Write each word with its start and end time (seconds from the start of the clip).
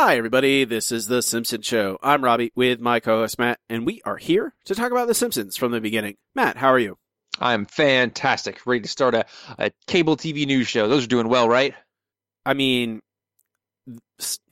Hi, 0.00 0.16
everybody. 0.16 0.64
This 0.64 0.92
is 0.92 1.08
The 1.08 1.22
Simpsons 1.22 1.66
Show. 1.66 1.98
I'm 2.00 2.22
Robbie 2.22 2.52
with 2.54 2.78
my 2.78 3.00
co 3.00 3.18
host 3.18 3.36
Matt, 3.36 3.58
and 3.68 3.84
we 3.84 4.00
are 4.04 4.16
here 4.16 4.54
to 4.66 4.76
talk 4.76 4.92
about 4.92 5.08
The 5.08 5.14
Simpsons 5.14 5.56
from 5.56 5.72
the 5.72 5.80
beginning. 5.80 6.14
Matt, 6.36 6.56
how 6.56 6.68
are 6.68 6.78
you? 6.78 6.98
I'm 7.40 7.66
fantastic. 7.66 8.64
Ready 8.64 8.82
to 8.82 8.88
start 8.88 9.16
a, 9.16 9.26
a 9.58 9.72
cable 9.88 10.16
TV 10.16 10.46
news 10.46 10.68
show. 10.68 10.86
Those 10.86 11.02
are 11.02 11.08
doing 11.08 11.26
well, 11.26 11.48
right? 11.48 11.74
I 12.46 12.54
mean, 12.54 13.00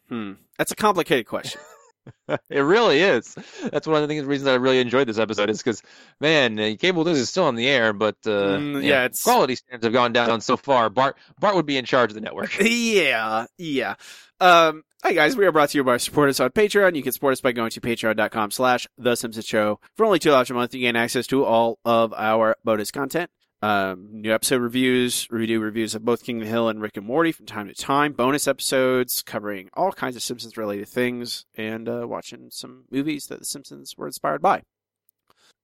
hmm, 0.09 0.33
that's 0.59 0.73
a 0.73 0.77
complicated 0.77 1.27
question. 1.29 1.61
it 2.51 2.61
really 2.61 3.01
is. 3.01 3.35
That's 3.71 3.87
one 3.87 4.03
of 4.03 4.03
the 4.03 4.09
things, 4.15 4.25
reasons 4.25 4.49
I 4.49 4.55
really 4.55 4.81
enjoyed 4.81 5.09
this 5.09 5.19
episode 5.19 5.51
is 5.51 5.59
because, 5.59 5.83
man, 6.21 6.59
uh, 6.59 6.75
cable 6.79 7.05
news 7.05 7.19
is 7.19 7.29
still 7.29 7.45
on 7.45 7.55
the 7.57 7.67
air, 7.69 7.93
but 7.93 8.17
uh, 8.27 8.59
Mm, 8.59 8.83
yeah, 8.83 8.89
yeah, 8.89 9.05
it's- 9.05 9.23
quality 9.23 9.55
standards 9.57 9.85
have 9.85 9.93
gone 9.93 10.13
down 10.13 10.41
so 10.41 10.57
far. 10.57 10.89
Bart 10.91 11.17
Bart 11.41 11.55
would 11.57 11.67
be 11.67 11.77
in 11.77 11.85
charge 11.85 12.11
of 12.11 12.15
the 12.15 12.21
network. 12.21 12.57
yeah, 12.61 13.47
yeah. 13.59 13.95
Um, 14.41 14.83
hi 15.03 15.13
guys, 15.13 15.35
we 15.37 15.47
are 15.47 15.53
brought 15.53 15.71
to 15.71 15.79
you 15.79 15.85
by 15.85 15.97
supporters 15.97 16.41
on 16.41 16.51
Patreon. 16.51 16.95
You 16.95 17.03
can 17.03 17.13
support 17.13 17.33
us 17.33 17.41
by 17.41 17.53
going 17.53 17.71
to 17.71 17.81
patreon.com 17.81 18.51
slash 18.51 18.87
The 18.99 19.15
Simpsons 19.15 19.47
Show. 19.47 19.81
For 19.97 20.05
only 20.05 20.19
two 20.19 20.31
dollars 20.31 20.51
a 20.51 20.55
month, 20.55 20.75
you 20.75 20.81
gain 20.81 20.97
access 20.97 21.27
to 21.29 21.45
all 21.45 21.79
of 21.85 22.13
our 22.13 22.57
bonus 22.65 22.91
content. 22.91 23.31
Um, 23.63 24.09
new 24.13 24.35
episode 24.35 24.61
reviews, 24.61 25.27
we 25.31 25.47
do 25.47 25.61
reviews 25.61 25.95
of 25.95 26.05
both 26.05 26.23
King 26.23 26.39
of 26.39 26.45
the 26.45 26.51
Hill 26.51 26.69
and 26.69 26.81
Rick 26.81 26.99
and 26.99 27.07
Morty 27.07 27.33
from 27.33 27.47
time 27.47 27.69
to 27.69 27.75
time, 27.75 28.13
bonus 28.13 28.47
episodes 28.47 29.23
covering 29.23 29.71
all 29.73 29.93
kinds 29.93 30.15
of 30.15 30.23
Simpsons 30.23 30.59
related 30.59 30.89
things, 30.89 31.47
and 31.55 31.89
uh, 31.89 32.07
watching 32.07 32.51
some 32.51 32.85
movies 32.91 33.27
that 33.29 33.39
The 33.39 33.47
Simpsons 33.47 33.97
were 33.97 34.07
inspired 34.07 34.43
by. 34.43 34.63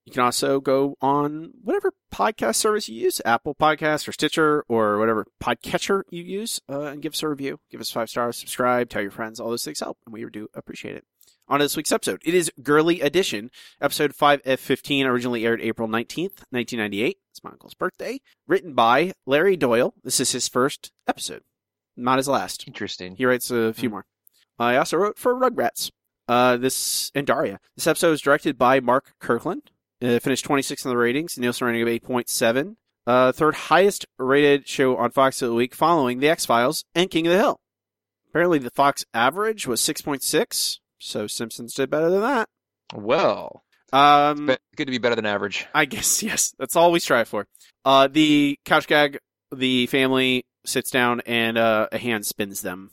You 0.06 0.12
can 0.12 0.22
also 0.22 0.58
go 0.58 0.96
on 1.00 1.52
whatever 1.62 1.92
podcast 2.12 2.56
service 2.56 2.88
you 2.88 3.00
use, 3.00 3.20
Apple 3.24 3.54
Podcasts 3.54 4.08
or 4.08 4.12
Stitcher 4.12 4.64
or 4.68 4.98
whatever 4.98 5.26
podcatcher 5.40 6.02
you 6.10 6.24
use, 6.24 6.60
uh, 6.68 6.86
and 6.86 7.02
give 7.02 7.12
us 7.12 7.22
a 7.22 7.28
review. 7.28 7.60
Give 7.70 7.80
us 7.80 7.90
five 7.90 8.10
stars, 8.10 8.36
subscribe, 8.38 8.88
tell 8.88 9.02
your 9.02 9.12
friends. 9.12 9.38
All 9.38 9.50
those 9.50 9.64
things 9.64 9.80
help, 9.80 9.98
and 10.06 10.12
we 10.12 10.24
do 10.28 10.48
appreciate 10.54 10.96
it. 10.96 11.04
On 11.52 11.58
this 11.60 11.76
week's 11.76 11.92
episode. 11.92 12.22
It 12.24 12.32
is 12.32 12.50
Girly 12.62 13.02
Edition, 13.02 13.50
episode 13.78 14.14
5F15, 14.16 15.04
originally 15.04 15.44
aired 15.44 15.60
April 15.60 15.86
19th, 15.86 16.40
1998. 16.48 17.18
It's 17.30 17.44
my 17.44 17.50
uncle's 17.50 17.74
birthday. 17.74 18.22
Written 18.48 18.72
by 18.72 19.12
Larry 19.26 19.58
Doyle. 19.58 19.92
This 20.02 20.18
is 20.18 20.32
his 20.32 20.48
first 20.48 20.92
episode, 21.06 21.42
not 21.94 22.16
his 22.16 22.26
last. 22.26 22.66
Interesting. 22.66 23.16
He 23.16 23.26
writes 23.26 23.50
a 23.50 23.74
few 23.74 23.90
Hmm. 23.90 23.92
more. 23.96 24.06
I 24.58 24.76
also 24.76 24.96
wrote 24.96 25.18
for 25.18 25.34
Rugrats. 25.34 25.90
Uh, 26.26 26.56
this 26.56 27.10
and 27.14 27.26
Daria. 27.26 27.60
This 27.76 27.86
episode 27.86 28.12
was 28.12 28.22
directed 28.22 28.56
by 28.56 28.80
Mark 28.80 29.12
Kirkland. 29.20 29.70
Uh, 30.00 30.20
finished 30.20 30.46
26th 30.46 30.86
in 30.86 30.90
the 30.90 30.96
ratings. 30.96 31.36
Nielsen 31.36 31.66
rating 31.66 31.82
of 31.82 31.88
8.7. 31.88 32.76
Uh, 33.06 33.30
third 33.30 33.54
highest 33.56 34.06
rated 34.18 34.66
show 34.66 34.96
on 34.96 35.10
Fox 35.10 35.42
of 35.42 35.50
the 35.50 35.54
week, 35.54 35.74
following 35.74 36.20
The 36.20 36.30
X 36.30 36.46
Files 36.46 36.86
and 36.94 37.10
King 37.10 37.26
of 37.26 37.34
the 37.34 37.38
Hill. 37.38 37.60
Apparently, 38.30 38.58
the 38.58 38.70
Fox 38.70 39.04
average 39.12 39.66
was 39.66 39.82
6.6. 39.82 40.78
So 41.04 41.26
Simpsons 41.26 41.74
did 41.74 41.90
better 41.90 42.10
than 42.10 42.20
that. 42.20 42.48
Well, 42.94 43.64
Um, 43.92 44.46
good 44.76 44.84
to 44.86 44.90
be 44.90 44.98
better 44.98 45.16
than 45.16 45.26
average. 45.26 45.66
I 45.74 45.84
guess 45.84 46.22
yes. 46.22 46.54
That's 46.58 46.76
all 46.76 46.92
we 46.92 47.00
strive 47.00 47.28
for. 47.28 47.46
Uh, 47.84 48.08
the 48.08 48.56
couch 48.64 48.86
gag. 48.86 49.18
The 49.54 49.86
family 49.88 50.46
sits 50.64 50.90
down 50.90 51.20
and 51.26 51.58
uh, 51.58 51.88
a 51.92 51.98
hand 51.98 52.24
spins 52.24 52.62
them. 52.62 52.90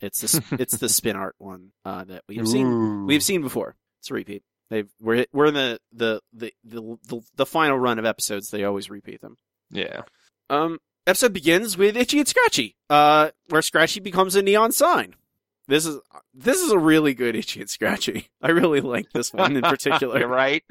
It's 0.00 0.20
the 0.20 0.42
it's 0.58 0.78
the 0.78 0.88
spin 0.98 1.14
art 1.14 1.36
one 1.38 1.70
uh, 1.84 2.02
that 2.04 2.24
we've 2.28 2.48
seen 2.48 3.06
we've 3.06 3.22
seen 3.22 3.42
before. 3.42 3.76
It's 4.00 4.10
a 4.10 4.14
repeat. 4.14 4.42
They've 4.70 4.88
we're 5.00 5.26
we're 5.32 5.46
in 5.46 5.54
the 5.54 5.78
the, 5.92 6.20
the 6.32 6.52
the 6.64 6.98
the 7.06 7.20
the 7.36 7.46
final 7.46 7.78
run 7.78 8.00
of 8.00 8.04
episodes. 8.04 8.50
They 8.50 8.64
always 8.64 8.90
repeat 8.90 9.20
them. 9.20 9.36
yeah. 9.70 10.02
Um, 10.50 10.78
episode 11.06 11.32
begins 11.32 11.76
with 11.78 11.96
Itchy 11.96 12.18
and 12.18 12.26
Scratchy, 12.28 12.74
uh, 12.90 13.30
where 13.48 13.62
Scratchy 13.62 14.00
becomes 14.00 14.34
a 14.34 14.42
neon 14.42 14.72
sign. 14.72 15.14
This 15.72 15.86
is 15.86 15.98
this 16.34 16.60
is 16.60 16.70
a 16.70 16.78
really 16.78 17.14
good 17.14 17.34
Itchy 17.34 17.62
and 17.62 17.70
Scratchy. 17.70 18.28
I 18.42 18.50
really 18.50 18.82
like 18.82 19.10
this 19.12 19.32
one 19.32 19.56
in 19.56 19.62
particular. 19.62 20.28
Right. 20.28 20.62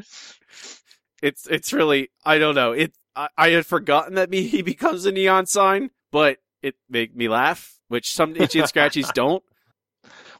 it's 1.23 1.47
it's 1.47 1.73
really 1.73 2.11
I 2.23 2.37
don't 2.37 2.53
know. 2.53 2.71
It 2.73 2.93
I, 3.15 3.29
I 3.35 3.49
had 3.49 3.65
forgotten 3.65 4.13
that 4.13 4.29
me, 4.29 4.43
he 4.43 4.61
becomes 4.73 5.07
a 5.07 5.11
neon 5.11 5.47
sign, 5.47 5.89
but 6.11 6.37
it 6.61 6.75
made 6.87 7.15
me 7.15 7.27
laugh, 7.29 7.79
which 7.87 8.13
some 8.13 8.35
itchy 8.35 8.59
and 8.59 8.67
scratchies 8.71 9.11
don't. 9.15 9.43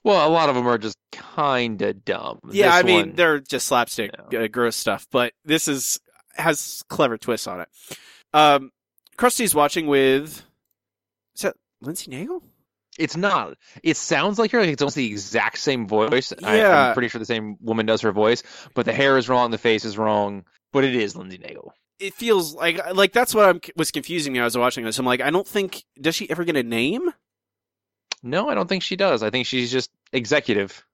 Well, 0.03 0.27
a 0.27 0.29
lot 0.29 0.50
of 0.50 0.53
them 0.53 0.67
are 0.67 0.77
just 0.77 0.97
kind 1.11 1.81
of 1.81 2.05
dumb. 2.05 2.39
Yeah, 2.51 2.67
This 2.67 2.75
I 2.75 2.81
mean 2.85 3.07
one- 3.07 3.16
they're 3.16 3.39
just 3.39 3.66
slapstick, 3.66 4.11
uh, 4.31 4.45
gross 4.45 4.75
stuff, 4.75 5.07
but 5.11 5.33
this 5.44 5.67
is 5.67 6.00
has 6.35 6.83
clever 6.88 7.17
twists 7.17 7.47
on 7.47 7.61
it. 7.61 7.69
Um, 8.31 8.71
Krusty's 9.17 9.55
watching 9.55 9.88
with 9.88 10.44
is 11.35 11.41
that 11.41 11.55
Lindsay 11.81 12.11
Nagel? 12.11 12.44
It's 13.00 13.16
not. 13.16 13.53
It 13.84 13.96
sounds 13.97 14.38
like 14.38 14.52
her. 14.52 14.59
Like 14.59 14.69
it's 14.69 14.81
almost 14.81 14.96
the 14.97 15.07
exact 15.07 15.57
same 15.59 15.88
voice. 15.88 16.34
I, 16.44 16.57
Yeah. 16.57 16.88
I'm 16.90 16.94
pretty 16.94 17.07
sure 17.07 17.19
the 17.19 17.25
same 17.25 17.56
woman 17.62 17.85
does 17.85 18.02
her 18.02 18.12
voice, 18.12 18.44
but 18.74 18.85
the 18.85 18.94
hair 18.94 19.18
is 19.18 19.29
wrong, 19.29 19.52
the 19.52 19.57
face 19.57 19.85
is 19.85 19.97
wrong. 19.97 20.44
But 20.74 20.84
it 20.84 20.96
is 20.96 21.16
Lindsay 21.16 21.38
Nagel. 21.38 21.74
It 22.00 22.13
feels 22.13 22.53
like 22.56 22.80
like 22.94 23.13
that's 23.13 23.34
what 23.35 23.47
I'm, 23.47 23.62
was 23.75 23.91
confusing 23.91 24.34
me. 24.34 24.40
I 24.40 24.44
was 24.44 24.57
watching 24.57 24.84
this. 24.84 24.97
I'm 25.00 25.06
like, 25.06 25.22
I 25.22 25.30
don't 25.30 25.47
think 25.47 25.84
does 26.00 26.16
she 26.16 26.30
ever 26.30 26.44
get 26.44 26.56
a 26.57 26.63
name? 26.63 27.09
No, 28.24 28.50
I 28.50 28.56
don't 28.56 28.68
think 28.68 28.84
she 28.84 28.96
does. 28.96 29.24
I 29.24 29.30
think 29.30 29.46
she's 29.47 29.72
just 29.72 29.90
executive. 30.13 30.85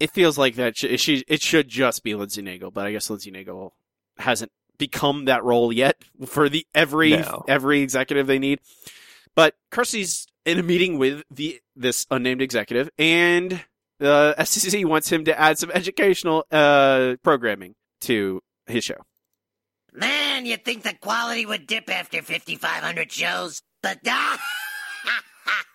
it 0.00 0.10
feels 0.10 0.36
like 0.38 0.54
that 0.56 0.76
sh- 0.76 0.98
she 1.00 1.24
it 1.28 1.40
should 1.42 1.68
just 1.68 2.02
be 2.02 2.14
Lindsay 2.14 2.42
Nagel, 2.42 2.70
but 2.70 2.86
I 2.86 2.92
guess 2.92 3.08
Lindsay 3.10 3.30
Nagel 3.30 3.74
hasn't 4.18 4.52
become 4.78 5.24
that 5.26 5.42
role 5.44 5.72
yet 5.72 5.96
for 6.26 6.48
the 6.48 6.66
every 6.74 7.10
No. 7.16 7.44
every 7.48 7.80
executive 7.80 8.26
they 8.26 8.38
need. 8.38 8.60
But 9.36 9.54
Krusty's 9.70 10.26
in 10.44 10.58
a 10.58 10.62
meeting 10.62 10.98
with 10.98 11.22
the 11.30 11.60
this 11.76 12.06
unnamed 12.10 12.42
executive, 12.42 12.90
and 12.98 13.60
the 14.00 14.34
FCC 14.38 14.84
wants 14.84 15.12
him 15.12 15.24
to 15.26 15.38
add 15.38 15.58
some 15.58 15.70
educational 15.70 16.44
uh, 16.50 17.16
programming 17.22 17.74
to 18.02 18.42
his 18.66 18.82
show. 18.82 18.96
Man, 19.92 20.44
you'd 20.44 20.64
think 20.64 20.82
the 20.82 20.94
quality 20.94 21.46
would 21.46 21.66
dip 21.66 21.88
after 21.88 22.20
5,500 22.20 23.10
shows, 23.10 23.62
but 23.82 23.98
ah, 24.06 24.38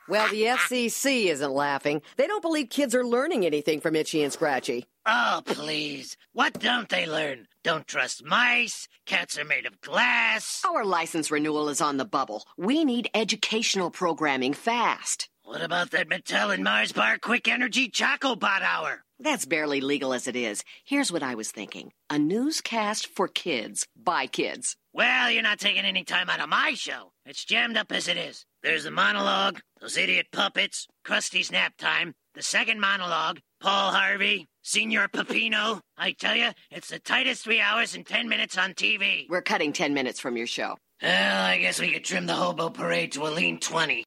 Well, 0.08 0.30
the 0.30 0.44
FCC 0.44 1.26
isn't 1.26 1.52
laughing. 1.52 2.02
They 2.18 2.28
don't 2.28 2.42
believe 2.42 2.70
kids 2.70 2.94
are 2.94 3.06
learning 3.06 3.46
anything 3.46 3.80
from 3.80 3.96
Itchy 3.96 4.22
and 4.22 4.32
Scratchy. 4.32 4.86
Oh, 5.06 5.42
please. 5.46 6.18
What 6.34 6.60
don't 6.60 6.90
they 6.90 7.06
learn? 7.06 7.48
Don't 7.64 7.88
trust 7.88 8.24
mice. 8.24 8.88
Cats 9.06 9.38
are 9.38 9.46
made 9.46 9.66
of 9.66 9.82
glass. 9.82 10.62
Our 10.68 10.86
license 10.86 11.32
renewal 11.32 11.70
is 11.70 11.82
on 11.82 11.98
the 11.98 12.06
bubble. 12.06 12.44
We 12.58 12.86
need 12.86 13.10
educational 13.14 13.92
programming 13.92 14.54
fast. 14.54 15.30
What 15.44 15.62
about 15.62 15.90
that 15.92 16.08
Mattel 16.08 16.54
and 16.54 16.64
Mars 16.64 16.92
Bar 16.92 17.18
Quick 17.18 17.48
Energy 17.48 17.90
Chocobot 17.90 18.62
Hour? 18.62 19.04
That's 19.20 19.46
barely 19.46 19.82
legal 19.82 20.14
as 20.14 20.28
it 20.28 20.36
is. 20.36 20.64
Here's 20.86 21.12
what 21.12 21.24
I 21.24 21.34
was 21.36 21.52
thinking 21.52 21.92
a 22.10 22.20
newscast 22.20 23.08
for 23.08 23.28
kids 23.28 23.88
by 23.96 24.28
kids. 24.28 24.78
Well, 24.94 25.32
you're 25.32 25.42
not 25.42 25.60
taking 25.60 25.84
any 25.84 26.04
time 26.04 26.30
out 26.30 26.40
of 26.40 26.50
my 26.50 26.74
show. 26.76 27.12
It's 27.26 27.44
jammed 27.44 27.76
up 27.76 27.92
as 27.92 28.08
it 28.08 28.18
is. 28.18 28.46
There's 28.62 28.84
the 28.84 28.92
monologue, 28.92 29.60
those 29.80 29.98
idiot 29.98 30.28
puppets, 30.32 30.88
Krusty's 31.04 31.52
nap 31.52 31.74
time, 31.78 32.14
the 32.36 32.44
second 32.44 32.80
monologue, 32.80 33.40
Paul 33.60 33.92
Harvey, 33.92 34.48
Señor 34.64 35.08
Pepino. 35.10 35.82
I 35.98 36.12
tell 36.12 36.36
you, 36.36 36.50
it's 36.70 36.90
the 36.90 37.00
tightest 37.00 37.44
three 37.44 37.62
hours 37.62 37.96
and 37.96 38.06
ten 38.06 38.30
minutes 38.30 38.58
on 38.58 38.74
TV. 38.74 39.26
We're 39.28 39.42
cutting 39.42 39.74
10 39.74 39.94
minutes 39.94 40.20
from 40.20 40.38
your 40.38 40.48
show. 40.48 40.78
Well, 41.02 41.46
I 41.46 41.58
guess 41.58 41.80
we 41.80 41.92
could 41.92 42.06
trim 42.06 42.28
the 42.28 42.36
hobo 42.36 42.70
parade 42.70 43.14
to 43.14 43.26
a 43.26 43.30
lean 43.30 43.60
20. 43.60 44.04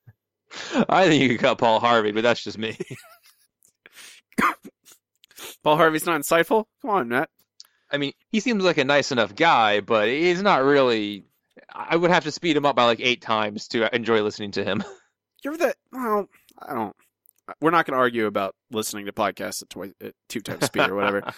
I 0.88 1.08
think 1.08 1.22
you 1.22 1.28
could 1.30 1.40
cut 1.40 1.58
Paul 1.58 1.80
Harvey, 1.80 2.12
but 2.12 2.22
that's 2.22 2.42
just 2.42 2.58
me. 2.58 2.76
Paul 5.62 5.76
Harvey's 5.76 6.06
not 6.06 6.20
insightful. 6.20 6.66
Come 6.82 6.90
on, 6.90 7.08
Matt. 7.08 7.30
I 7.90 7.96
mean, 7.96 8.12
he 8.30 8.40
seems 8.40 8.62
like 8.64 8.78
a 8.78 8.84
nice 8.84 9.12
enough 9.12 9.34
guy, 9.34 9.80
but 9.80 10.08
he's 10.08 10.42
not 10.42 10.62
really. 10.62 11.24
I 11.72 11.96
would 11.96 12.10
have 12.10 12.24
to 12.24 12.32
speed 12.32 12.56
him 12.56 12.66
up 12.66 12.76
by 12.76 12.84
like 12.84 13.00
eight 13.00 13.20
times 13.22 13.68
to 13.68 13.94
enjoy 13.94 14.22
listening 14.22 14.52
to 14.52 14.64
him. 14.64 14.82
You're 15.44 15.56
the 15.56 15.74
well, 15.92 16.28
I 16.60 16.74
don't. 16.74 16.96
We're 17.60 17.70
not 17.70 17.84
going 17.84 17.92
to 17.94 18.00
argue 18.00 18.26
about 18.26 18.54
listening 18.70 19.04
to 19.04 19.12
podcasts 19.12 19.62
at, 19.62 19.68
twice, 19.68 19.92
at 20.02 20.14
two 20.30 20.40
times 20.40 20.64
speed 20.64 20.88
or 20.88 20.94
whatever. 20.94 21.22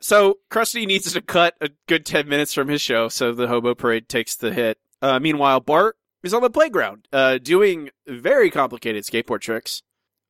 So 0.00 0.38
Krusty 0.50 0.86
needs 0.86 1.12
to 1.12 1.20
cut 1.20 1.54
a 1.60 1.70
good 1.88 2.06
ten 2.06 2.28
minutes 2.28 2.54
from 2.54 2.68
his 2.68 2.80
show, 2.80 3.08
so 3.08 3.32
the 3.32 3.48
hobo 3.48 3.74
parade 3.74 4.08
takes 4.08 4.36
the 4.36 4.52
hit. 4.52 4.78
Uh, 5.02 5.18
meanwhile, 5.18 5.58
Bart 5.58 5.96
is 6.26 6.34
on 6.34 6.42
the 6.42 6.50
playground, 6.50 7.08
uh, 7.12 7.38
doing 7.38 7.90
very 8.06 8.50
complicated 8.50 9.04
skateboard 9.04 9.40
tricks, 9.40 9.82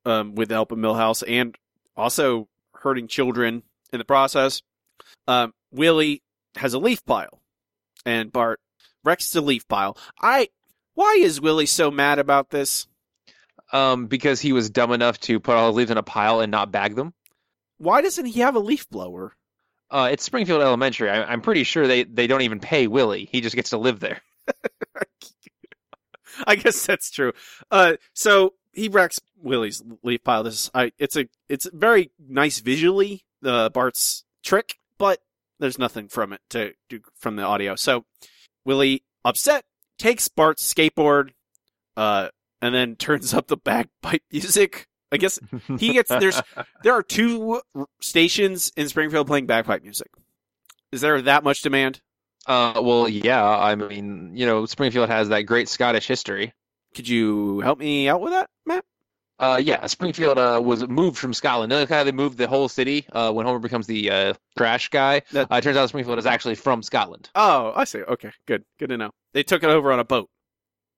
um, 0.04 0.34
with 0.34 0.48
the 0.48 0.54
help 0.54 0.72
of 0.72 0.78
Milhouse, 0.78 1.24
and 1.26 1.56
also 1.96 2.48
hurting 2.74 3.08
children 3.08 3.62
in 3.92 3.98
the 3.98 4.04
process. 4.04 4.62
Um, 5.26 5.52
Willie 5.72 6.22
has 6.56 6.74
a 6.74 6.78
leaf 6.78 7.04
pile, 7.04 7.40
and 8.04 8.32
Bart 8.32 8.60
wrecks 9.04 9.30
the 9.30 9.40
leaf 9.40 9.66
pile. 9.66 9.96
I, 10.20 10.48
why 10.94 11.18
is 11.20 11.40
Willie 11.40 11.66
so 11.66 11.90
mad 11.90 12.18
about 12.18 12.50
this? 12.50 12.86
um, 13.72 14.06
because 14.06 14.40
he 14.40 14.52
was 14.52 14.70
dumb 14.70 14.92
enough 14.92 15.18
to 15.20 15.40
put 15.40 15.54
all 15.56 15.72
the 15.72 15.76
leaves 15.76 15.90
in 15.90 15.98
a 15.98 16.02
pile 16.02 16.40
and 16.40 16.50
not 16.50 16.70
bag 16.70 16.94
them. 16.94 17.12
Why 17.78 18.00
doesn't 18.00 18.26
he 18.26 18.40
have 18.40 18.54
a 18.54 18.60
leaf 18.60 18.88
blower? 18.88 19.34
Uh, 19.90 20.08
it's 20.10 20.24
Springfield 20.24 20.62
Elementary. 20.62 21.10
I, 21.10 21.24
I'm 21.24 21.40
pretty 21.40 21.64
sure 21.64 21.86
they, 21.86 22.04
they 22.04 22.26
don't 22.26 22.42
even 22.42 22.60
pay 22.60 22.86
Willie. 22.86 23.28
He 23.30 23.40
just 23.40 23.54
gets 23.54 23.70
to 23.70 23.78
live 23.78 24.00
there. 24.00 24.20
I 26.46 26.56
guess 26.56 26.84
that's 26.86 27.10
true. 27.10 27.32
Uh, 27.70 27.96
so 28.14 28.54
he 28.72 28.88
wrecks 28.88 29.20
Willie's 29.42 29.82
leaf 30.02 30.22
pile. 30.24 30.42
This 30.42 30.54
is, 30.54 30.70
I 30.74 30.92
it's 30.98 31.16
a 31.16 31.26
it's 31.48 31.68
very 31.72 32.10
nice 32.18 32.60
visually 32.60 33.24
the 33.40 33.70
Bart's 33.72 34.24
trick, 34.42 34.78
but 34.98 35.20
there's 35.58 35.78
nothing 35.78 36.08
from 36.08 36.32
it 36.32 36.40
to 36.50 36.72
do 36.88 37.00
from 37.16 37.36
the 37.36 37.42
audio. 37.42 37.76
So 37.76 38.04
Willie 38.64 39.04
upset 39.24 39.64
takes 39.98 40.28
Bart's 40.28 40.72
skateboard, 40.72 41.30
uh, 41.96 42.28
and 42.60 42.74
then 42.74 42.96
turns 42.96 43.32
up 43.34 43.46
the 43.46 43.56
bagpipe 43.56 44.22
music. 44.32 44.86
I 45.12 45.18
guess 45.18 45.38
he 45.78 45.92
gets 45.92 46.10
there's 46.10 46.40
there 46.82 46.94
are 46.94 47.02
two 47.02 47.62
stations 48.00 48.72
in 48.76 48.88
Springfield 48.88 49.26
playing 49.26 49.46
bagpipe 49.46 49.82
music. 49.82 50.10
Is 50.92 51.00
there 51.00 51.20
that 51.22 51.44
much 51.44 51.62
demand? 51.62 52.00
Uh, 52.46 52.80
well, 52.82 53.08
yeah. 53.08 53.44
I 53.46 53.74
mean, 53.74 54.32
you 54.34 54.46
know, 54.46 54.66
Springfield 54.66 55.08
has 55.08 55.28
that 55.30 55.42
great 55.42 55.68
Scottish 55.68 56.06
history. 56.06 56.52
Could 56.94 57.08
you 57.08 57.60
help 57.60 57.78
me 57.78 58.08
out 58.08 58.20
with 58.20 58.32
that, 58.32 58.48
Matt? 58.64 58.84
Uh, 59.38 59.60
yeah, 59.62 59.84
Springfield 59.86 60.38
uh, 60.38 60.58
was 60.64 60.86
moved 60.88 61.18
from 61.18 61.34
Scotland. 61.34 61.70
Kind 61.70 61.90
of 61.92 62.06
they 62.06 62.12
moved 62.12 62.38
the 62.38 62.46
whole 62.48 62.68
city 62.70 63.04
uh, 63.12 63.30
when 63.32 63.44
Homer 63.44 63.58
becomes 63.58 63.86
the 63.86 64.10
uh, 64.10 64.34
trash 64.56 64.88
guy. 64.88 65.22
That- 65.32 65.52
Uh, 65.52 65.56
it 65.56 65.60
turns 65.62 65.76
out 65.76 65.88
Springfield 65.90 66.18
is 66.18 66.24
actually 66.24 66.54
from 66.54 66.82
Scotland. 66.82 67.28
Oh, 67.34 67.72
I 67.76 67.84
see. 67.84 67.98
Okay, 68.00 68.30
good, 68.46 68.64
good 68.78 68.88
to 68.88 68.96
know. 68.96 69.10
They 69.34 69.42
took 69.42 69.62
it 69.62 69.68
over 69.68 69.92
on 69.92 69.98
a 69.98 70.04
boat. 70.04 70.30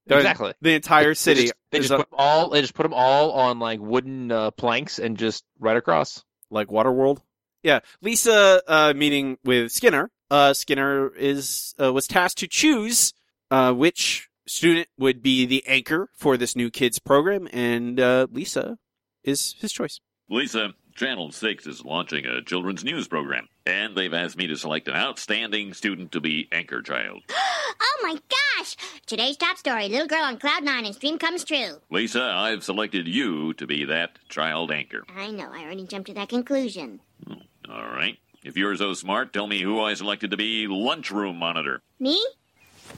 Exactly. 0.08 0.54
The 0.62 0.74
entire 0.74 1.10
They 1.10 1.14
city. 1.14 1.40
just, 1.42 1.54
they 1.72 1.78
just 1.80 1.90
a- 1.90 1.96
put 1.98 2.08
'em 2.12 2.14
all. 2.18 2.50
They 2.50 2.60
just 2.60 2.74
put 2.74 2.84
them 2.84 2.94
all 2.94 3.32
on 3.32 3.58
like 3.58 3.80
wooden 3.80 4.30
uh, 4.30 4.50
planks 4.52 4.98
and 5.00 5.18
just 5.18 5.44
right 5.58 5.76
across. 5.76 6.22
like 6.50 6.68
Waterworld. 6.68 7.18
Yeah, 7.64 7.80
Lisa 8.00 8.62
uh, 8.68 8.92
meeting 8.94 9.36
with 9.44 9.72
Skinner. 9.72 10.10
Uh, 10.30 10.52
Skinner 10.52 11.08
is 11.14 11.74
uh, 11.80 11.92
was 11.92 12.06
tasked 12.06 12.38
to 12.38 12.46
choose 12.46 13.12
uh, 13.50 13.72
which 13.72 14.28
student 14.46 14.88
would 14.98 15.22
be 15.22 15.46
the 15.46 15.66
anchor 15.66 16.08
for 16.14 16.36
this 16.36 16.56
new 16.56 16.70
kids 16.70 16.98
program, 16.98 17.48
and 17.52 18.00
uh, 18.00 18.26
Lisa 18.30 18.78
is 19.24 19.54
his 19.58 19.72
choice. 19.72 20.00
Lisa, 20.30 20.74
Channel 20.94 21.30
6 21.30 21.66
is 21.66 21.84
launching 21.84 22.26
a 22.26 22.42
children's 22.42 22.84
news 22.84 23.08
program, 23.08 23.48
and 23.64 23.96
they've 23.96 24.12
asked 24.12 24.36
me 24.36 24.46
to 24.48 24.56
select 24.56 24.88
an 24.88 24.94
outstanding 24.94 25.72
student 25.72 26.12
to 26.12 26.20
be 26.20 26.48
anchor 26.52 26.82
child. 26.82 27.22
Oh 27.80 28.00
my 28.02 28.18
gosh! 28.56 28.76
Today's 29.06 29.36
top 29.36 29.56
story 29.58 29.88
Little 29.88 30.06
girl 30.06 30.22
on 30.22 30.38
Cloud 30.38 30.62
Nine 30.62 30.86
and 30.86 30.98
dream 30.98 31.18
comes 31.18 31.44
true. 31.44 31.80
Lisa, 31.90 32.22
I've 32.22 32.64
selected 32.64 33.06
you 33.06 33.52
to 33.54 33.66
be 33.66 33.84
that 33.84 34.18
child 34.28 34.70
anchor. 34.70 35.04
I 35.14 35.30
know, 35.30 35.50
I 35.52 35.64
already 35.64 35.86
jumped 35.86 36.06
to 36.08 36.14
that 36.14 36.28
conclusion. 36.28 37.00
All 37.28 37.88
right. 37.88 38.16
If 38.44 38.56
you're 38.56 38.76
so 38.76 38.94
smart, 38.94 39.32
tell 39.32 39.46
me 39.46 39.60
who 39.62 39.80
I 39.80 39.94
selected 39.94 40.30
to 40.30 40.36
be 40.36 40.66
lunchroom 40.68 41.36
monitor. 41.36 41.82
Me? 41.98 42.24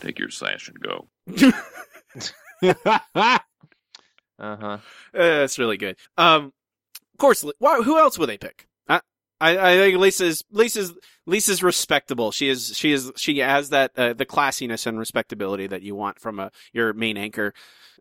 Take 0.00 0.18
your 0.18 0.30
sash 0.30 0.68
and 0.68 0.78
go. 0.80 1.08
uh 2.62 3.38
huh. 4.38 4.78
Uh, 4.78 4.78
that's 5.12 5.58
really 5.58 5.76
good. 5.76 5.96
Um, 6.16 6.52
of 7.14 7.18
course, 7.18 7.44
why, 7.58 7.82
who 7.82 7.98
else 7.98 8.18
would 8.18 8.28
they 8.28 8.38
pick? 8.38 8.66
I, 8.88 9.00
I, 9.40 9.72
I 9.72 9.76
think 9.76 9.98
Lisa's 9.98 10.44
Lisa's 10.50 10.92
Lisa's 11.26 11.62
respectable. 11.62 12.30
She 12.30 12.48
is 12.50 12.76
she 12.76 12.92
is 12.92 13.10
she 13.16 13.38
has 13.38 13.70
that 13.70 13.92
uh, 13.96 14.12
the 14.12 14.26
classiness 14.26 14.86
and 14.86 14.98
respectability 14.98 15.66
that 15.66 15.82
you 15.82 15.94
want 15.94 16.20
from 16.20 16.38
a 16.38 16.50
your 16.74 16.92
main 16.92 17.16
anchor. 17.16 17.54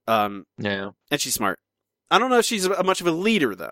Um, 0.07 0.45
Yeah. 0.57 0.91
and 1.11 1.21
she's 1.21 1.33
smart. 1.35 1.59
I 2.11 2.19
don't 2.19 2.29
know 2.29 2.39
if 2.39 2.45
she's 2.45 2.65
a, 2.65 2.83
much 2.83 2.99
of 3.01 3.07
a 3.07 3.11
leader 3.11 3.55
though. 3.55 3.71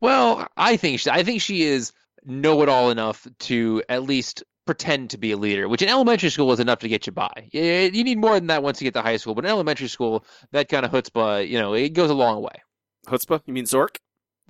Well, 0.00 0.46
I 0.56 0.76
think 0.76 1.00
she, 1.00 1.10
I 1.10 1.22
think 1.22 1.42
she 1.42 1.62
is 1.64 1.92
know 2.26 2.62
it 2.62 2.68
all 2.68 2.90
enough 2.90 3.26
to 3.40 3.82
at 3.88 4.02
least 4.02 4.42
pretend 4.66 5.10
to 5.10 5.18
be 5.18 5.32
a 5.32 5.36
leader, 5.36 5.68
which 5.68 5.80
in 5.80 5.88
elementary 5.88 6.28
school 6.28 6.52
is 6.52 6.60
enough 6.60 6.80
to 6.80 6.88
get 6.88 7.06
you 7.06 7.12
by. 7.12 7.48
You, 7.52 8.04
need 8.04 8.18
more 8.18 8.34
than 8.34 8.48
that 8.48 8.62
once 8.62 8.80
you 8.80 8.84
get 8.84 8.94
to 8.94 9.02
high 9.02 9.16
school, 9.16 9.34
but 9.34 9.44
in 9.44 9.50
elementary 9.50 9.88
school, 9.88 10.24
that 10.50 10.68
kind 10.68 10.84
of 10.84 10.90
chutzpah, 10.90 11.48
you 11.48 11.58
know, 11.58 11.72
it 11.72 11.90
goes 11.90 12.10
a 12.10 12.14
long 12.14 12.42
way. 12.42 12.62
Chutzpah? 13.06 13.40
You 13.46 13.54
mean 13.54 13.64
Zork? 13.64 13.96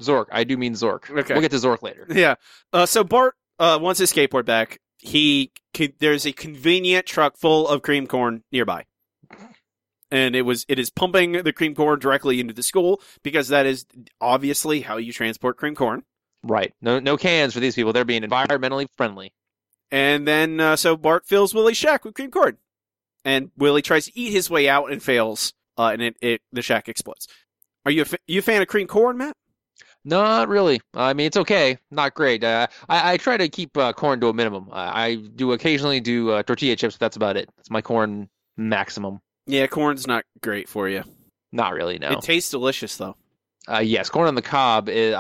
Zork, 0.00 0.26
I 0.32 0.44
do 0.44 0.56
mean 0.56 0.72
Zork. 0.72 1.10
Okay. 1.10 1.34
We'll 1.34 1.42
get 1.42 1.50
to 1.52 1.58
Zork 1.58 1.82
later. 1.82 2.06
Yeah. 2.10 2.36
Uh, 2.72 2.86
so 2.86 3.04
Bart 3.04 3.34
uh, 3.58 3.78
wants 3.80 4.00
his 4.00 4.12
skateboard 4.12 4.46
back. 4.46 4.80
He 4.98 5.52
c- 5.76 5.94
there's 5.98 6.26
a 6.26 6.32
convenient 6.32 7.06
truck 7.06 7.36
full 7.36 7.68
of 7.68 7.82
cream 7.82 8.06
corn 8.06 8.42
nearby, 8.50 8.84
and 10.10 10.34
it 10.34 10.42
was 10.42 10.64
it 10.68 10.78
is 10.78 10.90
pumping 10.90 11.32
the 11.32 11.52
cream 11.52 11.74
corn 11.74 11.98
directly 11.98 12.40
into 12.40 12.54
the 12.54 12.62
school 12.62 13.00
because 13.22 13.48
that 13.48 13.66
is 13.66 13.86
obviously 14.20 14.80
how 14.80 14.96
you 14.96 15.12
transport 15.12 15.58
cream 15.58 15.74
corn. 15.74 16.02
Right. 16.46 16.72
No, 16.80 17.00
no 17.00 17.16
cans 17.16 17.54
for 17.54 17.60
these 17.60 17.74
people. 17.74 17.92
They're 17.92 18.04
being 18.04 18.22
environmentally 18.22 18.86
friendly. 18.96 19.32
And 19.90 20.26
then 20.26 20.60
uh, 20.60 20.76
so 20.76 20.96
Bart 20.96 21.26
fills 21.26 21.54
Willie's 21.54 21.76
shack 21.76 22.04
with 22.04 22.14
cream 22.14 22.30
corn, 22.30 22.58
and 23.24 23.50
Willie 23.56 23.82
tries 23.82 24.06
to 24.06 24.18
eat 24.18 24.32
his 24.32 24.50
way 24.50 24.68
out 24.68 24.90
and 24.90 25.02
fails, 25.02 25.52
uh, 25.78 25.90
and 25.92 26.02
it, 26.02 26.16
it 26.20 26.40
the 26.52 26.62
shack 26.62 26.88
explodes. 26.88 27.28
Are 27.84 27.92
you 27.92 28.02
a, 28.02 28.04
fa- 28.04 28.18
you 28.26 28.40
a 28.40 28.42
fan 28.42 28.62
of 28.62 28.68
cream 28.68 28.88
corn, 28.88 29.16
Matt? 29.16 29.36
Not 30.04 30.48
really. 30.48 30.80
I 30.94 31.14
mean, 31.14 31.26
it's 31.26 31.36
okay. 31.36 31.78
Not 31.90 32.14
great. 32.14 32.42
Uh, 32.42 32.66
I, 32.88 33.12
I 33.12 33.16
try 33.16 33.36
to 33.36 33.48
keep 33.48 33.76
uh, 33.76 33.92
corn 33.92 34.20
to 34.20 34.28
a 34.28 34.32
minimum. 34.32 34.68
I, 34.72 35.04
I 35.04 35.14
do 35.16 35.52
occasionally 35.52 36.00
do 36.00 36.30
uh, 36.30 36.42
tortilla 36.42 36.76
chips, 36.76 36.94
but 36.94 37.00
that's 37.00 37.16
about 37.16 37.36
it. 37.36 37.48
It's 37.58 37.70
my 37.70 37.80
corn 37.82 38.28
maximum. 38.56 39.20
Yeah, 39.46 39.66
corn's 39.66 40.06
not 40.06 40.24
great 40.42 40.68
for 40.68 40.88
you. 40.88 41.04
Not 41.52 41.74
really. 41.74 41.98
No. 41.98 42.10
It 42.10 42.22
tastes 42.22 42.50
delicious 42.50 42.96
though. 42.96 43.16
Uh, 43.68 43.78
yes, 43.78 44.08
corn 44.08 44.28
on 44.28 44.34
the 44.36 44.42
cob. 44.42 44.88
Is, 44.88 45.14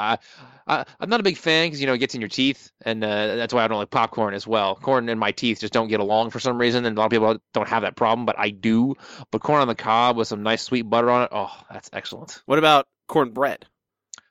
I, 0.66 0.84
I'm 0.98 1.08
not 1.08 1.20
a 1.20 1.22
big 1.22 1.36
fan 1.36 1.66
because 1.66 1.80
you 1.80 1.86
know 1.86 1.92
it 1.94 1.98
gets 1.98 2.14
in 2.14 2.20
your 2.20 2.28
teeth, 2.28 2.70
and 2.84 3.04
uh, 3.04 3.36
that's 3.36 3.54
why 3.54 3.64
I 3.64 3.68
don't 3.68 3.78
like 3.78 3.90
popcorn 3.90 4.34
as 4.34 4.46
well. 4.46 4.74
Corn 4.74 5.08
and 5.08 5.20
my 5.20 5.30
teeth 5.32 5.60
just 5.60 5.72
don't 5.72 5.88
get 5.88 6.00
along 6.00 6.30
for 6.30 6.40
some 6.40 6.58
reason, 6.58 6.84
and 6.84 6.96
a 6.96 7.00
lot 7.00 7.06
of 7.06 7.10
people 7.12 7.38
don't 7.54 7.68
have 7.68 7.82
that 7.82 7.94
problem, 7.96 8.26
but 8.26 8.38
I 8.38 8.50
do. 8.50 8.94
But 9.30 9.42
corn 9.42 9.60
on 9.62 9.68
the 9.68 9.74
cob 9.76 10.16
with 10.16 10.28
some 10.28 10.42
nice 10.42 10.62
sweet 10.62 10.82
butter 10.82 11.08
on 11.10 11.22
it, 11.22 11.28
oh, 11.32 11.52
that's 11.70 11.90
excellent. 11.92 12.42
What 12.46 12.58
about 12.58 12.86
cornbread? 13.08 13.64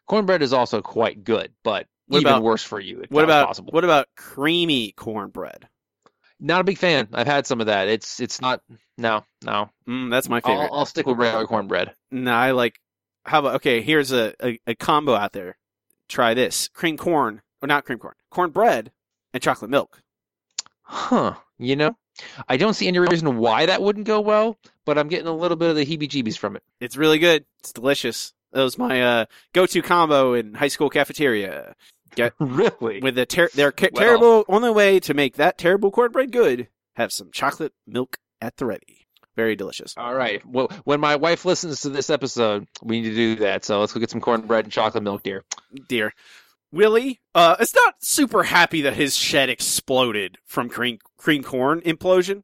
Cornbread 0.07 0.41
is 0.41 0.51
also 0.53 0.81
quite 0.81 1.23
good, 1.23 1.53
but 1.63 1.87
What 2.07 2.19
even 2.19 2.33
about- 2.33 2.43
worse 2.43 2.63
for 2.63 2.79
you. 2.79 3.05
What 3.09 3.23
about 3.23 3.47
possible? 3.47 3.71
what 3.71 3.83
about 3.85 4.07
creamy 4.17 4.91
cornbread? 4.91 5.67
Not 6.39 6.59
a 6.61 6.63
big 6.65 6.77
fan. 6.77 7.07
I've 7.13 7.27
had 7.27 7.47
some 7.47 7.61
of 7.61 7.67
that. 7.67 7.87
It's 7.87 8.19
it's 8.19 8.41
not. 8.41 8.61
No, 8.97 9.23
no. 9.43 9.69
Mm, 9.87 10.11
that's 10.11 10.27
my 10.27 10.41
favorite. 10.41 10.65
I'll, 10.65 10.79
I'll 10.79 10.85
stick 10.85 11.05
with 11.07 11.17
regular 11.17 11.47
cornbread. 11.47 11.93
No, 12.11 12.33
I 12.33 12.51
like. 12.51 12.77
How 13.25 13.39
about 13.39 13.55
okay? 13.55 13.81
Here's 13.81 14.11
a, 14.11 14.33
a, 14.43 14.59
a 14.67 14.75
combo 14.75 15.15
out 15.15 15.31
there. 15.31 15.57
Try 16.09 16.33
this: 16.33 16.67
cream 16.69 16.97
corn, 16.97 17.41
or 17.61 17.67
not 17.67 17.85
cream 17.85 17.99
corn, 17.99 18.15
cornbread 18.29 18.91
and 19.33 19.41
chocolate 19.41 19.71
milk. 19.71 20.01
Huh. 20.83 21.35
You 21.57 21.75
know, 21.75 21.97
I 22.47 22.57
don't 22.57 22.73
see 22.73 22.87
any 22.87 22.99
reason 22.99 23.37
why 23.37 23.65
that 23.65 23.81
wouldn't 23.81 24.05
go 24.05 24.19
well, 24.21 24.57
but 24.85 24.97
I'm 24.97 25.07
getting 25.07 25.27
a 25.27 25.35
little 25.35 25.57
bit 25.57 25.69
of 25.69 25.75
the 25.75 25.85
heebie-jeebies 25.85 26.37
from 26.37 26.55
it. 26.55 26.63
It's 26.79 26.97
really 26.97 27.17
good. 27.17 27.45
It's 27.59 27.71
delicious. 27.73 28.33
That 28.51 28.61
was 28.61 28.77
my 28.77 29.01
uh, 29.01 29.25
go-to 29.53 29.81
combo 29.81 30.33
in 30.33 30.53
high 30.53 30.67
school 30.67 30.89
cafeteria. 30.89 31.75
Get, 32.15 32.33
really? 32.39 32.99
With 33.01 33.15
the 33.15 33.25
ter- 33.25 33.49
their 33.53 33.71
ca- 33.71 33.89
Well. 33.93 34.03
terrible 34.03 34.45
only 34.47 34.69
way 34.71 34.99
to 35.01 35.13
make 35.13 35.35
that 35.35 35.57
terrible 35.57 35.91
cornbread 35.91 36.31
good: 36.31 36.67
have 36.95 37.11
some 37.11 37.31
chocolate 37.31 37.73
milk 37.87 38.17
at 38.41 38.57
the 38.57 38.65
ready. 38.65 39.04
Very 39.35 39.55
delicious. 39.55 39.93
All 39.97 40.13
right. 40.13 40.45
Well, 40.45 40.69
when 40.85 40.99
my 40.99 41.17
wife 41.17 41.43
listens 41.45 41.81
to 41.81 41.89
this 41.89 42.09
episode, 42.09 42.67
we 42.81 43.01
need 43.01 43.09
to 43.09 43.15
do 43.15 43.35
that. 43.37 43.65
So 43.65 43.79
let's 43.79 43.91
go 43.93 43.99
get 43.99 44.09
some 44.09 44.21
cornbread 44.21 44.65
and 44.65 44.71
chocolate 44.71 45.03
milk, 45.03 45.23
dear. 45.23 45.43
dear. 45.89 46.13
Willie, 46.71 47.21
uh, 47.33 47.55
is 47.59 47.73
not 47.75 47.95
super 48.01 48.43
happy 48.43 48.81
that 48.81 48.93
his 48.95 49.15
shed 49.15 49.49
exploded 49.49 50.37
from 50.45 50.69
cream 50.69 50.99
cream 51.17 51.43
corn 51.43 51.81
implosion. 51.81 52.43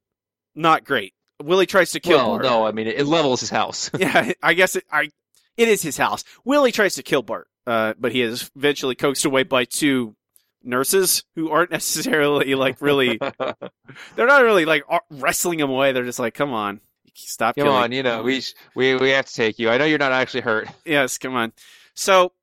Not 0.55 0.85
great. 0.85 1.13
Willie 1.41 1.65
tries 1.65 1.91
to 1.91 1.99
kill 1.99 2.17
well, 2.17 2.29
Bart. 2.31 2.43
no, 2.43 2.65
I 2.65 2.71
mean 2.71 2.87
it, 2.87 2.97
it 2.99 3.05
levels 3.05 3.39
his 3.41 3.49
house. 3.49 3.89
Yeah, 3.97 4.31
I 4.41 4.53
guess 4.53 4.75
it, 4.75 4.85
I 4.91 5.09
it 5.57 5.67
is 5.67 5.81
his 5.81 5.97
house. 5.97 6.23
Willie 6.45 6.71
tries 6.71 6.95
to 6.95 7.03
kill 7.03 7.23
Bart, 7.23 7.47
uh, 7.67 7.93
but 7.99 8.11
he 8.11 8.21
is 8.21 8.49
eventually 8.55 8.95
coaxed 8.95 9.25
away 9.25 9.43
by 9.43 9.65
two 9.65 10.15
nurses 10.63 11.23
who 11.35 11.49
aren't 11.49 11.71
necessarily 11.71 12.55
like 12.55 12.81
really. 12.81 13.17
they're 14.15 14.27
not 14.27 14.43
really 14.43 14.65
like 14.65 14.83
wrestling 15.09 15.59
him 15.59 15.69
away. 15.69 15.91
They're 15.91 16.05
just 16.05 16.19
like, 16.19 16.33
"Come 16.33 16.53
on, 16.53 16.81
stop 17.13 17.55
Come 17.55 17.65
killing." 17.65 17.83
on, 17.83 17.91
you 17.91 18.03
know 18.03 18.23
we 18.23 18.41
we 18.75 18.95
we 18.95 19.09
have 19.11 19.25
to 19.25 19.33
take 19.33 19.59
you. 19.59 19.69
I 19.69 19.77
know 19.77 19.85
you're 19.85 19.99
not 19.99 20.11
actually 20.11 20.41
hurt. 20.41 20.67
Yes, 20.85 21.17
come 21.17 21.35
on. 21.35 21.53
So 21.93 22.33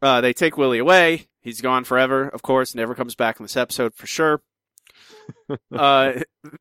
uh, 0.00 0.20
they 0.20 0.32
take 0.32 0.56
Willie 0.56 0.78
away. 0.78 1.28
He's 1.40 1.60
gone 1.60 1.84
forever, 1.84 2.28
of 2.28 2.42
course. 2.42 2.74
Never 2.74 2.94
comes 2.94 3.14
back 3.14 3.38
in 3.40 3.44
this 3.44 3.56
episode 3.56 3.94
for 3.94 4.06
sure. 4.06 4.42
uh, 5.72 6.12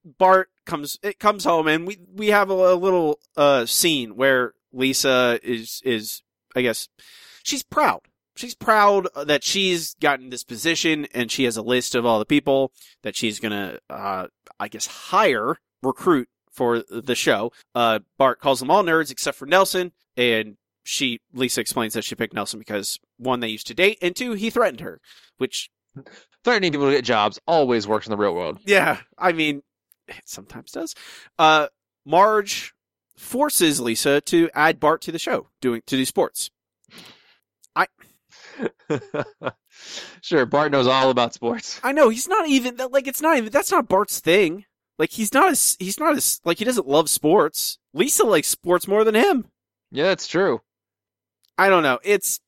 Bart 0.03 0.49
comes 0.65 0.97
it 1.03 1.19
comes 1.19 1.43
home, 1.43 1.67
and 1.67 1.87
we 1.87 1.99
we 2.13 2.27
have 2.27 2.49
a, 2.49 2.53
a 2.53 2.75
little 2.75 3.19
uh, 3.37 3.65
scene 3.65 4.15
where 4.15 4.53
Lisa 4.73 5.39
is 5.43 5.81
is 5.85 6.23
I 6.55 6.61
guess 6.61 6.87
she's 7.43 7.63
proud. 7.63 8.01
She's 8.35 8.55
proud 8.55 9.07
that 9.15 9.43
she's 9.43 9.95
gotten 9.95 10.29
this 10.29 10.43
position, 10.43 11.07
and 11.13 11.31
she 11.31 11.43
has 11.43 11.57
a 11.57 11.61
list 11.61 11.95
of 11.95 12.05
all 12.05 12.19
the 12.19 12.25
people 12.25 12.71
that 13.03 13.15
she's 13.15 13.39
gonna 13.39 13.79
uh, 13.89 14.27
I 14.59 14.67
guess 14.67 14.85
hire 14.87 15.57
recruit 15.83 16.29
for 16.51 16.83
the 16.89 17.15
show. 17.15 17.51
Uh, 17.75 17.99
Bart 18.17 18.39
calls 18.39 18.59
them 18.59 18.71
all 18.71 18.83
nerds 18.83 19.11
except 19.11 19.37
for 19.37 19.45
Nelson, 19.45 19.91
and 20.15 20.57
she 20.83 21.19
Lisa 21.33 21.61
explains 21.61 21.93
that 21.93 22.03
she 22.03 22.15
picked 22.15 22.33
Nelson 22.33 22.59
because 22.59 22.99
one 23.17 23.39
they 23.39 23.47
used 23.49 23.67
to 23.67 23.73
date, 23.73 23.97
and 24.01 24.15
two 24.15 24.33
he 24.33 24.49
threatened 24.49 24.79
her, 24.81 24.99
which 25.37 25.69
Threatening 26.43 26.71
people 26.71 26.87
to 26.87 26.95
get 26.95 27.05
jobs 27.05 27.39
always 27.45 27.87
works 27.87 28.07
in 28.07 28.11
the 28.11 28.17
real 28.17 28.33
world. 28.33 28.59
yeah, 28.65 28.99
I 29.17 29.31
mean 29.33 29.61
it 30.07 30.23
sometimes 30.25 30.71
does. 30.71 30.95
Uh, 31.37 31.67
Marge 32.05 32.73
forces 33.17 33.79
Lisa 33.79 34.21
to 34.21 34.49
add 34.53 34.79
Bart 34.79 35.01
to 35.01 35.11
the 35.11 35.19
show, 35.19 35.49
doing 35.59 35.81
to 35.85 35.97
do 35.97 36.05
sports. 36.05 36.49
sure, 40.21 40.45
Bart 40.45 40.71
knows 40.71 40.87
all 40.87 41.09
about 41.09 41.33
sports. 41.33 41.79
I 41.83 41.91
know 41.91 42.09
he's 42.09 42.27
not 42.27 42.47
even 42.47 42.77
like 42.91 43.07
it's 43.07 43.21
not 43.21 43.37
even 43.37 43.51
that's 43.51 43.71
not 43.71 43.87
Bart's 43.87 44.19
thing. 44.19 44.65
Like 44.97 45.11
he's 45.11 45.33
not 45.33 45.49
as 45.51 45.77
he's 45.79 45.99
not 45.99 46.15
as 46.15 46.41
like 46.45 46.59
he 46.59 46.65
doesn't 46.65 46.87
love 46.87 47.09
sports. 47.09 47.79
Lisa 47.93 48.23
likes 48.23 48.47
sports 48.47 48.87
more 48.87 49.03
than 49.03 49.15
him. 49.15 49.47
Yeah, 49.91 50.05
that's 50.05 50.27
true. 50.27 50.61
I 51.57 51.69
don't 51.69 51.83
know. 51.83 51.99
It's 52.03 52.39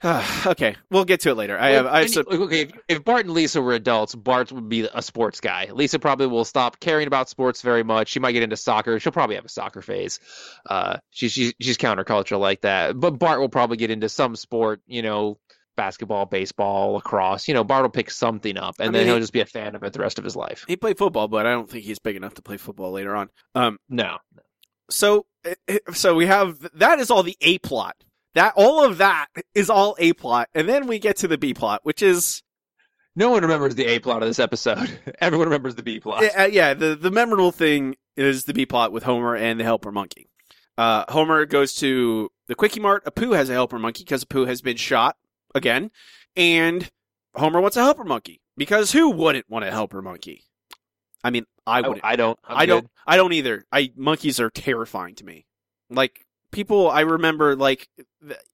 okay. 0.46 0.76
We'll 0.90 1.04
get 1.04 1.20
to 1.20 1.30
it 1.30 1.36
later. 1.36 1.58
I 1.58 1.70
have 1.70 1.86
I 1.86 2.00
have 2.00 2.10
some, 2.10 2.26
okay. 2.30 2.62
If, 2.62 2.72
if 2.88 3.04
Bart 3.04 3.24
and 3.24 3.34
Lisa 3.34 3.62
were 3.62 3.72
adults, 3.72 4.14
Bart 4.14 4.52
would 4.52 4.68
be 4.68 4.86
a 4.92 5.00
sports 5.00 5.40
guy. 5.40 5.68
Lisa 5.72 5.98
probably 5.98 6.26
will 6.26 6.44
stop 6.44 6.78
caring 6.80 7.06
about 7.06 7.30
sports 7.30 7.62
very 7.62 7.82
much. 7.82 8.08
She 8.08 8.20
might 8.20 8.32
get 8.32 8.42
into 8.42 8.56
soccer. 8.56 9.00
She'll 9.00 9.12
probably 9.12 9.36
have 9.36 9.46
a 9.46 9.50
soccer 9.50 9.80
phase. 9.80 10.20
Uh, 10.68 10.98
she's 11.10 11.32
she's 11.32 11.54
she's 11.60 11.78
countercultural 11.78 12.40
like 12.40 12.60
that. 12.60 12.98
But 12.98 13.12
Bart 13.12 13.40
will 13.40 13.48
probably 13.48 13.78
get 13.78 13.90
into 13.90 14.10
some 14.10 14.36
sport. 14.36 14.82
You 14.86 15.00
know, 15.00 15.38
basketball, 15.76 16.26
baseball, 16.26 16.92
lacrosse. 16.94 17.46
You 17.48 17.54
know, 17.54 17.62
Bart 17.64 17.82
will 17.82 17.90
pick 17.90 18.10
something 18.10 18.56
up, 18.56 18.76
and 18.78 18.88
I 18.88 18.92
then 18.92 19.00
mean, 19.00 19.06
he'll 19.06 19.14
he- 19.16 19.20
just 19.20 19.32
be 19.32 19.40
a 19.40 19.46
fan 19.46 19.74
of 19.74 19.82
it 19.82 19.92
the 19.92 20.00
rest 20.00 20.18
of 20.18 20.24
his 20.24 20.34
life. 20.36 20.64
he 20.66 20.76
played 20.76 20.98
football, 20.98 21.28
but 21.28 21.46
I 21.46 21.52
don't 21.52 21.68
think 21.70 21.84
he's 21.84 21.98
big 21.98 22.16
enough 22.16 22.34
to 22.34 22.42
play 22.42 22.56
football 22.56 22.92
later 22.92 23.14
on. 23.14 23.28
Um, 23.54 23.78
No, 23.88 24.18
so 24.90 25.26
so 25.92 26.14
we 26.14 26.26
have 26.26 26.58
that 26.74 26.98
is 26.98 27.10
all 27.10 27.22
the 27.22 27.36
A 27.40 27.58
plot. 27.58 27.96
That 28.34 28.52
all 28.56 28.84
of 28.84 28.98
that 28.98 29.28
is 29.54 29.70
all 29.70 29.96
A 29.98 30.12
plot, 30.12 30.48
and 30.54 30.68
then 30.68 30.86
we 30.86 30.98
get 30.98 31.16
to 31.18 31.28
the 31.28 31.38
B 31.38 31.54
plot, 31.54 31.80
which 31.84 32.02
is 32.02 32.42
no 33.14 33.30
one 33.30 33.42
remembers 33.42 33.74
the 33.74 33.86
A 33.86 33.98
plot 33.98 34.22
of 34.22 34.28
this 34.28 34.38
episode. 34.38 34.90
Everyone 35.20 35.48
remembers 35.48 35.74
the 35.74 35.82
B 35.82 36.00
plot. 36.00 36.22
uh, 36.38 36.44
yeah 36.44 36.74
the 36.74 36.94
the 36.94 37.10
memorable 37.10 37.52
thing 37.52 37.96
is 38.16 38.44
the 38.44 38.52
B 38.54 38.66
plot 38.66 38.92
with 38.92 39.02
Homer 39.04 39.34
and 39.36 39.58
the 39.58 39.64
helper 39.64 39.90
monkey. 39.92 40.28
Uh, 40.78 41.04
Homer 41.10 41.46
goes 41.46 41.74
to 41.76 42.30
the 42.48 42.54
Quickie 42.54 42.80
Mart. 42.80 43.04
Apu 43.06 43.34
has 43.34 43.48
a 43.48 43.54
helper 43.54 43.78
monkey 43.78 44.04
because 44.04 44.24
Apu 44.26 44.46
has 44.46 44.60
been 44.60 44.76
shot 44.76 45.16
again, 45.54 45.90
and 46.36 46.90
Homer 47.34 47.60
wants 47.60 47.76
a 47.76 47.82
helper 47.82 48.04
monkey 48.04 48.40
because 48.56 48.92
who 48.92 49.10
wouldn't 49.10 49.48
want 49.48 49.64
a 49.64 49.70
helper 49.70 50.02
monkey? 50.02 50.42
I 51.24 51.30
mean, 51.30 51.44
I 51.66 51.78
I, 51.78 51.80
wouldn't. 51.88 52.04
I 52.04 52.16
don't. 52.16 52.38
I'm 52.44 52.56
I 52.58 52.66
don't. 52.66 52.82
good. 52.82 52.90
I 53.06 53.16
don't 53.16 53.32
either. 53.32 53.64
I 53.72 53.92
monkeys 53.96 54.38
are 54.40 54.50
terrifying 54.50 55.14
to 55.16 55.24
me. 55.24 55.46
Like 55.90 56.24
people, 56.52 56.90
I 56.90 57.00
remember 57.02 57.56
like 57.56 57.88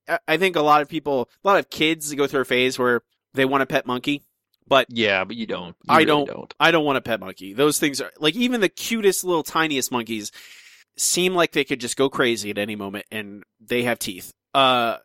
I- 0.09 0.19
I 0.29 0.37
think 0.37 0.57
a 0.57 0.63
lot 0.63 0.83
of 0.83 0.89
people, 0.89 1.29
a 1.45 1.49
lot 1.49 1.59
of 1.59 1.71
kids 1.71 2.13
go 2.15 2.27
through 2.27 2.41
a 2.43 2.45
phase 2.47 2.79
where 2.79 3.03
they 3.35 3.45
want 3.45 3.63
a 3.63 3.67
pet 3.67 3.87
monkey, 3.87 4.23
but 4.67 4.87
Yeah, 4.91 5.25
but 5.25 5.37
you 5.37 5.47
don't. 5.47 5.69
You 5.85 5.89
I 5.89 5.95
really 5.99 6.07
don't- 6.07 6.27
don't. 6.29 6.55
I 6.61 6.71
don't 6.71 6.85
want 6.85 6.99
a 6.99 7.03
pet 7.03 7.21
monkey. 7.21 7.53
Those 7.53 7.79
things 7.79 8.01
are 8.01 8.11
like 8.19 8.35
even 8.37 8.61
the 8.61 8.69
cutest 8.69 9.25
little 9.25 9.43
tiniest 9.43 9.91
monkeys 9.93 10.31
seem 10.97 11.35
like 11.35 11.53
they 11.53 11.65
could 11.65 11.81
just 11.81 11.97
go 11.97 12.09
crazy 12.11 12.51
at 12.51 12.59
any 12.59 12.77
moment 12.77 13.07
and 13.11 13.43
they 13.61 13.83
have 13.85 13.99
teeth. 13.99 14.33
Uh 14.55 14.97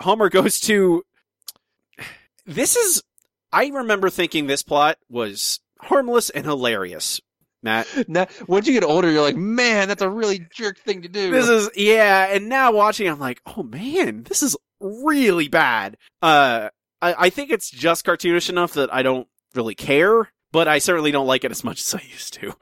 Homer 0.00 0.28
goes 0.30 0.60
to 0.60 1.02
This 2.46 2.76
is 2.76 3.02
I 3.52 3.66
remember 3.68 4.10
thinking 4.10 4.46
this 4.46 4.62
plot 4.62 4.98
was 5.08 5.60
harmless 5.80 6.30
and 6.30 6.44
hilarious. 6.44 7.20
Matt, 7.62 7.86
Now, 8.08 8.26
once 8.48 8.66
you 8.66 8.72
get 8.72 8.82
older, 8.82 9.10
you're 9.10 9.22
like, 9.22 9.36
man, 9.36 9.86
that's 9.88 10.02
a 10.02 10.10
really 10.10 10.46
jerk 10.52 10.78
thing 10.80 11.02
to 11.02 11.08
do. 11.08 11.30
this 11.30 11.48
is 11.48 11.70
yeah, 11.76 12.26
and 12.34 12.48
now 12.48 12.72
watching 12.72 13.08
I'm 13.08 13.20
like, 13.20 13.40
"Oh 13.56 13.62
man, 13.62 14.24
this 14.24 14.42
is 14.42 14.56
really 14.80 15.48
bad." 15.48 15.96
Uh 16.20 16.70
I 17.00 17.14
I 17.26 17.30
think 17.30 17.50
it's 17.50 17.70
just 17.70 18.04
cartoonish 18.06 18.48
enough 18.48 18.72
that 18.74 18.92
I 18.92 19.02
don't 19.02 19.28
really 19.54 19.74
care, 19.76 20.32
but 20.50 20.66
I 20.66 20.78
certainly 20.78 21.12
don't 21.12 21.26
like 21.26 21.44
it 21.44 21.50
as 21.52 21.62
much 21.62 21.80
as 21.80 21.94
I 21.94 22.02
used 22.10 22.34
to. 22.34 22.54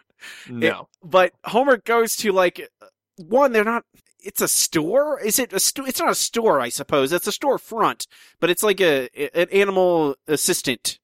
no. 0.50 0.88
but 1.02 1.32
Homer 1.44 1.78
goes 1.78 2.16
to 2.16 2.32
like 2.32 2.68
one. 3.16 3.52
They're 3.52 3.64
not. 3.64 3.84
It's 4.23 4.41
a 4.41 4.49
store. 4.49 5.21
Is 5.21 5.39
it 5.39 5.53
a 5.53 5.61
store? 5.61 5.89
It's 5.89 6.00
not 6.00 6.11
a 6.11 6.15
store, 6.15 6.61
I 6.61 6.69
suppose. 6.69 7.12
It's 7.12 7.27
a 7.27 7.33
storefront, 7.33 8.07
but 8.41 8.50
it's 8.50 8.62
like 8.62 8.81
a 8.81 9.09
an 9.39 9.49
animal 9.50 10.17
assistant 10.27 10.99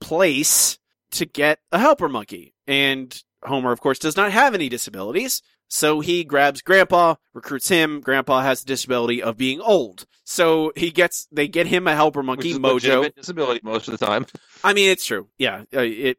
place 0.00 0.78
to 1.12 1.26
get 1.26 1.60
a 1.72 1.78
helper 1.78 2.08
monkey. 2.08 2.54
And 2.66 3.20
Homer, 3.42 3.72
of 3.72 3.80
course, 3.80 3.98
does 3.98 4.16
not 4.16 4.32
have 4.32 4.54
any 4.54 4.68
disabilities. 4.68 5.42
So 5.70 6.00
he 6.00 6.24
grabs 6.24 6.62
Grandpa, 6.62 7.16
recruits 7.34 7.68
him. 7.68 8.00
Grandpa 8.00 8.40
has 8.40 8.60
the 8.60 8.68
disability 8.68 9.22
of 9.22 9.36
being 9.36 9.60
old. 9.60 10.06
So 10.24 10.72
he 10.76 10.90
gets, 10.90 11.28
they 11.30 11.46
get 11.46 11.66
him 11.66 11.86
a 11.86 11.94
helper 11.94 12.22
monkey, 12.22 12.54
Mojo. 12.54 13.14
disability 13.14 13.60
most 13.62 13.86
of 13.88 13.98
the 13.98 14.04
time. 14.04 14.26
I 14.64 14.72
mean, 14.72 14.88
it's 14.90 15.04
true. 15.04 15.28
Yeah, 15.38 15.64
uh, 15.74 15.80
it 15.80 16.18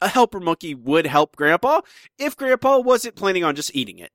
a 0.00 0.08
helper 0.08 0.40
monkey 0.40 0.74
would 0.74 1.06
help 1.06 1.36
Grandpa 1.36 1.80
if 2.18 2.36
Grandpa 2.36 2.78
wasn't 2.78 3.16
planning 3.16 3.44
on 3.44 3.56
just 3.56 3.74
eating 3.74 3.98
it, 3.98 4.12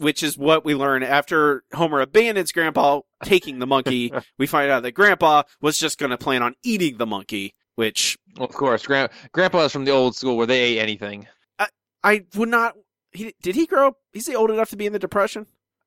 which 0.00 0.22
is 0.22 0.36
what 0.36 0.64
we 0.64 0.74
learn 0.74 1.02
after 1.02 1.64
Homer 1.72 2.00
abandons 2.00 2.52
Grandpa 2.52 3.00
taking 3.24 3.58
the 3.58 3.66
monkey. 3.66 4.12
we 4.38 4.46
find 4.46 4.70
out 4.70 4.82
that 4.82 4.92
Grandpa 4.92 5.42
was 5.60 5.78
just 5.78 5.98
going 5.98 6.10
to 6.10 6.18
plan 6.18 6.42
on 6.42 6.54
eating 6.62 6.96
the 6.96 7.06
monkey, 7.06 7.54
which 7.76 8.18
Well, 8.36 8.48
of 8.48 8.54
course, 8.54 8.86
Grand- 8.86 9.10
Grandpa's 9.32 9.72
from 9.72 9.84
the 9.84 9.92
old 9.92 10.16
school 10.16 10.36
where 10.36 10.46
they 10.46 10.60
ate 10.60 10.78
anything. 10.78 11.26
I 12.02 12.24
would 12.34 12.48
not. 12.48 12.76
He 13.12 13.34
did 13.42 13.54
he 13.56 13.66
grow 13.66 13.88
up? 13.88 13.96
Is 14.14 14.26
he 14.26 14.34
old 14.34 14.50
enough 14.50 14.70
to 14.70 14.76
be 14.76 14.86
in 14.86 14.92
the 14.92 14.98
Depression? 14.98 15.46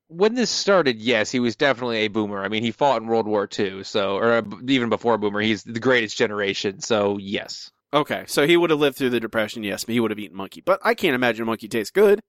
When 0.10 0.36
this 0.36 0.51
started, 0.51 1.00
yes, 1.00 1.32
he 1.32 1.39
was 1.39 1.55
definitely 1.55 1.98
a 2.00 2.08
boomer. 2.08 2.43
I 2.43 2.50
mean, 2.50 2.62
he 2.62 2.72
fought 2.72 3.01
in 3.01 3.08
World 3.08 3.25
War 3.25 3.50
II, 3.58 3.84
so 3.84 4.17
or 4.17 4.34
uh, 4.34 4.41
even 4.67 4.89
before 4.89 5.17
boomer, 5.17 5.41
he's 5.41 5.63
the 5.63 5.79
greatest 5.79 6.15
generation. 6.17 6.82
So 6.82 7.17
yes, 7.17 7.72
Okay, 7.93 8.24
so 8.25 8.48
he 8.48 8.58
would 8.58 8.72
have 8.72 8.79
lived 8.79 8.98
through 8.98 9.12
the 9.12 9.20
Depression. 9.20 9.63
Yes, 9.63 9.84
but 9.84 9.93
he 9.93 10.00
would 10.00 10.10
have 10.10 10.17
eaten 10.20 10.36
monkey. 10.36 10.62
But 10.62 10.79
I 10.84 10.96
can't 10.96 11.13
imagine 11.13 11.46
monkey 11.46 11.67
tastes 11.67 11.91
good. 11.91 12.22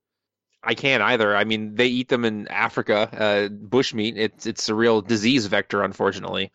I 0.65 0.75
can't 0.75 1.03
either. 1.03 1.37
I 1.37 1.45
mean, 1.45 1.75
they 1.75 1.87
eat 1.87 2.09
them 2.09 2.25
in 2.25 2.49
Africa, 2.49 3.09
uh, 3.13 3.49
bushmeat. 3.49 4.17
It's 4.17 4.47
it's 4.47 4.69
a 4.69 4.75
real 4.75 5.01
disease 5.01 5.47
vector, 5.47 5.83
unfortunately. 5.83 6.51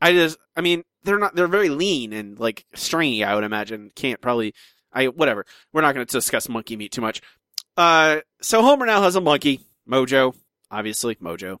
I 0.00 0.12
just, 0.12 0.36
I 0.56 0.60
mean, 0.60 0.84
they're 1.04 1.18
not, 1.18 1.34
they're 1.34 1.46
very 1.46 1.68
lean 1.68 2.12
and 2.12 2.38
like 2.38 2.66
stringy. 2.74 3.24
I 3.24 3.34
would 3.34 3.44
imagine 3.44 3.90
can't 3.94 4.20
probably, 4.20 4.54
I 4.92 5.06
whatever. 5.06 5.46
We're 5.72 5.82
not 5.82 5.94
going 5.94 6.06
to 6.06 6.12
discuss 6.12 6.48
monkey 6.48 6.76
meat 6.76 6.92
too 6.92 7.00
much. 7.00 7.22
Uh, 7.76 8.18
so 8.42 8.62
Homer 8.62 8.86
now 8.86 9.02
has 9.02 9.16
a 9.16 9.20
monkey, 9.20 9.60
Mojo, 9.88 10.34
obviously 10.70 11.14
Mojo. 11.16 11.58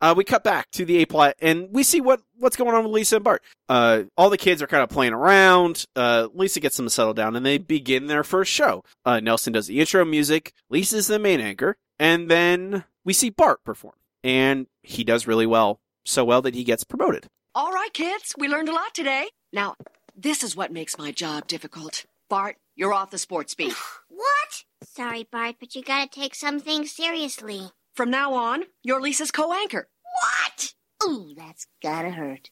Uh, 0.00 0.14
we 0.16 0.24
cut 0.24 0.42
back 0.42 0.70
to 0.72 0.84
the 0.84 0.98
A 0.98 1.06
plot 1.06 1.34
and 1.40 1.68
we 1.70 1.82
see 1.82 2.00
what 2.00 2.20
what's 2.38 2.56
going 2.56 2.74
on 2.74 2.84
with 2.84 2.92
Lisa 2.92 3.16
and 3.16 3.24
Bart. 3.24 3.42
Uh, 3.68 4.04
all 4.16 4.30
the 4.30 4.38
kids 4.38 4.62
are 4.62 4.66
kind 4.66 4.82
of 4.82 4.88
playing 4.88 5.12
around. 5.12 5.84
Uh, 5.94 6.28
Lisa 6.32 6.60
gets 6.60 6.76
them 6.76 6.86
to 6.86 6.90
settle 6.90 7.14
down 7.14 7.36
and 7.36 7.44
they 7.44 7.58
begin 7.58 8.06
their 8.06 8.24
first 8.24 8.50
show. 8.50 8.82
Uh, 9.04 9.20
Nelson 9.20 9.52
does 9.52 9.66
the 9.66 9.80
intro 9.80 10.04
music. 10.04 10.52
Lisa's 10.70 11.06
the 11.06 11.18
main 11.18 11.40
anchor, 11.40 11.76
and 11.98 12.30
then 12.30 12.84
we 13.04 13.12
see 13.12 13.30
Bart 13.30 13.62
perform, 13.64 13.94
and 14.24 14.66
he 14.82 15.04
does 15.04 15.26
really 15.26 15.46
well, 15.46 15.80
so 16.04 16.24
well 16.24 16.42
that 16.42 16.54
he 16.54 16.64
gets 16.64 16.84
promoted. 16.84 17.26
All 17.54 17.72
right, 17.72 17.92
kids, 17.92 18.34
we 18.38 18.48
learned 18.48 18.68
a 18.68 18.74
lot 18.74 18.94
today. 18.94 19.28
Now, 19.52 19.74
this 20.16 20.42
is 20.42 20.56
what 20.56 20.72
makes 20.72 20.96
my 20.98 21.10
job 21.10 21.46
difficult. 21.46 22.04
Bart, 22.28 22.56
you're 22.76 22.94
off 22.94 23.10
the 23.10 23.18
sports 23.18 23.54
beat. 23.54 23.74
What? 24.20 24.64
Sorry, 24.82 25.26
Bart, 25.32 25.56
but 25.58 25.74
you 25.74 25.82
gotta 25.82 26.06
take 26.06 26.34
some 26.34 26.60
things 26.60 26.92
seriously. 26.92 27.70
From 28.00 28.10
now 28.10 28.32
on, 28.32 28.62
you're 28.82 29.02
Lisa's 29.02 29.30
co 29.30 29.52
anchor. 29.52 29.86
What? 30.22 30.72
Ooh, 31.04 31.34
that's 31.36 31.66
gotta 31.82 32.08
hurt. 32.08 32.48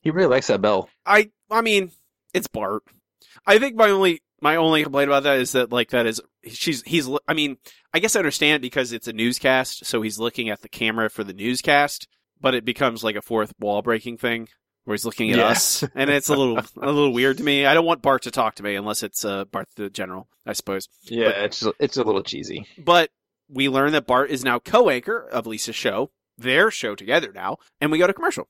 He 0.00 0.10
really 0.10 0.30
likes 0.30 0.46
that 0.46 0.62
bell. 0.62 0.88
I 1.04 1.30
I 1.50 1.60
mean, 1.60 1.92
it's 2.32 2.46
Bart. 2.46 2.84
I 3.46 3.58
think 3.58 3.76
my 3.76 3.90
only 3.90 4.22
my 4.40 4.56
only 4.56 4.82
complaint 4.82 5.10
about 5.10 5.24
that 5.24 5.40
is 5.40 5.52
that 5.52 5.70
like 5.70 5.90
that 5.90 6.06
is 6.06 6.22
she's 6.48 6.82
he's 6.84 7.06
I 7.28 7.34
mean, 7.34 7.58
I 7.92 7.98
guess 7.98 8.16
I 8.16 8.20
understand 8.20 8.62
because 8.62 8.94
it's 8.94 9.08
a 9.08 9.12
newscast, 9.12 9.84
so 9.84 10.00
he's 10.00 10.18
looking 10.18 10.48
at 10.48 10.62
the 10.62 10.68
camera 10.70 11.10
for 11.10 11.22
the 11.22 11.34
newscast, 11.34 12.08
but 12.40 12.54
it 12.54 12.64
becomes 12.64 13.04
like 13.04 13.16
a 13.16 13.20
fourth 13.20 13.52
wall 13.60 13.82
breaking 13.82 14.16
thing 14.16 14.48
where 14.86 14.94
he's 14.94 15.04
looking 15.04 15.30
at 15.32 15.38
Yeah. 15.38 15.48
us, 15.48 15.82
and 15.94 16.08
it's 16.08 16.30
a 16.30 16.34
little 16.34 16.58
a 16.80 16.86
little 16.90 17.12
weird 17.12 17.36
to 17.36 17.44
me. 17.44 17.66
I 17.66 17.74
don't 17.74 17.84
want 17.84 18.00
Bart 18.00 18.22
to 18.22 18.30
talk 18.30 18.54
to 18.54 18.62
me 18.62 18.74
unless 18.76 19.02
it's 19.02 19.24
uh, 19.24 19.44
Bart 19.44 19.68
the 19.76 19.90
general, 19.90 20.28
I 20.46 20.54
suppose. 20.54 20.88
Yeah, 21.02 21.28
it's 21.28 21.62
it's 21.78 21.98
a 21.98 22.02
little 22.02 22.22
cheesy. 22.22 22.66
But 22.78 23.10
we 23.50 23.68
learn 23.68 23.92
that 23.92 24.06
Bart 24.06 24.30
is 24.30 24.42
now 24.44 24.58
co-anchor 24.58 25.28
of 25.28 25.46
Lisa's 25.46 25.76
show, 25.76 26.10
their 26.38 26.70
show 26.70 26.94
together 26.94 27.30
now, 27.34 27.58
and 27.80 27.92
we 27.92 27.98
go 27.98 28.06
to 28.06 28.14
commercial. 28.14 28.48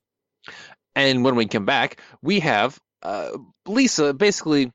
And 0.94 1.24
when 1.24 1.34
we 1.36 1.46
come 1.46 1.64
back, 1.66 2.00
we 2.22 2.40
have 2.40 2.78
uh, 3.02 3.32
Lisa 3.66 4.14
basically 4.14 4.72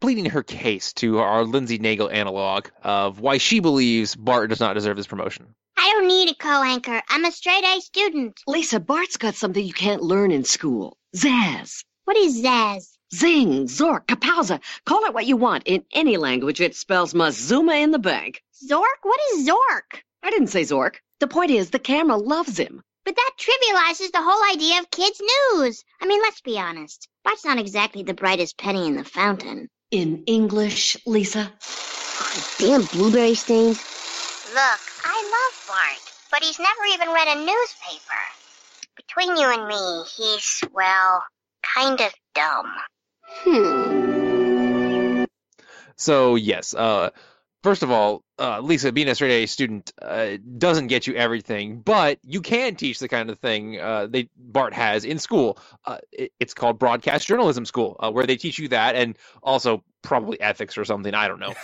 pleading 0.00 0.26
her 0.26 0.42
case 0.42 0.92
to 0.94 1.18
our 1.18 1.44
Lindsay 1.44 1.78
Nagel 1.78 2.10
analog 2.10 2.68
of 2.82 3.20
why 3.20 3.38
she 3.38 3.60
believes 3.60 4.14
Bart 4.14 4.50
does 4.50 4.60
not 4.60 4.74
deserve 4.74 4.96
this 4.96 5.06
promotion. 5.06 5.54
I 5.76 5.90
don't 5.90 6.08
need 6.08 6.30
a 6.30 6.34
co-anchor. 6.34 7.02
I'm 7.08 7.24
a 7.24 7.32
straight 7.32 7.64
A 7.64 7.80
student. 7.80 8.40
Lisa, 8.46 8.80
Bart's 8.80 9.16
got 9.16 9.34
something 9.34 9.64
you 9.64 9.72
can't 9.72 10.02
learn 10.02 10.30
in 10.30 10.44
school 10.44 10.96
Zazz. 11.16 11.84
What 12.04 12.16
is 12.16 12.42
Zazz? 12.42 12.96
Zing, 13.14 13.64
Zork, 13.66 14.06
Kapowza. 14.06 14.60
Call 14.84 15.04
it 15.04 15.14
what 15.14 15.26
you 15.26 15.36
want. 15.36 15.62
In 15.66 15.84
any 15.92 16.16
language, 16.16 16.60
it 16.60 16.76
spells 16.76 17.14
Mazuma 17.14 17.74
in 17.74 17.90
the 17.90 17.98
bank. 17.98 18.42
Zork? 18.68 19.00
What 19.02 19.20
is 19.32 19.48
Zork? 19.48 20.02
I 20.22 20.30
didn't 20.30 20.48
say 20.48 20.62
Zork. 20.62 20.96
The 21.20 21.26
point 21.26 21.50
is, 21.50 21.70
the 21.70 21.78
camera 21.78 22.16
loves 22.16 22.58
him. 22.58 22.82
But 23.04 23.16
that 23.16 23.30
trivializes 23.38 24.12
the 24.12 24.22
whole 24.22 24.54
idea 24.54 24.80
of 24.80 24.90
kids' 24.90 25.22
news. 25.54 25.82
I 26.00 26.06
mean, 26.06 26.20
let's 26.20 26.42
be 26.42 26.58
honest. 26.58 27.08
Bart's 27.24 27.44
not 27.44 27.58
exactly 27.58 28.02
the 28.02 28.14
brightest 28.14 28.58
penny 28.58 28.86
in 28.86 28.96
the 28.96 29.04
fountain. 29.04 29.68
In 29.90 30.24
English, 30.26 30.98
Lisa. 31.06 31.50
Damn 32.58 32.84
blueberry 32.84 33.34
stains. 33.34 33.78
Look, 34.52 34.80
I 35.04 35.22
love 35.34 35.64
Bart, 35.66 36.12
but 36.30 36.42
he's 36.42 36.58
never 36.58 36.84
even 36.92 37.08
read 37.08 37.28
a 37.28 37.40
newspaper. 37.40 38.20
Between 38.96 39.36
you 39.38 39.50
and 39.50 39.66
me, 39.66 40.04
he's, 40.14 40.62
well, 40.74 41.24
kind 41.62 42.00
of 42.02 42.12
dumb. 42.34 42.74
Hmm. 43.44 45.24
So 45.96 46.34
yes, 46.34 46.74
uh, 46.74 47.10
first 47.62 47.82
of 47.82 47.90
all, 47.90 48.24
uh, 48.38 48.60
Lisa, 48.60 48.92
being 48.92 49.08
a 49.08 49.14
straight 49.14 49.42
A 49.42 49.46
student 49.46 49.92
uh, 50.00 50.36
doesn't 50.56 50.86
get 50.86 51.06
you 51.06 51.14
everything, 51.14 51.80
but 51.80 52.18
you 52.22 52.40
can 52.40 52.76
teach 52.76 52.98
the 52.98 53.08
kind 53.08 53.30
of 53.30 53.38
thing 53.38 53.80
uh, 53.80 54.06
they 54.06 54.28
Bart 54.36 54.72
has 54.74 55.04
in 55.04 55.18
school. 55.18 55.58
Uh, 55.84 55.98
it, 56.12 56.32
it's 56.40 56.54
called 56.54 56.78
broadcast 56.78 57.26
journalism 57.26 57.64
school, 57.64 57.96
uh, 58.00 58.10
where 58.10 58.26
they 58.26 58.36
teach 58.36 58.58
you 58.58 58.68
that, 58.68 58.94
and 58.94 59.18
also 59.42 59.82
probably 60.02 60.40
ethics 60.40 60.78
or 60.78 60.84
something. 60.84 61.14
I 61.14 61.28
don't 61.28 61.40
know, 61.40 61.54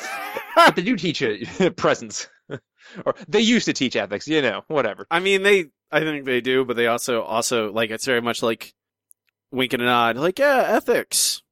but 0.57 0.77
they 0.77 0.83
do 0.83 0.97
teach 1.05 1.23
it 1.23 1.77
presence, 1.77 2.29
or 3.05 3.15
they 3.29 3.41
used 3.41 3.67
to 3.67 3.73
teach 3.73 3.97
ethics. 3.97 4.27
You 4.27 4.43
know, 4.43 4.63
whatever. 4.69 5.07
I 5.11 5.21
mean, 5.21 5.43
they. 5.43 5.67
I 5.93 6.01
think 6.01 6.25
they 6.25 6.41
do, 6.41 6.65
but 6.65 6.77
they 6.77 6.89
also 6.89 7.23
also 7.23 7.73
like 7.73 7.91
it's 7.91 8.05
very 8.07 8.21
much 8.21 8.43
like 8.43 8.75
wink 9.53 9.73
and 9.75 9.83
a 9.83 9.87
nod, 9.87 10.17
like 10.17 10.41
yeah, 10.41 10.65
ethics. 10.67 11.43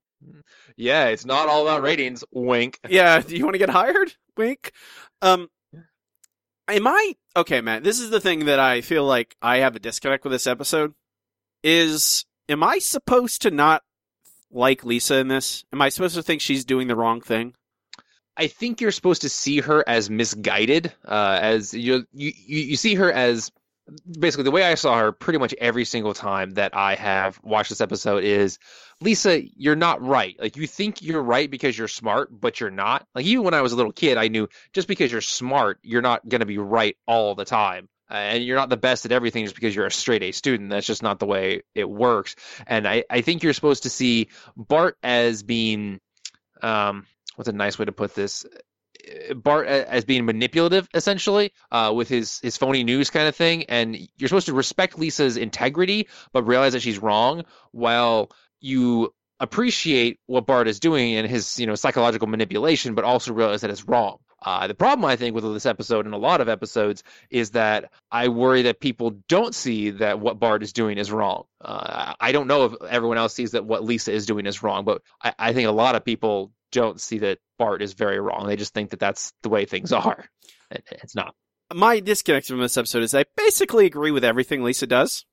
Yeah, 0.76 1.08
it's 1.08 1.24
not 1.24 1.48
all 1.48 1.62
about 1.62 1.82
ratings. 1.82 2.24
Wink. 2.32 2.80
Yeah, 2.88 3.20
do 3.20 3.36
you 3.36 3.44
want 3.44 3.54
to 3.54 3.58
get 3.58 3.70
hired? 3.70 4.12
Wink. 4.36 4.72
Um, 5.20 5.48
am 6.68 6.86
I 6.86 7.14
okay, 7.36 7.60
Matt? 7.60 7.84
This 7.84 8.00
is 8.00 8.10
the 8.10 8.20
thing 8.20 8.46
that 8.46 8.58
I 8.58 8.80
feel 8.80 9.04
like 9.04 9.36
I 9.42 9.58
have 9.58 9.76
a 9.76 9.80
disconnect 9.80 10.24
with 10.24 10.32
this 10.32 10.46
episode. 10.46 10.94
Is 11.62 12.24
am 12.48 12.62
I 12.62 12.78
supposed 12.78 13.42
to 13.42 13.50
not 13.50 13.82
like 14.50 14.84
Lisa 14.84 15.16
in 15.16 15.28
this? 15.28 15.64
Am 15.72 15.80
I 15.80 15.88
supposed 15.88 16.16
to 16.16 16.22
think 16.22 16.40
she's 16.40 16.64
doing 16.64 16.88
the 16.88 16.96
wrong 16.96 17.20
thing? 17.20 17.54
I 18.36 18.46
think 18.46 18.80
you're 18.80 18.92
supposed 18.92 19.22
to 19.22 19.28
see 19.28 19.60
her 19.60 19.84
as 19.86 20.08
misguided, 20.08 20.92
uh, 21.06 21.38
as 21.40 21.74
you, 21.74 22.06
you 22.12 22.32
you 22.46 22.76
see 22.76 22.94
her 22.94 23.12
as 23.12 23.52
basically 24.18 24.44
the 24.44 24.50
way 24.50 24.64
I 24.64 24.74
saw 24.74 24.98
her 24.98 25.12
pretty 25.12 25.38
much 25.38 25.54
every 25.54 25.84
single 25.84 26.14
time 26.14 26.52
that 26.52 26.76
I 26.76 26.94
have 26.94 27.40
watched 27.42 27.70
this 27.70 27.80
episode 27.80 28.24
is 28.24 28.58
Lisa, 29.00 29.42
you're 29.56 29.76
not 29.76 30.02
right. 30.02 30.36
Like 30.38 30.56
you 30.56 30.66
think 30.66 31.02
you're 31.02 31.22
right 31.22 31.50
because 31.50 31.76
you're 31.76 31.88
smart, 31.88 32.28
but 32.40 32.60
you're 32.60 32.70
not. 32.70 33.06
Like 33.14 33.24
even 33.26 33.44
when 33.44 33.54
I 33.54 33.62
was 33.62 33.72
a 33.72 33.76
little 33.76 33.92
kid, 33.92 34.18
I 34.18 34.28
knew 34.28 34.48
just 34.72 34.88
because 34.88 35.10
you're 35.10 35.20
smart, 35.20 35.78
you're 35.82 36.02
not 36.02 36.28
going 36.28 36.40
to 36.40 36.46
be 36.46 36.58
right 36.58 36.96
all 37.06 37.34
the 37.34 37.44
time. 37.44 37.88
And 38.08 38.44
you're 38.44 38.58
not 38.58 38.68
the 38.68 38.76
best 38.76 39.06
at 39.06 39.12
everything 39.12 39.46
just 39.46 39.54
because 39.54 39.74
you're 39.74 39.86
a 39.86 39.90
straight 39.90 40.22
A 40.22 40.32
student. 40.32 40.68
That's 40.68 40.86
just 40.86 41.02
not 41.02 41.18
the 41.18 41.26
way 41.26 41.62
it 41.74 41.88
works. 41.88 42.36
And 42.66 42.86
I, 42.86 43.04
I 43.08 43.22
think 43.22 43.42
you're 43.42 43.54
supposed 43.54 43.84
to 43.84 43.90
see 43.90 44.28
Bart 44.54 44.98
as 45.02 45.42
being, 45.42 45.98
um, 46.60 47.06
what's 47.36 47.48
a 47.48 47.52
nice 47.52 47.78
way 47.78 47.86
to 47.86 47.92
put 47.92 48.14
this? 48.14 48.44
Bart 49.34 49.66
as 49.66 50.04
being 50.04 50.24
manipulative, 50.24 50.88
essentially, 50.94 51.52
uh, 51.70 51.92
with 51.94 52.08
his 52.08 52.38
his 52.40 52.56
phony 52.56 52.84
news 52.84 53.10
kind 53.10 53.28
of 53.28 53.36
thing. 53.36 53.64
And 53.64 53.96
you're 54.16 54.28
supposed 54.28 54.46
to 54.46 54.54
respect 54.54 54.98
Lisa's 54.98 55.36
integrity, 55.36 56.08
but 56.32 56.44
realize 56.44 56.72
that 56.74 56.82
she's 56.82 56.98
wrong, 56.98 57.44
while 57.72 58.30
you 58.60 59.12
appreciate 59.40 60.20
what 60.26 60.46
Bart 60.46 60.68
is 60.68 60.78
doing 60.78 61.16
and 61.16 61.28
his 61.28 61.58
you 61.58 61.66
know 61.66 61.74
psychological 61.74 62.28
manipulation, 62.28 62.94
but 62.94 63.04
also 63.04 63.32
realize 63.32 63.62
that 63.62 63.70
it's 63.70 63.86
wrong. 63.86 64.18
Uh, 64.44 64.66
the 64.66 64.74
problem 64.74 65.04
I 65.04 65.16
think 65.16 65.34
with 65.34 65.44
this 65.44 65.66
episode 65.66 66.04
and 66.04 66.14
a 66.14 66.18
lot 66.18 66.40
of 66.40 66.48
episodes 66.48 67.04
is 67.30 67.50
that 67.50 67.92
I 68.10 68.28
worry 68.28 68.62
that 68.62 68.80
people 68.80 69.10
don't 69.28 69.54
see 69.54 69.90
that 69.90 70.18
what 70.20 70.40
Bart 70.40 70.62
is 70.62 70.72
doing 70.72 70.98
is 70.98 71.12
wrong. 71.12 71.44
Uh, 71.60 72.14
I 72.20 72.32
don't 72.32 72.48
know 72.48 72.64
if 72.64 72.74
everyone 72.88 73.18
else 73.18 73.34
sees 73.34 73.52
that 73.52 73.64
what 73.64 73.84
Lisa 73.84 74.12
is 74.12 74.26
doing 74.26 74.46
is 74.46 74.62
wrong, 74.62 74.84
but 74.84 75.02
I, 75.22 75.34
I 75.38 75.52
think 75.52 75.68
a 75.68 75.72
lot 75.72 75.94
of 75.94 76.04
people 76.04 76.52
don't 76.72 77.00
see 77.00 77.18
that 77.18 77.38
Bart 77.58 77.82
is 77.82 77.92
very 77.92 78.18
wrong. 78.18 78.46
They 78.46 78.56
just 78.56 78.74
think 78.74 78.90
that 78.90 79.00
that's 79.00 79.32
the 79.42 79.48
way 79.48 79.64
things 79.64 79.92
are. 79.92 80.24
It, 80.70 80.84
it's 80.90 81.14
not. 81.14 81.34
My 81.72 82.00
disconnect 82.00 82.48
from 82.48 82.60
this 82.60 82.76
episode 82.76 83.02
is 83.02 83.14
I 83.14 83.24
basically 83.36 83.86
agree 83.86 84.10
with 84.10 84.24
everything 84.24 84.62
Lisa 84.62 84.86
does. 84.86 85.24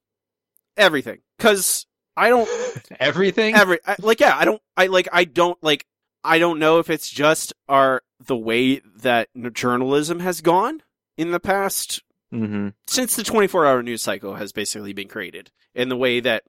Everything. 0.77 1.19
Cause 1.39 1.85
I 2.15 2.29
don't 2.29 2.49
everything 2.99 3.55
every 3.55 3.79
I, 3.85 3.95
like 3.99 4.19
yeah, 4.19 4.37
I 4.37 4.45
don't 4.45 4.61
I 4.77 4.87
like 4.87 5.07
I 5.11 5.23
don't 5.23 5.61
like 5.63 5.85
I 6.23 6.39
don't 6.39 6.59
know 6.59 6.79
if 6.79 6.89
it's 6.89 7.09
just 7.09 7.53
our 7.67 8.01
the 8.25 8.37
way 8.37 8.81
that 8.97 9.29
journalism 9.53 10.19
has 10.19 10.41
gone 10.41 10.81
in 11.17 11.31
the 11.31 11.39
past 11.39 12.01
mm-hmm. 12.33 12.69
since 12.87 13.15
the 13.15 13.23
24 13.23 13.65
hour 13.65 13.83
news 13.83 14.01
cycle 14.01 14.35
has 14.35 14.51
basically 14.51 14.93
been 14.93 15.07
created 15.07 15.51
and 15.75 15.89
the 15.89 15.95
way 15.97 16.19
that 16.19 16.43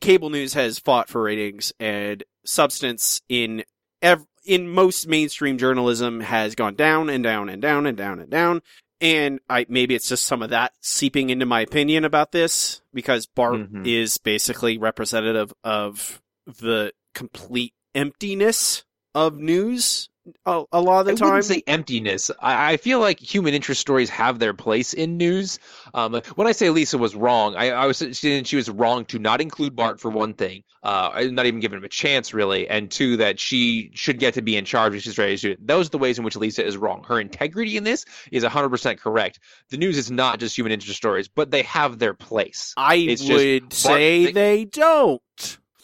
cable 0.00 0.30
news 0.30 0.54
has 0.54 0.78
fought 0.78 1.08
for 1.08 1.22
ratings 1.22 1.72
and 1.80 2.24
substance 2.44 3.20
in 3.28 3.64
ev- 4.02 4.26
in 4.44 4.68
most 4.68 5.06
mainstream 5.08 5.58
journalism 5.58 6.20
has 6.20 6.54
gone 6.54 6.74
down 6.74 7.10
and 7.10 7.22
down 7.22 7.48
and 7.48 7.60
down 7.60 7.86
and 7.86 7.96
down 7.96 8.18
and 8.18 8.30
down 8.30 8.62
and 9.00 9.40
I 9.48 9.66
maybe 9.68 9.94
it's 9.94 10.08
just 10.08 10.26
some 10.26 10.42
of 10.42 10.50
that 10.50 10.72
seeping 10.80 11.30
into 11.30 11.46
my 11.46 11.60
opinion 11.62 12.04
about 12.04 12.32
this 12.32 12.82
because 12.92 13.26
Bart 13.26 13.54
Mhm. 13.72 13.86
is 13.86 14.18
basically 14.18 14.78
representative 14.78 15.52
of 15.64 16.20
the 16.46 16.92
complete 17.14 17.72
emptiness 17.94 18.84
of 19.14 19.38
news 19.38 20.08
a, 20.46 20.64
a 20.72 20.80
lot 20.80 21.00
of 21.00 21.06
the 21.06 21.12
I 21.12 21.14
time. 21.14 21.28
wouldn't 21.28 21.44
say 21.44 21.62
emptiness. 21.66 22.30
I, 22.40 22.72
I 22.72 22.76
feel 22.76 23.00
like 23.00 23.18
human 23.20 23.54
interest 23.54 23.80
stories 23.80 24.10
have 24.10 24.38
their 24.38 24.54
place 24.54 24.92
in 24.92 25.16
news. 25.16 25.58
Um, 25.94 26.20
when 26.36 26.46
I 26.46 26.52
say 26.52 26.70
Lisa 26.70 26.98
was 26.98 27.14
wrong, 27.14 27.54
I, 27.56 27.70
I 27.70 27.86
was 27.86 27.98
saying 27.98 28.44
she 28.44 28.56
was 28.56 28.68
wrong 28.68 29.04
to 29.06 29.18
not 29.18 29.40
include 29.40 29.74
Bart 29.76 30.00
for 30.00 30.10
one 30.10 30.34
thing, 30.34 30.62
uh, 30.82 31.22
not 31.30 31.46
even 31.46 31.60
giving 31.60 31.78
him 31.78 31.84
a 31.84 31.88
chance 31.88 32.32
really, 32.34 32.68
and 32.68 32.90
two 32.90 33.16
that 33.18 33.38
she 33.40 33.90
should 33.94 34.18
get 34.18 34.34
to 34.34 34.42
be 34.42 34.56
in 34.56 34.64
charge 34.64 34.94
if 34.94 35.02
she's 35.02 35.18
ready 35.18 35.36
to 35.36 35.42
do 35.42 35.52
it. 35.52 35.66
Those 35.66 35.86
are 35.88 35.90
the 35.90 35.98
ways 35.98 36.18
in 36.18 36.24
which 36.24 36.36
Lisa 36.36 36.64
is 36.64 36.76
wrong. 36.76 37.04
Her 37.04 37.20
integrity 37.20 37.76
in 37.76 37.84
this 37.84 38.04
is 38.30 38.44
100% 38.44 38.98
correct. 38.98 39.40
The 39.70 39.76
news 39.76 39.96
is 39.98 40.10
not 40.10 40.38
just 40.40 40.56
human 40.56 40.72
interest 40.72 40.96
stories, 40.96 41.28
but 41.28 41.50
they 41.50 41.62
have 41.62 41.98
their 41.98 42.14
place. 42.14 42.74
I 42.76 42.96
It's 42.96 43.22
would 43.28 43.62
Bart- 43.62 43.72
say 43.74 44.24
they- 44.26 44.32
they 44.32 44.64
don't. 44.64 45.22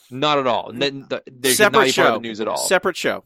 Not 0.08 0.38
at 0.38 0.46
all. 0.46 0.72
They 0.72 0.90
Separate 1.54 1.72
not 1.72 1.72
part 1.72 1.88
of 1.88 1.92
show. 1.94 2.12
the 2.12 2.20
news 2.20 2.40
at 2.40 2.46
all. 2.46 2.58
Separate 2.58 2.96
show. 2.96 3.24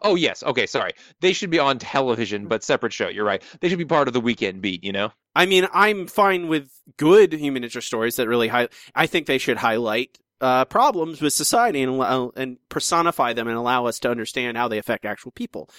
Oh 0.00 0.14
yes, 0.14 0.42
okay, 0.42 0.66
sorry. 0.66 0.92
They 1.20 1.32
should 1.32 1.50
be 1.50 1.58
on 1.58 1.78
television, 1.78 2.46
but 2.46 2.64
separate 2.64 2.92
show. 2.92 3.08
You're 3.08 3.24
right. 3.24 3.42
They 3.60 3.68
should 3.68 3.78
be 3.78 3.84
part 3.84 4.08
of 4.08 4.14
the 4.14 4.20
weekend 4.20 4.62
beat. 4.62 4.82
You 4.84 4.92
know. 4.92 5.12
I 5.34 5.46
mean, 5.46 5.66
I'm 5.72 6.06
fine 6.06 6.48
with 6.48 6.70
good 6.96 7.32
human 7.32 7.64
interest 7.64 7.86
stories 7.86 8.16
that 8.16 8.28
really 8.28 8.48
high. 8.48 8.68
I 8.94 9.06
think 9.06 9.26
they 9.26 9.38
should 9.38 9.56
highlight 9.58 10.18
uh, 10.40 10.64
problems 10.64 11.22
with 11.22 11.32
society 11.32 11.82
and 11.82 11.92
allow, 11.92 12.32
and 12.36 12.58
personify 12.68 13.32
them 13.32 13.48
and 13.48 13.56
allow 13.56 13.86
us 13.86 13.98
to 14.00 14.10
understand 14.10 14.56
how 14.56 14.68
they 14.68 14.78
affect 14.78 15.04
actual 15.04 15.30
people. 15.30 15.70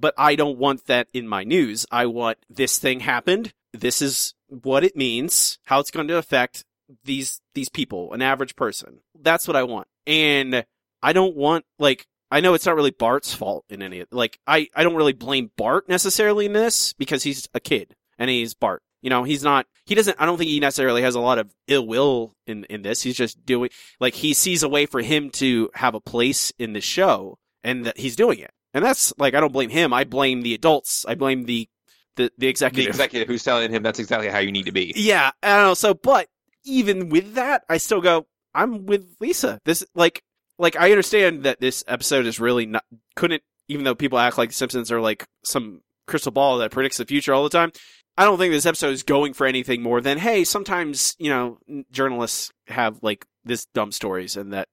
But 0.00 0.14
I 0.16 0.34
don't 0.34 0.58
want 0.58 0.86
that 0.86 1.08
in 1.12 1.28
my 1.28 1.44
news. 1.44 1.84
I 1.90 2.06
want 2.06 2.38
this 2.48 2.78
thing 2.78 3.00
happened. 3.00 3.52
This 3.72 4.00
is 4.00 4.34
what 4.48 4.84
it 4.84 4.96
means. 4.96 5.58
How 5.64 5.80
it's 5.80 5.90
going 5.90 6.08
to 6.08 6.16
affect 6.16 6.64
these 7.04 7.40
these 7.54 7.68
people, 7.68 8.12
an 8.12 8.22
average 8.22 8.56
person. 8.56 9.00
That's 9.20 9.46
what 9.46 9.56
I 9.56 9.64
want. 9.64 9.88
And 10.06 10.64
I 11.02 11.12
don't 11.12 11.36
want 11.36 11.64
like 11.78 12.06
I 12.30 12.40
know 12.40 12.54
it's 12.54 12.66
not 12.66 12.76
really 12.76 12.90
Bart's 12.90 13.34
fault 13.34 13.64
in 13.70 13.82
any 13.82 14.00
of 14.00 14.08
like 14.10 14.38
I 14.46 14.68
I 14.74 14.82
don't 14.82 14.96
really 14.96 15.12
blame 15.12 15.50
Bart 15.56 15.88
necessarily 15.88 16.46
in 16.46 16.52
this 16.52 16.92
because 16.92 17.22
he's 17.22 17.48
a 17.54 17.60
kid 17.60 17.94
and 18.18 18.28
he's 18.30 18.54
Bart. 18.54 18.82
You 19.00 19.10
know, 19.10 19.22
he's 19.24 19.42
not 19.44 19.66
he 19.86 19.94
doesn't 19.94 20.20
I 20.20 20.26
don't 20.26 20.36
think 20.38 20.50
he 20.50 20.60
necessarily 20.60 21.02
has 21.02 21.14
a 21.14 21.20
lot 21.20 21.38
of 21.38 21.54
ill 21.68 21.86
will 21.86 22.34
in 22.46 22.64
in 22.64 22.82
this. 22.82 23.02
He's 23.02 23.16
just 23.16 23.44
doing 23.46 23.70
like 24.00 24.14
he 24.14 24.34
sees 24.34 24.62
a 24.62 24.68
way 24.68 24.86
for 24.86 25.00
him 25.00 25.30
to 25.32 25.70
have 25.74 25.94
a 25.94 26.00
place 26.00 26.52
in 26.58 26.72
the 26.72 26.80
show 26.80 27.38
and 27.64 27.84
that 27.86 27.98
he's 27.98 28.16
doing 28.16 28.38
it. 28.40 28.50
And 28.74 28.84
that's 28.84 29.12
like 29.18 29.34
I 29.34 29.40
don't 29.40 29.52
blame 29.52 29.70
him. 29.70 29.92
I 29.92 30.04
blame 30.04 30.42
the 30.42 30.54
adults. 30.54 31.06
I 31.06 31.14
blame 31.14 31.44
the 31.44 31.68
the 32.16 32.24
the 32.24 32.30
The 32.38 32.48
executive. 32.48 32.90
executive 32.90 33.28
who's 33.28 33.44
telling 33.44 33.70
him 33.72 33.82
that's 33.82 33.98
exactly 34.00 34.28
how 34.28 34.38
you 34.38 34.52
need 34.52 34.66
to 34.66 34.72
be. 34.72 34.92
Yeah, 34.96 35.30
I 35.42 35.56
don't 35.56 35.64
know. 35.68 35.74
So, 35.74 35.94
but 35.94 36.28
even 36.64 37.08
with 37.08 37.34
that, 37.34 37.62
I 37.68 37.78
still 37.78 38.00
go. 38.00 38.26
I'm 38.54 38.86
with 38.86 39.14
Lisa. 39.20 39.60
This 39.64 39.84
like 39.94 40.22
like 40.58 40.76
I 40.76 40.90
understand 40.90 41.44
that 41.44 41.60
this 41.60 41.84
episode 41.86 42.26
is 42.26 42.40
really 42.40 42.66
not 42.66 42.84
couldn't 43.14 43.42
even 43.68 43.84
though 43.84 43.94
people 43.94 44.18
act 44.18 44.38
like 44.38 44.52
Simpsons 44.52 44.90
are 44.90 45.00
like 45.00 45.26
some 45.44 45.82
crystal 46.06 46.32
ball 46.32 46.58
that 46.58 46.70
predicts 46.70 46.96
the 46.96 47.04
future 47.04 47.32
all 47.32 47.44
the 47.44 47.50
time. 47.50 47.72
I 48.16 48.24
don't 48.24 48.38
think 48.38 48.52
this 48.52 48.66
episode 48.66 48.90
is 48.90 49.02
going 49.04 49.34
for 49.34 49.46
anything 49.46 49.82
more 49.82 50.00
than 50.00 50.18
hey, 50.18 50.44
sometimes 50.44 51.14
you 51.18 51.30
know 51.30 51.58
journalists 51.90 52.52
have 52.66 52.98
like 53.02 53.24
this 53.44 53.66
dumb 53.66 53.92
stories 53.92 54.36
and 54.36 54.52
that 54.52 54.68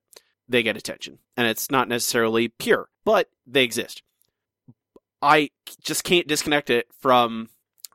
they 0.48 0.62
get 0.62 0.76
attention, 0.76 1.18
and 1.36 1.46
it's 1.46 1.70
not 1.70 1.88
necessarily 1.88 2.48
pure, 2.48 2.88
but 3.04 3.28
they 3.46 3.62
exist. 3.62 4.02
I 5.22 5.50
just 5.80 6.04
can't 6.04 6.26
disconnect 6.26 6.70
it 6.70 6.88
from. 6.98 7.48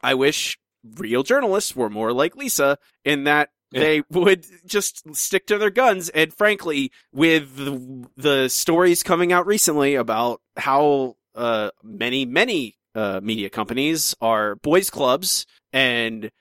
I 0.04 0.15
wish 0.15 0.58
real 0.97 1.21
journalists 1.21 1.75
were 1.75 1.89
more 1.89 2.12
like 2.12 2.36
Lisa 2.36 2.77
in 3.06 3.25
that 3.25 3.49
they 3.71 4.03
would 4.10 4.45
just 4.65 5.15
stick 5.15 5.47
to 5.47 5.57
their 5.57 5.69
guns. 5.69 6.10
And 6.10 6.34
frankly, 6.34 6.91
with 7.13 7.55
the, 7.55 8.07
the 8.17 8.49
stories 8.49 9.03
coming 9.03 9.31
out 9.31 9.45
recently 9.45 9.95
about 9.95 10.41
how 10.57 11.15
uh, 11.36 11.71
many, 11.84 12.25
many 12.25 12.77
uh, 12.95 13.21
media 13.23 13.49
companies 13.49 14.15
are 14.21 14.55
boys 14.55 14.89
clubs 14.89 15.45
and 15.71 16.31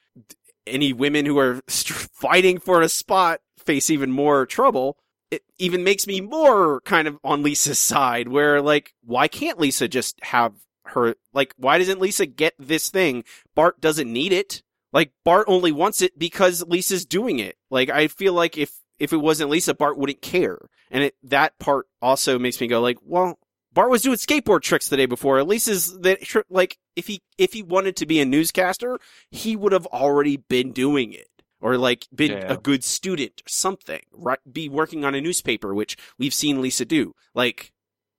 any 0.67 0.93
women 0.93 1.27
who 1.27 1.39
are 1.39 1.61
fighting 1.69 2.59
for 2.59 2.83
a 2.83 2.89
spot 2.89 3.41
face 3.59 3.91
even 3.91 4.11
more 4.11 4.47
trouble. 4.47 4.97
It 5.31 5.43
even 5.59 5.85
makes 5.85 6.07
me 6.07 6.21
more 6.21 6.81
kind 6.81 7.07
of 7.07 7.19
on 7.23 7.43
Lisa's 7.43 7.79
side 7.79 8.29
where 8.29 8.61
like, 8.61 8.95
why 9.05 9.29
can't 9.29 9.61
Lisa 9.61 9.87
just 9.87 10.19
have 10.23 10.55
her 10.87 11.15
like 11.33 11.55
why 11.57 11.79
doesn't 11.79 12.01
Lisa 12.01 12.27
get 12.27 12.55
this 12.59 12.91
thing? 12.91 13.23
Bart 13.55 13.81
doesn't 13.81 14.13
need 14.13 14.33
it. 14.33 14.63
Like 14.93 15.13
Bart 15.25 15.45
only 15.49 15.73
wants 15.73 16.03
it 16.03 16.19
because 16.19 16.65
Lisa's 16.67 17.05
doing 17.05 17.39
it. 17.39 17.57
Like 17.71 17.91
I 17.91 18.09
feel 18.09 18.33
like 18.33 18.59
if 18.59 18.73
if 18.99 19.13
it 19.13 19.19
wasn't 19.19 19.51
Lisa, 19.51 19.75
Bart 19.75 19.97
wouldn't 19.99 20.21
care. 20.23 20.59
And 20.91 21.05
it, 21.05 21.15
that 21.23 21.59
part 21.59 21.87
also 22.03 22.39
makes 22.39 22.61
me 22.61 22.67
go 22.67 22.81
like, 22.81 22.99
well, 23.03 23.39
Bart 23.73 23.91
was 23.91 24.03
doing 24.03 24.17
skateboard 24.17 24.63
tricks 24.63 24.89
the 24.89 24.97
day 24.97 25.07
before. 25.07 25.39
Is 25.39 25.99
that 26.01 26.45
like 26.51 26.77
if 26.97 27.07
he 27.07 27.23
if 27.39 27.53
he 27.53 27.63
wanted 27.63 27.97
to 27.97 28.07
be 28.07 28.21
a 28.21 28.25
newscaster, 28.25 28.99
he 29.31 29.57
would 29.57 29.73
have 29.73 29.87
already 29.87 30.37
been 30.37 30.73
doing 30.73 31.13
it 31.13 31.29
or 31.61 31.79
like 31.79 32.07
been 32.15 32.33
Yeah. 32.33 32.53
a 32.53 32.57
good 32.57 32.83
student 32.83 33.43
or 33.47 33.49
something. 33.49 34.03
Right, 34.13 34.39
be 34.51 34.69
working 34.69 35.05
on 35.05 35.15
a 35.15 35.21
newspaper, 35.21 35.73
which 35.75 35.97
we've 36.19 36.35
seen 36.35 36.61
Lisa 36.61 36.85
do. 36.85 37.15
Like 37.35 37.73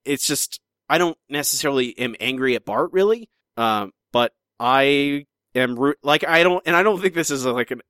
it's 0.05 0.25
just 0.25 0.61
I 0.87 0.97
don't 0.97 1.17
necessarily 1.29 1.97
am 1.99 2.15
angry 2.19 2.55
at 2.55 2.65
Bart 2.65 2.91
really, 2.93 3.29
um, 3.57 3.91
but 4.11 4.33
I 4.59 5.25
am 5.55 5.77
root 5.77 5.97
like 6.03 6.27
I 6.27 6.43
don't 6.43 6.61
and 6.65 6.75
I 6.75 6.83
don't 6.83 7.01
think 7.01 7.13
this 7.13 7.31
is 7.31 7.45
a, 7.45 7.51
like 7.51 7.71
an, 7.71 7.81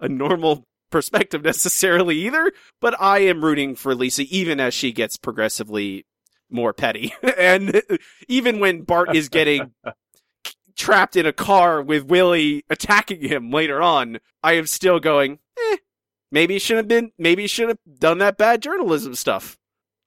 a 0.00 0.08
normal 0.08 0.64
perspective 0.90 1.42
necessarily 1.44 2.16
either. 2.18 2.52
But 2.80 3.00
I 3.00 3.18
am 3.20 3.44
rooting 3.44 3.74
for 3.74 3.94
Lisa 3.94 4.22
even 4.22 4.60
as 4.60 4.74
she 4.74 4.92
gets 4.92 5.16
progressively 5.16 6.06
more 6.50 6.72
petty, 6.72 7.12
and 7.38 7.82
even 8.28 8.60
when 8.60 8.82
Bart 8.82 9.14
is 9.14 9.28
getting 9.28 9.72
trapped 10.76 11.16
in 11.16 11.26
a 11.26 11.32
car 11.32 11.82
with 11.82 12.04
Willie 12.04 12.64
attacking 12.68 13.22
him 13.22 13.50
later 13.50 13.82
on, 13.82 14.18
I 14.42 14.54
am 14.54 14.66
still 14.66 15.00
going. 15.00 15.38
Eh, 15.58 15.76
maybe 16.30 16.54
he 16.54 16.60
should 16.60 16.76
have 16.76 16.88
been. 16.88 17.12
Maybe 17.18 17.42
he 17.42 17.48
should 17.48 17.68
have 17.68 17.78
done 17.98 18.18
that 18.18 18.36
bad 18.38 18.62
journalism 18.62 19.14
stuff. 19.14 19.58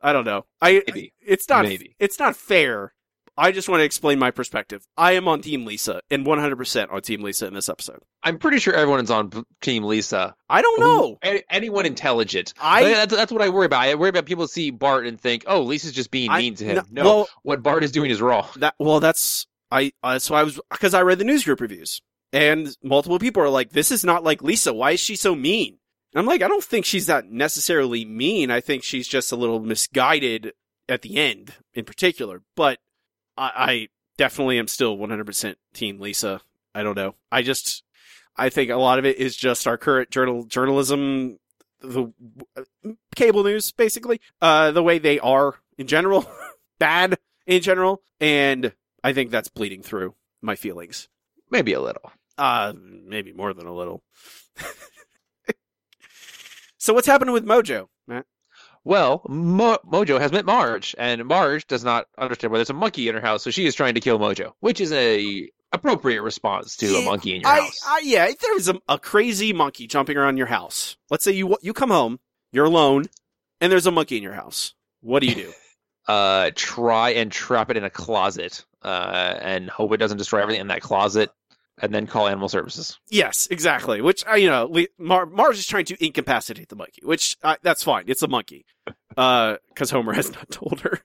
I 0.01 0.13
don't 0.13 0.25
know. 0.25 0.45
I 0.61 0.83
Maybe. 0.87 1.13
it's 1.19 1.49
not 1.49 1.65
Maybe. 1.65 1.95
it's 1.99 2.19
not 2.19 2.35
fair. 2.35 2.93
I 3.37 3.51
just 3.51 3.69
want 3.69 3.81
to 3.81 3.83
explain 3.85 4.17
my 4.19 4.31
perspective. 4.31 4.83
I 4.97 5.11
am 5.13 5.27
on 5.27 5.41
Team 5.41 5.65
Lisa 5.65 6.01
and 6.09 6.25
100% 6.25 6.91
on 6.91 7.01
Team 7.01 7.21
Lisa 7.21 7.45
in 7.47 7.53
this 7.53 7.69
episode. 7.69 7.99
I'm 8.23 8.39
pretty 8.39 8.59
sure 8.59 8.73
everyone's 8.73 9.11
on 9.11 9.31
Team 9.61 9.83
Lisa. 9.83 10.35
I 10.49 10.61
don't 10.61 10.79
know. 10.79 11.17
Who- 11.23 11.29
a- 11.29 11.43
anyone 11.53 11.85
intelligent. 11.85 12.53
I- 12.59 12.83
that's, 12.83 13.13
that's 13.15 13.31
what 13.31 13.41
I 13.41 13.49
worry 13.49 13.67
about. 13.67 13.81
I 13.83 13.93
worry 13.95 14.09
about 14.09 14.25
people 14.25 14.47
see 14.47 14.71
Bart 14.71 15.05
and 15.05 15.19
think, 15.21 15.43
"Oh, 15.47 15.61
Lisa's 15.61 15.91
just 15.91 16.09
being 16.11 16.31
I- 16.31 16.39
mean 16.39 16.55
to 16.55 16.65
him." 16.65 16.75
no- 16.91 17.03
No, 17.03 17.03
well- 17.03 17.29
what 17.43 17.61
Bart 17.63 17.83
is 17.83 17.91
doing 17.91 18.09
is 18.11 18.21
wrong. 18.21 18.47
That 18.57 18.73
well, 18.79 18.99
that's 18.99 19.45
I. 19.71 19.91
Uh, 20.01 20.17
so 20.19 20.33
I 20.33 20.43
was 20.43 20.59
because 20.71 20.93
I 20.93 21.01
read 21.01 21.19
the 21.19 21.25
news 21.25 21.43
group 21.43 21.61
reviews 21.61 22.01
and 22.33 22.75
multiple 22.83 23.19
people 23.19 23.43
are 23.43 23.49
like, 23.49 23.69
"This 23.71 23.91
is 23.91 24.03
not 24.03 24.23
like 24.23 24.41
Lisa. 24.41 24.73
Why 24.73 24.91
is 24.91 24.99
she 24.99 25.15
so 25.15 25.35
mean?" 25.35 25.77
And 26.13 26.19
I'm 26.21 26.25
like, 26.25 26.41
I 26.41 26.47
don't 26.47 26.63
think 26.63 26.85
she's 26.85 27.05
that 27.07 27.29
necessarily 27.29 28.03
mean. 28.05 28.49
I 28.49 28.61
think 28.61 28.83
she's 28.83 29.07
just 29.07 29.31
a 29.31 29.35
little 29.35 29.59
misguided 29.59 30.53
at 30.89 31.01
the 31.01 31.17
end, 31.17 31.53
in 31.73 31.83
particular. 31.85 32.41
But 32.55 32.79
I, 33.37 33.51
I 33.55 33.87
definitely 34.17 34.59
am 34.59 34.67
still 34.67 34.97
100% 34.97 35.55
Team 35.73 35.99
Lisa. 35.99 36.41
I 36.73 36.83
don't 36.83 36.95
know. 36.95 37.15
I 37.31 37.41
just 37.41 37.83
I 38.37 38.49
think 38.49 38.69
a 38.69 38.75
lot 38.75 38.99
of 38.99 39.05
it 39.05 39.17
is 39.17 39.35
just 39.35 39.67
our 39.67 39.77
current 39.77 40.11
journal 40.11 40.43
journalism, 40.43 41.39
the 41.81 42.13
uh, 42.55 42.63
cable 43.15 43.43
news, 43.43 43.71
basically, 43.71 44.21
uh, 44.41 44.71
the 44.71 44.83
way 44.83 44.99
they 44.99 45.19
are 45.19 45.55
in 45.77 45.87
general, 45.87 46.29
bad 46.79 47.17
in 47.47 47.61
general, 47.61 48.03
and 48.19 48.73
I 49.03 49.13
think 49.13 49.31
that's 49.31 49.49
bleeding 49.49 49.81
through 49.81 50.13
my 50.41 50.55
feelings. 50.55 51.09
Maybe 51.49 51.73
a 51.73 51.81
little. 51.81 52.11
Uh, 52.37 52.73
maybe 52.77 53.33
more 53.33 53.53
than 53.53 53.65
a 53.65 53.73
little. 53.73 54.03
so 56.77 56.93
what's 56.93 57.07
happening 57.07 57.33
with 57.33 57.45
Mojo? 57.45 57.87
Well, 58.87 59.21
Mo- 59.27 59.79
Mojo 59.85 60.17
has 60.17 60.31
met 60.31 60.45
Marge, 60.45 60.95
and 60.97 61.25
Marge 61.25 61.67
does 61.67 61.83
not 61.83 62.07
understand 62.17 62.53
why 62.53 62.59
there's 62.59 62.69
a 62.69 62.73
monkey 62.73 63.09
in 63.09 63.15
her 63.15 63.21
house, 63.21 63.43
so 63.43 63.51
she 63.51 63.65
is 63.65 63.75
trying 63.75 63.95
to 63.95 63.99
kill 63.99 64.17
Mojo, 64.17 64.53
which 64.61 64.79
is 64.79 64.93
a 64.93 65.49
appropriate 65.73 66.21
response 66.21 66.77
to 66.77 66.95
a 66.95 67.03
monkey 67.03 67.35
in 67.35 67.41
your 67.41 67.49
I, 67.49 67.59
house. 67.59 67.81
I, 67.85 68.01
yeah, 68.05 68.27
if 68.27 68.39
there 68.39 68.53
was 68.53 68.69
a, 68.69 68.79
a 68.87 68.97
crazy 68.97 69.51
monkey 69.51 69.87
jumping 69.87 70.15
around 70.15 70.37
your 70.37 70.47
house. 70.47 70.95
Let's 71.09 71.25
say 71.25 71.33
you 71.33 71.57
you 71.61 71.73
come 71.73 71.89
home, 71.89 72.17
you're 72.53 72.63
alone, 72.63 73.07
and 73.59 73.69
there's 73.69 73.87
a 73.87 73.91
monkey 73.91 74.15
in 74.15 74.23
your 74.23 74.31
house. 74.31 74.73
What 75.01 75.19
do 75.19 75.27
you 75.27 75.35
do? 75.35 75.53
uh, 76.07 76.51
try 76.55 77.09
and 77.09 77.29
trap 77.29 77.69
it 77.69 77.75
in 77.75 77.83
a 77.83 77.89
closet, 77.89 78.63
uh, 78.83 79.37
and 79.41 79.69
hope 79.69 79.91
it 79.91 79.97
doesn't 79.97 80.17
destroy 80.17 80.41
everything 80.41 80.61
in 80.61 80.67
that 80.67 80.81
closet, 80.81 81.29
and 81.79 81.93
then 81.93 82.07
call 82.07 82.27
animal 82.27 82.49
services. 82.49 82.99
yes, 83.09 83.47
exactly. 83.51 84.01
Which 84.01 84.25
uh, 84.27 84.35
you 84.35 84.47
know, 84.47 84.73
Mar- 84.97 85.25
Marge 85.25 85.57
is 85.57 85.65
trying 85.65 85.85
to 85.85 86.05
incapacitate 86.05 86.69
the 86.69 86.75
monkey, 86.75 87.01
which 87.03 87.37
uh, 87.43 87.55
that's 87.61 87.83
fine. 87.83 88.05
It's 88.07 88.23
a 88.23 88.27
monkey, 88.27 88.65
because 89.09 89.91
Homer 89.91 90.13
has 90.13 90.31
not 90.31 90.49
told 90.51 90.81
her 90.81 90.99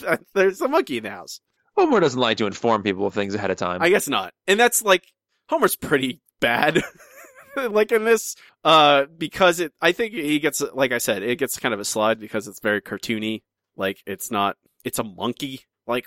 that 0.00 0.22
there's 0.34 0.60
a 0.60 0.68
monkey 0.68 0.98
in 0.98 1.04
the 1.04 1.10
house. 1.10 1.40
Homer 1.76 2.00
doesn't 2.00 2.20
like 2.20 2.38
to 2.38 2.46
inform 2.46 2.82
people 2.82 3.06
of 3.06 3.14
things 3.14 3.34
ahead 3.34 3.50
of 3.50 3.56
time. 3.56 3.82
I 3.82 3.88
guess 3.88 4.08
not. 4.08 4.32
And 4.46 4.58
that's 4.58 4.82
like 4.82 5.12
Homer's 5.48 5.76
pretty 5.76 6.20
bad. 6.40 6.82
like 7.56 7.92
in 7.92 8.04
this, 8.04 8.36
uh, 8.62 9.06
because 9.18 9.60
it, 9.60 9.72
I 9.80 9.92
think 9.92 10.14
he 10.14 10.38
gets, 10.38 10.62
like 10.72 10.92
I 10.92 10.98
said, 10.98 11.22
it 11.22 11.38
gets 11.38 11.58
kind 11.58 11.74
of 11.74 11.80
a 11.80 11.84
slide 11.84 12.20
because 12.20 12.46
it's 12.46 12.60
very 12.60 12.80
cartoony. 12.80 13.42
Like 13.76 14.02
it's 14.06 14.30
not, 14.30 14.56
it's 14.84 14.98
a 14.98 15.04
monkey. 15.04 15.62
Like 15.86 16.06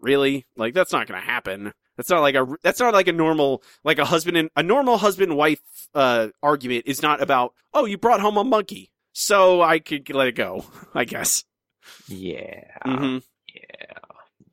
really, 0.00 0.46
like 0.56 0.74
that's 0.74 0.92
not 0.92 1.06
gonna 1.06 1.20
happen. 1.20 1.72
That's 1.96 2.10
not 2.10 2.20
like 2.20 2.34
a, 2.34 2.46
that's 2.62 2.80
not 2.80 2.92
like 2.94 3.08
a 3.08 3.12
normal, 3.12 3.62
like 3.84 3.98
a 3.98 4.04
husband 4.04 4.36
and 4.36 4.50
a 4.56 4.62
normal 4.62 4.98
husband 4.98 5.36
wife, 5.36 5.60
uh, 5.94 6.28
argument 6.42 6.84
is 6.86 7.02
not 7.02 7.22
about, 7.22 7.54
oh, 7.72 7.84
you 7.84 7.98
brought 7.98 8.20
home 8.20 8.36
a 8.36 8.44
monkey. 8.44 8.90
So 9.12 9.62
I 9.62 9.78
could 9.78 10.08
let 10.12 10.26
it 10.28 10.34
go, 10.34 10.64
I 10.94 11.04
guess. 11.04 11.44
yeah, 12.08 12.64
hmm 12.84 13.18
yeah, 13.54 13.96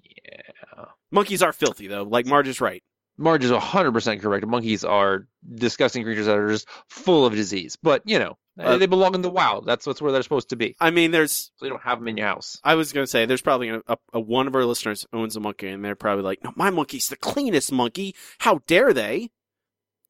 yeah. 0.03 0.85
Monkeys 1.11 1.41
are 1.41 1.53
filthy 1.53 1.87
though. 1.87 2.03
Like 2.03 2.25
Marge 2.25 2.47
is 2.47 2.61
right. 2.61 2.83
Marge 3.17 3.43
is 3.43 3.51
100% 3.51 4.21
correct. 4.21 4.47
Monkeys 4.47 4.83
are 4.83 5.27
disgusting 5.55 6.03
creatures 6.03 6.25
that 6.27 6.37
are 6.37 6.49
just 6.49 6.67
full 6.89 7.25
of 7.25 7.33
disease. 7.33 7.77
But, 7.81 8.01
you 8.05 8.17
know, 8.17 8.37
Uh, 8.59 8.77
they 8.77 8.85
belong 8.85 9.15
in 9.15 9.21
the 9.21 9.29
wild. 9.29 9.65
That's, 9.65 9.85
that's 9.85 10.01
where 10.01 10.11
they're 10.11 10.23
supposed 10.23 10.49
to 10.49 10.55
be. 10.55 10.75
I 10.79 10.91
mean, 10.91 11.11
there's 11.11 11.51
So 11.55 11.65
you 11.65 11.71
don't 11.71 11.83
have 11.83 11.99
them 11.99 12.07
in 12.09 12.17
your 12.17 12.27
house. 12.27 12.59
I 12.63 12.75
was 12.75 12.91
gonna 12.91 13.07
say 13.07 13.25
there's 13.25 13.41
probably 13.41 13.69
a, 13.69 13.81
a, 13.87 13.97
a 14.13 14.19
one 14.19 14.47
of 14.47 14.55
our 14.55 14.65
listeners 14.65 15.05
owns 15.13 15.35
a 15.35 15.39
monkey, 15.39 15.67
and 15.67 15.83
they're 15.83 15.95
probably 15.95 16.23
like, 16.23 16.43
"No, 16.43 16.51
my 16.55 16.69
monkey's 16.69 17.09
the 17.09 17.15
cleanest 17.15 17.71
monkey. 17.71 18.15
How 18.39 18.59
dare 18.67 18.93
they?" 18.93 19.31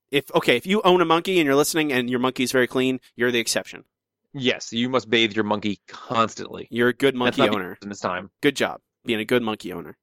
If 0.10 0.34
okay, 0.36 0.58
if 0.58 0.66
you 0.66 0.82
own 0.84 1.02
a 1.02 1.06
monkey 1.06 1.40
and 1.40 1.46
you're 1.46 1.56
listening, 1.56 1.94
and 1.94 2.10
your 2.10 2.20
monkey's 2.20 2.52
very 2.52 2.68
clean, 2.68 3.00
you're 3.16 3.32
the 3.32 3.40
exception. 3.40 3.86
Yes, 4.34 4.74
you 4.74 4.90
must 4.90 5.10
bathe 5.10 5.34
your 5.34 5.44
monkey 5.44 5.80
constantly. 5.88 6.68
You're 6.72 6.90
a 6.90 6.94
good 6.94 7.16
monkey 7.16 7.48
owner. 7.48 7.78
in 7.82 7.90
this 7.90 8.00
time. 8.00 8.32
Good 8.42 8.56
job 8.56 8.82
being 9.06 9.20
a 9.20 9.26
good 9.26 9.42
monkey 9.44 9.74
owner. 9.74 9.98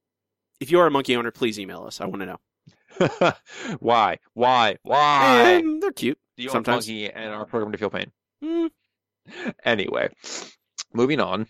If 0.61 0.71
you 0.71 0.81
are 0.81 0.87
a 0.87 0.91
monkey 0.91 1.17
owner, 1.17 1.31
please 1.31 1.59
email 1.59 1.85
us. 1.85 2.01
I 2.01 2.07
want 2.07 2.23
to 2.23 2.27
know. 2.27 3.33
Why? 3.81 4.19
Why? 4.35 4.77
Why? 4.83 5.53
And 5.53 5.83
they're 5.83 5.93
cute. 5.93 6.19
Do 6.37 6.43
you 6.43 6.51
sometimes. 6.51 6.89
monkey 6.89 7.11
and 7.11 7.33
our 7.33 7.47
program 7.47 7.73
to 7.73 7.79
feel 7.79 7.91
pain? 7.91 8.13
Mm. 8.43 8.71
Anyway, 9.65 10.09
moving 10.93 11.21
on. 11.21 11.47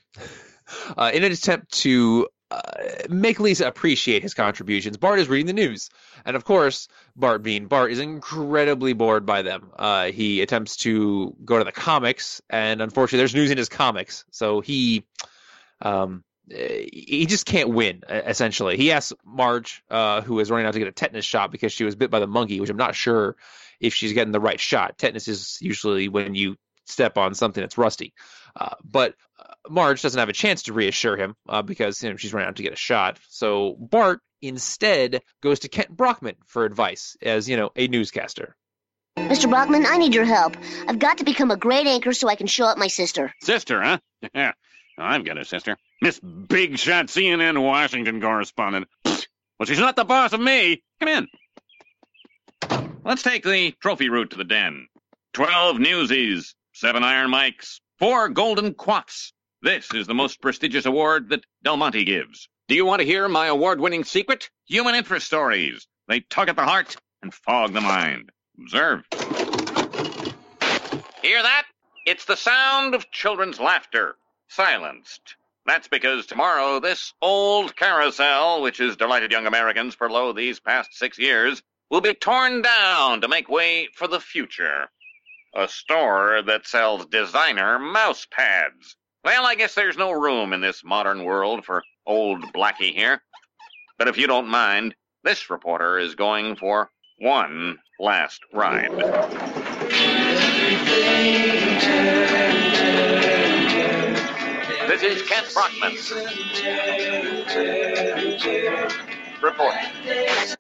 Uh, 0.97 1.11
in 1.15 1.25
an 1.25 1.33
attempt 1.33 1.73
to 1.73 2.29
uh, 2.51 2.61
make 3.09 3.41
Lisa 3.41 3.67
appreciate 3.67 4.23
his 4.23 4.35
contributions, 4.35 4.97
Bart 4.97 5.19
is 5.19 5.29
reading 5.29 5.47
the 5.47 5.53
news. 5.53 5.91
And 6.25 6.37
of 6.37 6.45
course, 6.45 6.89
Bart 7.17 7.43
being 7.43 7.67
Bart 7.67 7.93
is 7.93 7.99
incredibly 7.99 8.93
bored 8.93 9.27
by 9.27 9.43
them. 9.43 9.71
Uh, 9.77 10.07
he 10.07 10.41
attempts 10.43 10.77
to 10.79 11.37
go 11.45 11.59
to 11.59 11.65
the 11.65 11.73
comics, 11.73 12.41
and 12.51 12.81
unfortunately, 12.81 13.19
there's 13.19 13.35
news 13.35 13.51
in 13.51 13.59
his 13.59 13.69
comics. 13.69 14.25
So 14.31 14.61
he. 14.61 15.05
Um, 15.81 16.25
he 16.51 17.27
just 17.29 17.45
can't 17.45 17.69
win. 17.69 18.03
Essentially, 18.09 18.79
he 18.79 18.91
asks 18.91 19.13
Marge, 19.23 19.83
uh, 19.91 20.23
who 20.23 20.41
is 20.41 20.51
running 20.51 20.67
out 20.67 20.73
to 20.73 20.79
get 20.79 20.89
a 20.89 20.93
tetanus 20.93 21.27
shot 21.27 21.53
because 21.53 21.73
she 21.73 21.85
was 21.85 21.95
bit 21.95 22.11
by 22.11 22.21
the 22.21 22.27
monkey, 22.27 22.59
which 22.59 22.71
I'm 22.71 22.79
not 22.79 22.95
sure 22.95 23.37
if 23.81 23.95
she's 23.95 24.15
getting 24.15 24.33
the 24.33 24.41
right 24.41 24.59
shot. 24.59 24.97
Tetanus 24.97 25.29
is 25.29 25.59
usually 25.61 26.09
when 26.09 26.35
you 26.35 26.57
step 26.89 27.19
on 27.19 27.35
something 27.35 27.63
that's 27.63 27.79
rusty. 27.79 28.13
Uh, 28.57 28.75
but 28.85 29.15
uh, 29.39 29.55
Marge 29.69 30.03
doesn't 30.03 30.19
have 30.19 30.29
a 30.29 30.35
chance 30.35 30.65
to 30.65 30.73
reassure 30.73 31.17
him 31.17 31.35
uh, 31.49 31.63
because 31.63 32.03
you 32.03 32.11
know, 32.11 32.17
she's 32.17 32.33
running 32.33 32.49
out 32.49 32.57
to 32.57 32.63
get 32.63 32.73
a 32.73 32.77
shot. 32.77 33.19
So 33.29 33.77
Bart 33.79 34.21
instead 34.41 35.23
goes 35.43 35.61
to 35.61 35.69
Kent 35.69 35.91
Brockman 35.91 36.37
for 36.47 36.65
advice 36.65 37.17
as 37.23 37.49
you 37.49 37.57
know 37.57 37.71
a 37.77 37.89
newscaster. 37.89 38.57
Mr. 39.17 39.51
Brockman, 39.51 39.85
I 39.85 39.99
need 39.99 40.15
your 40.15 40.25
help. 40.25 40.57
I've 40.87 40.99
got 40.99 41.19
to 41.19 41.25
become 41.25 41.51
a 41.51 41.57
great 41.57 41.87
anchor 41.87 42.13
so 42.13 42.29
I 42.29 42.37
can 42.37 42.47
show 42.47 42.67
up 42.67 42.79
my 42.79 42.87
sister. 42.87 43.35
Sister, 43.43 43.83
huh? 43.83 43.99
Yeah. 44.33 44.53
I've 44.99 45.25
got 45.25 45.39
a 45.39 45.45
sister. 45.45 45.77
Miss 46.01 46.19
Big 46.21 46.79
Shot 46.79 47.07
CNN 47.07 47.63
Washington 47.63 48.21
correspondent. 48.21 48.89
Pfft. 49.05 49.27
Well, 49.59 49.67
she's 49.67 49.79
not 49.79 49.97
the 49.97 50.05
boss 50.05 50.33
of 50.33 50.41
me. 50.41 50.83
Come 51.01 51.09
in. 51.09 51.29
Let's 53.05 53.23
take 53.23 53.43
the 53.43 53.73
trophy 53.81 54.09
route 54.09 54.31
to 54.31 54.37
the 54.37 54.45
den. 54.45 54.89
Twelve 55.33 55.79
newsies, 55.79 56.55
seven 56.79 57.03
iron 57.03 57.29
mics, 57.29 57.81
four 57.99 58.29
golden 58.29 58.73
coifs. 58.73 59.33
This 59.63 59.93
is 59.93 60.07
the 60.07 60.15
most 60.15 60.41
prestigious 60.41 60.87
award 60.87 61.31
that 61.31 61.45
Del 61.65 61.77
Monte 61.77 62.05
gives. 62.05 62.49
Do 62.69 62.77
you 62.77 62.87
want 62.87 63.01
to 63.01 63.07
hear 63.07 63.27
my 63.29 63.47
award-winning 63.49 64.05
secret? 64.05 64.49
Human 64.67 64.95
interest 64.95 65.27
stories. 65.27 65.89
They 66.07 66.21
tug 66.21 66.49
at 66.49 66.55
the 66.55 66.63
heart 66.63 66.97
and 67.21 67.35
fog 67.35 67.73
the 67.73 67.81
mind. 67.81 68.31
Observe. 68.61 69.03
Hear 71.21 71.43
that? 71.43 71.65
It's 72.07 72.27
the 72.27 72.37
sound 72.37 72.95
of 72.95 73.11
children's 73.11 73.59
laughter, 73.59 74.15
silenced. 74.47 75.35
That's 75.67 75.89
because 75.89 76.27
tomorrow 76.27 76.79
this 76.79 77.13
old 77.21 77.75
carousel, 77.75 78.63
which 78.63 78.79
has 78.79 78.97
delighted 78.97 79.33
young 79.33 79.49
Americans 79.49 79.97
for 79.97 80.09
lo 80.09 80.33
these 80.33 80.61
past 80.61 80.91
six 80.95 81.19
years, 81.19 81.61
will 81.91 82.03
be 82.03 82.15
torn 82.15 82.63
down 82.63 83.23
to 83.23 83.29
make 83.29 83.49
way 83.49 83.89
for 83.97 84.07
the 84.07 84.21
future. 84.21 84.89
A 85.55 85.67
store 85.67 86.43
that 86.47 86.67
sells 86.67 87.07
designer 87.07 87.79
mouse 87.79 88.27
pads. 88.31 88.97
Well, 89.25 89.47
I 89.47 89.55
guess 89.55 89.75
there's 89.75 89.97
no 89.97 90.13
room 90.13 90.53
in 90.53 90.61
this 90.61 90.85
modern 90.85 91.25
world 91.25 91.65
for 91.65 91.83
old 92.07 92.43
Blackie 92.53 92.95
here. 92.95 93.23
But 93.99 94.09
if 94.09 94.17
you 94.17 94.27
don't 94.27 94.49
mind, 94.49 94.95
this 95.25 95.51
reporter 95.51 95.99
is 95.99 96.15
going 96.15 96.57
for 96.57 96.91
one 97.19 97.79
last 97.99 98.41
ride. 98.53 98.93
This 104.87 105.03
is 105.03 105.23
Kent 105.29 105.53
Brockman. 105.53 105.97
Reporting. 109.43 110.57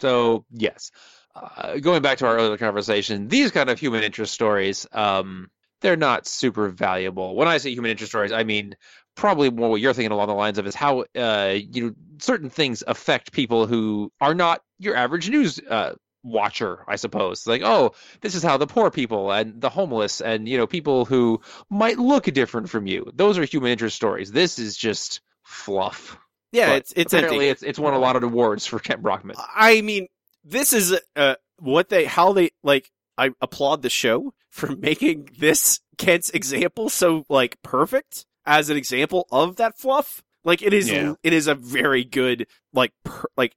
So 0.00 0.44
yes, 0.50 0.90
uh, 1.34 1.78
going 1.78 2.02
back 2.02 2.18
to 2.18 2.26
our 2.26 2.36
earlier 2.36 2.56
conversation, 2.58 3.28
these 3.28 3.50
kind 3.50 3.70
of 3.70 3.78
human 3.78 4.02
interest 4.02 4.34
stories, 4.34 4.86
um, 4.92 5.50
they're 5.80 5.96
not 5.96 6.26
super 6.26 6.68
valuable. 6.68 7.34
When 7.34 7.48
I 7.48 7.58
say 7.58 7.70
human 7.70 7.90
interest 7.90 8.12
stories, 8.12 8.32
I 8.32 8.44
mean 8.44 8.76
probably 9.14 9.50
more 9.50 9.68
what 9.70 9.80
you're 9.80 9.92
thinking 9.92 10.12
along 10.12 10.28
the 10.28 10.34
lines 10.34 10.58
of 10.58 10.66
is 10.66 10.74
how 10.74 11.04
uh, 11.16 11.54
you 11.58 11.84
know 11.84 11.94
certain 12.18 12.50
things 12.50 12.82
affect 12.86 13.32
people 13.32 13.66
who 13.66 14.12
are 14.20 14.34
not 14.34 14.62
your 14.78 14.94
average 14.96 15.28
news 15.28 15.58
uh, 15.58 15.94
watcher, 16.22 16.84
I 16.86 16.96
suppose. 16.96 17.46
Like, 17.46 17.62
oh, 17.64 17.94
this 18.20 18.34
is 18.34 18.42
how 18.42 18.56
the 18.56 18.66
poor 18.66 18.90
people 18.90 19.32
and 19.32 19.60
the 19.60 19.70
homeless 19.70 20.20
and 20.20 20.48
you 20.48 20.56
know 20.58 20.66
people 20.66 21.04
who 21.04 21.40
might 21.68 21.98
look 21.98 22.24
different 22.24 22.70
from 22.70 22.86
you. 22.86 23.10
Those 23.14 23.38
are 23.38 23.44
human 23.44 23.72
interest 23.72 23.96
stories. 23.96 24.30
This 24.30 24.58
is 24.58 24.76
just 24.76 25.20
fluff. 25.42 26.18
Yeah, 26.52 26.68
But 26.68 26.76
it's 26.76 26.92
it's 26.94 27.12
apparently 27.14 27.48
empty. 27.48 27.50
it's 27.50 27.62
it's 27.62 27.78
won 27.78 27.94
a 27.94 27.98
lot 27.98 28.16
of 28.16 28.22
awards 28.22 28.66
for 28.66 28.78
Kent 28.78 29.02
Brockman. 29.02 29.36
I 29.38 29.80
mean, 29.80 30.06
this 30.44 30.72
is 30.72 30.98
uh, 31.16 31.34
what 31.58 31.88
they 31.88 32.04
how 32.04 32.32
they 32.32 32.50
like. 32.62 32.90
I 33.18 33.30
applaud 33.40 33.82
the 33.82 33.90
show 33.90 34.32
for 34.50 34.74
making 34.74 35.28
this 35.38 35.80
Kent's 35.98 36.30
example 36.30 36.88
so 36.88 37.24
like 37.28 37.60
perfect 37.62 38.24
as 38.46 38.70
an 38.70 38.76
example 38.76 39.26
of 39.30 39.56
that 39.56 39.78
fluff. 39.78 40.22
Like 40.44 40.62
it 40.62 40.72
is, 40.72 40.90
Yeah. 40.90 41.14
it 41.22 41.32
is 41.32 41.46
a 41.46 41.54
very 41.54 42.04
good 42.04 42.46
like 42.72 42.92
per, 43.04 43.24
like 43.36 43.54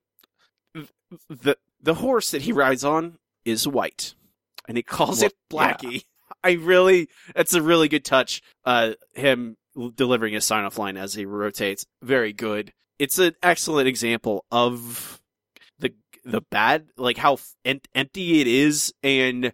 the 1.30 1.58
the 1.82 1.94
horse 1.96 2.32
that 2.32 2.42
he 2.44 2.52
rides 2.52 2.84
on 2.84 3.18
is 3.44 3.68
white, 3.68 4.14
and 4.68 4.78
he 4.78 4.84
calls 4.84 5.22
it 5.22 5.34
Well, 5.52 5.68
yeah. 5.68 5.74
Blackie. 5.78 6.04
I 6.44 6.54
really, 6.54 7.10
that's 7.36 7.54
a 7.54 7.62
really 7.62 7.88
good 7.88 8.04
touch. 8.06 8.42
Uh, 8.66 8.94
him 9.14 9.58
delivering 9.96 10.34
his 10.34 10.46
sign 10.46 10.64
off 10.64 10.78
line 10.78 10.98
as 10.98 11.14
he 11.14 11.26
rotates, 11.26 11.86
very 12.04 12.34
good. 12.34 12.72
It's 13.00 13.18
an 13.20 13.34
excellent 13.44 13.88
example 13.88 14.46
of 14.52 15.22
the 16.26 16.42
bad, 16.42 16.88
like 16.98 17.18
how 17.18 17.38
em- 17.64 17.82
empty 17.94 18.42
it 18.42 18.48
is, 18.48 18.94
and 19.04 19.54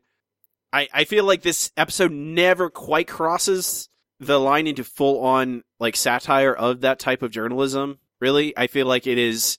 I 0.73 0.87
I 0.93 1.03
feel 1.03 1.25
like 1.25 1.41
this 1.41 1.71
episode 1.77 2.11
never 2.11 2.69
quite 2.69 3.07
crosses 3.07 3.89
the 4.19 4.39
line 4.39 4.67
into 4.67 4.83
full 4.83 5.23
on 5.23 5.63
like 5.79 5.95
satire 5.95 6.53
of 6.53 6.81
that 6.81 6.99
type 6.99 7.21
of 7.21 7.31
journalism. 7.31 7.99
Really, 8.19 8.57
I 8.57 8.67
feel 8.67 8.85
like 8.85 9.07
it 9.07 9.17
is 9.17 9.57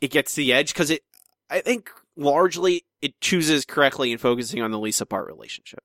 it 0.00 0.10
gets 0.10 0.34
the 0.34 0.52
edge 0.52 0.72
because 0.72 0.90
it 0.90 1.02
I 1.50 1.60
think 1.60 1.90
largely 2.16 2.84
it 3.00 3.20
chooses 3.20 3.64
correctly 3.64 4.12
in 4.12 4.18
focusing 4.18 4.62
on 4.62 4.70
the 4.70 4.78
Lisa 4.78 5.04
Bart 5.06 5.26
relationship. 5.26 5.82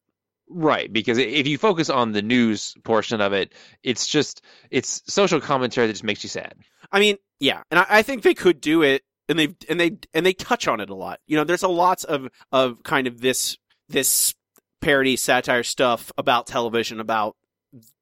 Right, 0.49 0.91
because 0.91 1.17
if 1.17 1.45
you 1.45 1.57
focus 1.57 1.89
on 1.89 2.13
the 2.13 2.21
news 2.21 2.73
portion 2.83 3.19
of 3.19 3.33
it, 3.33 3.53
it's 3.83 4.07
just 4.07 4.41
it's 4.71 5.01
social 5.11 5.41
commentary 5.41 5.87
that 5.87 5.93
just 5.93 6.05
makes 6.05 6.23
you 6.23 6.29
sad. 6.29 6.53
I 6.91 6.99
mean, 6.99 7.17
yeah, 7.39 7.63
and 7.69 7.79
I, 7.81 7.85
I 7.89 8.01
think 8.01 8.23
they 8.23 8.33
could 8.33 8.61
do 8.61 8.81
it, 8.81 9.03
and 9.29 9.37
they 9.39 9.55
and 9.69 9.79
they 9.79 9.97
and 10.13 10.25
they 10.25 10.33
touch 10.33 10.67
on 10.67 10.79
it 10.79 10.89
a 10.89 10.95
lot. 10.95 11.19
You 11.27 11.37
know, 11.37 11.43
there's 11.43 11.63
a 11.63 11.67
lots 11.67 12.03
of 12.03 12.29
of 12.51 12.83
kind 12.83 13.07
of 13.07 13.21
this 13.21 13.57
this 13.89 14.33
parody 14.81 15.15
satire 15.15 15.63
stuff 15.63 16.11
about 16.17 16.47
television 16.47 16.99
about 16.99 17.35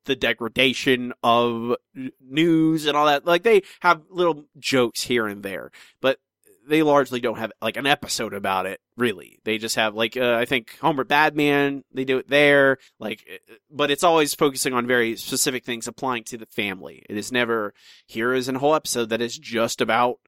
the 0.06 0.16
degradation 0.16 1.14
of 1.24 1.76
news 2.22 2.86
and 2.86 2.96
all 2.96 3.08
that. 3.08 3.26
Like 3.26 3.44
they 3.44 3.64
have 3.82 4.04
little 4.10 4.46
jokes 4.60 5.04
here 5.04 5.28
and 5.28 5.44
there, 5.44 5.72
but 6.02 6.20
they 6.68 6.84
largely 6.84 7.20
don't 7.20 7.38
have 7.38 7.52
like 7.62 7.78
an 7.78 7.86
episode 7.86 8.34
about 8.34 8.66
it. 8.66 8.80
Really, 8.98 9.40
they 9.44 9.58
just 9.58 9.76
have 9.76 9.96
like 9.96 10.18
uh, 10.18 10.36
I 10.36 10.46
think 10.46 10.78
Homer 10.80 11.04
Badman. 11.04 11.84
They 11.94 12.06
do 12.06 12.18
it 12.18 12.30
there, 12.30 12.78
like, 13.00 13.24
uh, 13.32 13.56
but 13.70 13.92
it's 13.92 14.04
always 14.04 14.34
focusing 14.34 14.74
on 14.74 14.88
very 14.88 15.16
specific 15.16 15.66
things 15.66 15.88
applying 15.88 16.24
to 16.26 16.38
the 16.38 16.46
family. 16.48 17.04
It 17.10 17.18
is 17.18 17.32
never 17.32 17.74
here 18.06 18.34
is 18.34 18.48
a 18.48 18.58
whole 18.58 18.76
episode 18.76 19.10
that 19.10 19.22
is 19.22 19.38
just 19.38 19.82
about 19.82 20.20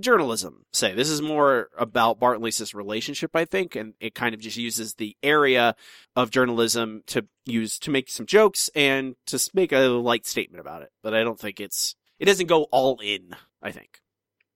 journalism. 0.00 0.64
Say 0.72 0.94
this 0.94 1.10
is 1.10 1.22
more 1.22 1.68
about 1.78 2.18
Bart 2.18 2.36
and 2.36 2.44
Lisa's 2.44 2.74
relationship, 2.74 3.34
I 3.34 3.44
think, 3.44 3.76
and 3.76 3.94
it 4.00 4.14
kind 4.14 4.34
of 4.34 4.40
just 4.40 4.56
uses 4.56 4.94
the 4.94 5.16
area 5.22 5.74
of 6.16 6.30
journalism 6.30 7.02
to 7.06 7.26
use 7.44 7.78
to 7.80 7.90
make 7.90 8.10
some 8.10 8.26
jokes 8.26 8.70
and 8.74 9.16
to 9.26 9.50
make 9.54 9.72
a 9.72 9.88
light 9.88 10.26
statement 10.26 10.60
about 10.60 10.82
it. 10.82 10.92
But 11.02 11.14
I 11.14 11.22
don't 11.22 11.38
think 11.38 11.60
it's 11.60 11.94
it 12.18 12.26
doesn't 12.26 12.46
go 12.46 12.64
all 12.64 12.98
in. 13.02 13.34
I 13.62 13.72
think. 13.72 14.00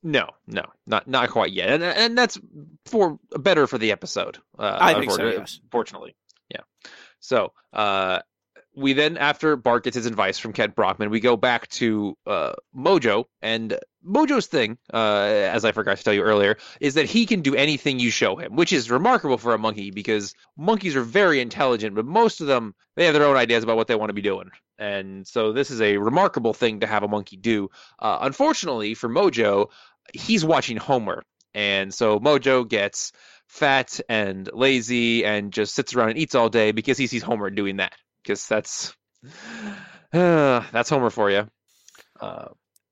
No, 0.02 0.28
no, 0.46 0.64
not 0.86 1.08
not 1.08 1.30
quite 1.30 1.52
yet, 1.52 1.70
and 1.70 1.82
and 1.82 2.18
that's 2.18 2.38
for 2.84 3.18
better 3.38 3.66
for 3.66 3.78
the 3.78 3.90
episode. 3.90 4.38
Uh, 4.58 4.76
I 4.78 4.94
think 4.94 5.10
so, 5.10 5.26
yes. 5.26 5.60
Fortunately, 5.70 6.14
yeah. 6.50 6.60
So, 7.20 7.54
uh, 7.72 8.20
we 8.76 8.92
then 8.92 9.16
after 9.16 9.56
Bart 9.56 9.84
gets 9.84 9.94
his 9.94 10.06
advice 10.06 10.38
from 10.38 10.52
Kent 10.52 10.74
Brockman, 10.74 11.10
we 11.10 11.20
go 11.20 11.36
back 11.36 11.68
to 11.68 12.16
uh, 12.26 12.52
Mojo, 12.76 13.24
and 13.40 13.78
Mojo's 14.06 14.46
thing, 14.46 14.78
uh, 14.92 14.96
as 14.96 15.64
I 15.64 15.72
forgot 15.72 15.96
to 15.96 16.04
tell 16.04 16.12
you 16.12 16.22
earlier, 16.22 16.58
is 16.80 16.94
that 16.94 17.06
he 17.06 17.26
can 17.26 17.42
do 17.42 17.54
anything 17.54 17.98
you 17.98 18.10
show 18.10 18.36
him, 18.36 18.56
which 18.56 18.72
is 18.72 18.90
remarkable 18.90 19.38
for 19.38 19.54
a 19.54 19.58
monkey 19.58 19.90
because 19.90 20.34
monkeys 20.56 20.96
are 20.96 21.02
very 21.02 21.40
intelligent, 21.40 21.94
but 21.94 22.04
most 22.04 22.40
of 22.40 22.46
them 22.46 22.74
they 22.96 23.06
have 23.06 23.14
their 23.14 23.26
own 23.26 23.36
ideas 23.36 23.64
about 23.64 23.76
what 23.76 23.86
they 23.86 23.94
want 23.94 24.10
to 24.10 24.14
be 24.14 24.22
doing. 24.22 24.50
And 24.78 25.26
so 25.26 25.52
this 25.52 25.70
is 25.70 25.80
a 25.80 25.96
remarkable 25.96 26.52
thing 26.52 26.80
to 26.80 26.86
have 26.86 27.02
a 27.02 27.08
monkey 27.08 27.36
do. 27.36 27.70
Uh, 27.98 28.18
unfortunately 28.22 28.94
for 28.94 29.08
Mojo, 29.08 29.70
he's 30.12 30.44
watching 30.44 30.76
Homer, 30.76 31.22
and 31.54 31.94
so 31.94 32.18
Mojo 32.18 32.68
gets 32.68 33.12
fat 33.46 34.00
and 34.08 34.50
lazy 34.52 35.24
and 35.24 35.52
just 35.52 35.74
sits 35.74 35.94
around 35.94 36.10
and 36.10 36.18
eats 36.18 36.34
all 36.34 36.48
day 36.48 36.72
because 36.72 36.98
he 36.98 37.06
sees 37.06 37.22
Homer 37.22 37.50
doing 37.50 37.76
that. 37.76 37.94
Because 38.24 38.46
that's 38.48 38.96
uh, 40.12 40.62
that's 40.72 40.90
Homer 40.90 41.10
for 41.10 41.30
you. 41.30 41.46
Uh, 42.20 42.48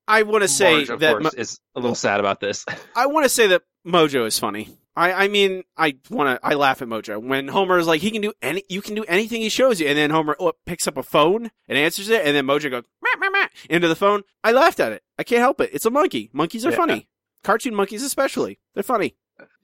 I 0.07 0.23
want 0.25 0.43
to 0.43 0.49
say 0.49 0.77
Marge, 0.77 0.91
of 0.91 1.01
that 1.01 1.21
course, 1.21 1.35
is 1.35 1.59
a 1.75 1.81
little 1.81 1.95
sad 1.95 2.21
about 2.21 2.39
this. 2.41 2.65
I 2.97 3.07
want 3.07 3.25
to 3.25 3.29
say 3.29 3.47
that 3.49 3.63
Mojo 3.87 4.27
is 4.27 4.39
funny. 4.39 4.77
I, 4.95 5.13
I 5.25 5.29
mean, 5.29 5.63
I 5.75 5.97
want 6.11 6.39
to, 6.39 6.47
I 6.47 6.53
laugh 6.53 6.83
at 6.83 6.89
Mojo 6.89 7.19
when 7.23 7.49
Homer 7.49 7.79
is 7.79 7.87
like, 7.87 8.03
he 8.03 8.11
can 8.11 8.21
do 8.21 8.35
any, 8.43 8.63
you 8.69 8.83
can 8.83 8.95
do 8.95 9.05
anything 9.09 9.41
he 9.41 9.49
shows 9.49 9.81
you. 9.81 9.87
And 9.89 9.97
then 9.97 10.11
Homer 10.11 10.37
oh, 10.39 10.53
picks 10.67 10.87
up 10.87 10.99
a 10.99 11.03
phone 11.03 11.51
and 11.67 11.79
answers 11.79 12.11
it. 12.11 12.27
And 12.27 12.37
then 12.37 12.47
Mojo 12.47 12.71
goes, 12.71 12.85
"Meow, 13.03 13.19
meow, 13.19 13.31
meow," 13.31 13.47
into 13.71 13.89
the 13.89 13.97
phone. 13.97 14.23
I 14.45 14.53
laughed 14.53 14.81
at 14.81 14.93
it. 14.93 15.03
I 15.19 15.23
can't 15.23 15.41
help 15.41 15.63
it. 15.63 15.71
It's 15.73 15.87
a 15.87 15.91
monkey. 15.91 16.29
Monkeys 16.35 16.67
are 16.67 16.71
Yeah. 16.73 16.77
funny. 16.77 17.09
Cartoon 17.43 17.75
monkeys, 17.75 18.03
especially. 18.03 18.59
They're 18.75 18.83
funny. 18.83 19.17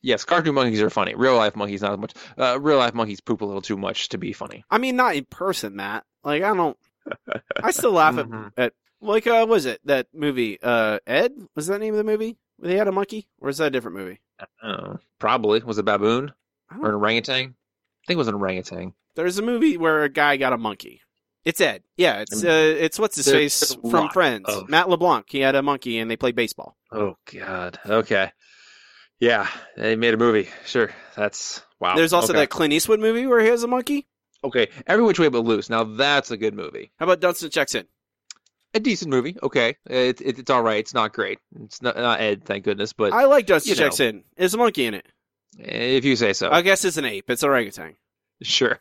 Yes, 0.02 0.24
cartoon 0.24 0.54
monkeys 0.54 0.80
are 0.82 0.90
funny. 0.90 1.14
Real 1.14 1.36
life 1.36 1.56
monkeys 1.56 1.82
not 1.82 1.92
as 1.92 1.98
much. 1.98 2.14
Uh, 2.36 2.58
real 2.60 2.78
life 2.78 2.94
monkeys 2.94 3.20
poop 3.20 3.40
a 3.40 3.44
little 3.44 3.62
too 3.62 3.76
much 3.76 4.08
to 4.10 4.18
be 4.18 4.32
funny. 4.32 4.64
I 4.70 4.78
mean, 4.78 4.96
not 4.96 5.16
in 5.16 5.24
person, 5.26 5.76
Matt. 5.76 6.04
Like, 6.24 6.42
I 6.42 6.54
don't, 6.54 6.76
I 7.62 7.70
still 7.70 7.92
laugh 7.92 8.18
at, 8.18 8.26
at, 8.56 8.72
like, 9.00 9.26
uh, 9.26 9.46
was 9.48 9.66
it 9.66 9.80
that 9.84 10.08
movie? 10.12 10.58
Uh, 10.62 10.98
Ed? 11.06 11.32
Was 11.54 11.66
that 11.66 11.74
the 11.74 11.78
name 11.80 11.94
of 11.94 11.98
the 11.98 12.04
movie? 12.04 12.36
Where 12.58 12.70
they 12.70 12.76
had 12.76 12.88
a 12.88 12.92
monkey? 12.92 13.28
Or 13.40 13.48
is 13.48 13.58
that 13.58 13.66
a 13.66 13.70
different 13.70 13.96
movie? 13.96 14.20
Uh, 14.62 14.96
probably 15.18 15.60
was 15.62 15.78
it 15.78 15.84
baboon 15.84 16.32
or 16.80 16.88
an 16.88 16.94
orangutan? 16.94 17.54
I 17.54 18.06
think 18.06 18.16
it 18.16 18.18
was 18.18 18.28
an 18.28 18.34
orangutan. 18.34 18.92
There's 19.14 19.38
a 19.38 19.42
movie 19.42 19.76
where 19.76 20.02
a 20.04 20.08
guy 20.08 20.36
got 20.36 20.52
a 20.52 20.58
monkey. 20.58 21.00
It's 21.44 21.60
Ed. 21.60 21.82
Yeah, 21.96 22.20
it's 22.20 22.44
uh, 22.44 22.48
it's 22.78 22.98
what's 22.98 23.16
his 23.16 23.30
face 23.30 23.74
from 23.90 24.10
Friends. 24.10 24.44
of- 24.48 24.68
Matt 24.68 24.88
LeBlanc. 24.88 25.26
He 25.28 25.40
had 25.40 25.54
a 25.54 25.62
monkey 25.62 25.98
and 25.98 26.10
they 26.10 26.16
played 26.16 26.34
baseball. 26.36 26.76
Oh 26.92 27.16
God. 27.32 27.78
Okay. 27.86 28.30
Yeah, 29.20 29.48
they 29.76 29.96
made 29.96 30.14
a 30.14 30.16
movie. 30.16 30.48
Sure, 30.64 30.90
that's 31.16 31.62
wow. 31.80 31.96
There's 31.96 32.12
also 32.12 32.32
okay. 32.32 32.40
that 32.40 32.50
Clint 32.50 32.72
Eastwood 32.72 33.00
movie 33.00 33.26
where 33.26 33.40
he 33.40 33.48
has 33.48 33.62
a 33.62 33.68
monkey. 33.68 34.06
Okay, 34.44 34.68
Every 34.86 35.04
Which 35.04 35.18
Way 35.18 35.28
But 35.28 35.44
Loose. 35.44 35.68
Now 35.68 35.84
that's 35.84 36.30
a 36.30 36.36
good 36.36 36.54
movie. 36.54 36.92
How 36.98 37.04
about 37.04 37.20
Dunston 37.20 37.50
checks 37.50 37.74
in? 37.74 37.86
A 38.74 38.80
decent 38.80 39.10
movie. 39.10 39.36
Okay, 39.42 39.76
it, 39.86 40.20
it, 40.20 40.38
it's 40.38 40.50
all 40.50 40.62
right. 40.62 40.78
It's 40.78 40.94
not 40.94 41.12
great. 41.12 41.40
It's 41.64 41.82
not, 41.82 41.96
not 41.96 42.20
Ed, 42.20 42.44
thank 42.44 42.64
goodness. 42.64 42.92
But 42.92 43.12
I 43.12 43.24
like 43.24 43.46
Dunston 43.46 43.76
know. 43.76 43.84
checks 43.84 43.98
in. 43.98 44.22
There's 44.36 44.54
a 44.54 44.58
monkey 44.58 44.86
in 44.86 44.94
it. 44.94 45.06
if 45.58 46.04
you 46.04 46.14
say 46.14 46.32
so, 46.32 46.50
I 46.50 46.62
guess 46.62 46.84
it's 46.84 46.98
an 46.98 47.04
ape. 47.04 47.28
It's 47.28 47.42
orangutan. 47.42 47.96
sure. 48.42 48.78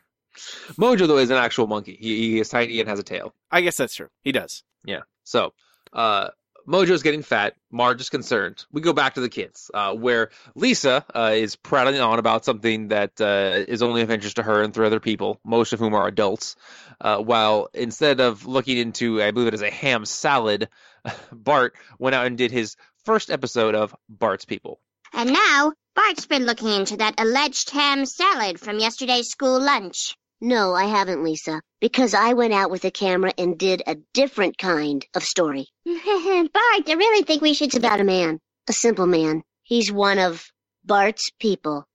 Mojo 0.78 1.08
though 1.08 1.18
is 1.18 1.30
an 1.30 1.36
actual 1.36 1.66
monkey. 1.66 1.96
He, 1.98 2.16
he 2.16 2.40
is 2.40 2.48
tiny 2.48 2.78
and 2.78 2.88
has 2.88 3.00
a 3.00 3.02
tail. 3.02 3.34
I 3.50 3.62
guess 3.62 3.76
that's 3.76 3.94
true. 3.94 4.08
He 4.22 4.30
does. 4.30 4.62
Yeah. 4.84 5.00
So, 5.24 5.52
uh, 5.92 6.28
Mojo's 6.68 7.02
getting 7.02 7.22
fat. 7.22 7.54
Marge 7.70 8.02
is 8.02 8.10
concerned. 8.10 8.66
We 8.70 8.82
go 8.82 8.92
back 8.92 9.14
to 9.14 9.22
the 9.22 9.30
kids, 9.30 9.70
uh, 9.72 9.94
where 9.94 10.28
Lisa 10.54 11.02
uh, 11.14 11.32
is 11.34 11.56
prattling 11.56 11.98
on 12.00 12.18
about 12.18 12.44
something 12.44 12.88
that 12.88 13.18
uh, 13.20 13.64
is 13.66 13.82
only 13.82 14.02
of 14.02 14.10
interest 14.10 14.36
to 14.36 14.42
her 14.42 14.62
and 14.62 14.74
three 14.74 14.86
other 14.86 15.00
people, 15.00 15.40
most 15.44 15.72
of 15.72 15.78
whom 15.78 15.94
are 15.94 16.06
adults. 16.06 16.56
Uh, 17.00 17.18
while 17.18 17.70
instead 17.72 18.20
of 18.20 18.46
looking 18.46 18.76
into, 18.76 19.22
I 19.22 19.30
believe 19.30 19.48
it 19.48 19.54
is 19.54 19.62
a 19.62 19.70
ham 19.70 20.04
salad, 20.04 20.68
Bart 21.32 21.74
went 21.98 22.14
out 22.14 22.26
and 22.26 22.36
did 22.36 22.52
his 22.52 22.76
first 23.06 23.30
episode 23.30 23.74
of 23.74 23.94
Bart's 24.10 24.44
People. 24.44 24.78
And 25.14 25.32
now, 25.32 25.72
Bart's 25.94 26.26
been 26.26 26.44
looking 26.44 26.68
into 26.68 26.98
that 26.98 27.14
alleged 27.18 27.70
ham 27.70 28.04
salad 28.04 28.60
from 28.60 28.78
yesterday's 28.78 29.30
school 29.30 29.58
lunch. 29.58 30.16
No, 30.40 30.72
I 30.72 30.84
haven't, 30.84 31.24
Lisa, 31.24 31.62
because 31.80 32.14
I 32.14 32.34
went 32.34 32.52
out 32.52 32.70
with 32.70 32.84
a 32.84 32.92
camera 32.92 33.32
and 33.36 33.58
did 33.58 33.82
a 33.86 33.96
different 34.14 34.56
kind 34.56 35.04
of 35.14 35.24
story. 35.24 35.66
Bart, 35.84 35.98
I 36.88 36.94
really 36.96 37.24
think 37.24 37.42
we 37.42 37.54
should. 37.54 37.68
It's 37.68 37.76
about 37.76 38.00
a 38.00 38.04
man, 38.04 38.38
a 38.68 38.72
simple 38.72 39.06
man. 39.06 39.42
He's 39.64 39.90
one 39.90 40.18
of 40.18 40.44
Bart's 40.84 41.30
people. 41.40 41.86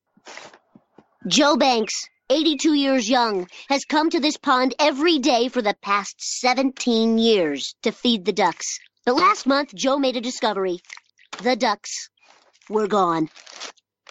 Joe 1.25 1.55
Banks, 1.55 1.93
82 2.29 2.73
years 2.73 3.09
young, 3.09 3.47
has 3.69 3.85
come 3.85 4.09
to 4.09 4.19
this 4.19 4.35
pond 4.35 4.75
every 4.77 5.19
day 5.19 5.47
for 5.47 5.61
the 5.61 5.75
past 5.81 6.19
17 6.19 7.17
years 7.17 7.75
to 7.83 7.93
feed 7.93 8.25
the 8.25 8.33
ducks. 8.33 8.77
But 9.05 9.15
last 9.15 9.47
month, 9.47 9.73
Joe 9.73 9.97
made 9.97 10.17
a 10.17 10.21
discovery. 10.21 10.79
The 11.41 11.55
ducks 11.55 12.09
were 12.69 12.87
gone. 12.87 13.29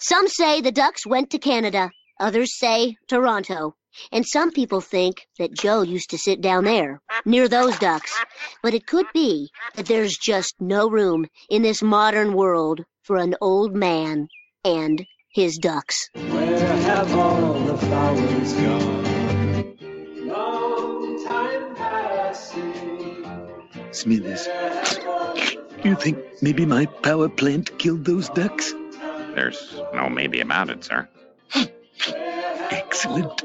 Some 0.01 0.27
say 0.27 0.63
the 0.63 0.73
ducks 0.73 1.07
went 1.07 1.31
to 1.31 1.39
Canada. 1.39 1.91
Others 2.19 2.59
say 2.59 2.97
Toronto. 3.09 3.75
And 4.11 4.27
some 4.27 4.51
people 4.53 4.81
think 4.81 5.27
that 5.39 5.57
Joe 5.57 5.83
used 5.83 6.11
to 6.11 6.19
sit 6.19 6.41
down 6.41 6.65
there, 6.65 7.01
near 7.25 7.49
those 7.49 7.79
ducks. 7.79 8.19
But 8.63 8.75
it 8.75 8.87
could 8.87 9.07
be 9.13 9.51
that 9.75 9.87
there's 9.87 10.17
just 10.17 10.55
no 10.61 10.89
room 10.89 11.27
in 11.51 11.63
this 11.63 11.83
modern 11.83 12.35
world 12.35 12.85
for 13.03 13.17
an 13.17 13.35
old 13.41 13.75
man 13.75 14.29
and 14.65 15.05
his 15.35 15.59
ducks. 15.59 16.09
Where 16.15 16.77
have 16.83 17.17
all 17.17 17.61
the 17.61 17.77
flowers 17.79 18.53
gone? 18.55 19.77
Long 20.27 21.25
time 21.27 21.75
passing. 21.75 23.25
Smithers, 23.91 24.49
you 25.85 25.97
think 25.97 26.19
maybe 26.41 26.65
my 26.65 26.87
power 26.87 27.29
plant 27.29 27.79
killed 27.79 28.05
those 28.05 28.29
ducks? 28.31 28.73
There's 29.35 29.81
no 29.95 30.09
maybe 30.09 30.41
about 30.41 30.71
it, 30.71 30.85
sir. 30.85 31.09
Excellent. 32.71 33.43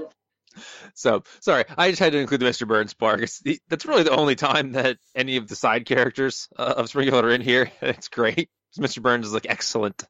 So 0.97 1.23
sorry, 1.41 1.63
I 1.77 1.89
just 1.91 1.99
had 1.99 2.11
to 2.13 2.17
include 2.17 2.41
the 2.41 2.45
Mr. 2.47 2.67
Burns 2.67 2.93
part. 2.93 3.19
the- 3.43 3.59
That's 3.69 3.85
really 3.85 4.03
the 4.03 4.15
only 4.15 4.35
time 4.35 4.71
that 4.71 4.97
any 5.15 5.37
of 5.37 5.47
the 5.47 5.55
side 5.55 5.85
characters 5.85 6.49
uh, 6.57 6.73
of 6.77 6.89
Springfield 6.89 7.23
are 7.23 7.29
in 7.29 7.41
here. 7.41 7.71
It's 7.81 8.07
great. 8.07 8.49
Mr. 8.77 9.01
Burns 9.01 9.25
is 9.25 9.33
like 9.33 9.45
excellent. 9.49 10.03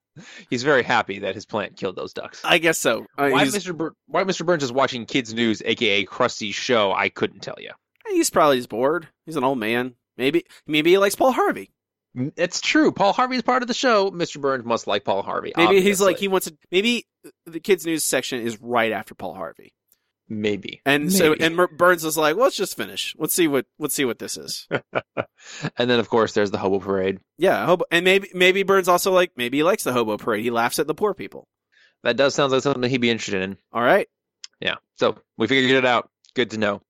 He's 0.50 0.63
very 0.63 0.84
happy 0.84 1.19
that 1.19 1.36
his 1.36 1.45
plant 1.45 1.78
killed 1.78 1.95
those 1.95 2.12
ducks. 2.13 2.41
I 2.43 2.58
guess 2.58 2.78
so. 2.78 3.06
Uh, 3.17 3.30
why 3.30 3.43
he's, 3.45 3.56
Mr. 3.56 3.76
Bur- 3.78 3.93
why 4.08 4.23
Mr. 4.23 4.45
Burns 4.45 4.63
is 4.63 4.71
watching 4.71 5.06
Kids 5.06 5.34
News, 5.34 5.62
aka 5.63 6.04
Krusty's 6.06 6.56
show, 6.56 6.91
I 6.91 7.10
couldn't 7.10 7.41
tell 7.41 7.56
you. 7.60 7.71
he's 8.10 8.30
probably 8.30 8.58
just 8.58 8.69
bored. 8.69 9.08
He's 9.26 9.36
an 9.36 9.43
old 9.43 9.60
man. 9.60 9.93
Maybe 10.17 10.45
maybe 10.65 10.89
he 10.91 10.97
likes 10.97 11.15
Paul 11.15 11.32
Harvey. 11.34 11.69
It's 12.36 12.60
true. 12.62 12.91
Paul 12.91 13.13
Harvey 13.13 13.36
is 13.36 13.43
part 13.43 13.62
of 13.62 13.67
the 13.67 13.73
show. 13.76 14.10
Mr. 14.10 14.41
Burns 14.41 14.65
must 14.65 14.88
like 14.88 15.04
Paul 15.06 15.21
Harvey. 15.21 15.54
Maybe 15.56 15.82
he's 15.82 16.02
like 16.02 16.17
he 16.17 16.28
wants 16.28 16.47
to. 16.47 16.58
Maybe 16.71 17.06
the 17.45 17.60
kids 17.60 17.86
news 17.86 18.04
section 18.04 18.41
is 18.41 18.60
right 18.60 18.91
after 18.91 19.13
Paul 19.13 19.36
Harvey, 19.36 19.73
maybe. 20.30 20.82
and 20.86 21.12
so 21.12 21.34
and 21.40 21.56
Mer- 21.56 21.68
Burns 21.68 22.04
is 22.04 22.18
like, 22.18 22.36
well, 22.36 22.46
let's 22.46 22.56
just 22.58 22.78
finish. 22.78 23.16
Let's 23.18 23.34
see 23.34 23.48
what 23.48 23.66
let's 23.80 23.94
see 23.96 24.06
what 24.06 24.20
this 24.20 24.38
is. 24.38 24.68
and 25.78 25.90
then 25.90 26.00
of 26.00 26.10
course 26.10 26.34
there's 26.34 26.52
the 26.52 26.58
hobo 26.58 26.80
parade. 26.80 27.20
yeah, 27.38 27.66
hobo, 27.66 27.86
and 27.92 28.04
maybe 28.06 28.30
maybe 28.34 28.63
Burns 28.63 28.88
also 28.88 29.12
like 29.12 29.32
maybe 29.36 29.58
he 29.58 29.63
likes 29.63 29.84
the 29.84 29.94
hobo 29.94 30.18
parade. 30.18 30.44
He 30.44 30.52
laughs 30.52 30.80
at 30.80 30.88
the 30.88 30.96
poor 30.96 31.13
people. 31.13 31.48
That 32.04 32.18
does 32.18 32.36
sound 32.36 32.52
like 32.52 32.62
something 32.62 32.90
he'd 32.90 33.02
be 33.02 33.10
interested 33.10 33.42
in. 33.42 33.58
All 33.74 33.82
right, 33.82 34.08
Yeah. 34.60 34.76
So 34.96 35.18
we 35.38 35.48
figured 35.48 35.78
it 35.78 35.86
out. 35.86 36.10
Good 36.38 36.52
to 36.52 36.60
know. 36.60 36.82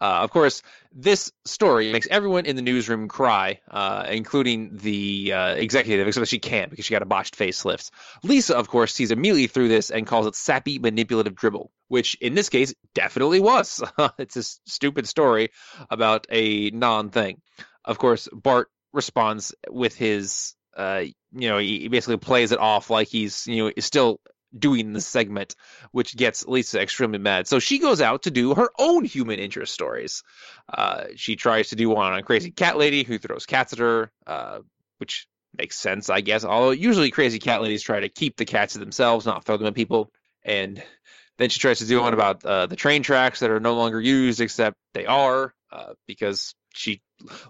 Uh, 0.00 0.20
of 0.22 0.30
course, 0.30 0.62
this 0.92 1.32
story 1.44 1.92
makes 1.92 2.06
everyone 2.08 2.46
in 2.46 2.54
the 2.54 2.62
newsroom 2.62 3.08
cry, 3.08 3.58
uh, 3.68 4.06
including 4.08 4.76
the 4.76 5.32
uh, 5.32 5.54
executive, 5.56 6.06
except 6.06 6.28
she 6.28 6.38
can't 6.38 6.70
because 6.70 6.84
she 6.84 6.94
got 6.94 7.02
a 7.02 7.06
botched 7.06 7.36
facelift. 7.36 7.90
Lisa, 8.22 8.56
of 8.56 8.68
course, 8.68 8.94
sees 8.94 9.10
immediately 9.10 9.48
through 9.48 9.66
this 9.66 9.90
and 9.90 10.06
calls 10.06 10.28
it 10.28 10.36
sappy 10.36 10.78
manipulative 10.78 11.34
dribble, 11.34 11.72
which 11.88 12.14
in 12.20 12.36
this 12.36 12.48
case 12.48 12.74
definitely 12.94 13.40
was. 13.40 13.82
it's 14.18 14.36
a 14.36 14.44
stupid 14.70 15.08
story 15.08 15.50
about 15.90 16.28
a 16.30 16.70
non 16.70 17.10
thing. 17.10 17.42
Of 17.84 17.98
course, 17.98 18.28
Bart 18.32 18.70
responds 18.92 19.52
with 19.68 19.96
his, 19.96 20.54
uh, 20.76 21.02
you 21.32 21.48
know, 21.48 21.58
he 21.58 21.88
basically 21.88 22.18
plays 22.18 22.52
it 22.52 22.60
off 22.60 22.88
like 22.88 23.08
he's, 23.08 23.48
you 23.48 23.64
know, 23.64 23.72
still 23.80 24.20
doing 24.56 24.92
the 24.92 25.00
segment, 25.00 25.54
which 25.92 26.16
gets 26.16 26.46
Lisa 26.46 26.80
extremely 26.80 27.18
mad. 27.18 27.46
So 27.46 27.58
she 27.58 27.78
goes 27.78 28.00
out 28.00 28.22
to 28.24 28.30
do 28.30 28.54
her 28.54 28.70
own 28.78 29.04
human 29.04 29.38
interest 29.38 29.72
stories. 29.72 30.22
Uh, 30.72 31.04
she 31.16 31.36
tries 31.36 31.70
to 31.70 31.76
do 31.76 31.88
one 31.88 32.12
on 32.12 32.22
crazy 32.22 32.50
cat 32.50 32.76
lady 32.76 33.02
who 33.02 33.18
throws 33.18 33.46
cats 33.46 33.72
at 33.72 33.78
her, 33.78 34.10
uh, 34.26 34.60
which 34.98 35.26
makes 35.56 35.78
sense, 35.78 36.10
I 36.10 36.20
guess. 36.20 36.44
Although 36.44 36.70
usually 36.70 37.10
crazy 37.10 37.38
cat 37.38 37.62
ladies 37.62 37.82
try 37.82 38.00
to 38.00 38.08
keep 38.08 38.36
the 38.36 38.44
cats 38.44 38.74
to 38.74 38.78
themselves, 38.78 39.26
not 39.26 39.44
throw 39.44 39.56
them 39.56 39.66
at 39.66 39.74
people. 39.74 40.10
And 40.44 40.82
then 41.38 41.50
she 41.50 41.60
tries 41.60 41.78
to 41.78 41.86
do 41.86 42.00
one 42.00 42.14
about 42.14 42.44
uh, 42.44 42.66
the 42.66 42.76
train 42.76 43.02
tracks 43.02 43.40
that 43.40 43.50
are 43.50 43.60
no 43.60 43.74
longer 43.74 44.00
used, 44.00 44.40
except 44.40 44.76
they 44.94 45.06
are, 45.06 45.54
uh, 45.70 45.94
because 46.06 46.54
she 46.74 47.00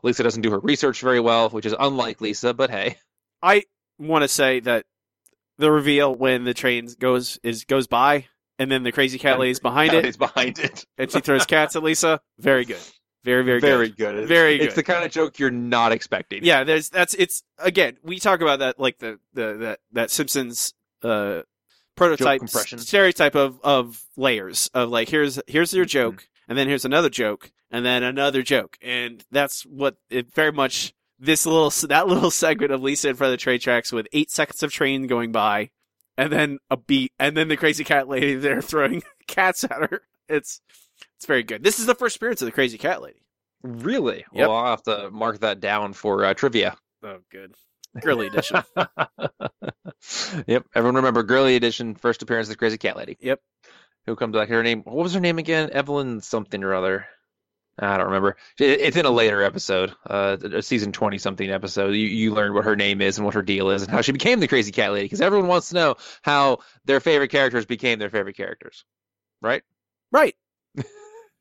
Lisa 0.03 0.23
doesn't 0.23 0.43
do 0.43 0.51
her 0.51 0.59
research 0.59 1.01
very 1.01 1.21
well, 1.21 1.49
which 1.51 1.67
is 1.67 1.75
unlike 1.79 2.21
Lisa. 2.21 2.55
But 2.55 2.71
hey, 2.71 2.97
I 3.43 3.65
want 3.99 4.23
to 4.23 4.29
say 4.29 4.61
that 4.61 4.85
the 5.59 5.71
reveal 5.71 6.15
when 6.15 6.45
the 6.45 6.55
train 6.55 6.88
goes 6.99 7.38
is 7.43 7.65
goes 7.65 7.87
by, 7.87 8.27
and 8.59 8.71
then 8.71 8.83
the 8.83 8.93
crazy 8.93 9.19
cat 9.19 9.38
lady's 9.38 9.61
behind 9.61 9.91
cat 9.91 9.99
it, 9.99 10.03
lady's 10.03 10.17
behind 10.17 10.59
it. 10.59 10.85
and 10.99 11.11
she 11.11 11.21
throws 11.21 11.47
cats 11.47 11.77
at 11.77 11.83
Lisa. 11.83 12.21
Very 12.38 12.65
good. 12.65 12.81
Very 13.25 13.45
very 13.45 13.61
very 13.61 13.88
good. 13.88 14.17
good. 14.17 14.29
Very 14.29 14.61
It's 14.61 14.75
the 14.75 14.83
kind 14.83 15.05
of 15.05 15.12
joke 15.12 15.38
you're 15.38 15.51
not 15.51 15.93
expecting. 15.93 16.45
Yeah, 16.45 16.65
there's 16.65 16.88
that's 16.88 17.15
it's 17.15 17.43
again. 17.59 17.97
We 18.03 18.19
talk 18.19 18.41
about 18.41 18.59
that 18.59 18.81
like 18.81 18.99
the 18.99 19.21
the 19.33 19.55
that 19.55 19.81
that 19.93 20.11
Simpsons 20.11 20.75
uh 21.03 21.43
prototype 21.95 22.41
compression. 22.41 22.79
stereotype 22.79 23.35
of 23.37 23.61
of 23.62 24.03
layers 24.17 24.71
of 24.75 24.88
like 24.91 25.09
here's 25.09 25.38
here's 25.47 25.73
your 25.73 25.85
joke 25.85 26.27
and 26.49 26.57
then 26.57 26.67
here's 26.67 26.85
another 26.85 27.11
joke 27.11 27.53
and 27.71 27.85
then 27.85 28.03
another 28.03 28.43
joke 28.43 28.79
and 28.81 29.25
that's 29.31 29.62
what 29.67 29.97
it 30.09 30.33
very 30.35 30.53
much 30.53 30.95
this 31.23 31.47
little 31.47 31.71
that 31.89 32.09
little 32.09 32.31
segment 32.43 32.73
of 32.73 32.83
Lisa 32.83 33.09
in 33.09 33.17
front 33.17 33.33
of 33.33 33.39
the 33.39 33.43
train 33.43 33.61
tracks 33.61 33.93
with 33.93 34.09
eight 34.13 34.31
seconds 34.31 34.63
of 34.63 34.73
train 34.73 35.07
going 35.07 35.33
by 35.33 35.71
and 36.19 36.33
then 36.33 36.59
a 36.69 36.77
beat 36.77 37.13
and 37.19 37.37
then 37.37 37.49
the 37.49 37.57
crazy 37.57 37.85
cat 37.85 38.09
lady 38.09 38.35
there 38.37 38.61
throwing 38.61 39.03
cats 39.27 39.65
at 39.65 39.71
her. 39.71 40.03
It's 40.29 40.61
it's 41.17 41.27
very 41.27 41.45
good. 41.45 41.63
This 41.63 41.79
is 41.79 41.87
the 41.87 41.95
first 41.95 42.17
appearance 42.17 42.43
of 42.43 42.47
the 42.47 42.53
crazy 42.53 42.79
cat 42.79 43.01
lady. 43.01 43.23
Really? 43.63 44.25
Yep. 44.33 44.49
Well, 44.49 44.57
I'll 44.57 44.71
have 44.71 44.83
to 44.85 45.11
mark 45.11 45.39
that 45.41 45.61
down 45.61 45.93
for 45.93 46.25
uh, 46.25 46.35
trivia. 46.35 46.77
Oh, 47.05 47.19
good. 47.31 47.55
Girly 48.01 48.27
edition. 48.27 48.63
yep. 50.47 50.65
Everyone 50.75 50.97
remember 50.97 51.23
Girly 51.23 51.55
Edition, 51.55 51.95
first 51.95 52.23
appearance 52.23 52.49
of 52.49 52.55
the 52.55 52.59
Crazy 52.59 52.79
Cat 52.79 52.97
Lady. 52.97 53.19
Yep. 53.21 53.41
Who 54.07 54.17
comes 54.17 54.35
back? 54.35 54.49
Her 54.49 54.63
name, 54.63 54.83
what 54.83 54.97
was 54.97 55.15
her 55.15 55.21
name 55.21 55.39
again? 55.39 55.71
Evelyn 55.73 56.23
something 56.23 56.65
or 56.65 56.75
other. 56.75 57.07
I 57.79 57.97
don't 57.97 58.07
remember. 58.07 58.37
It's 58.59 58.97
in 58.97 59.07
a 59.07 59.11
later 59.11 59.43
episode, 59.43 59.95
uh, 60.07 60.37
a 60.43 60.63
season 60.63 60.93
20 60.93 61.19
something 61.19 61.51
episode. 61.51 61.95
You, 61.95 62.07
you 62.07 62.35
learn 62.35 62.53
what 62.53 62.65
her 62.65 62.77
name 62.77 63.01
is 63.01 63.17
and 63.17 63.25
what 63.25 63.35
her 63.35 63.43
deal 63.43 63.71
is 63.71 63.83
and 63.83 63.91
how 63.91 64.03
she 64.03 64.13
became 64.13 64.41
the 64.41 64.49
Crazy 64.49 64.73
Cat 64.73 64.93
Lady 64.93 65.07
because 65.07 65.23
everyone 65.23 65.49
wants 65.49 65.71
to 65.71 65.75
know 65.75 65.97
how 66.21 66.59
their 66.85 67.01
favorite 67.01 67.31
characters 67.31 67.65
became 67.65 67.99
their 67.99 68.11
favorite 68.11 68.37
characters. 68.37 68.85
Right? 69.41 69.63
right. 70.11 70.37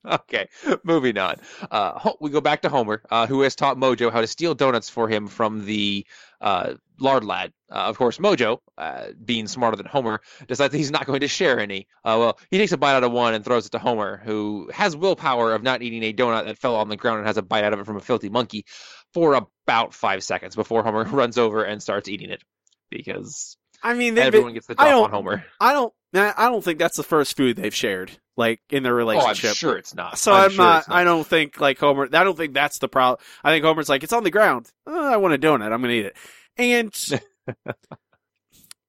Okay, 0.03 0.49
moving 0.83 1.19
on. 1.19 1.35
Uh, 1.69 2.13
we 2.19 2.31
go 2.31 2.41
back 2.41 2.63
to 2.63 2.69
Homer, 2.69 3.03
uh, 3.11 3.27
who 3.27 3.41
has 3.41 3.55
taught 3.55 3.77
Mojo 3.77 4.11
how 4.11 4.21
to 4.21 4.25
steal 4.25 4.55
donuts 4.55 4.89
for 4.89 5.07
him 5.07 5.27
from 5.27 5.63
the 5.63 6.07
uh, 6.41 6.73
lard 7.01 7.25
lad. 7.25 7.51
Uh, 7.69 7.75
of 7.75 7.97
course, 7.97 8.17
Mojo, 8.17 8.59
uh, 8.77 9.07
being 9.25 9.47
smarter 9.47 9.75
than 9.77 9.85
Homer, 9.85 10.21
decides 10.47 10.71
that 10.71 10.77
he's 10.77 10.91
not 10.91 11.05
going 11.05 11.21
to 11.21 11.27
share 11.27 11.59
any. 11.59 11.87
Uh, 12.05 12.15
well, 12.19 12.39
he 12.49 12.57
takes 12.57 12.71
a 12.71 12.77
bite 12.77 12.93
out 12.95 13.03
of 13.03 13.11
one 13.11 13.33
and 13.33 13.43
throws 13.43 13.65
it 13.65 13.71
to 13.71 13.79
Homer, 13.79 14.21
who 14.23 14.69
has 14.73 14.95
willpower 14.95 15.53
of 15.53 15.63
not 15.63 15.81
eating 15.81 16.03
a 16.03 16.13
donut 16.13 16.45
that 16.45 16.57
fell 16.57 16.75
on 16.75 16.89
the 16.89 16.97
ground 16.97 17.17
and 17.19 17.27
has 17.27 17.37
a 17.37 17.41
bite 17.41 17.63
out 17.63 17.73
of 17.73 17.79
it 17.79 17.85
from 17.85 17.97
a 17.97 18.01
filthy 18.01 18.29
monkey 18.29 18.65
for 19.13 19.33
about 19.33 19.93
five 19.93 20.23
seconds 20.23 20.55
before 20.55 20.83
Homer 20.83 21.03
runs 21.11 21.37
over 21.37 21.63
and 21.63 21.81
starts 21.83 22.07
eating 22.07 22.29
it. 22.29 22.43
Because 22.89 23.57
I 23.81 23.93
mean, 23.93 24.17
everyone 24.17 24.53
gets 24.53 24.67
the 24.67 24.73
I 24.77 24.85
top 24.85 24.87
don't- 24.89 25.03
on 25.05 25.11
Homer. 25.11 25.45
I 25.59 25.73
don't. 25.73 25.93
I 26.13 26.49
don't 26.49 26.61
think 26.61 26.77
that's 26.77 26.97
the 26.97 27.03
first 27.03 27.37
food 27.37 27.55
they've 27.55 27.73
shared, 27.73 28.11
like 28.35 28.59
in 28.69 28.83
their 28.83 28.91
Oh, 28.99 28.99
I'm 28.99 29.07
relationship. 29.07 29.55
sure 29.55 29.77
it's 29.77 29.95
not. 29.95 30.17
So 30.17 30.33
I'm, 30.33 30.49
sure 30.51 30.57
not, 30.65 30.79
it's 30.79 30.89
I 30.89 31.05
don't 31.05 31.25
think 31.25 31.61
like 31.61 31.79
Homer. 31.79 32.09
I 32.11 32.25
don't 32.25 32.35
think 32.35 32.53
that's 32.53 32.79
the 32.79 32.89
problem. 32.89 33.25
I 33.45 33.49
think 33.51 33.63
Homer's 33.63 33.87
like 33.87 34.03
it's 34.03 34.11
on 34.11 34.25
the 34.25 34.29
ground. 34.29 34.69
Oh, 34.85 35.13
I 35.13 35.15
want 35.15 35.33
a 35.35 35.37
donut. 35.37 35.71
I'm 35.71 35.79
gonna 35.79 35.93
eat 35.93 36.07
it. 36.07 36.17
And 36.57 36.93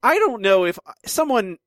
I 0.02 0.18
don't 0.18 0.42
know 0.42 0.64
if 0.64 0.78
someone 1.06 1.58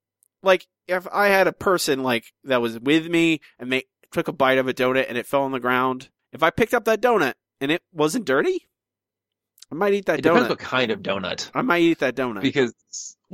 like 0.43 0.67
if 0.87 1.07
I 1.11 1.27
had 1.27 1.47
a 1.47 1.53
person 1.53 2.03
like 2.03 2.25
that 2.43 2.61
was 2.61 2.79
with 2.79 3.07
me 3.07 3.41
and 3.59 3.71
they 3.71 3.83
took 4.11 4.27
a 4.27 4.33
bite 4.33 4.57
of 4.57 4.67
a 4.67 4.73
donut 4.73 5.05
and 5.07 5.17
it 5.17 5.25
fell 5.25 5.43
on 5.43 5.51
the 5.51 5.59
ground. 5.59 6.09
If 6.31 6.43
I 6.43 6.49
picked 6.49 6.73
up 6.73 6.85
that 6.85 7.01
donut 7.01 7.33
and 7.61 7.71
it 7.71 7.81
wasn't 7.93 8.25
dirty, 8.25 8.67
I 9.71 9.75
might 9.75 9.93
eat 9.93 10.05
that 10.05 10.19
It 10.19 10.21
depends 10.23 10.45
donut. 10.47 10.49
what 10.49 10.59
kind 10.59 10.91
of 10.91 10.99
donut. 11.01 11.49
I 11.53 11.61
might 11.61 11.81
eat 11.81 11.99
that 11.99 12.15
donut. 12.15 12.41
Because 12.41 12.73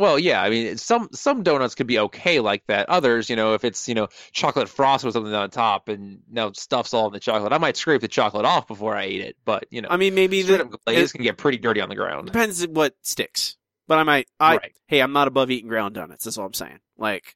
well, 0.02 0.20
yeah, 0.20 0.42
I 0.42 0.50
mean, 0.50 0.78
some 0.78 1.10
some 1.14 1.44
donuts 1.44 1.76
could 1.76 1.88
be 1.88 2.00
okay 2.00 2.40
like 2.40 2.64
that. 2.68 2.90
Others, 2.90 3.30
you 3.30 3.36
know, 3.36 3.54
if 3.54 3.64
it's 3.64 3.88
you 3.88 3.96
know 3.96 4.08
chocolate 4.34 4.68
frost 4.68 5.06
with 5.06 5.14
something 5.14 5.34
on 5.34 5.50
top 5.50 5.88
and 5.88 6.22
now 6.30 6.52
stuff's 6.52 6.94
all 6.94 7.08
in 7.08 7.14
the 7.14 7.20
chocolate, 7.20 7.54
I 7.54 7.58
might 7.60 7.78
scrape 7.78 8.02
the 8.02 8.08
chocolate 8.08 8.46
off 8.46 8.68
before 8.68 8.96
I 8.96 9.06
eat 9.08 9.22
it. 9.22 9.38
But 9.46 9.68
you 9.70 9.82
know, 9.82 9.88
I 9.90 9.98
mean, 9.98 10.16
maybe 10.16 10.42
the, 10.42 10.66
glaze 10.86 11.12
can 11.14 11.24
get 11.24 11.38
pretty 11.38 11.58
dirty 11.60 11.80
on 11.82 11.90
the 11.90 11.96
ground. 11.96 12.26
depends 12.28 12.66
what 12.68 12.96
sticks. 13.04 13.56
But 13.88 13.98
I 14.00 14.04
might. 14.04 14.28
I 14.40 14.56
Right. 14.58 14.72
hey, 14.88 15.00
I'm 15.02 15.14
not 15.14 15.28
above 15.28 15.52
eating 15.52 15.68
ground 15.70 15.96
donuts. 15.96 16.24
That's 16.26 16.38
all 16.38 16.46
I'm 16.46 16.54
saying. 16.54 16.80
Like, 16.98 17.34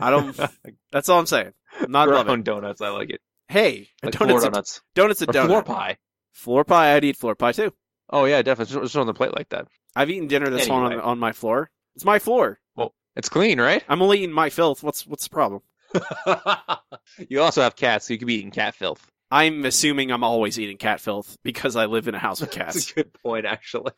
I 0.00 0.10
don't. 0.10 0.38
that's 0.92 1.08
all 1.08 1.18
I'm 1.18 1.26
saying. 1.26 1.52
I'm 1.80 1.90
not 1.90 2.08
above 2.08 2.22
it. 2.22 2.24
Ground 2.26 2.44
donuts, 2.44 2.80
I 2.80 2.88
like 2.90 3.10
it. 3.10 3.20
Hey, 3.48 3.88
Like 4.02 4.12
donut's 4.12 4.28
floor 4.28 4.38
a, 4.38 4.42
donuts 4.52 4.80
donut's 4.94 5.22
a 5.22 5.26
donut. 5.26 5.46
floor 5.46 5.62
pie. 5.62 5.96
Floor 6.32 6.64
pie. 6.64 6.94
I'd 6.94 7.04
eat 7.04 7.16
floor 7.16 7.34
pie 7.34 7.52
too. 7.52 7.72
Oh 8.10 8.24
yeah, 8.26 8.42
definitely. 8.42 8.80
Just- 8.82 8.96
on 8.96 9.06
the 9.06 9.14
plate 9.14 9.34
like 9.34 9.48
that. 9.50 9.68
I've 9.94 10.10
eaten 10.10 10.28
dinner 10.28 10.50
that's 10.50 10.68
on 10.68 11.00
on 11.00 11.18
my 11.18 11.32
floor. 11.32 11.70
It's 11.96 12.04
my 12.04 12.18
floor. 12.18 12.60
Well, 12.76 12.94
it's 13.16 13.30
clean, 13.30 13.60
right? 13.60 13.82
I'm 13.88 14.02
only 14.02 14.18
eating 14.18 14.34
my 14.34 14.50
filth. 14.50 14.82
What's 14.82 15.06
what's 15.06 15.24
the 15.24 15.30
problem? 15.30 15.62
you 17.28 17.40
also 17.40 17.62
have 17.62 17.74
cats, 17.74 18.06
so 18.06 18.12
you 18.12 18.18
could 18.18 18.28
be 18.28 18.34
eating 18.34 18.50
cat 18.50 18.74
filth. 18.74 19.04
I'm 19.30 19.64
assuming 19.64 20.12
I'm 20.12 20.22
always 20.22 20.58
eating 20.58 20.76
cat 20.76 21.00
filth 21.00 21.36
because 21.42 21.74
I 21.74 21.86
live 21.86 22.06
in 22.06 22.14
a 22.14 22.18
house 22.18 22.40
with 22.40 22.50
cats. 22.50 22.74
That's 22.74 22.90
a 22.90 22.94
good 22.94 23.12
point, 23.14 23.46
actually. 23.46 23.92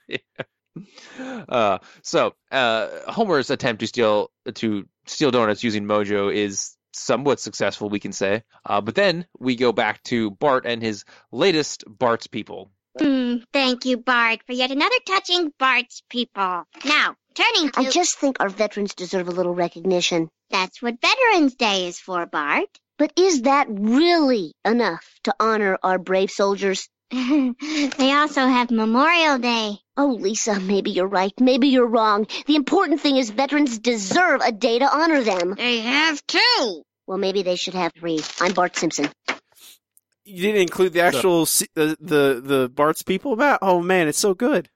uh, 1.49 1.79
so 2.03 2.35
uh, 2.53 2.89
Homer's 3.09 3.51
attempt 3.51 3.81
to 3.81 3.89
steal 3.89 4.31
to 4.55 4.87
steal 5.07 5.33
donuts 5.33 5.65
using 5.65 5.85
Mojo 5.85 6.33
is 6.33 6.77
somewhat 6.93 7.41
successful, 7.41 7.89
we 7.89 8.01
can 8.01 8.13
say. 8.13 8.45
Uh, 8.65 8.81
but 8.81 8.95
then 8.95 9.27
we 9.39 9.57
go 9.57 9.73
back 9.73 10.03
to 10.05 10.31
Bart 10.31 10.67
and 10.67 10.83
his 10.83 11.05
latest 11.33 11.85
Bart's 11.87 12.29
people. 12.29 12.71
Hmm, 13.01 13.37
thank 13.53 13.85
you, 13.85 13.97
Bart, 13.99 14.41
for 14.47 14.53
yet 14.53 14.71
another 14.71 14.97
touching 15.07 15.53
Bart's 15.59 16.03
people. 16.11 16.65
Now, 16.85 17.15
turning 17.35 17.71
to... 17.71 17.81
I 17.81 17.91
just 17.91 18.19
think 18.19 18.39
our 18.41 18.49
veterans 18.49 18.95
deserve 18.95 19.29
a 19.29 19.33
little 19.33 19.55
recognition. 19.55 20.29
That's 20.51 20.81
what 20.83 21.01
Veterans 21.01 21.55
Day 21.55 21.89
is 21.89 21.99
for, 21.99 22.27
Bart. 22.27 22.69
But 22.99 23.13
is 23.17 23.43
that 23.43 23.69
really 23.71 24.55
enough 24.65 25.07
to 25.25 25.35
honor 25.39 25.79
our 25.83 25.99
brave 25.99 26.31
soldiers? 26.31 26.89
they 27.11 28.13
also 28.13 28.47
have 28.47 28.71
Memorial 28.71 29.39
Day. 29.39 29.79
Oh, 29.97 30.19
Lisa, 30.21 30.59
maybe 30.61 30.91
you're 30.91 31.07
right. 31.07 31.33
Maybe 31.41 31.69
you're 31.69 31.87
wrong. 31.87 32.27
The 32.47 32.57
important 32.57 33.01
thing 33.01 33.17
is 33.17 33.31
veterans 33.31 33.79
deserve 33.79 34.41
a 34.43 34.53
day 34.53 34.79
to 34.81 34.97
honor 34.97 35.23
them. 35.23 35.55
They 35.57 35.81
have 35.81 36.27
two. 36.27 36.83
Well, 37.07 37.19
maybe 37.19 37.43
they 37.43 37.57
should 37.57 37.75
have 37.75 37.93
three. 37.99 38.21
I'm 38.41 38.53
Bart 38.53 38.77
Simpson. 38.77 39.09
You 40.29 40.43
didn't 40.43 40.63
include 40.63 40.93
the 40.93 41.01
actual 41.01 41.47
se- 41.47 41.69
the 41.75 41.97
the 42.01 42.41
the 42.45 42.69
Bart's 42.69 43.03
people 43.03 43.37
Matt. 43.37 43.61
Oh 43.63 43.81
man, 43.81 44.09
it's 44.09 44.19
so 44.19 44.35
good. 44.35 44.69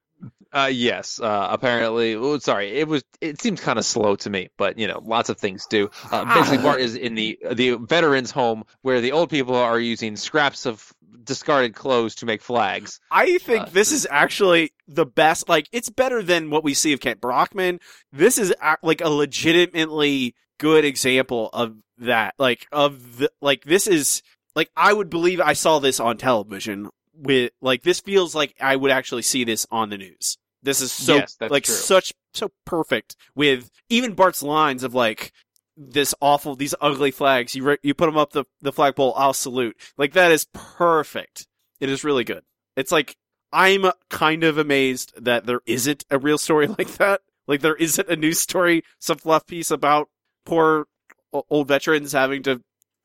Uh, 0.52 0.68
yes, 0.70 1.18
uh, 1.18 1.48
apparently. 1.50 2.14
Oh, 2.14 2.38
sorry, 2.38 2.68
it 2.72 2.86
was. 2.86 3.02
It 3.20 3.40
seems 3.40 3.60
kind 3.60 3.78
of 3.78 3.86
slow 3.86 4.16
to 4.16 4.28
me, 4.30 4.50
but 4.58 4.78
you 4.78 4.86
know, 4.86 5.00
lots 5.02 5.30
of 5.30 5.38
things 5.38 5.66
do. 5.66 5.90
Uh, 6.10 6.24
basically, 6.34 6.58
Bart 6.58 6.80
is 6.80 6.94
in 6.94 7.14
the 7.14 7.38
the 7.52 7.76
veterans' 7.76 8.30
home 8.30 8.64
where 8.82 9.00
the 9.00 9.12
old 9.12 9.30
people 9.30 9.54
are 9.56 9.80
using 9.80 10.16
scraps 10.16 10.66
of 10.66 10.92
discarded 11.24 11.74
clothes 11.74 12.16
to 12.16 12.26
make 12.26 12.42
flags. 12.42 13.00
I 13.10 13.38
think 13.38 13.62
Uh, 13.62 13.70
this 13.72 13.92
is 13.92 14.06
actually 14.10 14.72
the 14.88 15.06
best. 15.06 15.48
Like, 15.48 15.68
it's 15.72 15.88
better 15.88 16.22
than 16.22 16.50
what 16.50 16.64
we 16.64 16.74
see 16.74 16.92
of 16.92 17.00
Kent 17.00 17.20
Brockman. 17.20 17.78
This 18.12 18.38
is 18.38 18.52
like 18.82 19.00
a 19.00 19.08
legitimately 19.08 20.34
good 20.58 20.84
example 20.84 21.48
of 21.52 21.76
that. 21.98 22.34
Like, 22.38 22.66
of 22.72 23.18
the 23.18 23.30
like 23.40 23.64
this 23.64 23.86
is 23.86 24.22
like 24.54 24.70
I 24.76 24.92
would 24.92 25.10
believe 25.10 25.40
I 25.40 25.52
saw 25.52 25.78
this 25.78 26.00
on 26.00 26.16
television. 26.18 26.90
With 27.14 27.52
like 27.60 27.82
this 27.82 28.00
feels 28.00 28.34
like 28.34 28.54
I 28.60 28.74
would 28.76 28.90
actually 28.90 29.22
see 29.22 29.44
this 29.44 29.66
on 29.70 29.90
the 29.90 29.98
news. 29.98 30.38
This 30.62 30.80
is 30.80 30.90
so 30.92 31.16
Yes, 31.16 31.36
like 31.40 31.64
true. 31.64 31.74
such 31.74 32.12
so 32.34 32.50
perfect 32.64 33.16
with 33.34 33.70
even 33.90 34.14
Bart's 34.14 34.42
lines 34.42 34.82
of 34.82 34.94
like 34.94 35.32
this 35.76 36.14
awful 36.20 36.56
these 36.56 36.74
ugly 36.80 37.10
flags. 37.10 37.54
You 37.54 37.64
re- 37.64 37.78
you 37.82 37.92
put 37.94 38.06
them 38.06 38.16
up 38.16 38.32
the 38.32 38.44
the 38.62 38.72
flagpole. 38.72 39.12
I'll 39.16 39.34
salute. 39.34 39.76
Like 39.98 40.14
that 40.14 40.32
is 40.32 40.46
perfect. 40.54 41.46
It 41.80 41.90
is 41.90 42.04
really 42.04 42.24
good. 42.24 42.42
It's 42.76 42.92
like 42.92 43.16
I'm 43.52 43.90
kind 44.08 44.44
of 44.44 44.56
amazed 44.56 45.12
that 45.22 45.44
there 45.44 45.60
isn't 45.66 46.04
a 46.10 46.18
real 46.18 46.38
story 46.38 46.66
like 46.78 46.94
that. 46.96 47.20
Like 47.46 47.60
there 47.60 47.76
isn't 47.76 48.08
a 48.08 48.16
news 48.16 48.40
story, 48.40 48.84
some 48.98 49.18
fluff 49.18 49.46
piece 49.46 49.70
about 49.70 50.08
poor 50.46 50.86
old 51.32 51.68
veterans 51.68 52.12
having 52.12 52.42
to 52.44 52.62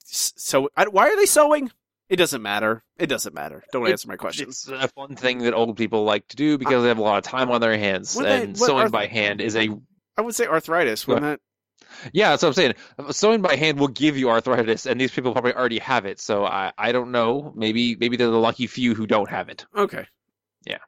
s- 0.10 0.34
sew. 0.38 0.70
I, 0.76 0.88
why 0.88 1.08
are 1.10 1.16
they 1.16 1.26
sewing? 1.26 1.72
It 2.10 2.16
doesn't 2.16 2.41
matter. 2.41 2.84
It 2.97 3.08
doesn't 3.08 3.34
matter. 3.36 3.64
Don't 3.72 3.86
It- 3.88 3.91
answer 3.91 4.08
my 4.08 4.16
question. 4.16 4.47
It's 4.49 4.68
a 4.68 4.88
fun 4.88 5.16
thing 5.16 5.39
that 5.39 5.53
old 5.53 5.76
people 5.78 6.03
like 6.05 6.28
to 6.30 6.36
do 6.38 6.58
because 6.58 6.82
they 6.84 6.88
have 6.89 6.97
a 6.99 7.01
lot 7.03 7.18
of 7.18 7.24
time 7.24 7.51
on 7.51 7.60
their 7.62 7.78
hands, 7.78 8.16
What 8.16 8.24
they- 8.24 8.43
and 8.43 8.58
sewing 8.58 8.88
are- 8.88 8.89
by 8.89 9.08
hand 9.08 9.41
is 9.41 9.55
a 9.55 9.70
I 10.18 10.22
would 10.22 10.34
say 10.36 10.47
arthritis. 10.47 11.05
Wouldn't 11.08 11.26
it? 11.26 11.41
yeah. 12.14 12.30
That's 12.30 12.41
what 12.43 12.49
I'm 12.49 12.53
saying. 12.53 12.74
Sewing 13.12 13.41
by 13.41 13.55
hand 13.55 13.80
will 13.80 13.88
give 13.89 14.18
you 14.18 14.30
arthritis, 14.30 14.86
and 14.86 14.99
these 14.99 15.12
people 15.12 15.32
probably 15.34 15.53
already 15.53 15.80
have 15.80 16.05
it. 16.05 16.20
So 16.20 16.45
I 16.45 16.72
I 16.78 16.91
don't 16.91 17.12
know. 17.12 17.51
Maybe 17.55 17.95
maybe 17.95 18.18
they're 18.18 18.32
the 18.32 18.38
lucky 18.39 18.68
few 18.68 18.95
who 18.95 19.05
don't 19.05 19.30
have 19.30 19.49
it. 19.49 19.66
Okay. 19.76 20.08
Yeah. 20.66 20.80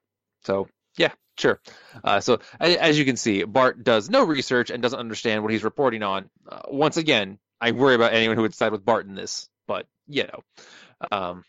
So 0.46 0.68
yeah, 0.98 1.12
sure. 1.38 1.60
Uh, 2.04 2.22
so 2.22 2.40
as 2.60 2.98
you 2.98 3.06
can 3.06 3.18
see, 3.18 3.44
Bart 3.44 3.84
does 3.84 4.10
no 4.10 4.24
research 4.24 4.70
and 4.72 4.82
doesn't 4.82 5.00
understand 5.00 5.44
what 5.44 5.52
he's 5.52 5.64
reporting 5.64 6.02
on. 6.02 6.30
Uh, 6.48 6.62
once 6.70 6.98
again, 6.98 7.38
I 7.62 7.72
worry 7.72 7.96
about 7.96 8.14
anyone 8.14 8.38
who 8.38 8.44
would 8.44 8.56
side 8.56 8.72
with 8.72 8.86
Bart 8.86 9.06
in 9.06 9.16
this, 9.16 9.50
but 9.68 9.88
you 10.08 10.24
know, 10.24 11.08
um, 11.12 11.44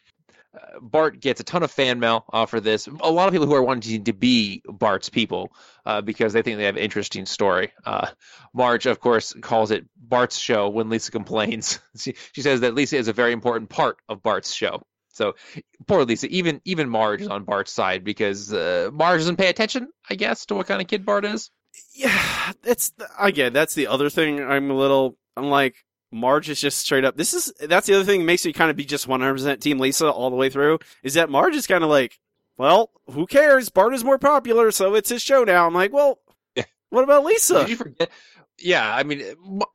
uh, 0.54 0.80
Bart 0.80 1.20
gets 1.20 1.40
a 1.40 1.44
ton 1.44 1.62
of 1.62 1.70
fan 1.70 2.00
mail 2.00 2.24
uh, 2.32 2.46
for 2.46 2.60
this. 2.60 2.88
A 2.88 3.10
lot 3.10 3.28
of 3.28 3.32
people 3.32 3.46
who 3.46 3.54
are 3.54 3.62
wanting 3.62 4.04
to 4.04 4.12
be 4.12 4.62
Bart's 4.66 5.08
people 5.08 5.52
uh, 5.86 6.00
because 6.00 6.32
they 6.32 6.42
think 6.42 6.58
they 6.58 6.64
have 6.64 6.76
an 6.76 6.82
interesting 6.82 7.24
story. 7.26 7.72
Uh, 7.84 8.08
Marge, 8.52 8.86
of 8.86 8.98
course, 8.98 9.32
calls 9.40 9.70
it 9.70 9.86
Bart's 9.96 10.38
show 10.38 10.68
when 10.68 10.90
Lisa 10.90 11.12
complains. 11.12 11.78
she, 11.96 12.14
she 12.32 12.42
says 12.42 12.60
that 12.60 12.74
Lisa 12.74 12.96
is 12.96 13.08
a 13.08 13.12
very 13.12 13.32
important 13.32 13.70
part 13.70 13.98
of 14.08 14.22
Bart's 14.22 14.52
show. 14.52 14.82
So 15.12 15.34
poor 15.86 16.04
Lisa. 16.04 16.28
Even 16.28 16.60
even 16.64 16.88
Marge 16.88 17.22
is 17.22 17.28
on 17.28 17.44
Bart's 17.44 17.72
side 17.72 18.04
because 18.04 18.52
uh, 18.52 18.90
Marge 18.92 19.20
doesn't 19.20 19.36
pay 19.36 19.48
attention, 19.48 19.88
I 20.08 20.14
guess, 20.14 20.46
to 20.46 20.54
what 20.54 20.66
kind 20.66 20.80
of 20.80 20.88
kid 20.88 21.04
Bart 21.04 21.24
is. 21.24 21.50
Yeah, 21.94 22.52
that's 22.62 22.92
again. 23.18 23.52
That's 23.52 23.74
the 23.74 23.88
other 23.88 24.08
thing. 24.08 24.40
I'm 24.42 24.70
a 24.70 24.74
little. 24.74 25.16
I'm 25.36 25.50
like 25.50 25.76
Marge 26.12 26.48
is 26.50 26.60
just 26.60 26.78
straight 26.78 27.04
up. 27.04 27.16
This 27.16 27.34
is 27.34 27.52
that's 27.60 27.86
the 27.86 27.94
other 27.94 28.04
thing 28.04 28.20
that 28.20 28.26
makes 28.26 28.44
me 28.44 28.52
kind 28.52 28.70
of 28.70 28.76
be 28.76 28.84
just 28.84 29.06
100 29.08 29.32
percent 29.32 29.62
Team 29.62 29.78
Lisa 29.78 30.10
all 30.10 30.30
the 30.30 30.36
way 30.36 30.50
through. 30.50 30.78
Is 31.02 31.14
that 31.14 31.30
Marge 31.30 31.54
is 31.54 31.66
kind 31.66 31.84
of 31.84 31.90
like, 31.90 32.18
well, 32.56 32.90
who 33.10 33.26
cares? 33.26 33.68
Bart 33.68 33.94
is 33.94 34.04
more 34.04 34.18
popular, 34.18 34.70
so 34.70 34.94
it's 34.94 35.08
his 35.10 35.22
show 35.22 35.44
now. 35.44 35.66
I'm 35.66 35.74
like, 35.74 35.92
well, 35.92 36.18
Yeah. 36.56 36.64
what 36.90 37.04
about 37.04 37.24
Lisa? 37.24 37.60
Did 37.60 37.70
you 37.70 37.76
forget? 37.76 38.10
Yeah, 38.62 38.94
I 38.94 39.04
mean, 39.04 39.24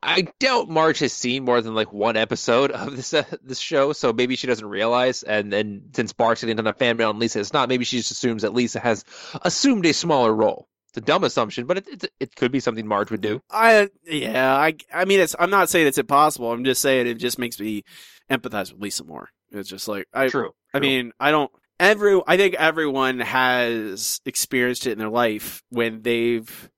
I 0.00 0.28
doubt 0.38 0.68
Marge 0.68 1.00
has 1.00 1.12
seen 1.12 1.44
more 1.44 1.60
than 1.60 1.74
like 1.74 1.92
one 1.92 2.16
episode 2.16 2.70
of 2.70 2.94
this 2.94 3.12
uh, 3.14 3.24
this 3.42 3.58
show, 3.58 3.92
so 3.92 4.12
maybe 4.12 4.36
she 4.36 4.46
doesn't 4.46 4.68
realize. 4.68 5.24
And 5.24 5.52
then 5.52 5.86
since 5.92 6.12
Bart's 6.12 6.42
getting 6.42 6.58
on 6.60 6.66
a 6.68 6.72
fan 6.72 6.96
mail 6.96 7.10
and 7.10 7.18
Lisa 7.18 7.40
is 7.40 7.52
not, 7.52 7.68
maybe 7.68 7.84
she 7.84 7.96
just 7.96 8.12
assumes 8.12 8.42
that 8.42 8.54
Lisa 8.54 8.78
has 8.78 9.04
assumed 9.42 9.86
a 9.86 9.92
smaller 9.92 10.32
role. 10.32 10.68
It's 10.96 11.02
a 11.02 11.12
dumb 11.12 11.24
assumption, 11.24 11.66
but 11.66 11.76
it 11.76 11.88
it, 11.88 12.12
it 12.20 12.36
could 12.36 12.50
be 12.50 12.58
something 12.58 12.86
Marge 12.86 13.10
would 13.10 13.20
do. 13.20 13.42
I 13.50 13.90
yeah, 14.06 14.56
I 14.56 14.76
I 14.90 15.04
mean, 15.04 15.20
it's. 15.20 15.36
I'm 15.38 15.50
not 15.50 15.68
saying 15.68 15.86
it's 15.86 15.98
impossible. 15.98 16.50
I'm 16.50 16.64
just 16.64 16.80
saying 16.80 17.06
it 17.06 17.14
just 17.16 17.38
makes 17.38 17.60
me 17.60 17.84
empathize 18.30 18.72
with 18.72 18.80
Lisa 18.80 19.04
more. 19.04 19.28
It's 19.50 19.68
just 19.68 19.88
like 19.88 20.06
I. 20.14 20.28
True. 20.28 20.52
I 20.72 20.80
mean, 20.80 21.12
I 21.20 21.32
don't. 21.32 21.50
Every 21.78 22.18
I 22.26 22.38
think 22.38 22.54
everyone 22.54 23.20
has 23.20 24.22
experienced 24.24 24.86
it 24.86 24.92
in 24.92 24.98
their 24.98 25.10
life 25.10 25.62
when 25.68 26.00
they've 26.00 26.70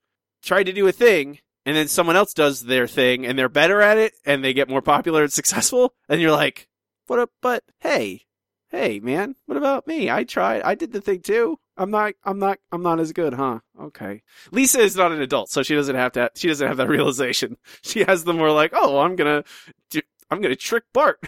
tried 0.42 0.64
to 0.64 0.72
do 0.72 0.88
a 0.88 0.92
thing 0.92 1.38
and 1.64 1.76
then 1.76 1.86
someone 1.86 2.16
else 2.16 2.32
does 2.32 2.62
their 2.62 2.88
thing 2.88 3.24
and 3.24 3.38
they're 3.38 3.48
better 3.48 3.80
at 3.80 3.98
it 3.98 4.14
and 4.24 4.42
they 4.42 4.52
get 4.52 4.68
more 4.68 4.82
popular 4.82 5.22
and 5.22 5.32
successful 5.32 5.94
and 6.08 6.20
you're 6.20 6.32
like, 6.32 6.66
what? 7.06 7.20
A, 7.20 7.28
but 7.40 7.62
hey, 7.78 8.22
hey, 8.70 8.98
man, 8.98 9.36
what 9.46 9.56
about 9.56 9.86
me? 9.86 10.10
I 10.10 10.24
tried. 10.24 10.62
I 10.62 10.74
did 10.74 10.92
the 10.92 11.00
thing 11.00 11.20
too. 11.20 11.60
I'm 11.78 11.90
not. 11.90 12.14
I'm 12.24 12.38
not. 12.38 12.58
I'm 12.72 12.82
not 12.82 13.00
as 13.00 13.12
good, 13.12 13.32
huh? 13.34 13.60
Okay. 13.80 14.22
Lisa 14.50 14.80
is 14.80 14.96
not 14.96 15.12
an 15.12 15.22
adult, 15.22 15.48
so 15.50 15.62
she 15.62 15.74
doesn't 15.74 15.94
have 15.96 16.12
to. 16.12 16.30
She 16.34 16.48
doesn't 16.48 16.66
have 16.66 16.76
that 16.78 16.88
realization. 16.88 17.56
She 17.82 18.04
has 18.04 18.24
the 18.24 18.34
more 18.34 18.50
like, 18.50 18.72
oh, 18.74 18.98
I'm 18.98 19.16
gonna. 19.16 19.44
do- 19.90 20.02
I'm 20.30 20.40
gonna 20.42 20.56
trick 20.56 20.84
Bart. 20.92 21.20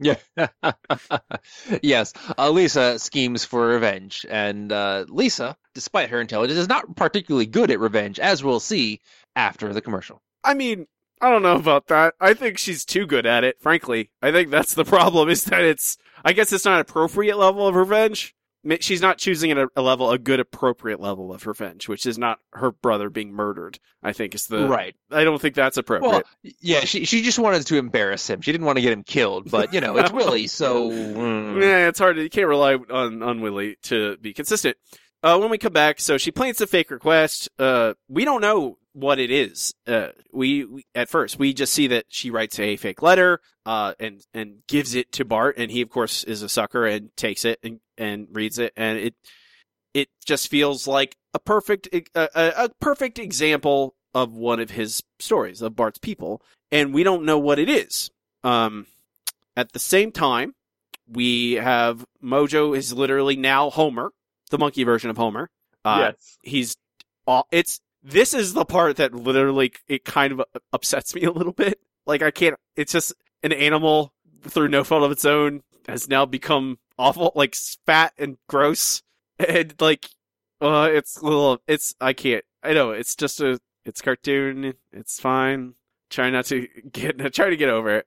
Yeah. 0.00 0.16
yes. 1.82 2.12
Uh, 2.36 2.50
Lisa 2.50 2.98
schemes 2.98 3.44
for 3.44 3.66
revenge, 3.66 4.24
and 4.28 4.72
uh, 4.72 5.04
Lisa, 5.08 5.56
despite 5.74 6.10
her 6.10 6.20
intelligence, 6.20 6.58
is 6.58 6.68
not 6.68 6.96
particularly 6.96 7.46
good 7.46 7.70
at 7.70 7.80
revenge, 7.80 8.18
as 8.20 8.42
we'll 8.42 8.60
see 8.60 9.00
after 9.36 9.72
the 9.72 9.80
commercial. 9.80 10.22
I 10.44 10.54
mean, 10.54 10.86
I 11.20 11.30
don't 11.30 11.42
know 11.42 11.56
about 11.56 11.88
that. 11.88 12.14
I 12.20 12.34
think 12.34 12.58
she's 12.58 12.84
too 12.84 13.06
good 13.06 13.26
at 13.26 13.44
it, 13.44 13.60
frankly. 13.60 14.10
I 14.22 14.30
think 14.30 14.50
that's 14.50 14.74
the 14.74 14.84
problem 14.96 15.28
is 15.28 15.44
that 15.46 15.62
it's, 15.62 15.98
I 16.24 16.32
guess 16.32 16.52
it's 16.52 16.64
not 16.64 16.74
an 16.74 16.80
appropriate 16.80 17.36
level 17.36 17.66
of 17.66 17.74
revenge. 17.74 18.34
She's 18.80 19.00
not 19.00 19.18
choosing 19.18 19.50
at 19.50 19.58
a, 19.58 19.68
a 19.76 19.82
level, 19.82 20.10
a 20.10 20.18
good 20.18 20.40
appropriate 20.40 21.00
level 21.00 21.32
of 21.32 21.46
revenge, 21.46 21.88
which 21.88 22.06
is 22.06 22.18
not 22.18 22.38
her 22.52 22.72
brother 22.72 23.08
being 23.08 23.32
murdered. 23.32 23.78
I 24.02 24.12
think 24.12 24.34
is 24.34 24.46
the, 24.46 24.68
right. 24.68 24.94
I 25.10 25.24
don't 25.24 25.40
think 25.40 25.54
that's 25.54 25.76
appropriate. 25.76 26.10
Well, 26.10 26.22
yeah, 26.60 26.80
she 26.80 27.04
she 27.04 27.22
just 27.22 27.38
wanted 27.38 27.66
to 27.66 27.76
embarrass 27.76 28.28
him. 28.28 28.40
She 28.40 28.52
didn't 28.52 28.66
want 28.66 28.76
to 28.76 28.82
get 28.82 28.92
him 28.92 29.04
killed, 29.04 29.50
but 29.50 29.72
you 29.72 29.80
know, 29.80 29.96
it's 29.96 30.12
Willie, 30.12 30.48
so 30.48 30.90
mm. 30.90 31.62
yeah, 31.62 31.88
it's 31.88 31.98
hard. 31.98 32.16
to- 32.16 32.22
You 32.22 32.30
can't 32.30 32.48
rely 32.48 32.74
on, 32.74 33.22
on 33.22 33.40
Willie 33.40 33.76
to 33.84 34.16
be 34.18 34.32
consistent. 34.34 34.76
uh, 35.22 35.38
when 35.38 35.50
we 35.50 35.58
come 35.58 35.72
back, 35.72 36.00
so 36.00 36.18
she 36.18 36.30
plants 36.30 36.60
a 36.60 36.66
fake 36.66 36.90
request. 36.90 37.48
Uh, 37.58 37.94
we 38.08 38.24
don't 38.24 38.40
know 38.40 38.78
what 38.92 39.18
it 39.20 39.30
is. 39.30 39.74
Uh, 39.86 40.08
we, 40.32 40.64
we 40.64 40.84
at 40.94 41.08
first 41.08 41.38
we 41.38 41.52
just 41.54 41.72
see 41.72 41.86
that 41.88 42.06
she 42.08 42.30
writes 42.30 42.58
a 42.58 42.76
fake 42.76 43.02
letter, 43.02 43.40
uh, 43.66 43.94
and 44.00 44.24
and 44.34 44.58
gives 44.66 44.94
it 44.94 45.12
to 45.12 45.24
Bart, 45.24 45.56
and 45.58 45.70
he 45.70 45.80
of 45.80 45.90
course 45.90 46.24
is 46.24 46.42
a 46.42 46.48
sucker 46.48 46.86
and 46.86 47.16
takes 47.16 47.44
it 47.44 47.58
and 47.62 47.78
and 47.98 48.28
reads 48.32 48.58
it, 48.58 48.72
and 48.76 48.98
it 48.98 49.14
it 49.94 50.08
just 50.24 50.48
feels 50.48 50.86
like 50.86 51.16
a 51.34 51.38
perfect 51.38 51.88
a, 51.92 52.06
a, 52.14 52.68
perfect 52.80 53.18
example 53.18 53.94
of 54.14 54.34
one 54.34 54.60
of 54.60 54.70
his 54.70 55.02
stories 55.18 55.62
of 55.62 55.76
Bart's 55.76 55.98
people, 55.98 56.42
and 56.70 56.94
we 56.94 57.02
don't 57.02 57.24
know 57.24 57.38
what 57.38 57.58
it 57.58 57.68
is. 57.68 58.10
Um, 58.44 58.86
at 59.56 59.72
the 59.72 59.78
same 59.78 60.12
time, 60.12 60.54
we 61.08 61.54
have 61.54 62.04
Mojo 62.22 62.76
is 62.76 62.92
literally 62.92 63.36
now 63.36 63.70
Homer, 63.70 64.12
the 64.50 64.58
monkey 64.58 64.84
version 64.84 65.10
of 65.10 65.16
Homer. 65.16 65.50
Uh, 65.84 66.12
yes. 66.12 66.38
he's 66.42 66.76
aw- 67.26 67.44
it's 67.50 67.80
this 68.02 68.34
is 68.34 68.54
the 68.54 68.64
part 68.64 68.96
that 68.96 69.14
literally 69.14 69.72
it 69.88 70.04
kind 70.04 70.32
of 70.32 70.42
upsets 70.72 71.14
me 71.14 71.24
a 71.24 71.32
little 71.32 71.52
bit. 71.52 71.80
Like 72.06 72.22
I 72.22 72.30
can't. 72.30 72.56
It's 72.76 72.92
just 72.92 73.12
an 73.42 73.52
animal 73.52 74.12
through 74.42 74.68
no 74.68 74.84
fault 74.84 75.04
of 75.04 75.10
its 75.10 75.24
own 75.24 75.62
has 75.88 76.08
now 76.08 76.26
become 76.26 76.78
awful, 76.98 77.32
like 77.34 77.54
fat 77.86 78.12
and 78.18 78.38
gross, 78.48 79.02
and 79.38 79.74
like, 79.80 80.08
uh, 80.60 80.88
it's 80.92 81.18
a 81.18 81.24
little. 81.24 81.62
It's 81.66 81.94
I 82.00 82.12
can't. 82.12 82.44
I 82.62 82.72
know 82.72 82.90
it's 82.90 83.14
just 83.14 83.40
a. 83.40 83.60
It's 83.84 84.02
cartoon. 84.02 84.74
It's 84.92 85.20
fine. 85.20 85.74
Try 86.10 86.30
not 86.30 86.46
to 86.46 86.68
get. 86.92 87.18
Try 87.34 87.50
to 87.50 87.56
get 87.56 87.68
over 87.68 87.96
it. 87.96 88.06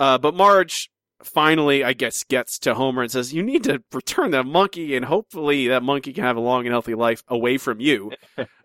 Uh, 0.00 0.18
but 0.18 0.34
Marge 0.34 0.90
finally, 1.22 1.82
I 1.82 1.92
guess, 1.92 2.24
gets 2.24 2.58
to 2.60 2.74
Homer 2.74 3.02
and 3.02 3.10
says, 3.10 3.32
"You 3.32 3.42
need 3.42 3.64
to 3.64 3.82
return 3.92 4.30
that 4.32 4.46
monkey, 4.46 4.96
and 4.96 5.04
hopefully 5.04 5.68
that 5.68 5.82
monkey 5.82 6.12
can 6.12 6.24
have 6.24 6.36
a 6.36 6.40
long 6.40 6.66
and 6.66 6.72
healthy 6.72 6.94
life 6.94 7.24
away 7.28 7.58
from 7.58 7.80
you." 7.80 8.12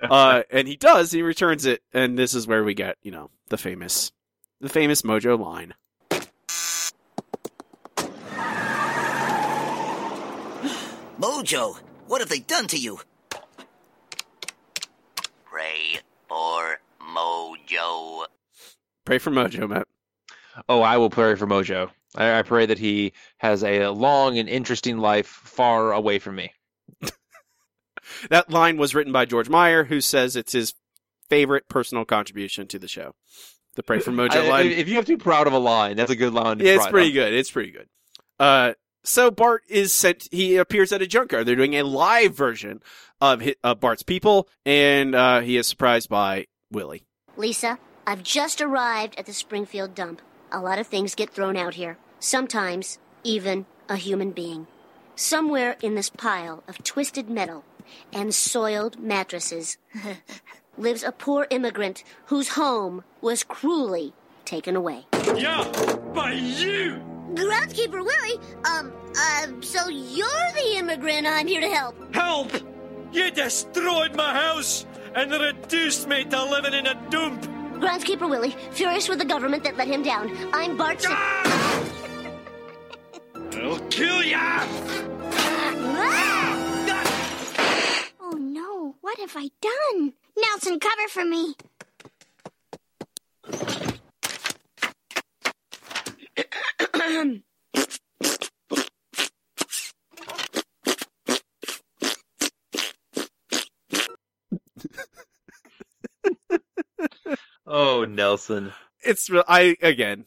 uh, 0.01 0.43
and 0.51 0.67
he 0.67 0.75
does. 0.75 1.11
He 1.11 1.21
returns 1.21 1.65
it, 1.65 1.81
and 1.93 2.17
this 2.17 2.33
is 2.33 2.47
where 2.47 2.63
we 2.63 2.73
get, 2.73 2.97
you 3.01 3.11
know, 3.11 3.29
the 3.49 3.57
famous, 3.57 4.11
the 4.61 4.69
famous 4.69 5.01
Mojo 5.01 5.39
line. 5.39 5.73
Mojo, 11.23 11.79
what 12.07 12.19
have 12.19 12.27
they 12.27 12.39
done 12.39 12.67
to 12.67 12.77
you? 12.77 12.99
Pray 15.45 15.99
for 16.27 16.79
Mojo. 17.01 18.25
Pray 19.05 19.19
for 19.19 19.31
Mojo, 19.31 19.69
Matt. 19.69 19.87
Oh, 20.67 20.81
I 20.81 20.97
will 20.97 21.09
pray 21.09 21.35
for 21.35 21.47
Mojo. 21.47 21.91
I, 22.13 22.39
I 22.39 22.41
pray 22.41 22.65
that 22.65 22.77
he 22.77 23.13
has 23.37 23.63
a 23.63 23.87
long 23.87 24.37
and 24.37 24.49
interesting 24.49 24.97
life 24.97 25.27
far 25.27 25.93
away 25.93 26.19
from 26.19 26.35
me. 26.35 26.51
That 28.29 28.49
line 28.49 28.75
was 28.75 28.93
written 28.93 29.13
by 29.13 29.23
George 29.23 29.47
Meyer, 29.47 29.85
who 29.85 30.01
says 30.01 30.35
it's 30.35 30.51
his 30.51 30.73
favorite 31.29 31.69
personal 31.69 32.03
contribution 32.03 32.67
to 32.67 32.77
the 32.77 32.89
show. 32.89 33.15
The 33.75 33.83
Pray 33.83 33.99
for 33.99 34.11
Mojo 34.11 34.35
I- 34.35 34.49
line. 34.49 34.67
If 34.67 34.89
you 34.89 34.95
have 34.95 35.05
to 35.05 35.15
be 35.17 35.23
proud 35.23 35.47
of 35.47 35.53
a 35.53 35.57
line, 35.57 35.95
that's 35.95 36.11
a 36.11 36.15
good 36.17 36.33
line. 36.33 36.57
To 36.57 36.65
yeah, 36.65 36.75
it's 36.75 36.87
pretty 36.87 37.11
though. 37.11 37.23
good. 37.23 37.33
It's 37.33 37.49
pretty 37.49 37.71
good. 37.71 37.87
Uh, 38.37 38.73
so 39.03 39.31
Bart 39.31 39.63
is 39.67 39.93
sent. 39.93 40.27
He 40.31 40.57
appears 40.57 40.91
at 40.91 41.01
a 41.01 41.07
junkyard. 41.07 41.45
They're 41.45 41.55
doing 41.55 41.75
a 41.75 41.83
live 41.83 42.35
version 42.35 42.81
of 43.21 43.41
hi 43.41 43.55
uh, 43.63 43.75
Bart's 43.75 44.03
people, 44.03 44.49
and 44.65 45.15
uh, 45.15 45.41
he 45.41 45.57
is 45.57 45.67
surprised 45.67 46.09
by 46.09 46.47
Willie. 46.71 47.05
Lisa, 47.37 47.79
I've 48.05 48.23
just 48.23 48.61
arrived 48.61 49.15
at 49.17 49.25
the 49.25 49.33
Springfield 49.33 49.95
dump. 49.95 50.21
A 50.51 50.59
lot 50.59 50.79
of 50.79 50.87
things 50.87 51.15
get 51.15 51.29
thrown 51.29 51.57
out 51.57 51.75
here. 51.75 51.97
Sometimes, 52.19 52.99
even 53.23 53.65
a 53.89 53.95
human 53.95 54.31
being. 54.31 54.67
Somewhere 55.15 55.77
in 55.81 55.95
this 55.95 56.09
pile 56.09 56.63
of 56.67 56.83
twisted 56.83 57.29
metal 57.29 57.63
and 58.11 58.33
soiled 58.33 58.99
mattresses 58.99 59.77
lives 60.77 61.03
a 61.03 61.11
poor 61.11 61.47
immigrant 61.49 62.03
whose 62.27 62.49
home 62.49 63.03
was 63.21 63.43
cruelly 63.43 64.13
taken 64.45 64.75
away. 64.75 65.05
Yeah, 65.35 65.71
by 66.13 66.33
you! 66.33 67.12
Groundskeeper 67.31 68.03
Willie, 68.03 68.39
um, 68.65 68.93
uh, 69.17 69.47
so 69.61 69.87
you're 69.89 70.27
the 70.53 70.75
immigrant 70.77 71.25
I'm 71.25 71.47
here 71.47 71.61
to 71.61 71.69
help. 71.69 71.95
Help! 72.13 72.51
You 73.11 73.31
destroyed 73.31 74.15
my 74.15 74.33
house 74.33 74.85
and 75.15 75.31
reduced 75.31 76.07
me 76.07 76.25
to 76.25 76.43
living 76.43 76.73
in 76.73 76.85
a 76.85 77.09
dump! 77.09 77.41
Groundskeeper 77.73 78.29
Willie, 78.29 78.55
furious 78.71 79.09
with 79.09 79.19
the 79.19 79.25
government 79.25 79.63
that 79.63 79.77
let 79.77 79.87
him 79.87 80.03
down. 80.03 80.31
I'm 80.53 80.77
Bart. 80.77 81.01
Sim- 81.01 81.11
I'll 83.61 83.79
kill 83.89 84.21
ya! 84.23 84.65
Oh 88.21 88.37
no, 88.37 88.95
what 89.01 89.17
have 89.19 89.33
I 89.35 89.49
done? 89.61 90.13
Nelson, 90.37 90.79
cover 90.79 91.07
for 91.09 91.25
me. 91.25 91.55
Oh, 107.65 108.05
Nelson. 108.05 108.73
It's 109.03 109.29
I 109.47 109.75
again. 109.81 110.25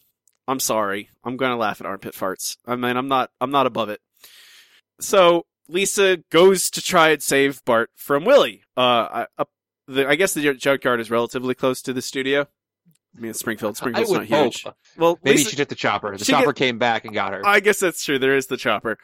I'm 0.48 0.60
sorry. 0.60 1.10
I'm 1.24 1.36
gonna 1.36 1.56
laugh 1.56 1.80
at 1.80 1.86
armpit 1.86 2.14
farts. 2.14 2.56
I 2.66 2.76
mean, 2.76 2.96
I'm 2.96 3.08
not. 3.08 3.30
I'm 3.40 3.50
not 3.50 3.66
above 3.66 3.88
it. 3.88 4.00
So 5.00 5.46
Lisa 5.68 6.18
goes 6.30 6.70
to 6.70 6.82
try 6.82 7.10
and 7.10 7.22
save 7.22 7.64
Bart 7.64 7.90
from 7.94 8.24
Willie. 8.24 8.62
Uh, 8.76 8.80
I, 8.80 9.26
up 9.38 9.50
the, 9.86 10.08
I 10.08 10.14
guess 10.14 10.34
the 10.34 10.54
junkyard 10.54 11.00
is 11.00 11.10
relatively 11.10 11.54
close 11.54 11.82
to 11.82 11.92
the 11.92 12.02
studio. 12.02 12.48
I 13.16 13.20
mean, 13.20 13.30
it's 13.30 13.38
Springfield. 13.40 13.76
Springfield's 13.76 14.10
would 14.10 14.28
not 14.30 14.44
huge. 14.44 14.62
hope. 14.64 14.74
Well, 14.98 15.18
Maybe 15.24 15.38
Lisa- 15.38 15.50
she 15.50 15.56
took 15.56 15.68
the 15.68 15.74
chopper. 15.74 16.16
The 16.16 16.24
chopper 16.24 16.46
get- 16.52 16.56
came 16.56 16.78
back 16.78 17.04
and 17.04 17.14
got 17.14 17.32
her. 17.32 17.46
I 17.46 17.60
guess 17.60 17.80
that's 17.80 18.04
true. 18.04 18.18
There 18.18 18.36
is 18.36 18.46
the 18.48 18.56
chopper. 18.56 18.98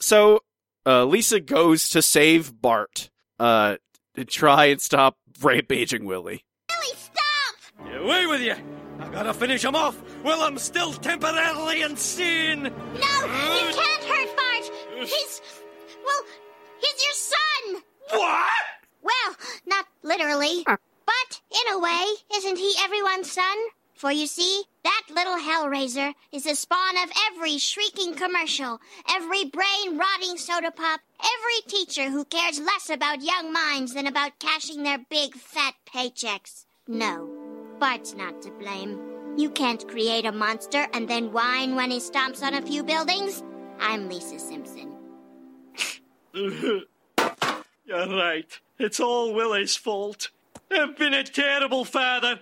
So 0.00 0.40
uh, 0.86 1.04
Lisa 1.04 1.40
goes 1.40 1.88
to 1.90 2.02
save 2.02 2.60
Bart. 2.60 3.10
Uh, 3.38 3.76
to 4.14 4.24
try 4.24 4.66
and 4.66 4.80
stop 4.80 5.16
rampaging 5.42 6.04
Willie. 6.04 6.44
Willie, 6.70 6.96
stop! 6.96 7.84
Get 7.86 8.00
away 8.00 8.26
with 8.26 8.40
you! 8.42 8.54
I 9.00 9.08
gotta 9.08 9.34
finish 9.34 9.64
him 9.64 9.74
off 9.74 9.96
while 10.22 10.40
I'm 10.42 10.56
still 10.56 10.92
temporarily 10.92 11.82
insane! 11.82 12.62
No, 12.62 12.70
you 12.70 13.74
can't 13.74 14.04
hurt 14.04 14.36
Bart. 14.36 14.70
He's, 15.08 15.40
well, 16.04 16.22
he's 16.80 17.04
your 17.04 17.12
son. 17.12 17.82
What? 18.10 18.50
Well, 19.02 19.36
not 19.66 19.86
literally, 20.04 20.64
but 21.06 21.40
in 21.50 21.74
a 21.74 21.78
way, 21.78 22.04
isn't 22.34 22.58
he 22.58 22.74
everyone's 22.82 23.30
son? 23.30 23.56
For 23.94 24.10
you 24.10 24.26
see, 24.26 24.64
that 24.82 25.04
little 25.08 25.38
hellraiser 25.38 26.14
is 26.32 26.44
the 26.44 26.56
spawn 26.56 26.96
of 27.02 27.10
every 27.30 27.58
shrieking 27.58 28.14
commercial, 28.14 28.80
every 29.08 29.44
brain 29.44 29.96
rotting 29.96 30.36
soda 30.36 30.70
pop, 30.70 31.00
every 31.20 31.60
teacher 31.68 32.10
who 32.10 32.24
cares 32.24 32.60
less 32.60 32.90
about 32.90 33.22
young 33.22 33.52
minds 33.52 33.94
than 33.94 34.06
about 34.06 34.38
cashing 34.40 34.82
their 34.82 34.98
big 35.08 35.34
fat 35.34 35.74
paychecks. 35.86 36.66
No, 36.88 37.30
Bart's 37.78 38.14
not 38.14 38.42
to 38.42 38.50
blame. 38.50 39.00
You 39.36 39.50
can't 39.50 39.88
create 39.88 40.26
a 40.26 40.32
monster 40.32 40.86
and 40.92 41.08
then 41.08 41.32
whine 41.32 41.74
when 41.74 41.90
he 41.90 41.98
stomps 41.98 42.42
on 42.42 42.54
a 42.54 42.62
few 42.62 42.82
buildings. 42.82 43.42
I'm 43.80 44.08
Lisa 44.08 44.38
Simpson. 44.38 44.96
You're 46.34 46.86
right. 48.08 48.58
It's 48.78 49.00
all 49.00 49.32
Willie's 49.34 49.76
fault. 49.76 50.30
I've 50.70 50.96
been 50.96 51.14
a 51.14 51.24
terrible 51.24 51.84
father. 51.84 52.40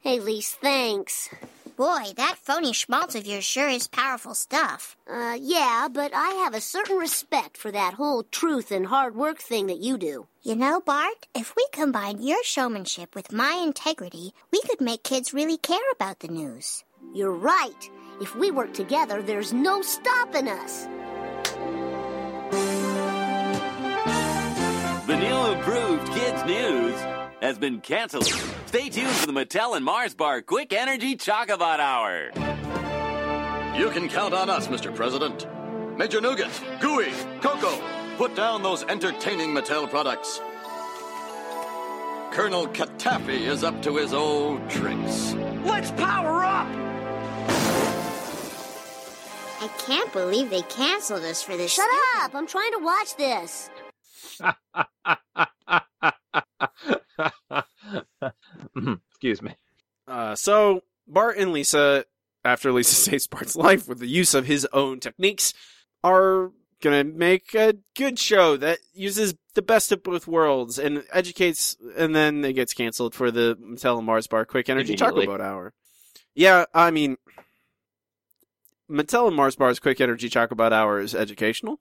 Hey, 0.00 0.18
Lise, 0.20 0.50
thanks. 0.50 1.28
Boy, 1.76 2.12
that 2.16 2.36
phony 2.42 2.74
schmaltz 2.74 3.14
of 3.14 3.26
yours 3.26 3.44
sure 3.44 3.68
is 3.68 3.88
powerful 3.88 4.34
stuff. 4.34 4.98
Uh, 5.10 5.38
yeah, 5.40 5.88
but 5.90 6.12
I 6.14 6.30
have 6.44 6.52
a 6.52 6.60
certain 6.60 6.96
respect 6.96 7.56
for 7.56 7.70
that 7.70 7.94
whole 7.94 8.24
truth 8.24 8.70
and 8.70 8.86
hard 8.86 9.14
work 9.14 9.38
thing 9.38 9.66
that 9.68 9.78
you 9.78 9.96
do. 9.96 10.26
You 10.42 10.56
know, 10.56 10.80
Bart, 10.80 11.26
if 11.34 11.54
we 11.56 11.66
combined 11.72 12.22
your 12.22 12.44
showmanship 12.44 13.14
with 13.14 13.32
my 13.32 13.62
integrity, 13.62 14.34
we 14.52 14.60
could 14.62 14.82
make 14.82 15.02
kids 15.02 15.32
really 15.32 15.56
care 15.56 15.90
about 15.92 16.20
the 16.20 16.28
news. 16.28 16.84
You're 17.14 17.32
right. 17.32 17.90
If 18.20 18.36
we 18.36 18.50
work 18.50 18.74
together, 18.74 19.22
there's 19.22 19.54
no 19.54 19.80
stopping 19.80 20.48
us. 20.48 20.86
The 25.40 25.46
new 25.46 25.52
improved 25.54 26.12
Kids 26.12 26.44
News 26.44 26.94
has 27.40 27.56
been 27.56 27.80
canceled. 27.80 28.26
Stay 28.66 28.90
tuned 28.90 29.08
for 29.08 29.26
the 29.26 29.32
Mattel 29.32 29.74
and 29.74 29.82
Mars 29.82 30.12
Bar 30.12 30.42
Quick 30.42 30.70
Energy 30.74 31.16
Chocobot 31.16 31.80
Hour. 31.80 32.30
You 33.74 33.88
can 33.88 34.10
count 34.10 34.34
on 34.34 34.50
us, 34.50 34.68
Mr. 34.68 34.94
President. 34.94 35.46
Major 35.96 36.20
Nougat, 36.20 36.50
Gooey, 36.82 37.10
Coco, 37.40 37.72
put 38.18 38.36
down 38.36 38.62
those 38.62 38.84
entertaining 38.84 39.54
Mattel 39.54 39.88
products. 39.88 40.42
Colonel 42.32 42.66
Katafi 42.66 43.40
is 43.40 43.64
up 43.64 43.80
to 43.80 43.96
his 43.96 44.12
old 44.12 44.68
tricks. 44.68 45.32
Let's 45.64 45.90
power 45.92 46.44
up! 46.44 46.68
I 49.62 49.68
can't 49.86 50.12
believe 50.12 50.50
they 50.50 50.62
canceled 50.62 51.22
us 51.22 51.42
for 51.42 51.56
this. 51.56 51.72
Shut 51.72 51.88
up! 52.18 52.34
I'm 52.34 52.46
trying 52.46 52.72
to 52.72 52.78
watch 52.80 53.16
this. 53.16 53.70
Excuse 59.10 59.42
me. 59.42 59.54
Uh, 60.06 60.34
so 60.34 60.82
Bart 61.06 61.36
and 61.36 61.52
Lisa, 61.52 62.04
after 62.44 62.72
Lisa 62.72 62.94
saves 63.10 63.26
Bart's 63.26 63.56
life 63.56 63.88
with 63.88 63.98
the 63.98 64.08
use 64.08 64.34
of 64.34 64.46
his 64.46 64.66
own 64.72 65.00
techniques, 65.00 65.52
are 66.02 66.52
gonna 66.80 67.04
make 67.04 67.54
a 67.54 67.74
good 67.94 68.18
show 68.18 68.56
that 68.56 68.78
uses 68.94 69.34
the 69.54 69.62
best 69.62 69.92
of 69.92 70.02
both 70.02 70.26
worlds 70.26 70.78
and 70.78 71.04
educates, 71.12 71.76
and 71.96 72.14
then 72.14 72.44
it 72.44 72.54
gets 72.54 72.72
canceled 72.72 73.14
for 73.14 73.30
the 73.30 73.56
Mattel 73.60 73.98
and 73.98 74.06
Mars 74.06 74.26
Bar 74.26 74.46
Quick 74.46 74.68
Energy 74.68 74.94
Immediately. 74.94 75.26
Boat 75.26 75.40
Hour. 75.40 75.74
Yeah, 76.34 76.64
I 76.72 76.90
mean, 76.90 77.16
Mattel 78.90 79.28
and 79.28 79.36
Mars 79.36 79.56
Bar's 79.56 79.78
Quick 79.78 80.00
Energy 80.00 80.30
Chocobot 80.30 80.72
Hour 80.72 81.00
is 81.00 81.14
educational. 81.14 81.80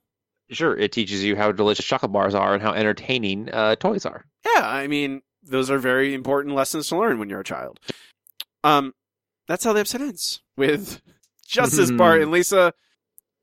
Sure, 0.51 0.75
it 0.75 0.91
teaches 0.91 1.23
you 1.23 1.35
how 1.35 1.51
delicious 1.51 1.85
chocolate 1.85 2.11
bars 2.11 2.33
are 2.33 2.53
and 2.53 2.61
how 2.63 2.73
entertaining 2.73 3.49
uh, 3.51 3.75
toys 3.75 4.05
are. 4.05 4.25
Yeah, 4.45 4.67
I 4.67 4.87
mean, 4.87 5.21
those 5.43 5.69
are 5.69 5.77
very 5.77 6.13
important 6.13 6.55
lessons 6.55 6.87
to 6.87 6.97
learn 6.97 7.19
when 7.19 7.29
you're 7.29 7.41
a 7.41 7.43
child. 7.43 7.79
Um, 8.63 8.93
that's 9.47 9.63
how 9.63 9.73
the 9.73 9.79
episode 9.81 10.01
ends 10.01 10.41
with 10.57 11.01
Justice 11.47 11.91
Bart 11.91 12.21
and 12.23 12.31
Lisa 12.31 12.73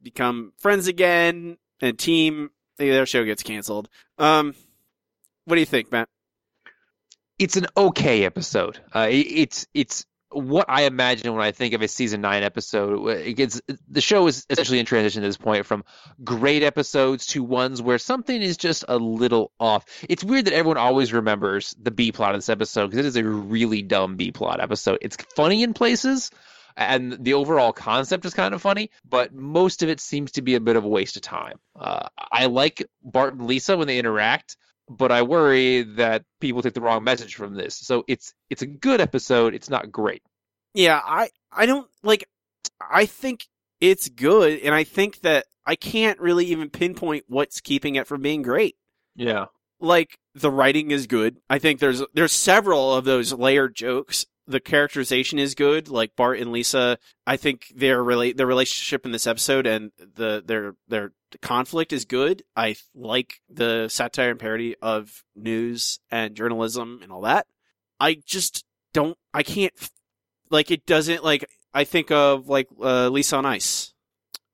become 0.03 0.53
friends 0.59 0.87
again 0.89 1.59
and 1.81 1.99
team. 1.99 2.51
Their 2.79 3.07
show 3.07 3.25
gets 3.25 3.43
canceled. 3.43 3.89
Um, 4.19 4.55
what 5.45 5.55
do 5.55 5.61
you 5.61 5.67
think, 5.67 5.91
Matt? 5.93 6.09
It's 7.39 7.57
an 7.57 7.67
okay 7.77 8.25
episode. 8.25 8.81
Uh, 8.95 9.09
it- 9.11 9.27
it's 9.31 9.67
it's 9.75 10.07
what 10.37 10.67
I 10.69 10.83
imagine 10.83 11.33
when 11.33 11.43
I 11.43 11.53
think 11.53 11.73
of 11.73 11.83
a 11.83 11.89
season 11.89 12.21
nine 12.21 12.43
episode. 12.43 13.09
It 13.09 13.35
gets 13.35 13.61
the 13.89 14.01
show 14.01 14.27
is 14.27 14.45
essentially 14.51 14.79
in 14.79 14.87
transition 14.87 15.23
at 15.23 15.27
this 15.27 15.37
point 15.37 15.67
from 15.67 15.85
great 16.23 16.63
episodes 16.63 17.27
to 17.29 17.43
ones 17.43 17.81
where 17.81 17.99
something 17.99 18.41
is 18.41 18.57
just 18.57 18.85
a 18.89 18.99
little 18.99 19.53
off. 19.59 19.87
It's 20.09 20.23
weird 20.23 20.45
that 20.47 20.55
everyone 20.55 20.77
always 20.77 21.13
remembers 21.13 21.75
the 21.81 21.91
B 21.91 22.13
plot 22.13 22.35
of 22.35 22.39
this 22.39 22.49
episode 22.49 22.89
because 22.89 23.07
it 23.07 23.09
is 23.09 23.17
a 23.17 23.25
really 23.25 23.83
dumb 23.83 24.17
B 24.17 24.31
plot 24.31 24.61
episode. 24.61 24.99
It's 25.01 25.17
funny 25.35 25.63
in 25.63 25.75
places. 25.75 26.31
And 26.79 27.25
the 27.25 27.33
overall 27.33 27.73
concept 27.73 28.27
is 28.27 28.35
kind 28.35 28.53
of 28.53 28.61
funny, 28.61 28.91
but 29.09 29.33
most 29.35 29.83
of 29.83 29.89
it 29.89 29.99
seems 29.99 30.33
to 30.33 30.43
be 30.43 30.57
a 30.57 30.61
bit 30.61 30.77
of 30.77 30.85
a 30.85 30.89
waste 30.89 31.17
of 31.17 31.23
time. 31.23 31.59
Uh, 31.75 32.09
I 32.31 32.47
like 32.47 32.85
Bart 33.03 33.33
and 33.33 33.47
Lisa 33.47 33.79
when 33.79 33.87
they 33.87 33.99
interact, 33.99 34.59
but 34.89 35.11
I 35.13 35.23
worry 35.23 35.83
that 35.83 36.25
people 36.41 36.63
take 36.63 36.75
the 36.75 36.81
wrong 36.81 37.05
message 37.05 37.35
from 37.35 37.55
this. 37.55 37.77
So 37.77 38.05
it's 38.09 38.33
it's 38.51 38.63
a 38.63 38.67
good 38.67 39.01
episode. 39.01 39.55
It's 39.55 39.71
not 39.71 39.91
great. 39.91 40.23
Yeah, 40.75 41.01
I 41.05 41.31
I 41.53 41.67
don't 41.67 41.89
like. 42.03 42.29
I 42.81 43.07
think 43.07 43.47
it's 43.81 44.09
good, 44.09 44.61
and 44.61 44.75
I 44.75 44.85
think 44.85 45.21
that 45.21 45.47
I 45.67 45.77
can't 45.77 46.21
really 46.21 46.47
even 46.47 46.71
pinpoint 46.71 47.25
what's 47.29 47.61
keeping 47.61 47.97
it 47.97 48.07
from 48.07 48.23
being 48.23 48.43
great. 48.43 48.77
Yeah. 49.17 49.47
like 49.81 50.19
the 50.35 50.51
writing 50.51 50.91
is 50.91 51.07
good. 51.07 51.39
I 51.51 51.59
think 51.59 51.81
there's 51.81 52.03
there's 52.15 52.33
several 52.33 52.95
of 52.95 53.05
those 53.05 53.33
layered 53.33 53.75
jokes. 53.75 54.27
The 54.49 54.61
characterization 54.61 55.39
is 55.39 55.55
good. 55.55 55.89
Like 55.89 56.15
Bart 56.17 56.39
and 56.39 56.53
Lisa, 56.53 56.99
I 57.27 57.37
think 57.37 57.73
their 57.75 58.03
relate 58.03 58.37
their 58.37 58.47
relationship 58.47 59.05
in 59.05 59.13
this 59.13 59.27
episode 59.27 59.67
and 59.67 59.91
the 59.99 60.43
their 60.47 60.75
their 60.89 61.13
conflict 61.43 61.93
is 61.93 62.05
good. 62.05 62.43
I 62.57 62.77
like 62.95 63.41
the 63.49 63.89
satire 63.89 64.31
and 64.31 64.39
parody 64.41 64.77
of 64.81 65.25
news 65.35 65.99
and 66.11 66.35
journalism 66.37 67.01
and 67.03 67.11
all 67.11 67.23
that. 67.23 67.47
I 67.99 68.19
just 68.25 68.65
don't. 68.95 69.19
I 69.35 69.43
can't. 69.43 69.73
Like 70.51 70.71
it 70.71 70.87
doesn't 70.87 71.25
like. 71.25 71.45
I 71.75 71.85
think 71.85 72.11
of 72.13 72.49
like 72.49 72.69
uh, 72.81 73.09
Lisa 73.09 73.37
on 73.37 73.47
Ice, 73.47 73.93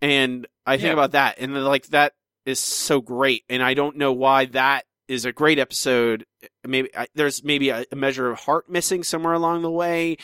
and 0.01 0.47
I 0.67 0.77
think 0.79 0.87
Yeah. 0.87 0.93
about 0.95 1.13
that, 1.13 1.39
and 1.39 1.55
like 1.65 1.87
that 1.89 2.15
is 2.47 2.59
so 2.59 3.01
great, 3.01 3.45
and 3.51 3.63
I 3.63 3.75
don't 3.75 3.97
know 3.97 4.13
why 4.13 4.47
that 4.47 4.85
is 5.09 5.25
a 5.25 5.33
great 5.33 5.59
episode. 5.59 6.27
Maybe 6.67 6.95
I, 6.97 7.07
there's 7.15 7.45
maybe 7.45 7.71
a, 7.71 7.85
a 7.91 7.97
measure 7.97 8.31
of 8.31 8.41
heart 8.41 8.69
missing 8.69 9.03
somewhere 9.03 9.35
along 9.35 9.63
the 9.63 9.71
way. 9.71 10.17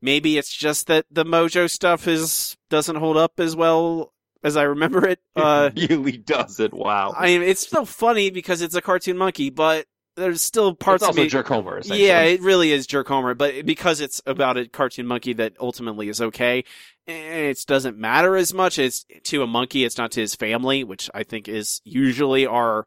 Maybe 0.00 0.36
it's 0.36 0.52
just 0.52 0.88
that 0.88 1.06
the 1.10 1.24
Mojo 1.24 1.70
stuff 1.70 2.08
is 2.08 2.56
doesn't 2.70 2.96
hold 2.96 3.16
up 3.16 3.38
as 3.38 3.54
well 3.54 4.12
as 4.42 4.56
I 4.56 4.62
remember 4.64 5.06
it. 5.06 5.20
Uh, 5.34 5.70
it 5.74 5.88
really 5.88 6.18
doesn't. 6.18 6.74
Wow. 6.74 7.14
I 7.16 7.26
mean, 7.26 7.42
it's 7.42 7.66
still 7.66 7.86
funny 7.86 8.28
because 8.28 8.60
it's 8.60 8.74
a 8.74 8.82
cartoon 8.82 9.16
monkey, 9.16 9.48
but 9.48 9.86
there's 10.14 10.42
still 10.42 10.74
parts 10.74 11.02
It's 11.02 11.08
also 11.08 11.20
of 11.20 11.24
me. 11.24 11.30
Jerk 11.30 11.48
Homer. 11.48 11.80
Yeah, 11.84 12.20
it 12.22 12.42
really 12.42 12.70
is 12.70 12.86
jerk 12.86 13.08
Homer, 13.08 13.34
but 13.34 13.64
because 13.64 14.00
it's 14.00 14.20
about 14.26 14.58
a 14.58 14.68
cartoon 14.68 15.06
monkey 15.06 15.32
that 15.34 15.54
ultimately 15.58 16.08
is 16.10 16.20
okay, 16.20 16.64
eh, 17.06 17.48
it 17.48 17.64
doesn't 17.66 17.96
matter 17.96 18.36
as 18.36 18.52
much. 18.52 18.78
It's 18.78 19.06
to 19.24 19.42
a 19.42 19.46
monkey, 19.46 19.84
it's 19.84 19.96
not 19.96 20.12
to 20.12 20.20
his 20.20 20.34
family, 20.34 20.84
which 20.84 21.08
I 21.14 21.22
think 21.22 21.48
is 21.48 21.80
usually 21.84 22.46
our 22.46 22.86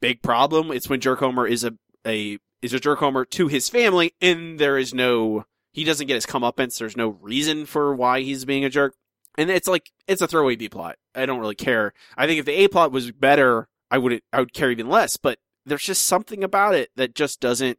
big 0.00 0.22
problem. 0.22 0.70
It's 0.70 0.88
when 0.88 1.00
jerk 1.00 1.20
Homer 1.20 1.46
is 1.46 1.64
a 1.64 1.74
a 2.06 2.38
is 2.62 2.72
a 2.72 2.80
jerk 2.80 3.00
Homer 3.00 3.24
to 3.24 3.48
his 3.48 3.68
family, 3.68 4.14
and 4.20 4.58
there 4.58 4.78
is 4.78 4.94
no 4.94 5.44
he 5.72 5.84
doesn't 5.84 6.06
get 6.06 6.14
his 6.14 6.26
comeuppance. 6.26 6.78
There's 6.78 6.96
no 6.96 7.08
reason 7.08 7.66
for 7.66 7.94
why 7.94 8.22
he's 8.22 8.44
being 8.44 8.64
a 8.64 8.70
jerk, 8.70 8.94
and 9.36 9.50
it's 9.50 9.68
like 9.68 9.90
it's 10.06 10.22
a 10.22 10.26
throwaway 10.26 10.56
B 10.56 10.68
plot. 10.68 10.96
I 11.14 11.26
don't 11.26 11.40
really 11.40 11.54
care. 11.54 11.92
I 12.16 12.26
think 12.26 12.38
if 12.38 12.46
the 12.46 12.64
A 12.64 12.68
plot 12.68 12.92
was 12.92 13.12
better, 13.12 13.68
I 13.90 13.98
would 13.98 14.22
I 14.32 14.40
would 14.40 14.52
care 14.52 14.70
even 14.70 14.88
less. 14.88 15.16
But 15.16 15.38
there's 15.66 15.82
just 15.82 16.04
something 16.04 16.44
about 16.44 16.74
it 16.74 16.90
that 16.96 17.14
just 17.14 17.40
doesn't 17.40 17.78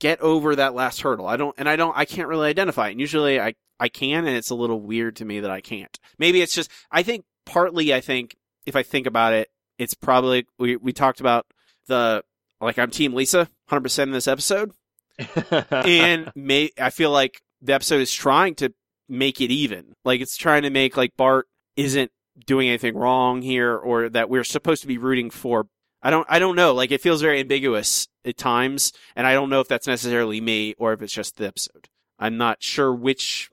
get 0.00 0.20
over 0.20 0.54
that 0.56 0.74
last 0.74 1.00
hurdle. 1.00 1.26
I 1.26 1.36
don't, 1.36 1.54
and 1.56 1.68
I 1.68 1.76
don't, 1.76 1.96
I 1.96 2.04
can't 2.04 2.28
really 2.28 2.48
identify 2.48 2.88
it. 2.88 2.92
And 2.92 3.00
usually 3.00 3.40
I, 3.40 3.54
I 3.80 3.88
can, 3.88 4.26
and 4.26 4.36
it's 4.36 4.50
a 4.50 4.54
little 4.54 4.80
weird 4.80 5.16
to 5.16 5.24
me 5.24 5.40
that 5.40 5.50
I 5.50 5.60
can't. 5.60 5.98
Maybe 6.18 6.42
it's 6.42 6.54
just, 6.54 6.70
I 6.90 7.02
think 7.02 7.24
partly, 7.46 7.94
I 7.94 8.00
think 8.00 8.36
if 8.66 8.76
I 8.76 8.82
think 8.82 9.06
about 9.06 9.32
it, 9.32 9.48
it's 9.78 9.94
probably, 9.94 10.46
we, 10.58 10.76
we 10.76 10.92
talked 10.92 11.20
about 11.20 11.46
the, 11.88 12.22
like 12.60 12.78
I'm 12.78 12.90
team 12.90 13.12
Lisa 13.12 13.48
100% 13.70 14.02
in 14.04 14.12
this 14.12 14.28
episode. 14.28 14.72
and 15.70 16.30
may, 16.36 16.70
I 16.80 16.90
feel 16.90 17.10
like 17.10 17.42
the 17.60 17.74
episode 17.74 18.00
is 18.00 18.12
trying 18.12 18.54
to 18.56 18.72
make 19.08 19.40
it 19.40 19.50
even. 19.50 19.94
Like 20.04 20.20
it's 20.20 20.36
trying 20.36 20.62
to 20.62 20.70
make 20.70 20.96
like 20.96 21.16
Bart 21.16 21.46
isn't 21.76 22.12
doing 22.46 22.68
anything 22.68 22.96
wrong 22.96 23.42
here 23.42 23.76
or 23.76 24.08
that 24.10 24.30
we're 24.30 24.44
supposed 24.44 24.82
to 24.82 24.88
be 24.88 24.98
rooting 24.98 25.30
for 25.30 25.66
I 26.02 26.10
don't 26.10 26.26
I 26.30 26.38
don't 26.38 26.56
know. 26.56 26.74
Like 26.74 26.92
it 26.92 27.00
feels 27.00 27.20
very 27.20 27.40
ambiguous 27.40 28.06
at 28.24 28.36
times, 28.36 28.92
and 29.16 29.26
I 29.26 29.32
don't 29.32 29.50
know 29.50 29.60
if 29.60 29.68
that's 29.68 29.86
necessarily 29.86 30.40
me 30.40 30.74
or 30.78 30.92
if 30.92 31.02
it's 31.02 31.12
just 31.12 31.36
the 31.36 31.46
episode. 31.46 31.88
I'm 32.18 32.36
not 32.36 32.62
sure 32.62 32.94
which 32.94 33.50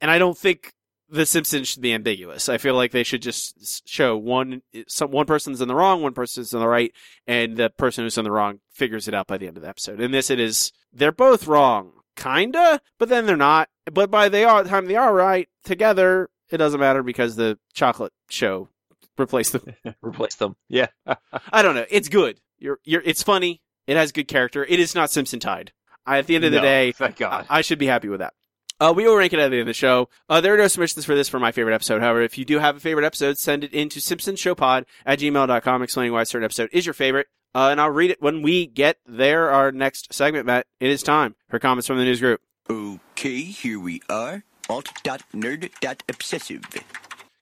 and 0.00 0.10
I 0.10 0.18
don't 0.18 0.36
think 0.36 0.72
the 1.14 1.26
Simpsons 1.26 1.68
should 1.68 1.82
be 1.82 1.92
ambiguous. 1.92 2.48
I 2.48 2.58
feel 2.58 2.74
like 2.74 2.90
they 2.90 3.02
should 3.04 3.22
just 3.22 3.88
show 3.88 4.16
one 4.16 4.62
some 4.88 5.10
one 5.10 5.26
person's 5.26 5.60
in 5.60 5.68
the 5.68 5.74
wrong, 5.74 6.02
one 6.02 6.12
person's 6.14 6.52
in 6.52 6.60
the 6.60 6.68
right, 6.68 6.92
and 7.26 7.56
the 7.56 7.70
person 7.70 8.04
who's 8.04 8.18
in 8.18 8.24
the 8.24 8.32
wrong 8.32 8.60
figures 8.72 9.08
it 9.08 9.14
out 9.14 9.26
by 9.26 9.38
the 9.38 9.46
end 9.46 9.56
of 9.56 9.62
the 9.62 9.68
episode. 9.68 10.00
In 10.00 10.10
this 10.10 10.30
it 10.30 10.40
is 10.40 10.72
they're 10.92 11.12
both 11.12 11.46
wrong, 11.46 11.92
kinda, 12.16 12.80
but 12.98 13.08
then 13.08 13.26
they're 13.26 13.36
not. 13.36 13.68
But 13.92 14.10
by 14.10 14.28
the 14.28 14.44
are- 14.44 14.64
time 14.64 14.86
they 14.86 14.96
are 14.96 15.14
right 15.14 15.48
together, 15.64 16.28
it 16.50 16.56
doesn't 16.58 16.80
matter 16.80 17.02
because 17.02 17.36
the 17.36 17.58
chocolate 17.72 18.12
show 18.28 18.68
replaced 19.16 19.52
them. 19.52 19.74
Replace 20.02 20.34
them. 20.36 20.56
Yeah. 20.68 20.88
I 21.52 21.62
don't 21.62 21.74
know. 21.74 21.86
It's 21.90 22.08
good. 22.08 22.40
You're, 22.58 22.78
you're, 22.84 23.02
it's 23.04 23.22
funny. 23.22 23.60
It 23.86 23.96
has 23.96 24.10
good 24.12 24.26
character. 24.28 24.64
It 24.64 24.80
is 24.80 24.94
not 24.94 25.10
Simpson 25.10 25.38
Tide. 25.38 25.72
I, 26.06 26.18
at 26.18 26.26
the 26.26 26.34
end 26.34 26.44
of 26.44 26.50
the 26.52 26.58
No, 26.58 26.62
day, 26.62 26.92
thank 26.92 27.16
God. 27.16 27.46
I, 27.48 27.58
I 27.58 27.60
should 27.60 27.78
be 27.78 27.86
happy 27.86 28.08
with 28.08 28.20
that. 28.20 28.32
Uh, 28.80 28.92
we 28.94 29.06
will 29.06 29.16
rank 29.16 29.32
it 29.32 29.38
at 29.38 29.50
the 29.50 29.56
end 29.56 29.62
of 29.62 29.66
the 29.66 29.72
show. 29.72 30.08
Uh, 30.28 30.40
there 30.40 30.54
are 30.54 30.58
no 30.58 30.66
submissions 30.68 31.04
for 31.04 31.14
this 31.14 31.28
for 31.28 31.38
my 31.38 31.52
favorite 31.52 31.74
episode. 31.74 32.02
However, 32.02 32.22
if 32.22 32.36
you 32.36 32.44
do 32.44 32.58
have 32.58 32.76
a 32.76 32.80
favorite 32.80 33.06
episode, 33.06 33.38
send 33.38 33.62
it 33.64 33.72
in 33.72 33.88
to 33.90 34.00
simpsonshowpod 34.00 34.84
at 35.06 35.18
gmail.com 35.20 35.82
explaining 35.82 36.12
why 36.12 36.22
a 36.22 36.26
certain 36.26 36.44
episode 36.44 36.70
is 36.72 36.84
your 36.84 36.94
favorite. 36.94 37.28
Uh, 37.54 37.68
and 37.70 37.80
I'll 37.80 37.90
read 37.90 38.10
it 38.10 38.20
when 38.20 38.42
we 38.42 38.66
get 38.66 38.98
there. 39.06 39.50
Our 39.50 39.70
next 39.70 40.12
segment, 40.12 40.44
Matt. 40.46 40.66
It 40.80 40.90
is 40.90 41.04
time 41.04 41.36
for 41.48 41.60
comments 41.60 41.86
from 41.86 41.98
the 41.98 42.04
news 42.04 42.20
group. 42.20 42.40
Okay, 42.68 43.42
here 43.42 43.78
we 43.78 44.02
are. 44.08 44.42
Alt.nerd.obsessive. 44.68 46.62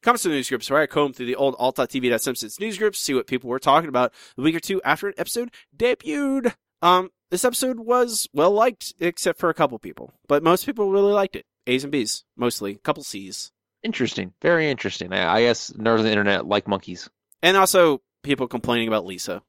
Comments 0.03 0.23
from 0.23 0.33
the 0.33 0.37
news 0.37 0.49
groups 0.49 0.69
where 0.69 0.83
I 0.83 0.87
comb 0.87 1.13
through 1.13 1.27
the 1.27 1.37
old 1.37 1.55
alt.tv.simpsons 1.59 2.59
news 2.59 2.77
groups, 2.77 2.99
see 3.01 3.15
what 3.15 3.29
people 3.29 3.49
were 3.49 3.61
talking 3.61 3.89
about 3.89 4.13
a 4.37 4.43
week 4.43 4.57
or 4.57 4.61
two 4.61 4.83
after 4.83 5.07
an 5.07 5.15
episode 5.17 5.51
debuted. 5.77 6.55
Um, 6.83 7.11
this 7.33 7.47
episode 7.47 7.81
was 7.81 8.29
well 8.35 8.51
liked, 8.51 8.93
except 9.01 9.41
for 9.41 9.49
a 9.49 9.55
couple 9.55 9.79
people, 9.79 10.13
but 10.29 10.43
most 10.43 10.67
people 10.67 10.93
really 10.93 11.15
liked 11.15 11.35
it. 11.35 11.47
A's 11.67 11.83
and 11.83 11.91
B's, 11.91 12.25
mostly. 12.37 12.75
Couple 12.75 13.03
C's. 13.03 13.53
Interesting. 13.83 14.35
Very 14.43 14.71
interesting. 14.71 15.15
I, 15.15 15.37
I 15.37 15.41
guess 15.41 15.71
nerds 15.71 16.01
on 16.01 16.05
the 16.05 16.11
internet 16.11 16.47
like 16.47 16.69
monkeys. 16.69 17.09
And 17.43 17.57
also 17.57 18.03
people 18.23 18.49
complaining 18.49 18.87
about 18.87 19.07
Lisa. 19.07 19.43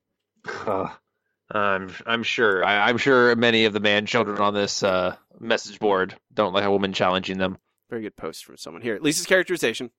I'm 1.52 1.94
I'm 2.06 2.24
sure. 2.24 2.64
I, 2.64 2.88
I'm 2.88 2.98
sure 2.98 3.36
many 3.36 3.66
of 3.66 3.74
the 3.74 3.82
man 3.82 4.06
children 4.06 4.40
on 4.40 4.54
this 4.54 4.82
uh, 4.82 5.18
message 5.40 5.78
board 5.78 6.16
don't 6.34 6.54
like 6.54 6.64
a 6.64 6.72
woman 6.72 6.94
challenging 6.94 7.38
them. 7.38 7.58
Very 7.90 8.04
good 8.04 8.16
post 8.16 8.46
from 8.46 8.56
someone 8.56 8.82
here. 8.82 8.98
Lisa's 9.02 9.26
characterization. 9.26 9.92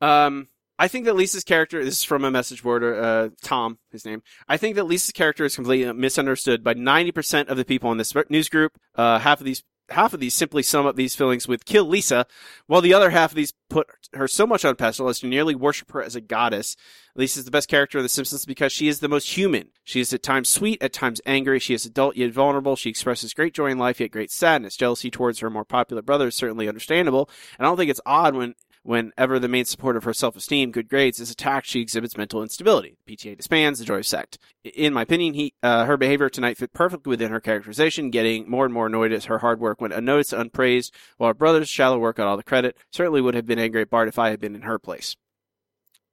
Um, 0.00 0.48
I 0.80 0.88
think 0.88 1.04
that 1.04 1.14
Lisa's 1.14 1.44
character 1.44 1.84
this 1.84 1.98
is 1.98 2.04
from 2.04 2.24
a 2.24 2.30
message 2.30 2.62
board. 2.62 2.82
Uh, 2.82 3.28
Tom, 3.42 3.78
his 3.92 4.06
name. 4.06 4.22
I 4.48 4.56
think 4.56 4.76
that 4.76 4.84
Lisa's 4.84 5.12
character 5.12 5.44
is 5.44 5.54
completely 5.54 5.92
misunderstood 5.92 6.64
by 6.64 6.72
ninety 6.72 7.12
percent 7.12 7.50
of 7.50 7.58
the 7.58 7.66
people 7.66 7.92
in 7.92 7.98
this 7.98 8.14
news 8.30 8.48
group. 8.48 8.72
Uh, 8.94 9.18
half 9.18 9.40
of 9.40 9.44
these 9.44 9.62
half 9.90 10.14
of 10.14 10.20
these 10.20 10.32
simply 10.32 10.62
sum 10.62 10.86
up 10.86 10.96
these 10.96 11.14
feelings 11.14 11.46
with 11.46 11.66
kill 11.66 11.84
Lisa, 11.84 12.24
while 12.66 12.80
the 12.80 12.94
other 12.94 13.10
half 13.10 13.32
of 13.32 13.36
these 13.36 13.52
put 13.68 13.88
her 14.14 14.26
so 14.26 14.46
much 14.46 14.64
on 14.64 14.74
pedestal 14.74 15.08
as 15.08 15.20
to 15.20 15.26
nearly 15.26 15.54
worship 15.54 15.92
her 15.92 16.02
as 16.02 16.16
a 16.16 16.20
goddess. 16.20 16.76
Lisa's 17.14 17.44
the 17.44 17.50
best 17.50 17.68
character 17.68 17.98
of 17.98 18.04
The 18.04 18.08
Simpsons 18.08 18.46
because 18.46 18.72
she 18.72 18.88
is 18.88 19.00
the 19.00 19.08
most 19.08 19.36
human. 19.36 19.68
She 19.84 20.00
is 20.00 20.12
at 20.14 20.22
times 20.22 20.48
sweet, 20.48 20.82
at 20.82 20.92
times 20.92 21.20
angry. 21.26 21.58
She 21.58 21.74
is 21.74 21.84
adult 21.84 22.16
yet 22.16 22.32
vulnerable. 22.32 22.76
She 22.76 22.88
expresses 22.88 23.34
great 23.34 23.52
joy 23.52 23.66
in 23.66 23.78
life 23.78 24.00
yet 24.00 24.12
great 24.12 24.30
sadness. 24.30 24.76
Jealousy 24.76 25.10
towards 25.10 25.40
her 25.40 25.50
more 25.50 25.64
popular 25.64 26.00
brother 26.00 26.28
is 26.28 26.36
certainly 26.36 26.68
understandable, 26.68 27.28
and 27.58 27.66
I 27.66 27.68
don't 27.68 27.76
think 27.76 27.90
it's 27.90 28.00
odd 28.06 28.34
when 28.34 28.54
Whenever 28.82 29.38
the 29.38 29.48
main 29.48 29.66
support 29.66 29.94
of 29.96 30.04
her 30.04 30.14
self-esteem, 30.14 30.72
good 30.72 30.88
grades, 30.88 31.20
is 31.20 31.30
attacked, 31.30 31.66
she 31.66 31.80
exhibits 31.80 32.16
mental 32.16 32.42
instability. 32.42 32.96
The 33.04 33.14
PTA 33.14 33.36
disbands, 33.36 33.78
the 33.78 33.84
joy 33.84 33.98
of 33.98 34.06
sect. 34.06 34.38
In 34.64 34.94
my 34.94 35.02
opinion, 35.02 35.34
he, 35.34 35.52
uh, 35.62 35.84
her 35.84 35.98
behavior 35.98 36.30
tonight 36.30 36.56
fit 36.56 36.72
perfectly 36.72 37.10
within 37.10 37.30
her 37.30 37.40
characterization, 37.40 38.10
getting 38.10 38.48
more 38.48 38.64
and 38.64 38.72
more 38.72 38.86
annoyed 38.86 39.12
as 39.12 39.26
her 39.26 39.38
hard 39.38 39.60
work 39.60 39.82
went 39.82 39.92
unnoticed, 39.92 40.32
unpraised, 40.32 40.94
while 41.18 41.28
her 41.28 41.34
brother's 41.34 41.68
shallow 41.68 41.98
work 41.98 42.16
got 42.16 42.26
all 42.26 42.38
the 42.38 42.42
credit. 42.42 42.76
Certainly 42.90 43.20
would 43.20 43.34
have 43.34 43.46
been 43.46 43.58
angry 43.58 43.82
at 43.82 43.90
Bart 43.90 44.08
if 44.08 44.18
I 44.18 44.30
had 44.30 44.40
been 44.40 44.54
in 44.54 44.62
her 44.62 44.78
place. 44.78 45.14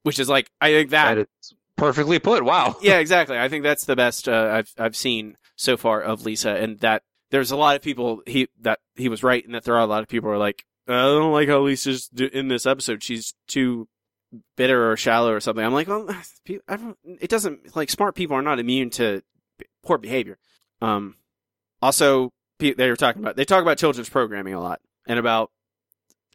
Which 0.03 0.19
is 0.19 0.27
like, 0.27 0.51
I 0.59 0.71
think 0.71 0.89
that, 0.89 1.15
That 1.15 1.27
is 1.41 1.53
perfectly 1.77 2.19
put. 2.19 2.43
Wow. 2.43 2.75
yeah, 2.81 2.97
exactly. 2.97 3.39
I 3.39 3.47
think 3.47 3.63
that's 3.63 3.85
the 3.85 3.95
best 3.95 4.27
uh, 4.27 4.49
I've 4.51 4.73
I've 4.77 4.95
seen 4.95 5.37
so 5.55 5.77
far 5.77 6.01
of 6.01 6.25
Lisa, 6.25 6.51
and 6.51 6.79
that 6.79 7.03
there's 7.31 7.51
a 7.51 7.57
lot 7.57 7.77
of 7.77 7.81
people 7.81 8.21
he 8.25 8.49
that 8.61 8.79
he 8.95 9.07
was 9.07 9.23
right, 9.23 9.45
and 9.45 9.55
that 9.55 9.63
there 9.63 9.75
are 9.75 9.81
a 9.81 9.85
lot 9.85 10.03
of 10.03 10.09
people 10.09 10.29
who 10.29 10.33
are 10.33 10.39
like, 10.39 10.65
I 10.87 11.01
don't 11.01 11.33
like 11.33 11.49
how 11.49 11.59
Lisa's 11.59 12.07
do- 12.07 12.29
in 12.31 12.47
this 12.47 12.65
episode. 12.65 13.03
She's 13.03 13.33
too 13.47 13.87
bitter 14.55 14.91
or 14.91 14.97
shallow 14.97 15.31
or 15.31 15.39
something. 15.39 15.63
I'm 15.63 15.73
like, 15.73 15.87
well, 15.87 16.07
it 16.45 17.29
doesn't 17.29 17.75
like 17.75 17.89
smart 17.89 18.15
people 18.15 18.35
are 18.35 18.41
not 18.41 18.59
immune 18.59 18.89
to 18.91 19.21
poor 19.83 19.97
behavior. 19.97 20.37
Um, 20.81 21.15
also, 21.81 22.31
they 22.59 22.73
were 22.89 22.95
talking 22.95 23.21
about 23.21 23.35
they 23.35 23.45
talk 23.45 23.61
about 23.61 23.77
children's 23.77 24.09
programming 24.09 24.53
a 24.53 24.61
lot 24.61 24.79
and 25.07 25.19
about 25.19 25.51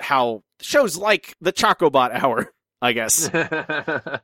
how 0.01 0.43
shows 0.61 0.97
like 0.97 1.35
the 1.41 1.53
Chocobot 1.53 2.11
Hour, 2.13 2.53
I 2.83 2.93
guess, 2.93 3.29
uh, 3.35 4.19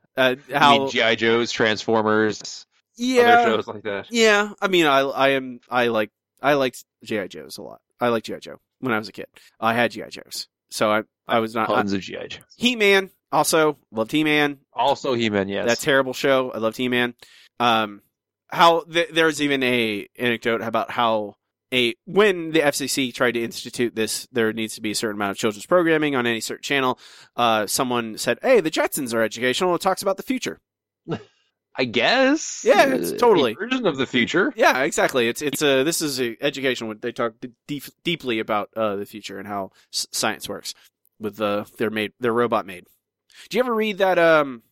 how 0.53 0.89
GI 0.89 1.17
Joes, 1.17 1.53
Transformers, 1.53 2.67
yeah, 2.97 3.23
other 3.23 3.51
shows 3.57 3.67
like 3.67 3.83
that. 3.85 4.07
yeah. 4.11 4.53
I 4.61 4.69
mean, 4.69 4.87
I 4.87 5.01
I 5.01 5.29
am 5.31 5.61
I 5.69 5.89
like 5.89 6.11
I 6.43 6.55
liked 6.55 6.85
GI 7.05 7.29
Joes 7.29 7.59
a 7.59 7.63
lot. 7.63 7.81
I 8.01 8.09
liked 8.09 8.27
GI 8.27 8.41
Joe 8.41 8.61
when 8.81 8.93
I 8.93 8.99
was 8.99 9.09
a 9.09 9.13
kid. 9.13 9.27
I 9.61 9.75
had 9.75 9.91
GI 9.91 10.11
Joes, 10.11 10.49
so 10.71 10.91
I 10.91 11.03
I 11.27 11.41
was 11.41 11.55
not 11.55 11.69
Tons 11.69 11.93
of 11.93 12.01
GI 12.01 12.29
Joes. 12.29 12.43
He 12.57 12.77
Man 12.77 13.11
also 13.33 13.79
loved 13.91 14.13
He 14.13 14.25
Man. 14.25 14.59
Also, 14.73 15.15
He 15.15 15.31
Man. 15.31 15.49
Yes. 15.49 15.67
That 15.67 15.79
terrible 15.79 16.13
show. 16.13 16.51
I 16.51 16.59
loved 16.59 16.77
He 16.77 16.89
Man. 16.89 17.15
Um, 17.61 18.03
how 18.49 18.81
th- 18.83 19.11
there's 19.13 19.43
even 19.43 19.63
a 19.63 20.09
anecdote 20.19 20.63
about 20.63 20.91
how 20.91 21.35
a 21.73 21.95
when 22.07 22.53
the 22.53 22.61
FCC 22.61 23.13
tried 23.13 23.33
to 23.33 23.43
institute 23.43 23.95
this, 23.95 24.27
there 24.33 24.53
needs 24.53 24.75
to 24.77 24.81
be 24.81 24.93
a 24.93 24.95
certain 24.95 25.17
amount 25.17 25.33
of 25.33 25.37
children's 25.37 25.67
programming 25.67 26.17
on 26.17 26.27
any 26.27 26.41
certain 26.41 26.63
channel. 26.63 26.99
Uh, 27.37 27.67
someone 27.67 28.17
said, 28.17 28.39
"Hey, 28.41 28.61
the 28.61 28.71
Jetsons 28.71 29.13
are 29.13 29.23
educational. 29.23 29.75
It 29.75 29.83
talks 29.83 30.03
about 30.03 30.17
the 30.17 30.23
future." 30.23 30.61
I 31.81 31.85
guess. 31.85 32.65
Yeah, 32.67 32.87
it's 32.95 33.13
Uh, 33.13 33.17
totally. 33.17 33.53
a 33.53 33.55
version 33.55 33.87
of 33.87 33.97
the 33.97 34.07
future. 34.07 34.53
Yeah, 34.57 34.83
exactly. 34.83 35.29
It's 35.29 35.41
it's 35.41 35.63
a 35.63 35.85
this 35.85 36.03
is 36.03 36.21
a 36.21 36.37
education. 36.43 36.89
Where 36.89 36.97
they 36.97 37.13
talk 37.13 37.35
deep, 37.69 37.85
deeply 38.03 38.41
about 38.41 38.71
uh, 38.77 38.97
the 38.97 39.07
future 39.07 39.39
and 39.39 39.47
how 39.47 39.71
s- 39.95 40.07
science 40.11 40.49
works 40.49 40.75
with 41.21 41.37
the 41.37 41.67
their 41.79 41.91
made 41.91 42.13
their 42.19 42.33
robot 42.33 42.67
made. 42.67 42.85
Do 43.49 43.57
you 43.57 43.63
ever 43.63 43.75
read 43.75 43.99
that 43.99 44.19
um 44.19 44.63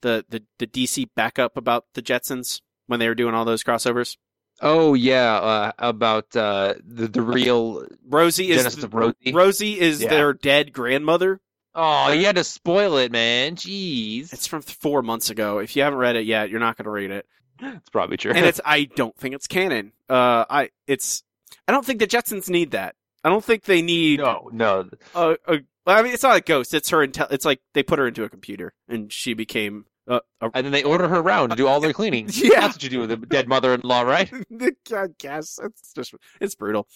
the 0.00 0.24
the 0.30 0.42
the 0.58 0.66
DC 0.66 1.10
backup 1.14 1.56
about 1.58 1.84
the 1.92 2.00
Jetsons 2.02 2.62
when 2.86 2.98
they 2.98 3.08
were 3.08 3.14
doing 3.14 3.34
all 3.34 3.44
those 3.44 3.62
crossovers? 3.62 4.16
Oh 4.62 4.94
yeah, 4.94 5.34
uh, 5.36 5.72
about 5.78 6.34
uh, 6.34 6.74
the 6.82 7.08
the 7.08 7.22
real 7.22 7.86
Rosie 8.08 8.50
is 8.50 8.56
Genesis 8.58 8.84
Rosie. 8.90 9.32
Rosie 9.32 9.78
is 9.78 10.02
Yeah. 10.02 10.08
their 10.08 10.32
dead 10.32 10.72
grandmother. 10.72 11.40
Oh, 11.74 12.10
you 12.12 12.24
had 12.26 12.36
to 12.36 12.44
spoil 12.44 12.96
it, 12.96 13.12
man. 13.12 13.56
Jeez, 13.56 14.32
It's 14.32 14.46
from 14.46 14.62
four 14.62 15.02
months 15.02 15.30
ago. 15.30 15.58
If 15.58 15.76
you 15.76 15.82
haven't 15.82 15.98
read 15.98 16.16
it 16.16 16.26
yet, 16.26 16.50
you're 16.50 16.60
not 16.60 16.76
going 16.76 16.84
to 16.84 16.90
read 16.90 17.10
it. 17.10 17.26
it's 17.60 17.90
probably 17.90 18.16
true. 18.16 18.32
and 18.32 18.44
it's 18.46 18.60
I 18.64 18.84
don't 18.84 19.16
think 19.16 19.34
it's 19.34 19.46
canon. 19.46 19.92
Uh, 20.08 20.44
I 20.48 20.70
it's 20.86 21.22
I 21.66 21.72
don't 21.72 21.84
think 21.84 22.00
the 22.00 22.06
Jetsons 22.06 22.48
need 22.48 22.72
that. 22.72 22.94
I 23.24 23.28
don't 23.28 23.44
think 23.44 23.64
they 23.64 23.82
need 23.82 24.20
no, 24.20 24.48
no. 24.52 24.88
a, 25.14 25.36
a 25.46 25.58
I 25.86 26.02
mean, 26.02 26.12
it's 26.12 26.22
not 26.22 26.36
a 26.36 26.40
ghost. 26.40 26.74
It's 26.74 26.90
her. 26.90 27.06
Intel- 27.06 27.32
it's 27.32 27.44
like 27.44 27.60
they 27.74 27.82
put 27.82 27.98
her 27.98 28.06
into 28.06 28.22
a 28.24 28.28
computer, 28.28 28.74
and 28.88 29.12
she 29.12 29.34
became 29.34 29.86
uh, 30.08 30.20
a. 30.40 30.50
And 30.54 30.64
then 30.64 30.72
they 30.72 30.82
order 30.82 31.08
her 31.08 31.18
around 31.18 31.50
to 31.50 31.56
do 31.56 31.66
all 31.66 31.80
their 31.80 31.92
cleaning. 31.92 32.28
Yeah. 32.38 32.60
that's 32.60 32.76
what 32.76 32.82
you 32.82 32.88
do 32.88 33.00
with 33.00 33.10
a 33.10 33.16
dead 33.16 33.48
mother-in-law, 33.48 34.02
right? 34.02 34.32
I 34.92 35.06
guess 35.18 35.58
it's 35.62 35.92
just 35.92 36.14
it's 36.40 36.54
brutal. 36.54 36.88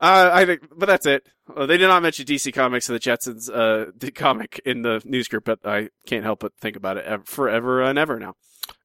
Uh, 0.00 0.30
I 0.32 0.44
think, 0.44 0.62
but 0.76 0.86
that's 0.86 1.06
it. 1.06 1.26
Uh, 1.54 1.64
they 1.66 1.78
did 1.78 1.88
not 1.88 2.02
mention 2.02 2.26
DC 2.26 2.52
Comics 2.52 2.88
and 2.88 2.96
the 2.96 3.00
Jetsons, 3.00 3.48
uh, 3.48 3.90
the 3.96 4.10
comic 4.10 4.60
in 4.64 4.82
the 4.82 5.00
news 5.04 5.28
group, 5.28 5.44
but 5.44 5.60
I 5.64 5.88
can't 6.06 6.24
help 6.24 6.40
but 6.40 6.52
think 6.60 6.76
about 6.76 6.96
it 6.98 7.04
ever, 7.06 7.24
forever 7.24 7.82
and 7.82 7.98
ever 7.98 8.18
now. 8.18 8.34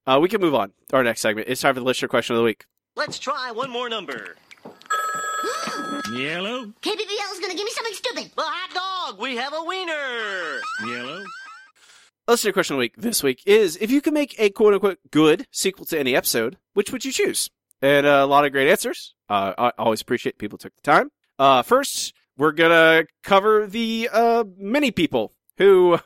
Uh, 0.06 0.20
we 0.22 0.30
can 0.30 0.42
move 0.42 0.56
on 0.56 0.72
to 0.90 0.96
our 0.98 1.04
next 1.04 1.22
segment. 1.22 1.48
It's 1.50 1.62
time 1.62 1.74
for 1.74 1.80
the 1.80 1.86
listener 1.86 2.08
question 2.08 2.36
of 2.36 2.40
the 2.40 2.46
week. 2.46 2.66
Let's 2.96 3.20
try 3.20 3.52
one 3.52 3.70
more 3.70 3.90
number. 3.90 4.36
Yellow. 6.14 6.66
KBBL 6.82 7.32
is 7.34 7.40
gonna 7.40 7.56
give 7.56 7.66
me 7.66 7.72
something 7.72 7.94
stupid. 7.94 8.32
Well, 8.36 8.48
hot 8.50 9.10
dog. 9.10 9.22
We 9.22 9.36
have 9.38 9.54
a 9.54 9.64
wiener. 9.64 10.62
Yellow. 10.86 11.24
Listener 12.32 12.54
question 12.54 12.76
of 12.76 12.78
the 12.78 12.84
week 12.84 12.96
this 12.96 13.24
week 13.24 13.44
is 13.46 13.78
if 13.82 13.92
you 13.92 14.00
could 14.00 14.14
make 14.14 14.40
a 14.40 14.50
quote 14.52 14.74
unquote 14.74 15.00
good 15.12 15.48
sequel 15.52 15.86
to 15.88 16.00
any 16.00 16.16
episode, 16.16 16.56
which 16.74 16.90
would 16.90 17.04
you 17.04 17.12
choose? 17.12 17.50
And 17.82 18.06
uh, 18.06 18.22
a 18.24 18.26
lot 18.26 18.46
of 18.46 18.54
great 18.54 18.70
answers. 18.70 19.16
Uh, 19.28 19.52
I 19.58 19.74
always 19.78 20.00
appreciate 20.00 20.38
people 20.38 20.58
took 20.58 20.74
the 20.74 20.82
time. 20.82 21.12
Uh, 21.38 21.62
first, 21.62 22.14
we're 22.38 22.54
gonna 22.54 23.04
cover 23.22 23.68
the 23.68 24.08
uh, 24.14 24.46
many 24.58 24.92
people 24.92 25.34
who 25.58 26.00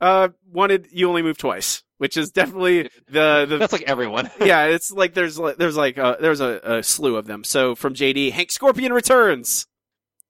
uh, 0.00 0.28
wanted 0.50 0.88
you 0.90 1.06
only 1.06 1.20
move 1.20 1.36
twice, 1.36 1.82
which 1.98 2.16
is 2.16 2.30
definitely 2.30 2.88
the 3.10 3.44
the 3.46 3.56
That's 3.58 3.74
like 3.74 3.82
everyone. 3.82 4.30
yeah, 4.40 4.64
it's 4.64 4.90
like 4.90 5.12
there's 5.12 5.38
like 5.38 5.58
there's 5.58 5.76
like 5.76 5.98
uh, 5.98 6.16
there's 6.18 6.40
a, 6.40 6.60
a 6.64 6.82
slew 6.82 7.16
of 7.16 7.26
them. 7.26 7.44
So 7.44 7.74
from 7.74 7.92
JD, 7.92 8.32
Hank 8.32 8.52
Scorpio 8.52 8.88
returns. 8.88 9.66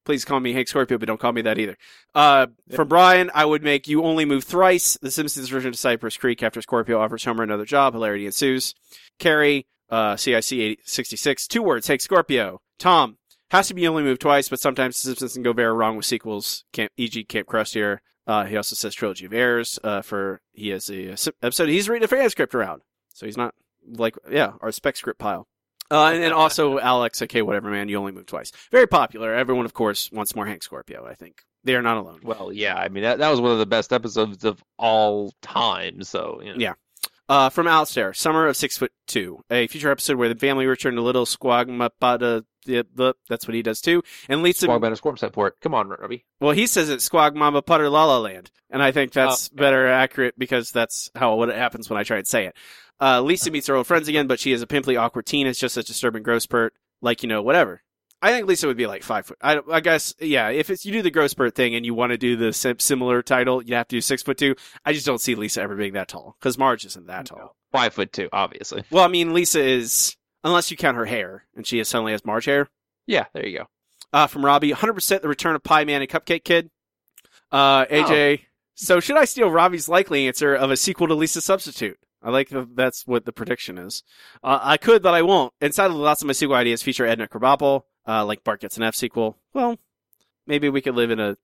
Please 0.05 0.25
call 0.25 0.41
me 0.41 0.53
Hank 0.53 0.69
Scorpio, 0.69 0.99
but 0.99 1.07
don't 1.07 1.21
call 1.21 1.33
me 1.33 1.43
that 1.43 1.59
either. 1.59 1.77
Uh, 2.15 2.49
from 2.75 2.89
Brian, 2.89 3.31
I 3.35 3.45
would 3.45 3.63
make 3.63 3.87
you 3.87 4.03
only 4.03 4.25
move 4.25 4.45
thrice. 4.45 4.99
The 5.01 5.11
Simpsons 5.11 5.49
version 5.49 5.69
of 5.69 5.77
Cypress 5.77 6.17
Creek 6.17 6.43
after 6.43 6.61
Scorpio 6.61 7.01
offers 7.01 7.25
Homer 7.25 7.45
another 7.45 7.65
job. 7.65 7.95
Hilarity 7.95 8.27
ensues. 8.27 8.75
Carrie, 9.19 9.67
uh, 9.91 10.17
CIC 10.17 10.79
66, 10.85 11.47
two 11.47 11.63
words, 11.63 11.87
Hank 11.87 12.01
Scorpio. 12.01 12.61
Tom, 12.79 13.19
has 13.51 13.69
to 13.69 13.75
be 13.75 13.87
only 13.87 14.03
moved 14.03 14.23
twice, 14.23 14.49
but 14.49 14.61
sometimes 14.61 15.01
The 15.01 15.11
Simpsons 15.11 15.35
can 15.35 15.43
go 15.43 15.53
very 15.53 15.73
wrong 15.73 15.97
with 15.97 16.07
sequels. 16.07 16.65
Camp, 16.73 16.91
e.g. 16.97 17.25
Kamp 17.25 17.47
Krustier. 17.47 17.99
Uh, 18.27 18.45
he 18.45 18.57
also 18.57 18.75
says 18.75 18.95
Trilogy 18.95 19.27
of 19.27 19.33
Errors, 19.33 19.79
uh, 19.85 20.01
for, 20.01 20.41
he 20.53 20.69
has 20.69 20.89
a, 20.89 21.11
episode, 21.43 21.69
he's 21.69 21.89
reading 21.89 22.05
a 22.05 22.09
fan 22.09 22.31
script 22.31 22.55
around. 22.55 22.83
So 23.13 23.27
he's 23.27 23.37
not 23.37 23.55
like 23.87 24.17
yeah, 24.31 24.53
our 24.61 24.73
spec 24.73 24.97
script 24.97 25.19
pile. 25.19 25.47
Uh, 25.93 26.11
and 26.13 26.23
then 26.23 26.33
also 26.33 26.79
Alex, 26.79 27.21
okay, 27.21 27.43
whatever, 27.43 27.71
man. 27.71 27.89
You 27.91 27.99
only 27.99 28.13
move 28.13 28.25
twice. 28.25 28.51
Very 28.71 28.87
popular. 28.87 29.35
Everyone, 29.35 29.67
of 29.67 29.75
course, 29.75 30.11
wants 30.11 30.35
more 30.35 30.47
Hank 30.47 30.63
Scorpio. 30.63 31.07
I 31.07 31.15
think 31.15 31.43
they 31.65 31.75
are 31.75 31.83
not 31.83 31.99
alone. 31.99 32.21
Well, 32.23 32.51
yeah. 32.51 32.77
I 32.77 32.89
mean, 32.89 33.03
that, 33.03 33.19
that 33.19 33.29
was 33.29 33.43
one 33.43 33.53
of 33.53 33.59
the 33.59 33.67
best 33.67 33.93
episodes 33.93 34.43
of 34.45 34.65
all 34.79 35.35
time. 35.43 36.03
So 36.03 36.41
you 36.43 36.53
know. 36.53 36.59
Yeah. 36.59 36.73
Uh, 37.29 37.49
from 37.49 37.67
Alistair, 37.67 38.13
summer 38.13 38.47
of 38.47 38.57
six 38.57 38.77
foot 38.77 38.93
two, 39.07 39.43
a 39.51 39.67
future 39.69 39.91
episode 39.91 40.17
where 40.17 40.29
the 40.29 40.35
family 40.35 40.67
return 40.67 40.97
to 40.97 41.01
Little 41.03 41.25
Squagmapada. 41.25 42.45
That's 42.67 43.49
what 43.49 43.55
he 43.55 43.63
does 43.63 43.81
too, 43.81 44.03
and 44.29 44.43
Lisa. 44.43 44.67
Squawk 44.67 44.83
Banner 44.83 44.97
Squirm 44.97 45.17
Set 45.17 45.33
Port. 45.33 45.61
Come 45.61 45.75
on, 45.75 45.89
Robbie. 45.89 46.25
Well, 46.41 46.53
he 46.53 46.67
says 46.67 46.89
it's 46.89 47.09
Squagmama 47.09 47.65
Putter 47.65 47.89
La 47.89 48.05
La 48.05 48.19
Land, 48.19 48.51
and 48.71 48.83
I 48.83 48.93
think 48.93 49.13
that's 49.13 49.51
Oh, 49.53 49.57
better 49.57 49.87
accurate 49.89 50.39
because 50.39 50.71
that's 50.71 51.11
how 51.15 51.35
what 51.37 51.49
it 51.49 51.57
happens 51.57 51.89
when 51.91 51.99
I 51.99 52.03
try 52.05 52.19
and 52.19 52.27
say 52.27 52.47
it. 52.47 52.57
Uh, 53.01 53.21
Lisa 53.21 53.51
meets 53.51 53.67
her 53.67 53.75
old 53.75 53.87
friends 53.87 54.07
again, 54.09 54.27
but 54.29 54.39
she 54.39 54.53
is 54.53 54.63
a 54.63 54.67
pimply, 54.67 54.97
awkward 54.97 55.27
teen. 55.27 55.47
It's 55.47 55.59
just 55.59 55.77
a 55.77 55.83
disturbing 55.83 56.23
gross 56.23 56.45
spurt, 56.45 56.75
like 57.01 57.23
you 57.23 57.29
know, 57.29 57.43
whatever. 57.43 57.83
I 58.23 58.31
think 58.31 58.47
Lisa 58.47 58.69
would 58.69 58.77
be 58.77 58.87
like 58.87 59.03
five 59.03 59.27
foot. 59.27 59.39
I, 59.43 59.61
I 59.71 59.81
guess, 59.81 60.15
yeah. 60.21 60.49
If 60.51 60.71
it's 60.71 60.87
you 60.87 60.93
do 60.93 61.03
the 61.03 61.11
growth 61.11 61.33
spurt 61.33 61.57
thing 61.57 61.75
and 61.75 61.85
you 61.85 61.93
want 61.93 62.13
to 62.13 62.19
do 62.19 62.37
the 62.37 62.53
sim- 62.53 62.79
similar 62.79 63.21
title, 63.21 63.63
you 63.63 63.75
have 63.75 63.89
to 63.89 63.97
do 63.97 64.01
six 64.01 64.23
foot 64.23 64.39
two. 64.39 64.55
I 64.85 64.93
just 64.93 65.05
don't 65.05 65.21
see 65.21 65.35
Lisa 65.35 65.61
ever 65.61 65.75
being 65.75 65.95
that 65.95 66.07
tall 66.07 66.37
because 66.39 66.57
Marge 66.57 66.85
isn't 66.87 67.09
that 67.09 67.27
tall. 67.27 67.57
Five 67.73 67.95
foot 67.95 68.13
two, 68.13 68.29
obviously. 68.33 68.85
Well, 68.91 69.05
I 69.05 69.09
mean, 69.09 69.35
Lisa 69.35 69.61
is 69.61 70.17
unless 70.45 70.71
you 70.71 70.77
count 70.77 70.97
her 70.97 71.05
hair, 71.05 71.47
and 71.57 71.67
she 71.67 71.83
suddenly 71.83 72.13
has 72.13 72.25
Marge 72.25 72.45
hair. 72.45 72.69
Yeah, 73.07 73.27
there 73.35 73.47
you 73.47 73.59
go. 73.59 73.65
Uh, 74.13 74.27
from 74.27 74.45
Robbie, 74.45 74.73
100% 74.73 75.23
the 75.23 75.29
return 75.29 75.57
of 75.57 75.63
Pie 75.63 75.85
Man 75.85 76.03
and 76.03 76.11
Cupcake 76.11 76.45
Kid. 76.45 76.71
Uh, 77.51 77.87
AJ, 77.87 78.43
so 78.75 79.01
should 79.01 79.17
I 79.17 79.25
steal 79.25 79.51
Robbie's 79.51 79.89
likely 79.89 80.27
answer 80.29 80.55
of 80.55 80.71
a 80.71 80.77
sequel 80.77 81.09
to 81.09 81.15
Lisa 81.15 81.41
Substitute? 81.41 81.99
I 82.23 82.31
like 82.31 82.51
that 82.51 82.77
that's 82.77 83.07
what 83.07 83.25
the 83.25 83.33
prediction 83.33 83.79
is. 83.79 84.05
Uh, 84.45 84.61
I 84.63 84.77
could, 84.77 85.03
but 85.03 85.15
I 85.15 85.23
won't. 85.23 85.53
And 85.61 85.75
sadly, 85.75 85.97
lots 85.97 86.23
of 86.23 86.27
my 86.27 86.33
sequel 86.35 86.55
ideas 86.55 86.83
feature 86.83 87.05
Edna 87.07 87.27
Krabappel, 87.27 87.83
uh, 88.07 88.25
like 88.25 88.45
Bart 88.45 88.61
Gets 88.61 88.77
an 88.77 88.83
F 88.83 88.95
sequel. 88.95 89.39
Well, 89.53 89.79
maybe 90.47 90.69
we 90.69 90.81
could 90.81 90.95
live 90.95 91.11
in 91.11 91.21
a 91.21 91.37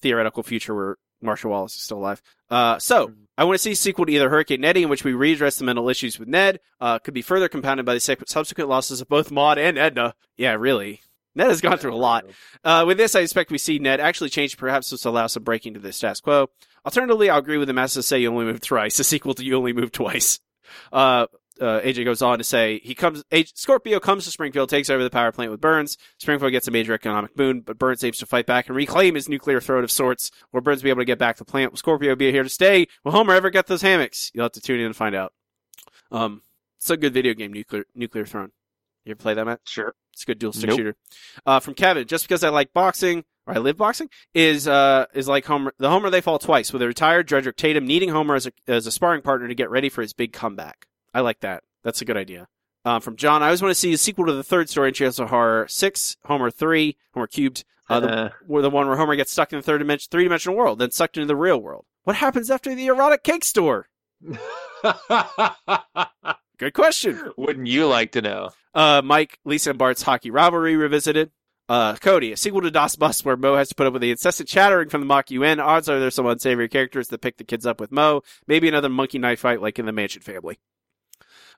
theoretical 0.00 0.42
future 0.42 0.74
where 0.74 0.96
Marcia 1.20 1.48
Wallace 1.48 1.74
is 1.74 1.82
still 1.82 1.98
alive. 1.98 2.22
Uh, 2.50 2.78
so, 2.78 3.12
I 3.38 3.44
want 3.44 3.54
to 3.54 3.62
see 3.62 3.72
a 3.72 3.76
sequel 3.76 4.06
to 4.06 4.12
either 4.12 4.28
Hurricane 4.28 4.60
Neddy, 4.60 4.82
in 4.82 4.88
which 4.88 5.04
we 5.04 5.12
readdress 5.12 5.58
the 5.58 5.64
mental 5.64 5.88
issues 5.88 6.18
with 6.18 6.28
Ned, 6.28 6.60
uh, 6.80 6.98
could 6.98 7.14
be 7.14 7.22
further 7.22 7.48
compounded 7.48 7.86
by 7.86 7.94
the 7.94 8.00
subsequent 8.26 8.68
losses 8.68 9.00
of 9.00 9.08
both 9.08 9.30
Maud 9.30 9.58
and 9.58 9.78
Edna. 9.78 10.14
Yeah, 10.36 10.54
really. 10.54 11.00
Ned 11.34 11.48
has 11.48 11.60
gone 11.60 11.78
through 11.78 11.94
a 11.94 11.96
lot. 11.96 12.26
Uh, 12.62 12.84
with 12.86 12.98
this, 12.98 13.14
I 13.14 13.20
expect 13.20 13.50
we 13.50 13.58
see 13.58 13.78
Ned 13.78 14.00
actually 14.00 14.30
change, 14.30 14.58
perhaps 14.58 14.90
this 14.90 15.04
will 15.04 15.12
allow 15.12 15.28
some 15.28 15.44
breaking 15.44 15.74
to 15.74 15.80
the 15.80 15.92
status 15.92 16.20
quo. 16.20 16.50
Alternatively, 16.84 17.30
I'll 17.30 17.38
agree 17.38 17.58
with 17.58 17.68
the 17.68 17.80
as 17.80 17.94
to 17.94 18.02
say 18.02 18.18
you 18.18 18.30
only 18.30 18.44
move 18.44 18.60
thrice, 18.60 18.98
a 18.98 19.04
sequel 19.04 19.34
to 19.34 19.44
You 19.44 19.56
Only 19.56 19.72
Move 19.72 19.92
Twice. 19.92 20.40
Uh, 20.92 21.26
uh, 21.62 21.80
AJ 21.80 22.04
goes 22.04 22.20
on 22.22 22.38
to 22.38 22.44
say 22.44 22.80
he 22.82 22.94
comes. 22.94 23.22
A- 23.32 23.44
Scorpio 23.44 24.00
comes 24.00 24.24
to 24.24 24.30
Springfield, 24.30 24.68
takes 24.68 24.90
over 24.90 25.02
the 25.02 25.10
power 25.10 25.32
plant 25.32 25.50
with 25.50 25.60
Burns. 25.60 25.96
Springfield 26.18 26.52
gets 26.52 26.68
a 26.68 26.70
major 26.70 26.92
economic 26.92 27.34
boon, 27.36 27.60
but 27.60 27.78
Burns 27.78 28.02
aims 28.04 28.18
to 28.18 28.26
fight 28.26 28.46
back 28.46 28.66
and 28.66 28.76
reclaim 28.76 29.14
his 29.14 29.28
nuclear 29.28 29.60
throne 29.60 29.84
of 29.84 29.90
sorts. 29.90 30.30
Will 30.52 30.60
Burns 30.60 30.82
be 30.82 30.90
able 30.90 31.00
to 31.00 31.06
get 31.06 31.18
back 31.18 31.36
the 31.36 31.44
plant? 31.44 31.72
Will 31.72 31.78
Scorpio 31.78 32.16
be 32.16 32.30
here 32.32 32.42
to 32.42 32.48
stay? 32.48 32.86
Will 33.04 33.12
Homer 33.12 33.32
ever 33.34 33.48
get 33.50 33.66
those 33.68 33.82
hammocks? 33.82 34.30
You'll 34.34 34.44
have 34.44 34.52
to 34.52 34.60
tune 34.60 34.80
in 34.80 34.86
and 34.86 34.96
find 34.96 35.14
out. 35.14 35.32
Um, 36.10 36.42
it's 36.76 36.90
a 36.90 36.96
good 36.96 37.14
video 37.14 37.32
game, 37.34 37.52
Nuclear 37.52 37.84
Nuclear 37.94 38.26
Throne. 38.26 38.50
You 39.04 39.12
ever 39.12 39.18
play 39.18 39.34
that, 39.34 39.44
Matt? 39.44 39.60
Sure. 39.66 39.94
It's 40.12 40.22
a 40.22 40.26
good 40.26 40.38
dual 40.38 40.52
stick 40.52 40.68
Nope. 40.68 40.76
shooter. 40.78 40.96
Uh, 41.46 41.60
from 41.60 41.74
Kevin, 41.74 42.06
just 42.06 42.24
because 42.24 42.44
I 42.44 42.50
like 42.50 42.72
boxing 42.72 43.24
or 43.46 43.54
I 43.54 43.58
live 43.58 43.76
boxing 43.78 44.08
is 44.34 44.68
uh 44.68 45.06
is 45.14 45.26
like 45.26 45.44
Homer. 45.46 45.72
The 45.78 45.88
Homer 45.90 46.10
they 46.10 46.20
fall 46.20 46.38
twice 46.38 46.72
with 46.72 46.82
a 46.82 46.86
retired 46.86 47.26
Drederick 47.26 47.56
Tatum 47.56 47.86
needing 47.86 48.10
Homer 48.10 48.34
as 48.34 48.46
a 48.46 48.52
as 48.68 48.86
a 48.86 48.92
sparring 48.92 49.22
partner 49.22 49.48
to 49.48 49.54
get 49.54 49.70
ready 49.70 49.88
for 49.88 50.02
his 50.02 50.12
big 50.12 50.32
comeback. 50.32 50.86
I 51.14 51.20
like 51.20 51.40
that. 51.40 51.62
That's 51.84 52.00
a 52.00 52.04
good 52.04 52.16
idea. 52.16 52.48
Um, 52.84 53.00
from 53.00 53.16
John, 53.16 53.42
I 53.42 53.46
always 53.46 53.62
want 53.62 53.70
to 53.70 53.76
see 53.78 53.92
a 53.92 53.98
sequel 53.98 54.26
to 54.26 54.32
the 54.32 54.42
third 54.42 54.68
story 54.68 54.88
in 54.88 54.94
Chance 54.94 55.18
of 55.18 55.30
Horror 55.30 55.66
six, 55.68 56.16
Homer 56.24 56.50
three, 56.50 56.96
Homer 57.14 57.26
cubed. 57.26 57.64
Uh, 57.88 58.00
the, 58.00 58.08
Uh. 58.10 58.30
where 58.46 58.62
the 58.62 58.70
one 58.70 58.86
where 58.88 58.96
Homer 58.96 59.14
gets 59.16 59.30
stuck 59.32 59.52
in 59.52 59.58
the 59.58 59.62
third 59.62 59.78
dimension, 59.78 60.08
three 60.10 60.24
dimensional 60.24 60.56
world, 60.56 60.78
then 60.78 60.90
sucked 60.90 61.16
into 61.16 61.26
the 61.26 61.36
real 61.36 61.60
world. 61.60 61.84
What 62.04 62.16
happens 62.16 62.50
after 62.50 62.74
the 62.74 62.86
erotic 62.86 63.22
cake 63.22 63.44
store? 63.44 63.88
Good 66.58 66.74
question. 66.74 67.32
Wouldn't 67.36 67.66
you 67.66 67.86
like 67.86 68.12
to 68.12 68.22
know? 68.22 68.50
Uh, 68.74 69.02
Mike, 69.04 69.38
Lisa, 69.44 69.70
and 69.70 69.78
Bart's 69.78 70.02
hockey 70.02 70.30
rivalry 70.30 70.76
revisited. 70.76 71.30
Uh, 71.68 71.94
Cody, 71.96 72.32
a 72.32 72.36
sequel 72.36 72.60
to 72.62 72.70
Das 72.70 72.96
Bus 72.96 73.24
where 73.24 73.36
Moe 73.36 73.56
has 73.56 73.68
to 73.68 73.74
put 73.74 73.86
up 73.86 73.92
with 73.92 74.02
the 74.02 74.10
incessant 74.10 74.48
chattering 74.48 74.88
from 74.88 75.00
the 75.00 75.06
mock 75.06 75.30
UN. 75.30 75.60
Odds 75.60 75.88
are 75.88 75.98
there's 75.98 76.14
some 76.14 76.26
unsavory 76.26 76.68
characters 76.68 77.08
that 77.08 77.20
pick 77.20 77.36
the 77.38 77.44
kids 77.44 77.64
up 77.66 77.80
with 77.80 77.90
Moe. 77.92 78.22
Maybe 78.46 78.68
another 78.68 78.88
monkey 78.88 79.18
knife 79.18 79.40
fight 79.40 79.62
like 79.62 79.78
in 79.78 79.86
the 79.86 79.92
Mansion 79.92 80.22
family. 80.22 80.58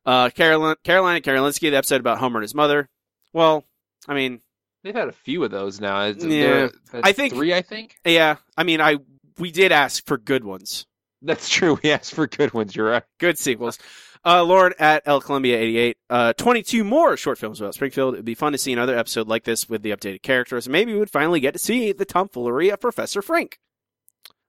Uh, 0.07 0.31
Carolyn, 0.31 0.77
Caroline 0.85 1.17
and 1.17 1.25
Karolinsky, 1.25 1.71
the 1.71 1.77
episode 1.77 2.01
about 2.01 2.19
Homer 2.19 2.39
and 2.39 2.45
his 2.45 2.55
mother. 2.55 2.89
Well, 3.33 3.65
I 4.09 4.15
mean, 4.15 4.41
They've 4.83 4.95
had 4.95 5.09
a 5.09 5.13
few 5.13 5.43
of 5.45 5.51
those 5.51 5.81
now. 5.81 6.05
Yeah. 6.05 6.69
I 6.93 7.13
think- 7.13 7.33
three. 7.35 7.55
I 7.55 7.63
think 7.63 7.97
yeah, 8.05 8.37
I 8.57 8.65
mean, 8.65 8.83
I, 8.83 8.99
we 9.39 9.51
did 9.51 9.73
ask 9.73 10.05
for 10.07 10.19
good 10.19 10.45
ones. 10.45 10.87
that's 11.23 11.49
true. 11.49 11.79
We 11.83 11.91
asked 11.91 12.13
for 12.15 12.27
good 12.27 12.53
ones. 12.53 12.77
You're 12.77 12.91
right. 12.91 13.03
Good 13.19 13.39
sequels. 13.39 13.79
Uh, 14.27 14.43
Lauren 14.45 14.75
at 14.79 15.03
El 15.07 15.21
Columbia 15.23 15.59
88. 15.59 15.97
Uh, 16.11 16.33
22 16.35 16.85
more 16.85 17.17
short 17.17 17.39
films 17.39 17.61
about 17.63 17.75
Springfield. 17.75 18.13
It'd 18.15 18.25
be 18.27 18.35
fun 18.35 18.53
to 18.53 18.59
see 18.59 18.73
another 18.75 18.97
episode 18.97 19.27
like 19.27 19.45
this 19.45 19.69
with 19.71 19.83
the 19.83 19.91
updated 19.91 20.23
characters. 20.23 20.69
Maybe 20.69 20.93
we 20.93 20.99
would 20.99 21.11
finally 21.11 21.41
get 21.41 21.53
to 21.55 21.59
see 21.59 21.93
the 21.93 22.05
tomfoolery 22.05 22.69
of 22.71 22.81
Professor 22.81 23.23
Frink. 23.23 23.59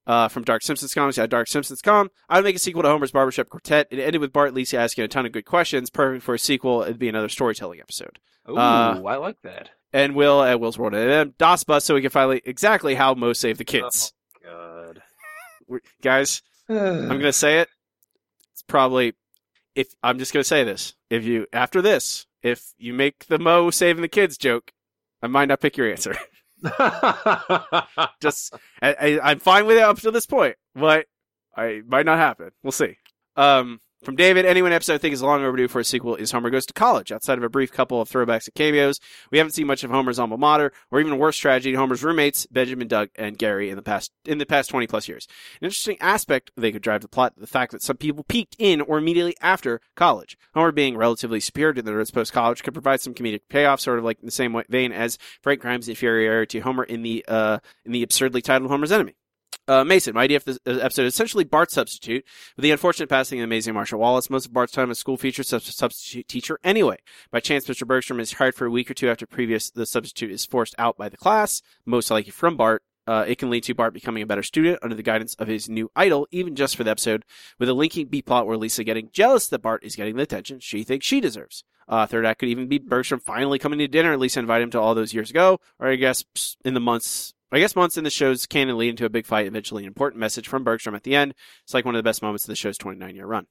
Uh, 0.08 0.28
from 0.28 0.44
Dark 0.44 0.62
Simpsons 0.62 0.94
comics 0.94 1.18
at 1.18 1.32
Dark 1.32 1.48
Simpsons 1.48 1.82
com. 1.82 2.12
I 2.30 2.38
would 2.38 2.44
make 2.44 2.56
a 2.56 2.60
sequel 2.60 2.84
to 2.84 2.90
Homer's 2.90 3.10
Barbershop 3.12 3.50
Quartet. 3.50 3.88
It 3.90 4.00
ended 4.00 4.22
with 4.22 4.32
Bart 4.32 4.50
and 4.50 4.56
Lisa 4.56 4.78
asking 4.78 5.04
a 5.04 5.08
ton 5.08 5.26
of 5.26 5.32
good 5.32 5.46
questions. 5.46 5.90
Perfect 5.90 6.24
for 6.24 6.36
a 6.36 6.40
sequel. 6.40 6.84
It'd 6.84 7.00
be 7.00 7.10
another 7.10 7.28
storytelling 7.30 7.80
episode. 7.80 8.20
Ooh, 8.48 8.56
Uh, 8.56 9.02
I 9.04 9.16
like 9.16 9.42
that. 9.42 9.72
And 9.92 10.14
Will 10.14 10.44
at 10.44 10.60
Will's 10.60 10.78
World. 10.78 10.94
And 10.94 11.10
then 11.10 11.34
Das 11.40 11.64
Bus 11.64 11.86
so 11.86 11.96
we 11.96 12.02
can 12.02 12.12
finally 12.12 12.42
exactly 12.46 12.94
how 12.94 13.16
Moe 13.16 13.34
saved 13.34 13.60
the 13.60 13.66
kids. 13.66 14.14
God. 14.44 15.02
We're- 15.68 15.82
Guys, 16.04 16.44
I'm 16.70 17.08
gonna 17.08 17.34
say 17.34 17.60
it. 17.62 17.70
It's 18.54 18.62
probably 18.62 19.14
if 19.74 19.88
I'm 20.04 20.20
just 20.20 20.34
gonna 20.34 20.44
say 20.44 20.64
this. 20.64 20.94
If 21.10 21.24
you 21.24 21.48
after 21.52 21.82
this, 21.82 22.28
if 22.44 22.62
you 22.78 22.94
make 22.94 23.26
the 23.26 23.40
Moe 23.40 23.72
saving 23.72 24.04
the 24.04 24.08
kids 24.08 24.38
joke, 24.38 24.72
I 25.24 25.28
might 25.28 25.48
not 25.48 25.62
pick 25.62 25.78
your 25.78 25.90
answer. 25.90 26.16
just 28.22 28.54
I, 28.82 29.20
I'm 29.24 29.40
fine 29.40 29.66
with 29.66 29.78
it 29.78 29.84
up 29.84 30.00
to 30.00 30.12
this 30.12 30.26
point, 30.26 30.56
but 30.74 31.06
I 31.56 31.82
might 31.88 32.06
not 32.06 32.18
happen. 32.18 32.52
We'll 32.64 32.72
see. 32.72 32.98
Um, 33.36 33.80
from 34.06 34.16
David, 34.16 34.46
anyone 34.46 34.72
episode 34.72 34.94
I 34.94 34.98
think 35.00 35.14
is 35.14 35.24
long 35.24 35.44
overdue 35.44 35.68
for 35.68 35.80
a 35.80 35.84
sequel 35.84 36.16
is 36.16 36.32
Homer 36.32 36.52
Goes 36.52 36.68
to 36.68 36.74
College. 36.74 37.12
Outside 37.12 37.40
of 37.40 37.44
a 37.44 37.50
brief 37.50 37.72
couple 37.72 38.00
of 38.00 38.08
throwbacks 38.08 38.48
and 38.48 38.54
cameos, 38.54 39.00
we 39.32 39.40
haven't 39.40 39.54
seen 39.54 39.66
much 39.66 39.84
of 39.84 39.90
Homer's 39.90 40.20
alma 40.20 40.38
mater, 40.38 40.72
or 40.92 41.00
even 41.00 41.18
worse 41.18 41.36
tragedy, 41.36 41.76
Homer's 41.76 42.04
roommates, 42.04 42.46
Benjamin, 42.46 42.88
Doug, 42.88 43.10
and 43.16 43.38
Gary 43.38 43.72
in 43.72 43.76
the 43.76 43.82
past 43.82 44.12
in 44.24 44.38
the 44.38 44.46
past 44.46 44.70
twenty 44.70 44.86
plus 44.86 45.08
years. 45.08 45.28
An 45.60 45.66
interesting 45.66 45.98
aspect 46.00 46.52
they 46.56 46.72
could 46.72 46.84
drive 46.84 47.02
the 47.02 47.08
plot 47.08 47.34
the 47.36 47.48
fact 47.48 47.72
that 47.72 47.82
some 47.82 47.98
people 47.98 48.24
peaked 48.24 48.56
in 48.60 48.80
or 48.80 49.00
immediately 49.00 49.36
after 49.42 49.82
college. 49.96 50.38
Homer 50.54 50.72
being 50.72 50.96
relatively 50.96 51.40
superior 51.40 51.74
to 51.74 51.82
the 51.82 51.92
nerds 51.92 52.14
post 52.14 52.32
college 52.32 52.62
could 52.62 52.74
provide 52.74 53.02
some 53.02 53.16
comedic 53.16 53.42
payoff, 53.50 53.82
sort 53.82 53.98
of 53.98 54.06
like 54.06 54.20
in 54.20 54.28
the 54.28 54.32
same 54.32 54.62
vein 54.70 54.92
as 54.92 55.18
Frank 55.42 55.62
Grimes' 55.62 55.90
inferiority 55.90 56.60
to 56.60 56.64
Homer 56.64 56.84
in 56.84 57.02
the 57.02 57.26
uh 57.28 57.58
in 57.84 57.92
the 57.92 58.04
absurdly 58.04 58.42
titled 58.42 58.70
Homer's 58.70 58.92
Enemy. 58.92 59.16
Uh, 59.68 59.84
Mason, 59.84 60.14
my 60.14 60.24
idea 60.24 60.40
for 60.40 60.46
this 60.46 60.60
uh, 60.68 60.80
episode 60.82 61.06
is 61.06 61.14
essentially 61.14 61.44
Bart's 61.44 61.74
substitute. 61.74 62.24
With 62.56 62.64
the 62.64 62.72
unfortunate 62.72 63.10
passing 63.10 63.40
of 63.40 63.46
amazing 63.46 63.74
Marcia 63.74 63.98
Wallace, 63.98 64.30
most 64.30 64.46
of 64.46 64.54
Bart's 64.54 64.74
time 64.74 64.92
at 64.92 64.98
school 64.98 65.18
features 65.18 65.48
such 65.48 65.68
a 65.68 65.72
substitute 65.72 66.28
teacher 66.28 66.60
anyway. 66.64 66.98
By 67.32 67.40
chance, 67.40 67.66
Mr. 67.66 67.88
Bergstrom 67.88 68.20
is 68.20 68.34
hired 68.34 68.56
for 68.56 68.66
a 68.66 68.72
week 68.72 68.92
or 68.92 68.94
two 68.94 69.10
after 69.10 69.26
previous 69.26 69.72
the 69.72 69.86
substitute 69.86 70.32
is 70.32 70.46
forced 70.46 70.76
out 70.78 70.98
by 70.98 71.10
the 71.10 71.18
class, 71.18 71.62
most 71.86 72.12
likely 72.12 72.32
from 72.32 72.58
Bart. 72.58 72.84
Uh, 73.08 73.24
it 73.28 73.38
can 73.38 73.52
lead 73.52 73.64
to 73.64 73.76
Bart 73.76 73.94
becoming 73.94 74.24
a 74.24 74.28
better 74.28 74.42
student 74.42 74.80
under 74.82 74.96
the 74.96 75.04
guidance 75.04 75.36
of 75.36 75.48
his 75.48 75.70
new 75.70 75.92
idol, 75.96 76.28
even 76.32 76.56
just 76.56 76.76
for 76.76 76.84
the 76.84 76.90
episode, 76.90 77.24
with 77.60 77.70
a 77.70 77.74
linking 77.74 78.08
B 78.08 78.22
plot 78.22 78.48
where 78.48 78.58
Lisa 78.58 78.84
getting 78.84 79.10
jealous 79.12 79.48
that 79.48 79.62
Bart 79.62 79.84
is 79.84 79.96
getting 79.96 80.16
the 80.16 80.24
attention 80.24 80.60
she 80.60 80.84
thinks 80.84 81.06
she 81.06 81.22
deserves. 81.22 81.64
Uh, 81.88 82.08
third 82.08 82.26
act 82.26 82.40
could 82.40 82.50
even 82.50 82.68
be 82.68 82.80
Bergstrom 82.80 83.20
finally 83.20 83.60
coming 83.60 83.78
to 83.78 83.88
dinner. 83.88 84.18
Lisa 84.18 84.40
invited 84.40 84.64
him 84.64 84.72
to 84.72 84.80
all 84.80 84.96
those 84.96 85.14
years 85.14 85.30
ago, 85.30 85.60
or 85.80 85.88
I 85.88 85.96
guess 85.96 86.24
in 86.66 86.74
the 86.74 86.80
months 86.80 87.36
I 87.56 87.60
guess 87.60 87.76
months 87.76 87.98
in 87.98 88.04
the 88.04 88.10
show's 88.10 88.46
canon 88.46 88.78
lead 88.78 88.90
into 88.90 89.06
a 89.06 89.10
big 89.10 89.26
fight, 89.26 89.48
eventually 89.48 89.84
an 89.84 89.88
important 89.88 90.20
message 90.20 90.48
from 90.48 90.66
Bergstrom 90.66 90.94
at 90.94 91.04
the 91.04 91.16
end. 91.16 91.34
It's 91.64 91.74
like 91.74 91.86
one 91.86 91.96
of 91.96 92.00
the 92.00 92.04
best 92.04 92.22
moments 92.22 92.44
of 92.44 92.50
the 92.50 92.56
show's 92.56 92.78
29 92.78 93.16
year 93.16 93.26
run. 93.26 93.48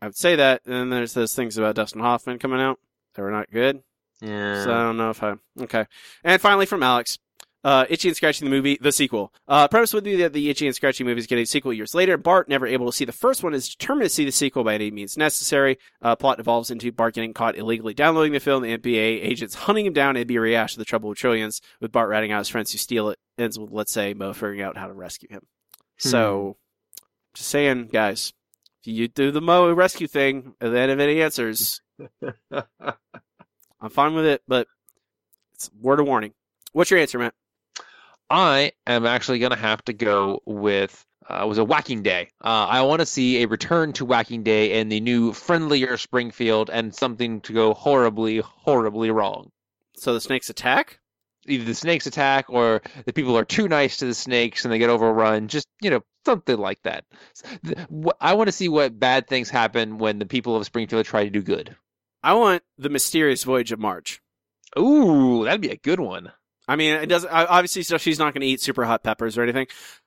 I 0.00 0.06
would 0.06 0.16
say 0.16 0.36
that, 0.36 0.62
and 0.64 0.74
then 0.74 0.90
there's 0.90 1.14
those 1.14 1.34
things 1.34 1.58
about 1.58 1.74
Dustin 1.74 2.00
Hoffman 2.00 2.38
coming 2.38 2.60
out 2.60 2.78
that 3.14 3.22
were 3.22 3.32
not 3.32 3.50
good. 3.50 3.82
Yeah. 4.20 4.62
So 4.62 4.72
I 4.72 4.82
don't 4.84 4.96
know 4.96 5.10
if 5.10 5.22
I. 5.24 5.34
Okay. 5.60 5.86
And 6.22 6.40
finally 6.40 6.66
from 6.66 6.84
Alex. 6.84 7.18
Uh, 7.64 7.84
Itchy 7.88 8.08
and 8.08 8.16
Scratchy 8.16 8.44
the 8.44 8.50
movie, 8.50 8.76
the 8.80 8.90
sequel. 8.90 9.32
Uh, 9.46 9.68
premise 9.68 9.94
would 9.94 10.02
be 10.02 10.16
that 10.16 10.32
the 10.32 10.50
Itchy 10.50 10.66
and 10.66 10.74
Scratchy 10.74 11.04
movie 11.04 11.20
is 11.20 11.28
getting 11.28 11.44
a 11.44 11.46
sequel 11.46 11.72
years 11.72 11.94
later. 11.94 12.16
Bart, 12.16 12.48
never 12.48 12.66
able 12.66 12.86
to 12.86 12.92
see 12.92 13.04
the 13.04 13.12
first 13.12 13.44
one, 13.44 13.54
is 13.54 13.68
determined 13.68 14.06
to 14.06 14.08
see 14.08 14.24
the 14.24 14.32
sequel 14.32 14.64
by 14.64 14.74
any 14.74 14.90
means 14.90 15.16
necessary. 15.16 15.78
Uh, 16.00 16.16
plot 16.16 16.40
evolves 16.40 16.72
into 16.72 16.90
Bart 16.90 17.14
getting 17.14 17.32
caught 17.32 17.56
illegally 17.56 17.94
downloading 17.94 18.32
the 18.32 18.40
film, 18.40 18.64
the 18.64 18.76
NBA 18.76 19.24
agents 19.24 19.54
hunting 19.54 19.86
him 19.86 19.92
down, 19.92 20.16
and 20.16 20.26
be 20.26 20.38
rehash 20.38 20.74
of 20.74 20.78
the 20.78 20.84
trouble 20.84 21.08
with 21.08 21.18
trillions, 21.18 21.60
with 21.80 21.92
Bart 21.92 22.08
ratting 22.08 22.32
out 22.32 22.38
his 22.38 22.48
friends 22.48 22.72
who 22.72 22.78
steal 22.78 23.10
it, 23.10 23.18
ends 23.38 23.58
with, 23.58 23.70
let's 23.70 23.92
say, 23.92 24.14
Moe 24.14 24.32
figuring 24.32 24.62
out 24.62 24.76
how 24.76 24.86
to 24.86 24.92
rescue 24.92 25.28
him. 25.30 25.46
So, 25.98 26.56
just 27.34 27.48
saying, 27.48 27.88
guys, 27.92 28.32
if 28.80 28.88
you 28.88 29.08
do 29.08 29.30
the 29.30 29.40
Moe 29.40 29.72
rescue 29.72 30.08
thing, 30.08 30.54
and 30.60 30.74
then 30.74 30.88
have 30.88 31.00
any 31.00 31.22
answers, 31.22 31.80
I'm 33.80 33.90
fine 33.90 34.14
with 34.14 34.26
it, 34.26 34.42
but 34.48 34.66
it's 35.54 35.70
word 35.80 36.00
of 36.00 36.06
warning. 36.06 36.32
What's 36.72 36.90
your 36.90 37.00
answer, 37.00 37.18
Matt? 37.18 37.34
I 38.28 38.72
am 38.86 39.06
actually 39.06 39.38
going 39.38 39.52
to 39.52 39.58
have 39.58 39.84
to 39.84 39.92
go 39.92 40.40
with 40.46 41.04
uh, 41.28 41.44
was 41.46 41.58
a 41.58 41.64
Whacking 41.64 42.02
Day. 42.02 42.28
Uh, 42.42 42.66
I 42.68 42.82
want 42.82 43.00
to 43.00 43.06
see 43.06 43.42
a 43.42 43.48
return 43.48 43.92
to 43.94 44.04
Whacking 44.04 44.42
Day 44.42 44.80
and 44.80 44.90
the 44.90 45.00
new 45.00 45.32
friendlier 45.32 45.96
Springfield 45.96 46.70
and 46.70 46.94
something 46.94 47.40
to 47.42 47.52
go 47.52 47.74
horribly, 47.74 48.38
horribly 48.38 49.10
wrong. 49.10 49.50
So 49.94 50.14
the 50.14 50.20
snakes 50.20 50.50
attack? 50.50 50.98
Either 51.46 51.64
the 51.64 51.74
snakes 51.74 52.06
attack 52.06 52.46
or 52.48 52.82
the 53.04 53.12
people 53.12 53.36
are 53.36 53.44
too 53.44 53.68
nice 53.68 53.96
to 53.98 54.06
the 54.06 54.14
snakes 54.14 54.64
and 54.64 54.72
they 54.72 54.78
get 54.78 54.90
overrun. 54.90 55.48
Just, 55.48 55.66
you 55.80 55.90
know, 55.90 56.00
something 56.24 56.56
like 56.56 56.80
that. 56.84 57.04
I 58.20 58.34
want 58.34 58.48
to 58.48 58.52
see 58.52 58.68
what 58.68 58.98
bad 58.98 59.26
things 59.26 59.50
happen 59.50 59.98
when 59.98 60.18
the 60.18 60.26
people 60.26 60.56
of 60.56 60.64
Springfield 60.64 61.04
try 61.04 61.24
to 61.24 61.30
do 61.30 61.42
good. 61.42 61.76
I 62.22 62.34
want 62.34 62.62
the 62.78 62.88
mysterious 62.88 63.42
voyage 63.42 63.72
of 63.72 63.80
Marge. 63.80 64.20
Ooh, 64.78 65.44
that'd 65.44 65.60
be 65.60 65.70
a 65.70 65.76
good 65.76 66.00
one. 66.00 66.32
I 66.68 66.76
mean, 66.76 66.94
it 66.94 67.06
doesn't. 67.06 67.30
Obviously, 67.30 67.82
so 67.82 67.98
she's 67.98 68.20
not 68.20 68.32
going 68.34 68.42
to 68.42 68.46
eat 68.46 68.60
super 68.60 68.84
hot 68.84 69.02
peppers 69.02 69.36
or 69.36 69.42
anything. 69.42 69.66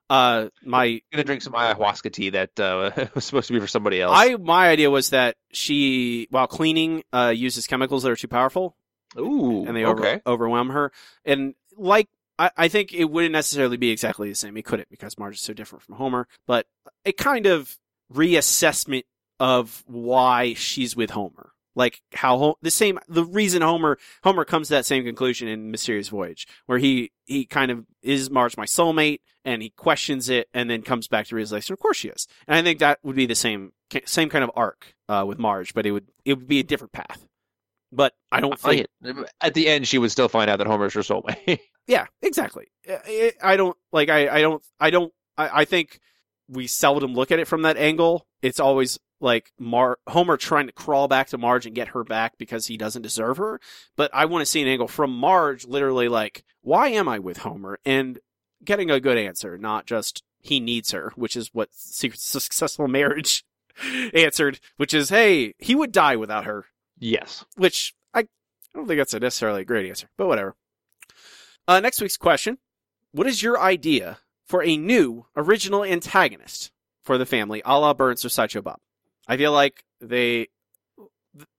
Uh, 0.09 0.49
my 0.63 1.01
gonna 1.11 1.23
drink 1.23 1.41
some 1.41 1.53
ayahuasca 1.53 2.11
tea 2.11 2.29
that 2.29 2.59
uh, 2.59 2.91
was 3.15 3.25
supposed 3.25 3.47
to 3.47 3.53
be 3.53 3.59
for 3.59 3.67
somebody 3.67 3.99
else. 3.99 4.13
I 4.15 4.35
my 4.35 4.69
idea 4.69 4.89
was 4.91 5.09
that 5.09 5.35
she, 5.51 6.27
while 6.29 6.47
cleaning, 6.47 7.03
uh, 7.11 7.33
uses 7.35 7.67
chemicals 7.67 8.03
that 8.03 8.11
are 8.11 8.15
too 8.15 8.27
powerful. 8.27 8.77
Ooh, 9.17 9.65
and 9.65 9.75
they 9.75 9.85
over, 9.85 10.01
okay. 10.01 10.21
overwhelm 10.25 10.69
her. 10.69 10.91
And 11.23 11.55
like, 11.77 12.09
I, 12.37 12.51
I 12.57 12.67
think 12.67 12.93
it 12.93 13.05
wouldn't 13.05 13.33
necessarily 13.33 13.77
be 13.77 13.91
exactly 13.91 14.29
the 14.29 14.35
same. 14.35 14.57
It 14.57 14.65
couldn't 14.65 14.89
because 14.89 15.17
Marge 15.17 15.35
is 15.35 15.41
so 15.41 15.53
different 15.53 15.83
from 15.83 15.95
Homer. 15.95 16.27
But 16.47 16.67
a 17.05 17.11
kind 17.11 17.45
of 17.45 17.77
reassessment 18.13 19.03
of 19.39 19.83
why 19.87 20.53
she's 20.53 20.95
with 20.95 21.11
Homer. 21.11 21.51
Like 21.77 22.01
how 22.13 22.55
the 22.61 22.71
same 22.71 22.99
the 23.09 23.25
reason 23.25 23.61
Homer 23.61 23.97
Homer 24.23 24.45
comes 24.45 24.69
to 24.69 24.75
that 24.75 24.85
same 24.85 25.03
conclusion 25.03 25.49
in 25.49 25.71
Mysterious 25.71 26.07
Voyage, 26.07 26.47
where 26.67 26.77
he 26.77 27.11
he 27.25 27.45
kind 27.45 27.69
of 27.69 27.85
is 28.01 28.29
Marge 28.29 28.55
my 28.55 28.63
soulmate, 28.63 29.19
and 29.43 29.61
he 29.61 29.71
questions 29.71 30.29
it, 30.29 30.47
and 30.53 30.69
then 30.69 30.83
comes 30.83 31.09
back 31.09 31.27
to 31.27 31.35
realization. 31.35 31.73
Of 31.73 31.79
course 31.79 31.97
she 31.97 32.07
is, 32.07 32.29
and 32.47 32.55
I 32.55 32.61
think 32.61 32.79
that 32.79 32.99
would 33.03 33.17
be 33.17 33.25
the 33.25 33.35
same 33.35 33.73
same 34.05 34.29
kind 34.29 34.45
of 34.45 34.51
arc 34.55 34.95
uh, 35.09 35.25
with 35.27 35.37
Marge, 35.37 35.73
but 35.73 35.85
it 35.85 35.91
would 35.91 36.07
it 36.23 36.35
would 36.35 36.47
be 36.47 36.61
a 36.61 36.63
different 36.63 36.93
path. 36.93 37.27
But 37.95 38.13
I 38.31 38.41
don't 38.41 38.59
think. 38.59 38.87
at 39.41 39.53
the 39.53 39.67
end 39.67 39.87
she 39.87 39.97
would 39.97 40.11
still 40.11 40.27
find 40.27 40.49
out 40.49 40.57
that 40.57 40.67
Homer's 40.67 40.93
her 40.93 41.01
soulmate. 41.01 41.59
Yeah, 41.87 42.07
exactly. 42.23 42.65
I, 43.43 43.55
don't 43.57 43.77
like. 43.91 44.09
I, 44.09 44.27
I 44.27 44.41
don't. 44.41 44.63
I 44.79 44.89
don't. 44.89 45.13
I, 45.37 45.61
I 45.61 45.65
think 45.65 45.99
we 46.47 46.65
seldom 46.65 47.13
look 47.13 47.31
at 47.31 47.37
it 47.37 47.47
from 47.47 47.61
that 47.61 47.77
angle. 47.77 48.25
It's 48.41 48.59
always 48.59 48.97
like 49.19 49.51
Mar 49.59 49.99
Homer 50.07 50.37
trying 50.37 50.67
to 50.67 50.73
crawl 50.73 51.07
back 51.07 51.27
to 51.27 51.37
Marge 51.37 51.65
and 51.65 51.75
get 51.75 51.89
her 51.89 52.03
back 52.03 52.37
because 52.37 52.67
he 52.67 52.77
doesn't 52.77 53.01
deserve 53.01 53.37
her. 53.37 53.59
But 53.95 54.09
I 54.13 54.25
want 54.25 54.41
to 54.41 54.45
see 54.45 54.61
an 54.61 54.67
angle 54.67 54.87
from 54.87 55.15
Marge, 55.15 55.65
literally 55.65 56.07
like, 56.07 56.43
why 56.61 56.89
am 56.89 57.07
I 57.07 57.19
with 57.19 57.37
Homer? 57.37 57.79
And 57.85 58.19
getting 58.63 58.89
a 58.89 58.99
good 58.99 59.17
answer, 59.17 59.57
not 59.57 59.85
just 59.85 60.23
he 60.39 60.59
needs 60.59 60.91
her, 60.91 61.13
which 61.15 61.35
is 61.35 61.49
what 61.53 61.73
Secret 61.73 62.19
Successful 62.19 62.87
Marriage 62.87 63.45
answered, 64.13 64.59
which 64.77 64.93
is, 64.93 65.09
hey, 65.09 65.53
he 65.59 65.75
would 65.75 65.91
die 65.91 66.15
without 66.15 66.45
her. 66.45 66.65
Yes. 66.97 67.45
Which 67.55 67.93
I, 68.13 68.27
don't 68.73 68.87
think 68.87 68.99
that's 68.99 69.13
a 69.13 69.19
necessarily 69.19 69.61
a 69.61 69.65
great 69.65 69.87
answer, 69.87 70.07
but 70.17 70.27
whatever. 70.27 70.55
Uh, 71.67 71.79
next 71.79 72.01
week's 72.01 72.17
question: 72.17 72.57
What 73.11 73.27
is 73.27 73.41
your 73.41 73.59
idea 73.59 74.19
for 74.45 74.63
a 74.63 74.77
new 74.77 75.25
original 75.35 75.83
antagonist 75.83 76.71
for 77.03 77.17
the 77.17 77.25
family, 77.25 77.61
a 77.65 77.79
la 77.79 77.93
Burns 77.93 78.23
or 78.23 78.29
Sideshow 78.29 78.61
Bob? 78.61 78.79
I 79.27 79.37
feel 79.37 79.51
like 79.51 79.83
they 79.99 80.47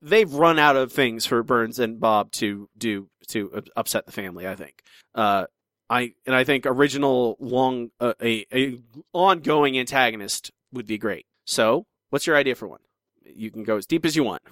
they've 0.00 0.32
run 0.32 0.58
out 0.58 0.76
of 0.76 0.92
things 0.92 1.26
for 1.26 1.42
Burns 1.42 1.78
and 1.78 2.00
Bob 2.00 2.32
to 2.32 2.68
do 2.76 3.08
to 3.28 3.62
upset 3.76 4.06
the 4.06 4.12
family. 4.12 4.46
I 4.46 4.54
think. 4.54 4.82
Uh, 5.14 5.46
I 5.88 6.14
and 6.26 6.34
I 6.34 6.44
think 6.44 6.66
original 6.66 7.36
long 7.38 7.90
uh, 8.00 8.14
a 8.22 8.46
a 8.52 8.78
ongoing 9.12 9.78
antagonist 9.78 10.50
would 10.72 10.86
be 10.86 10.98
great. 10.98 11.26
So, 11.44 11.86
what's 12.10 12.26
your 12.26 12.36
idea 12.36 12.54
for 12.54 12.66
one? 12.66 12.80
You 13.24 13.50
can 13.50 13.62
go 13.64 13.76
as 13.76 13.86
deep 13.86 14.04
as 14.04 14.16
you 14.16 14.24
want. 14.24 14.42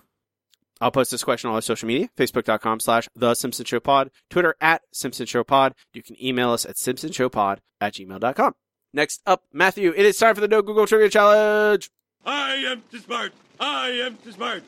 I'll 0.85 0.91
post 0.91 1.11
this 1.11 1.25
question 1.25 1.49
on 1.49 1.57
our 1.57 1.63
social 1.63 1.89
media, 1.89 2.11
facebook.com 2.15 2.79
slash 2.79 3.09
The 3.17 3.35
Simpson 3.35 3.65
Show 3.65 3.81
Pod, 3.81 4.11
Twitter 4.29 4.55
at 4.61 4.83
Simpson 4.93 5.25
Show 5.25 5.43
Pod. 5.43 5.73
You 5.95 6.03
can 6.03 6.23
email 6.23 6.51
us 6.51 6.67
at 6.67 6.77
simpsonshowpod 6.77 7.61
at 7.81 7.95
gmail.com. 7.95 8.53
Next 8.93 9.23
up, 9.25 9.45
Matthew, 9.51 9.95
it 9.97 10.05
is 10.05 10.19
time 10.19 10.35
for 10.35 10.43
the 10.43 10.49
No 10.49 10.61
Google 10.61 10.87
Trivia 10.87 11.09
Challenge. 11.09 11.91
I 12.27 12.57
am 12.57 12.83
too 12.93 12.99
smart. 12.99 13.33
I 13.59 13.93
am 14.05 14.19
too 14.19 14.33
smart. 14.33 14.63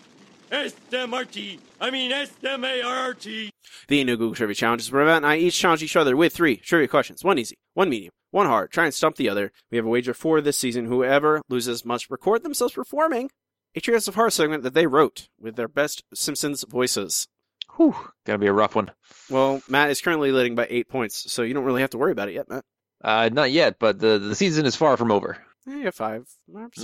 S-M-R-T. 0.50 1.60
I 1.82 1.90
mean 1.90 2.10
S-M-A-R-R-T. 2.10 3.50
The 3.88 4.04
No 4.04 4.16
Google 4.16 4.36
Trivia 4.36 4.54
Challenge 4.54 4.80
is 4.80 4.90
where 4.90 5.04
Matt 5.04 5.18
and 5.18 5.26
I 5.26 5.36
each 5.36 5.58
challenge 5.58 5.82
each 5.82 5.96
other 5.96 6.16
with 6.16 6.32
three 6.32 6.56
trivia 6.56 6.88
questions. 6.88 7.24
One 7.24 7.38
easy, 7.38 7.58
one 7.74 7.90
medium, 7.90 8.12
one 8.30 8.46
hard. 8.46 8.70
Try 8.70 8.86
and 8.86 8.94
stump 8.94 9.16
the 9.16 9.28
other. 9.28 9.52
We 9.70 9.76
have 9.76 9.84
a 9.84 9.90
wager 9.90 10.14
for 10.14 10.40
this 10.40 10.56
season. 10.56 10.86
Whoever 10.86 11.42
loses 11.50 11.84
must 11.84 12.10
record 12.10 12.42
themselves 12.42 12.72
performing 12.72 13.28
a 13.76 13.80
Treehouse 13.80 14.08
of 14.08 14.14
Horror 14.14 14.30
segment 14.30 14.62
that 14.62 14.74
they 14.74 14.86
wrote 14.86 15.28
with 15.38 15.56
their 15.56 15.68
best 15.68 16.02
Simpsons 16.14 16.64
voices. 16.68 17.28
Whew, 17.76 17.94
gonna 18.24 18.38
be 18.38 18.46
a 18.46 18.52
rough 18.52 18.74
one. 18.74 18.90
Well, 19.28 19.62
Matt 19.68 19.90
is 19.90 20.00
currently 20.00 20.32
leading 20.32 20.54
by 20.54 20.66
eight 20.70 20.88
points, 20.88 21.30
so 21.30 21.42
you 21.42 21.52
don't 21.52 21.64
really 21.64 21.82
have 21.82 21.90
to 21.90 21.98
worry 21.98 22.12
about 22.12 22.28
it 22.28 22.34
yet, 22.34 22.48
Matt. 22.48 22.64
Uh, 23.04 23.28
not 23.30 23.50
yet, 23.50 23.78
but 23.78 23.98
the 23.98 24.18
the 24.18 24.34
season 24.34 24.64
is 24.64 24.74
far 24.76 24.96
from 24.96 25.12
over. 25.12 25.36
You 25.66 25.84
got 25.84 25.94
five. 25.94 26.26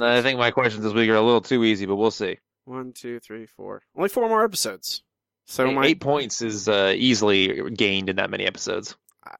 I 0.01 0.21
think 0.23 0.39
my 0.39 0.51
questions 0.51 0.85
this 0.85 0.93
week 0.93 1.09
are 1.09 1.15
a 1.15 1.23
little 1.23 1.41
too 1.41 1.65
easy, 1.65 1.87
but 1.87 1.97
we'll 1.97 2.11
see. 2.11 2.39
One, 2.65 2.93
two, 2.93 3.21
three, 3.21 3.47
four. 3.47 3.83
Only 3.97 4.09
four 4.09 4.29
more 4.29 4.45
episodes. 4.45 5.03
So 5.47 5.67
eight, 5.69 5.75
my 5.75 5.87
eight 5.87 6.01
points 6.01 6.43
is 6.43 6.69
uh, 6.69 6.93
easily 6.97 7.71
gained 7.71 8.09
in 8.11 8.17
that 8.17 8.31
many 8.31 8.45
episodes. 8.45 8.97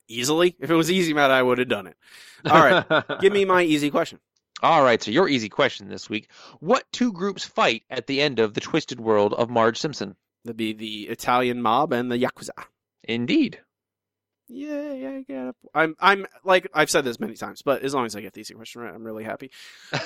easily. 0.09 0.57
If 0.59 0.71
it 0.71 0.75
was 0.75 0.91
easy, 0.91 1.13
Matt, 1.13 1.31
I 1.31 1.43
would 1.43 1.59
have 1.59 1.69
done 1.69 1.87
it. 1.87 1.97
All 2.47 2.61
right, 2.63 3.05
give 3.21 3.33
me 3.33 3.45
my 3.45 3.63
easy 3.63 3.91
question. 3.91 4.19
All 4.63 4.83
right, 4.85 5.03
so 5.03 5.11
your 5.11 5.29
easy 5.29 5.49
question 5.49 5.89
this 5.89 6.09
week: 6.09 6.29
What 6.61 6.85
two 6.93 7.13
groups 7.13 7.45
fight 7.45 7.83
at 7.91 8.07
the 8.07 8.21
end 8.21 8.39
of 8.39 8.55
the 8.55 8.61
Twisted 8.61 9.01
World 9.01 9.35
of 9.35 9.51
Marge 9.51 9.79
Simpson? 9.79 10.15
That'd 10.45 10.57
be 10.57 10.73
the 10.73 11.03
Italian 11.09 11.63
mob 11.63 11.93
and 11.93 12.11
the 12.11 12.19
yakuza. 12.19 12.51
Indeed. 13.05 13.61
Yeah, 14.49 14.93
yeah, 14.93 15.11
I 15.11 15.23
get 15.27 15.47
it. 15.49 15.55
I'm, 15.75 15.95
I'm 15.99 16.27
like 16.45 16.69
I've 16.75 16.91
said 16.91 17.05
this 17.05 17.19
many 17.19 17.35
times, 17.35 17.63
but 17.63 17.83
as 17.83 17.95
long 17.95 18.05
as 18.07 18.15
I 18.15 18.21
get 18.21 18.35
the 18.35 18.41
easy 18.41 18.55
question 18.55 18.83
right, 18.83 18.95
I'm 18.95 19.05
really 19.05 19.25
happy. 19.25 19.51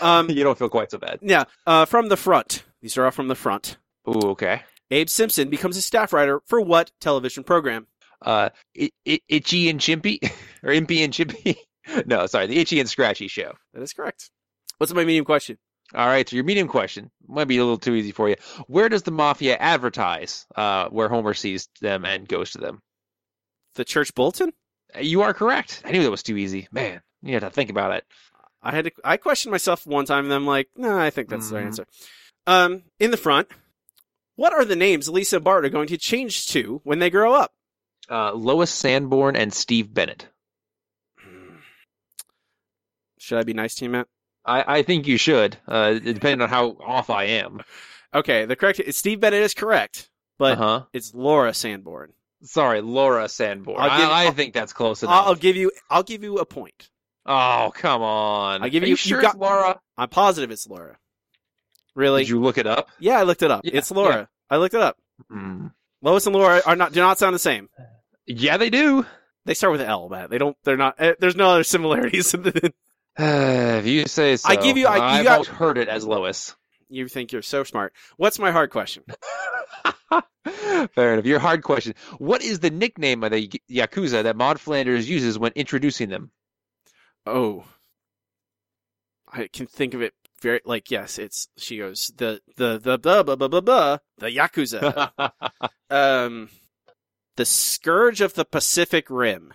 Um, 0.00 0.30
you 0.30 0.44
don't 0.44 0.58
feel 0.58 0.68
quite 0.68 0.90
so 0.90 0.98
bad. 0.98 1.18
yeah. 1.22 1.44
Uh, 1.66 1.84
from 1.84 2.08
the 2.08 2.16
front. 2.16 2.62
These 2.80 2.96
are 2.96 3.04
all 3.06 3.10
from 3.10 3.28
the 3.28 3.34
front. 3.34 3.78
Ooh, 4.08 4.30
okay. 4.30 4.62
Abe 4.90 5.08
Simpson 5.08 5.48
becomes 5.50 5.76
a 5.76 5.82
staff 5.82 6.12
writer 6.12 6.40
for 6.46 6.60
what 6.60 6.92
television 7.00 7.42
program? 7.42 7.88
Uh, 8.22 8.50
I- 8.78 8.92
I- 9.08 9.20
Itchy 9.28 9.68
and 9.68 9.80
Chimpy, 9.80 10.22
or 10.62 10.70
Impy 10.70 11.02
and 11.04 11.12
Chimpy? 11.12 11.56
no, 12.06 12.26
sorry, 12.26 12.46
the 12.46 12.58
Itchy 12.58 12.78
and 12.78 12.88
Scratchy 12.88 13.26
show. 13.28 13.52
That 13.74 13.82
is 13.82 13.92
correct. 13.92 14.30
What's 14.78 14.92
my 14.92 15.04
medium 15.04 15.24
question? 15.24 15.58
All 15.94 16.06
right, 16.06 16.28
so 16.28 16.34
your 16.36 16.44
medium 16.44 16.66
question 16.68 17.10
might 17.28 17.44
be 17.46 17.58
a 17.58 17.62
little 17.62 17.78
too 17.78 17.94
easy 17.94 18.10
for 18.12 18.28
you. 18.28 18.36
Where 18.66 18.88
does 18.88 19.04
the 19.04 19.12
mafia 19.12 19.56
advertise 19.56 20.44
uh, 20.56 20.88
where 20.88 21.08
Homer 21.08 21.32
sees 21.34 21.68
them 21.80 22.04
and 22.04 22.26
goes 22.26 22.50
to 22.52 22.58
them? 22.58 22.80
The 23.76 23.84
church 23.84 24.12
bulletin. 24.14 24.52
You 25.00 25.22
are 25.22 25.32
correct. 25.32 25.82
I 25.84 25.92
knew 25.92 26.02
that 26.02 26.10
was 26.10 26.22
too 26.24 26.36
easy. 26.36 26.66
Man, 26.72 27.02
you 27.22 27.34
had 27.34 27.42
to 27.42 27.50
think 27.50 27.70
about 27.70 27.92
it. 27.92 28.04
I 28.62 28.72
had 28.74 28.86
to. 28.86 28.90
I 29.04 29.16
questioned 29.16 29.52
myself 29.52 29.86
one 29.86 30.06
time, 30.06 30.24
and 30.24 30.34
I'm 30.34 30.46
like, 30.46 30.68
no, 30.76 30.98
I 30.98 31.10
think 31.10 31.28
that's 31.28 31.50
the 31.50 31.56
right 31.56 31.64
Mhm. 31.64 31.66
answer. 31.66 31.86
Um, 32.48 32.82
in 32.98 33.10
the 33.12 33.16
front, 33.16 33.48
what 34.34 34.52
are 34.52 34.64
the 34.64 34.76
names 34.76 35.08
Lisa 35.08 35.36
and 35.36 35.44
Bart 35.44 35.64
are 35.64 35.68
going 35.70 35.88
to 35.88 35.98
change 35.98 36.46
to 36.48 36.80
when 36.84 36.98
they 36.98 37.10
grow 37.10 37.32
up? 37.34 37.52
Uh, 38.10 38.32
Lois 38.32 38.70
Sanborn 38.70 39.36
and 39.36 39.52
Steve 39.54 39.92
Bennett. 39.94 40.28
Should 43.18 43.38
I 43.38 43.42
be 43.44 43.54
nice 43.54 43.74
to 43.76 43.84
you, 43.84 43.90
Matt? 43.90 44.08
I, 44.46 44.78
I 44.78 44.82
think 44.82 45.06
you 45.06 45.16
should, 45.18 45.56
uh, 45.66 45.94
depending 45.94 46.40
on 46.42 46.48
how 46.48 46.70
off 46.84 47.10
I 47.10 47.24
am. 47.24 47.62
Okay, 48.14 48.44
the 48.46 48.56
correct 48.56 48.80
Steve 48.94 49.20
Bennett 49.20 49.42
is 49.42 49.54
correct, 49.54 50.08
but 50.38 50.52
Uh-huh. 50.58 50.84
it's 50.92 51.12
Laura 51.14 51.52
Sanborn. 51.52 52.12
Sorry, 52.42 52.80
Laura 52.80 53.28
Sanborn. 53.28 53.78
I'll 53.80 53.98
give- 54.00 54.08
I, 54.08 54.12
I 54.12 54.24
I'll- 54.26 54.32
think 54.32 54.54
that's 54.54 54.72
close 54.72 55.02
enough. 55.02 55.26
I'll 55.26 55.34
give 55.34 55.56
you. 55.56 55.72
I'll 55.90 56.02
give 56.04 56.22
you 56.22 56.38
a 56.38 56.46
point. 56.46 56.88
Oh, 57.26 57.72
come 57.74 58.02
on. 58.02 58.62
I 58.62 58.68
give 58.68 58.82
Are 58.84 58.86
you. 58.86 58.90
you 58.90 58.96
sure 58.96 59.20
got 59.20 59.34
it's 59.34 59.40
Laura? 59.40 59.80
I'm 59.98 60.08
positive 60.08 60.50
it's 60.52 60.66
Laura. 60.68 60.96
Really? 61.96 62.22
Did 62.22 62.28
you 62.28 62.40
look 62.40 62.56
it 62.58 62.66
up? 62.68 62.88
Yeah, 63.00 63.18
I 63.18 63.24
looked 63.24 63.42
it 63.42 63.50
up. 63.50 63.62
Yeah, 63.64 63.78
it's 63.78 63.90
Laura. 63.90 64.28
I 64.48 64.58
looked 64.58 64.74
it 64.74 64.80
up. 64.80 64.96
Mm. 65.32 65.72
Lois 66.02 66.24
and 66.26 66.36
Laura 66.36 66.62
are 66.64 66.76
not 66.76 66.92
do 66.92 67.00
not 67.00 67.18
sound 67.18 67.34
the 67.34 67.38
same. 67.40 67.68
Yeah, 68.26 68.58
they 68.58 68.70
do. 68.70 69.04
They 69.44 69.54
start 69.54 69.72
with 69.72 69.80
L, 69.80 70.08
Matt. 70.08 70.30
They 70.30 70.38
don't. 70.38 70.56
They're 70.62 70.76
not. 70.76 70.94
eh, 70.98 71.14
There's 71.18 71.36
no 71.36 71.50
other 71.50 71.64
similarities. 71.64 72.32
if 73.18 73.86
you 73.86 74.06
say 74.06 74.36
so. 74.36 74.48
I 74.48 74.56
give 74.56 74.76
you- 74.76 74.86
I- 74.86 74.96
you 74.96 75.02
I've 75.02 75.24
got- 75.24 75.32
always 75.34 75.48
heard 75.48 75.78
it 75.78 75.88
as 75.88 76.04
Lois. 76.06 76.54
you 76.88 77.08
think 77.08 77.32
you're 77.32 77.42
so 77.42 77.64
smart. 77.64 77.92
What's 78.16 78.38
my 78.38 78.50
hard 78.52 78.70
question? 78.70 79.02
Fair 80.94 81.14
enough. 81.14 81.24
Your 81.26 81.38
hard 81.40 81.62
question. 81.64 81.94
What 82.18 82.42
is 82.42 82.60
the 82.60 82.70
nickname 82.70 83.24
of 83.24 83.32
the 83.32 83.48
Yakuza 83.70 84.22
that 84.22 84.36
Maude 84.36 84.60
Flanders 84.60 85.08
uses 85.08 85.38
when 85.38 85.52
introducing 85.56 86.08
them? 86.08 86.30
Oh, 87.26 87.64
I 89.32 89.48
can 89.52 89.66
think 89.66 89.94
of 89.94 90.02
it 90.02 90.14
very 90.40 90.60
like 90.64 90.90
yes. 90.90 91.18
It's 91.18 91.48
she 91.56 91.78
goes 91.78 92.12
the 92.16 92.40
the 92.56 92.78
the 92.78 92.96
the 92.96 93.24
blah 93.24 93.34
blah 93.36 93.48
blah 93.48 93.60
blah 93.60 93.98
the 94.18 94.26
yakuza. 94.28 95.10
um, 95.90 96.48
the 97.36 97.44
scourge 97.44 98.20
of 98.20 98.34
the 98.34 98.44
Pacific 98.44 99.06
Rim. 99.10 99.52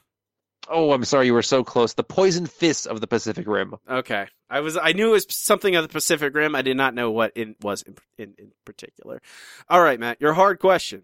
Oh, 0.70 0.92
I'm 0.92 1.06
sorry, 1.06 1.26
you 1.26 1.34
were 1.34 1.42
so 1.42 1.64
close. 1.64 1.94
The 1.94 2.04
Poison 2.04 2.46
Fists 2.46 2.86
of 2.86 3.02
the 3.02 3.08
Pacific 3.08 3.48
Rim. 3.48 3.76
Okay, 3.90 4.28
I 4.50 4.60
was 4.60 4.78
I 4.78 4.94
knew 4.94 5.10
it 5.10 5.12
was 5.12 5.26
something 5.30 5.76
of 5.76 5.84
the 5.84 5.90
Pacific 5.90 6.34
Rim. 6.34 6.56
I 6.56 6.62
did 6.62 6.78
not 6.78 6.94
know 6.94 7.12
what 7.12 7.32
it 7.36 7.56
was 7.62 7.82
in 7.84 7.96
in, 8.18 8.34
in 8.38 8.52
particular. 8.66 9.22
All 9.70 9.82
right, 9.82 10.00
Matt, 10.00 10.22
your 10.22 10.34
hard 10.34 10.60
question. 10.60 11.04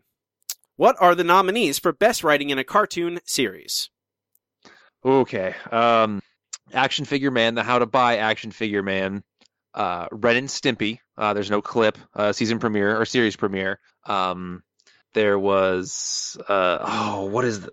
What 0.76 0.96
are 1.00 1.16
the 1.16 1.24
nominees 1.24 1.80
for 1.80 1.92
best 1.92 2.24
writing 2.24 2.52
in 2.52 2.60
a 2.60 2.64
cartoon 2.64 3.20
series? 3.26 3.90
Okay. 5.04 5.56
Um, 5.72 6.22
Action 6.72 7.06
Figure 7.06 7.32
Man, 7.32 7.56
the 7.56 7.64
How 7.64 7.80
to 7.80 7.86
Buy 7.86 8.18
Action 8.18 8.52
Figure 8.52 8.84
Man, 8.84 9.24
uh, 9.74 10.08
Ren 10.12 10.38
and 10.38 10.48
Stimpy. 10.48 11.00
Uh, 11.18 11.34
there's 11.34 11.50
no 11.50 11.62
clip, 11.62 11.98
uh, 12.14 12.32
season 12.32 12.60
premiere 12.60 13.00
or 13.00 13.06
series 13.06 13.36
premiere. 13.36 13.80
Um, 14.06 14.62
there 15.14 15.40
was 15.40 16.38
uh, 16.48 16.78
oh, 16.82 17.26
what 17.26 17.46
is 17.46 17.62
the 17.62 17.72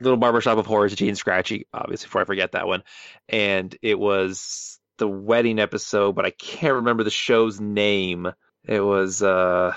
Little 0.00 0.16
Barbershop 0.18 0.58
of 0.58 0.66
Horrors, 0.66 0.94
Gene 0.94 1.14
Scratchy, 1.14 1.66
obviously, 1.72 2.06
before 2.06 2.20
I 2.22 2.24
forget 2.24 2.52
that 2.52 2.66
one. 2.66 2.82
And 3.28 3.74
it 3.82 3.98
was 3.98 4.78
the 4.98 5.08
wedding 5.08 5.58
episode, 5.58 6.14
but 6.14 6.24
I 6.26 6.30
can't 6.30 6.74
remember 6.76 7.02
the 7.04 7.10
show's 7.10 7.60
name. 7.60 8.30
It 8.64 8.80
was 8.80 9.22
uh, 9.22 9.74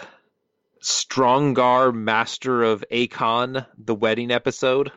Strondar, 0.82 1.93
Master 1.93 2.63
of 2.63 2.84
Akom, 2.91 3.65
the 3.78 3.95
wedding 3.95 4.32
episode. 4.32 4.91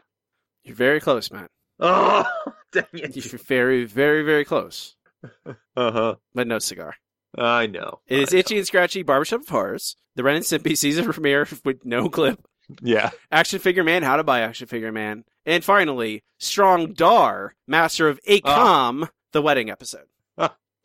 You're 0.64 0.77
very 0.77 1.01
close, 1.01 1.31
Matt. 1.31 1.51
Oh, 1.81 2.25
dang 2.73 2.85
it. 2.93 3.16
You're 3.16 3.39
very, 3.39 3.85
very, 3.85 4.23
very 4.23 4.45
close, 4.45 4.97
Uh 5.77 5.93
huh. 5.93 6.14
but 6.35 6.47
no 6.47 6.59
cigar. 6.59 6.95
I 7.37 7.66
know. 7.66 8.01
It 8.07 8.20
is 8.20 8.33
Itchy 8.35 8.59
and 8.59 8.66
Scratchy 8.66 9.03
Barbershop 9.03 9.41
of 9.41 9.49
Horrors, 9.49 9.97
the 10.14 10.23
Ren 10.23 10.37
and 10.37 10.45
Stimpy 10.45 10.77
season 10.77 11.05
premiere 11.12 11.49
with 11.64 11.85
no 11.85 12.09
clip, 12.09 12.39
Yeah. 12.81 13.11
Action 13.31 13.59
Figure 13.59 13.85
Man, 13.85 14.03
How 14.03 14.16
to 14.16 14.25
Buy 14.25 14.41
Action 14.41 14.66
Figure 14.66 14.93
Man, 14.93 15.25
and 15.45 15.64
finally, 15.64 16.23
Strong 16.39 16.95
Dar, 16.95 17.55
Master 17.66 18.09
of 18.09 18.20
Acom, 18.29 19.09
the 19.33 19.43
wedding 19.43 19.70
episode. 19.70 20.07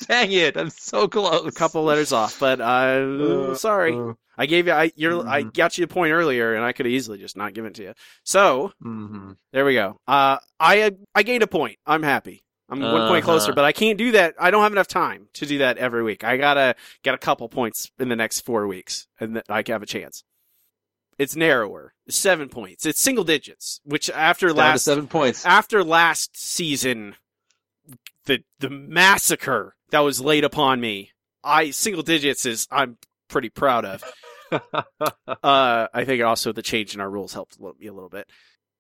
Dang 0.08 0.32
it! 0.32 0.56
I'm 0.56 0.70
so 0.70 1.08
close. 1.08 1.44
A 1.48 1.52
couple 1.52 1.84
letters 1.84 2.12
off, 2.12 2.40
but 2.40 2.62
I'm 2.62 3.52
Uh, 3.52 3.56
sorry. 3.56 3.96
uh. 3.98 4.14
I 4.38 4.46
gave 4.46 4.68
you. 4.68 4.74
I 4.74 4.92
you're. 4.96 5.28
I 5.28 5.42
got 5.42 5.76
you 5.80 5.86
a 5.86 5.88
point 5.88 6.12
earlier, 6.14 6.54
and 6.54 6.64
I 6.64 6.72
could 6.72 6.86
easily 6.86 7.18
just 7.18 7.36
not 7.36 7.54
give 7.56 7.66
it 7.66 7.74
to 7.76 7.82
you. 7.84 7.94
So 8.24 8.72
Mm-hmm. 8.86 9.32
there 9.54 9.66
we 9.66 9.74
go. 9.74 10.00
Uh, 10.08 10.38
I 10.60 10.92
I 11.16 11.24
gained 11.24 11.42
a 11.42 11.48
point. 11.48 11.80
I'm 11.88 12.04
happy. 12.04 12.44
I'm 12.70 12.80
one 12.80 13.08
point 13.08 13.24
closer, 13.26 13.46
Uh-huh. 13.50 13.56
but 13.56 13.66
I 13.66 13.72
can't 13.72 13.98
do 13.98 14.12
that. 14.12 14.36
I 14.40 14.52
don't 14.52 14.62
have 14.62 14.72
enough 14.72 14.88
time 14.88 15.30
to 15.34 15.48
do 15.48 15.58
that 15.60 15.80
every 15.80 16.04
week. 16.04 16.24
I 16.24 16.38
gotta 16.38 16.76
get 17.02 17.16
a 17.16 17.18
couple 17.18 17.50
points 17.50 17.90
in 17.98 18.10
the 18.10 18.16
next 18.16 18.42
four 18.42 18.68
weeks, 18.68 19.08
and 19.20 19.34
th- 19.34 19.46
I 19.50 19.64
can 19.64 19.74
have 19.74 19.82
a 19.82 19.88
chance. 19.88 20.24
It's 21.18 21.36
narrower. 21.36 21.94
Seven 22.10 22.48
points. 22.50 22.86
It's 22.86 23.02
single 23.02 23.24
digits, 23.24 23.82
which 23.84 24.10
after 24.10 24.48
Down 24.48 24.58
last 24.58 24.86
seven 24.86 25.08
points. 25.08 25.46
after 25.46 25.84
last 25.84 26.38
season, 26.38 27.16
the 28.26 28.44
the 28.60 28.70
massacre 28.70 29.76
that 29.90 30.00
was 30.00 30.22
laid 30.22 30.44
upon 30.44 30.80
me, 30.80 31.12
I 31.44 31.72
single 31.72 32.04
digits 32.04 32.46
is 32.46 32.68
I'm 32.72 32.98
pretty 33.30 33.50
proud 33.50 33.84
of. 33.86 34.04
uh, 34.52 35.88
I 35.94 36.06
think 36.06 36.24
also 36.24 36.52
the 36.54 36.62
change 36.62 36.94
in 36.96 37.02
our 37.02 37.10
rules 37.10 37.34
helped 37.34 37.58
a 37.58 37.62
little- 37.62 37.78
me 37.80 37.88
a 37.88 37.94
little 37.94 38.10
bit. 38.10 38.30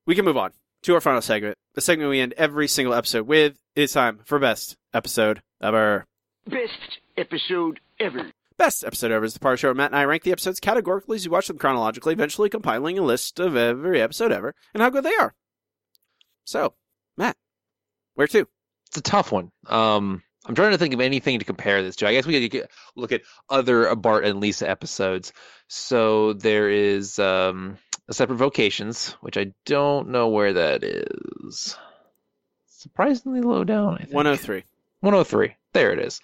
We 0.05 0.15
can 0.15 0.23
move 0.25 0.37
on 0.37 0.51
to 0.83 0.93
our 0.95 1.01
final 1.01 1.21
segment, 1.21 1.57
the 1.73 1.81
segment 1.81 2.09
we 2.09 2.19
end 2.21 2.33
every 2.37 2.67
single 2.67 2.93
episode 2.93 3.27
with. 3.27 3.57
It's 3.75 3.93
time 3.93 4.19
for 4.25 4.39
best 4.39 4.77
episode 4.93 5.41
ever. 5.61 6.05
Best 6.47 6.99
episode 7.17 7.79
ever. 7.99 8.31
Best 8.57 8.83
episode 8.83 9.11
ever 9.11 9.23
is 9.23 9.35
the 9.35 9.39
part 9.39 9.53
of 9.53 9.57
the 9.57 9.61
show 9.61 9.67
where 9.67 9.75
Matt 9.75 9.91
and 9.91 9.99
I 9.99 10.05
rank 10.05 10.23
the 10.23 10.31
episodes 10.31 10.59
categorically 10.59 11.17
as 11.17 11.27
we 11.27 11.31
watch 11.31 11.47
them 11.47 11.59
chronologically, 11.59 12.13
eventually 12.13 12.49
compiling 12.49 12.97
a 12.97 13.03
list 13.03 13.39
of 13.39 13.55
every 13.55 14.01
episode 14.01 14.31
ever 14.31 14.55
and 14.73 14.81
how 14.81 14.89
good 14.89 15.03
they 15.03 15.13
are. 15.13 15.35
So, 16.43 16.73
Matt, 17.17 17.37
where 18.15 18.25
to? 18.27 18.47
It's 18.87 18.97
a 18.97 19.01
tough 19.01 19.31
one. 19.31 19.51
Um, 19.67 20.23
I'm 20.47 20.55
trying 20.55 20.71
to 20.71 20.79
think 20.79 20.95
of 20.95 21.01
anything 21.01 21.37
to 21.37 21.45
compare 21.45 21.83
this 21.83 21.97
to. 21.97 22.07
I 22.07 22.13
guess 22.13 22.25
we 22.25 22.49
could 22.49 22.67
look 22.95 23.11
at 23.11 23.21
other 23.47 23.93
Bart 23.95 24.25
and 24.25 24.39
Lisa 24.39 24.67
episodes. 24.67 25.33
So 25.67 26.33
there 26.33 26.69
is 26.69 27.19
um, 27.19 27.77
a 28.07 28.13
separate 28.13 28.37
vocations, 28.37 29.11
which 29.21 29.37
I 29.37 29.53
don't 29.65 30.09
know 30.09 30.29
where 30.29 30.53
that 30.53 30.83
is. 30.83 31.77
Surprisingly 32.65 33.41
low 33.41 33.63
down. 33.63 33.95
I 33.95 34.03
think. 34.03 34.13
103. 34.13 34.63
103. 35.01 35.55
There 35.73 35.91
it 35.91 35.99
is. 35.99 36.21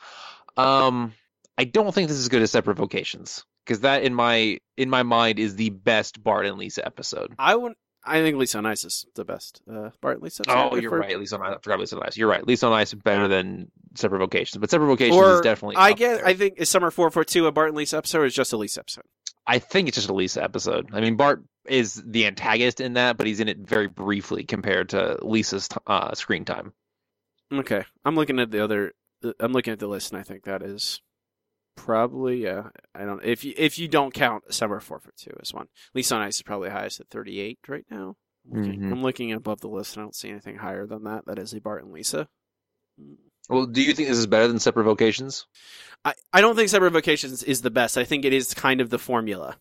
Um, 0.57 1.13
I 1.57 1.65
don't 1.65 1.93
think 1.93 2.07
this 2.07 2.17
is 2.17 2.29
good 2.29 2.41
as 2.41 2.51
separate 2.51 2.77
vocations 2.77 3.45
because 3.65 3.81
that 3.81 4.03
in 4.03 4.13
my 4.13 4.59
in 4.77 4.89
my 4.89 5.03
mind 5.03 5.39
is 5.39 5.55
the 5.55 5.69
best 5.69 6.23
Bart 6.23 6.45
and 6.45 6.57
Lisa 6.57 6.85
episode. 6.85 7.33
I 7.37 7.55
would. 7.55 7.73
I 8.05 8.21
think 8.21 8.35
Lisa 8.37 8.57
on 8.57 8.65
Ice 8.65 8.83
is 8.83 9.05
the 9.15 9.23
best. 9.23 9.61
Uh, 9.71 9.89
Bart 10.01 10.15
and 10.15 10.23
Lisa. 10.23 10.43
Oh, 10.49 10.75
you're 10.75 10.91
right. 10.91 11.17
Lisa 11.17 11.37
on 11.39 11.45
Ice. 11.45 11.55
I 11.55 11.61
forgot 11.61 11.79
Lisa 11.79 11.95
on 11.95 12.03
Ice. 12.05 12.17
You're 12.17 12.27
right. 12.29 12.45
Lisa 12.45 12.67
on 12.67 12.73
Ice 12.73 12.89
is 12.89 12.95
better 12.95 13.29
than 13.29 13.71
separate 13.95 14.19
vocations, 14.19 14.59
but 14.59 14.69
separate 14.69 14.87
vocations 14.87 15.15
Or 15.15 15.35
is 15.35 15.41
definitely. 15.41 15.77
I 15.77 15.93
get. 15.93 16.17
there. 16.17 16.27
I 16.27 16.33
think 16.33 16.55
is 16.57 16.67
Summer 16.69 16.91
Four 16.91 17.09
Four 17.11 17.23
Two 17.23 17.47
a 17.47 17.51
Bart 17.51 17.69
and 17.69 17.77
Lisa 17.77 17.97
episode 17.97 18.19
or 18.19 18.25
is 18.25 18.33
just 18.33 18.51
a 18.51 18.57
Lisa 18.57 18.81
episode? 18.81 19.05
I 19.47 19.59
think 19.59 19.87
it's 19.87 19.95
just 19.95 20.09
a 20.09 20.13
Lisa 20.13 20.43
episode. 20.43 20.89
I 20.93 21.01
mean, 21.01 21.15
Bart 21.15 21.43
is 21.65 22.01
the 22.05 22.25
antagonist 22.25 22.81
in 22.81 22.93
that, 22.93 23.17
but 23.17 23.27
he's 23.27 23.39
in 23.39 23.47
it 23.47 23.59
very 23.59 23.87
briefly 23.87 24.43
compared 24.43 24.89
to 24.89 25.17
Lisa's 25.21 25.69
uh, 25.87 26.13
screen 26.15 26.43
time. 26.45 26.73
Okay, 27.53 27.83
I'm 28.03 28.15
looking 28.15 28.39
at 28.39 28.51
the 28.51 28.63
other. 28.63 28.93
uh, 29.23 29.31
I'm 29.39 29.53
looking 29.53 29.71
at 29.73 29.79
the 29.79 29.87
list, 29.87 30.11
and 30.11 30.19
I 30.19 30.23
think 30.23 30.43
that 30.43 30.61
is 30.63 31.01
probably 31.76 32.43
yeah. 32.43 32.69
I 32.95 33.05
don't 33.05 33.24
if 33.24 33.43
you 33.43 33.53
if 33.57 33.78
you 33.80 33.88
don't 33.88 34.13
count 34.13 34.53
Summer 34.53 34.80
Four 34.80 34.99
Four 34.99 35.13
Two 35.17 35.36
as 35.41 35.53
one. 35.53 35.67
Lisa 35.93 36.15
on 36.15 36.21
Ice 36.21 36.36
is 36.38 36.41
probably 36.41 36.69
highest 36.69 36.99
at 36.99 37.09
38 37.09 37.59
right 37.67 37.86
now. 37.89 38.15
I'm 38.51 38.61
looking, 38.61 38.80
Mhm. 38.82 38.91
I'm 38.91 39.01
looking 39.03 39.32
above 39.32 39.61
the 39.61 39.69
list, 39.69 39.95
and 39.95 40.01
I 40.01 40.05
don't 40.05 40.15
see 40.15 40.30
anything 40.30 40.57
higher 40.57 40.86
than 40.86 41.03
that. 41.05 41.26
That 41.28 41.39
is 41.39 41.53
a 41.53 41.61
Bart 41.61 41.84
and 41.84 41.93
Lisa. 41.93 42.28
Well, 43.49 43.65
do 43.65 43.82
you 43.82 43.93
think 43.93 44.09
this 44.09 44.17
is 44.17 44.28
better 44.28 44.47
than 44.47 44.59
separate 44.59 44.84
vocations? 44.86 45.45
I, 46.05 46.13
I 46.32 46.41
don't 46.41 46.55
think 46.55 46.69
Separate 46.69 46.91
Vocations 46.91 47.43
is 47.43 47.61
the 47.61 47.69
best. 47.71 47.97
I 47.97 48.03
think 48.05 48.24
it 48.26 48.34
is 48.34 48.53
kind 48.53 48.82
of 48.82 48.89
the 48.89 48.99
formula. 48.99 49.57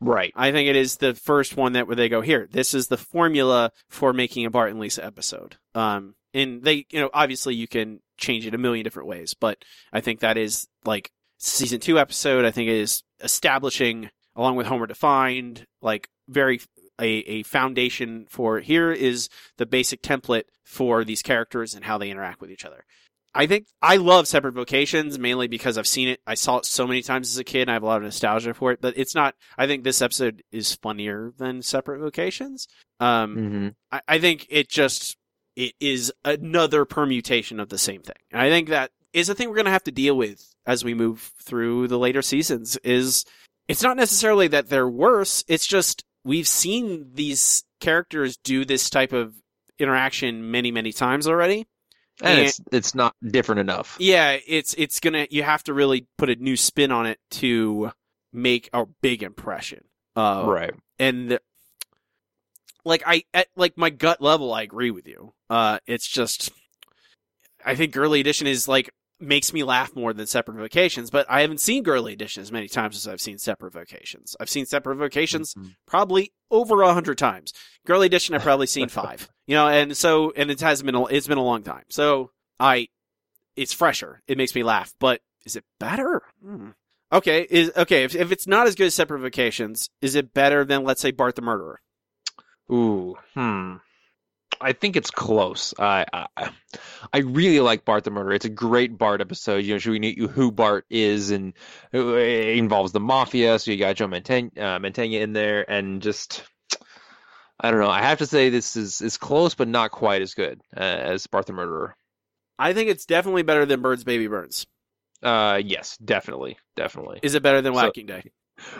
Right. 0.00 0.32
I 0.34 0.50
think 0.50 0.68
it 0.68 0.76
is 0.76 0.96
the 0.96 1.14
first 1.14 1.56
one 1.56 1.74
that 1.74 1.86
where 1.86 1.96
they 1.96 2.08
go 2.08 2.22
here. 2.22 2.48
This 2.50 2.72
is 2.74 2.88
the 2.88 2.96
formula 2.96 3.70
for 3.88 4.12
making 4.12 4.46
a 4.46 4.50
Bart 4.50 4.70
and 4.70 4.80
Lisa 4.80 5.04
episode. 5.04 5.56
Um, 5.74 6.14
and 6.32 6.62
they, 6.62 6.86
you 6.90 7.00
know, 7.00 7.10
obviously 7.12 7.54
you 7.54 7.68
can 7.68 8.00
change 8.16 8.46
it 8.46 8.54
a 8.54 8.58
million 8.58 8.82
different 8.84 9.08
ways, 9.08 9.34
but 9.34 9.58
I 9.92 10.00
think 10.00 10.20
that 10.20 10.36
is 10.38 10.68
like 10.84 11.10
season 11.40 11.80
two 11.80 11.98
episode. 11.98 12.44
I 12.44 12.50
think 12.50 12.68
is 12.68 13.02
establishing 13.22 14.10
along 14.36 14.56
with 14.56 14.68
Homer 14.68 14.86
defined, 14.86 15.66
like 15.82 16.08
very 16.28 16.60
a, 17.00 17.06
a 17.06 17.42
foundation 17.42 18.26
for 18.28 18.60
here 18.60 18.92
is 18.92 19.28
the 19.56 19.66
basic 19.66 20.02
template 20.02 20.44
for 20.64 21.04
these 21.04 21.22
characters 21.22 21.74
and 21.74 21.84
how 21.84 21.98
they 21.98 22.10
interact 22.10 22.40
with 22.40 22.50
each 22.50 22.64
other. 22.64 22.84
I 23.32 23.46
think 23.46 23.66
I 23.80 23.96
love 23.96 24.26
separate 24.26 24.54
vocations 24.54 25.18
mainly 25.18 25.46
because 25.46 25.78
I've 25.78 25.86
seen 25.86 26.08
it. 26.08 26.20
I 26.26 26.34
saw 26.34 26.58
it 26.58 26.64
so 26.64 26.86
many 26.86 27.00
times 27.00 27.28
as 27.28 27.38
a 27.38 27.44
kid. 27.44 27.62
And 27.62 27.70
I 27.70 27.74
have 27.74 27.84
a 27.84 27.86
lot 27.86 27.98
of 27.98 28.02
nostalgia 28.02 28.54
for 28.54 28.72
it, 28.72 28.80
but 28.80 28.94
it's 28.96 29.14
not. 29.14 29.34
I 29.56 29.66
think 29.68 29.84
this 29.84 30.02
episode 30.02 30.42
is 30.50 30.74
funnier 30.74 31.32
than 31.38 31.62
separate 31.62 32.00
vocations. 32.00 32.66
Um, 32.98 33.36
Mm-hmm. 33.36 33.68
I, 33.92 34.00
I 34.08 34.18
think 34.18 34.46
it 34.50 34.68
just 34.68 35.16
it 35.54 35.74
is 35.80 36.12
another 36.24 36.84
permutation 36.84 37.60
of 37.60 37.68
the 37.68 37.78
same 37.78 38.02
thing. 38.02 38.16
And 38.32 38.40
I 38.40 38.48
think 38.48 38.68
that 38.68 38.90
is 39.12 39.28
a 39.28 39.34
thing 39.34 39.48
we're 39.48 39.56
going 39.56 39.64
to 39.66 39.70
have 39.70 39.84
to 39.84 39.92
deal 39.92 40.16
with 40.16 40.49
as 40.66 40.84
we 40.84 40.94
move 40.94 41.32
through 41.42 41.88
the 41.88 41.98
later 41.98 42.22
seasons. 42.22 42.76
Is 42.78 43.24
it's 43.68 43.82
not 43.82 43.96
necessarily 43.96 44.48
that 44.48 44.68
they're 44.68 44.88
worse. 44.88 45.44
It's 45.48 45.66
just 45.66 46.04
we've 46.24 46.48
seen 46.48 47.10
these 47.14 47.64
characters 47.80 48.36
do 48.44 48.64
this 48.64 48.90
type 48.90 49.12
of 49.12 49.34
interaction 49.78 50.50
many, 50.50 50.70
many 50.70 50.92
times 50.92 51.26
already. 51.26 51.66
And 52.22 52.38
it's 52.40 52.60
it's 52.70 52.94
not 52.94 53.14
different 53.26 53.60
enough. 53.60 53.96
Yeah, 53.98 54.36
it's 54.46 54.74
it's 54.74 55.00
gonna. 55.00 55.26
You 55.30 55.42
have 55.42 55.62
to 55.64 55.72
really 55.72 56.06
put 56.18 56.28
a 56.28 56.36
new 56.36 56.56
spin 56.56 56.92
on 56.92 57.06
it 57.06 57.18
to 57.32 57.92
make 58.32 58.68
a 58.72 58.84
big 59.00 59.22
impression. 59.22 59.84
Uh, 60.14 60.44
Right. 60.46 60.74
And 60.98 61.38
like 62.84 63.02
I 63.06 63.24
at 63.32 63.48
like 63.56 63.78
my 63.78 63.88
gut 63.88 64.20
level, 64.20 64.52
I 64.52 64.62
agree 64.62 64.90
with 64.90 65.06
you. 65.08 65.32
Uh, 65.48 65.78
it's 65.86 66.06
just 66.06 66.52
I 67.64 67.74
think 67.74 67.92
Girly 67.92 68.20
Edition 68.20 68.46
is 68.46 68.68
like 68.68 68.90
makes 69.20 69.52
me 69.52 69.62
laugh 69.62 69.94
more 69.94 70.12
than 70.12 70.26
Separate 70.26 70.56
Vocations, 70.56 71.10
but 71.10 71.26
I 71.28 71.42
haven't 71.42 71.60
seen 71.60 71.82
Girly 71.82 72.12
Edition 72.12 72.42
as 72.42 72.50
many 72.50 72.68
times 72.68 72.96
as 72.96 73.06
I've 73.06 73.20
seen 73.20 73.38
Separate 73.38 73.72
Vocations. 73.72 74.34
I've 74.40 74.48
seen 74.48 74.66
Separate 74.66 74.96
Vocations 74.96 75.54
probably 75.86 76.32
over 76.50 76.82
a 76.82 76.94
hundred 76.94 77.18
times. 77.18 77.52
Girly 77.86 78.06
Edition 78.06 78.34
I've 78.34 78.42
probably 78.42 78.66
seen 78.66 78.88
five. 78.90 79.28
You 79.46 79.56
know, 79.56 79.68
and 79.68 79.96
so 79.96 80.32
and 80.36 80.50
it 80.50 80.60
has 80.60 80.82
been 80.82 80.94
a, 80.94 81.04
it's 81.06 81.26
been 81.26 81.38
a 81.38 81.44
long 81.44 81.62
time. 81.62 81.84
So 81.88 82.30
I 82.58 82.88
it's 83.56 83.72
fresher. 83.72 84.22
It 84.26 84.38
makes 84.38 84.54
me 84.54 84.62
laugh. 84.62 84.94
But 84.98 85.20
is 85.44 85.56
it 85.56 85.64
better? 85.78 86.22
Hmm. 86.42 86.70
Okay, 87.12 87.46
is 87.50 87.72
okay. 87.76 88.04
If 88.04 88.14
if 88.14 88.32
it's 88.32 88.46
not 88.46 88.66
as 88.66 88.74
good 88.74 88.86
as 88.86 88.94
Separate 88.94 89.20
Vocations, 89.20 89.90
is 90.00 90.14
it 90.14 90.32
better 90.32 90.64
than 90.64 90.84
let's 90.84 91.00
say 91.00 91.10
Bart 91.10 91.34
the 91.34 91.42
Murderer? 91.42 91.80
Ooh, 92.72 93.16
hmm. 93.34 93.76
I 94.60 94.72
think 94.72 94.96
it's 94.96 95.10
close. 95.10 95.72
I, 95.78 96.04
I 96.12 96.50
I 97.12 97.18
really 97.18 97.60
like 97.60 97.84
Bart 97.84 98.04
the 98.04 98.10
Murderer. 98.10 98.34
It's 98.34 98.44
a 98.44 98.50
great 98.50 98.96
Bart 98.98 99.20
episode. 99.20 99.64
You 99.64 99.74
know, 99.74 99.78
showing 99.78 100.02
you 100.02 100.28
who 100.28 100.52
Bart 100.52 100.84
is, 100.90 101.30
and 101.30 101.54
it 101.92 102.58
involves 102.58 102.92
the 102.92 103.00
mafia. 103.00 103.58
So 103.58 103.70
you 103.70 103.78
got 103.78 103.96
Joe 103.96 104.06
Mantegna, 104.06 104.58
uh, 104.58 104.78
Mantegna 104.78 105.20
in 105.20 105.32
there, 105.32 105.70
and 105.70 106.02
just 106.02 106.42
I 107.58 107.70
don't 107.70 107.80
know. 107.80 107.90
I 107.90 108.02
have 108.02 108.18
to 108.18 108.26
say 108.26 108.48
this 108.50 108.76
is 108.76 109.00
is 109.00 109.16
close, 109.16 109.54
but 109.54 109.68
not 109.68 109.90
quite 109.90 110.22
as 110.22 110.34
good 110.34 110.60
uh, 110.76 110.80
as 110.80 111.26
Bart 111.26 111.46
the 111.46 111.52
Murderer. 111.52 111.96
I 112.58 112.72
think 112.74 112.90
it's 112.90 113.06
definitely 113.06 113.42
better 113.42 113.64
than 113.64 113.80
Burns 113.80 114.04
Baby 114.04 114.26
Burns. 114.26 114.66
Uh, 115.22 115.60
yes, 115.64 115.96
definitely, 115.98 116.58
definitely. 116.76 117.20
Is 117.22 117.34
it 117.34 117.42
better 117.42 117.60
than 117.62 117.74
So- 117.74 117.82
Whacking 117.82 118.06
Day? 118.06 118.30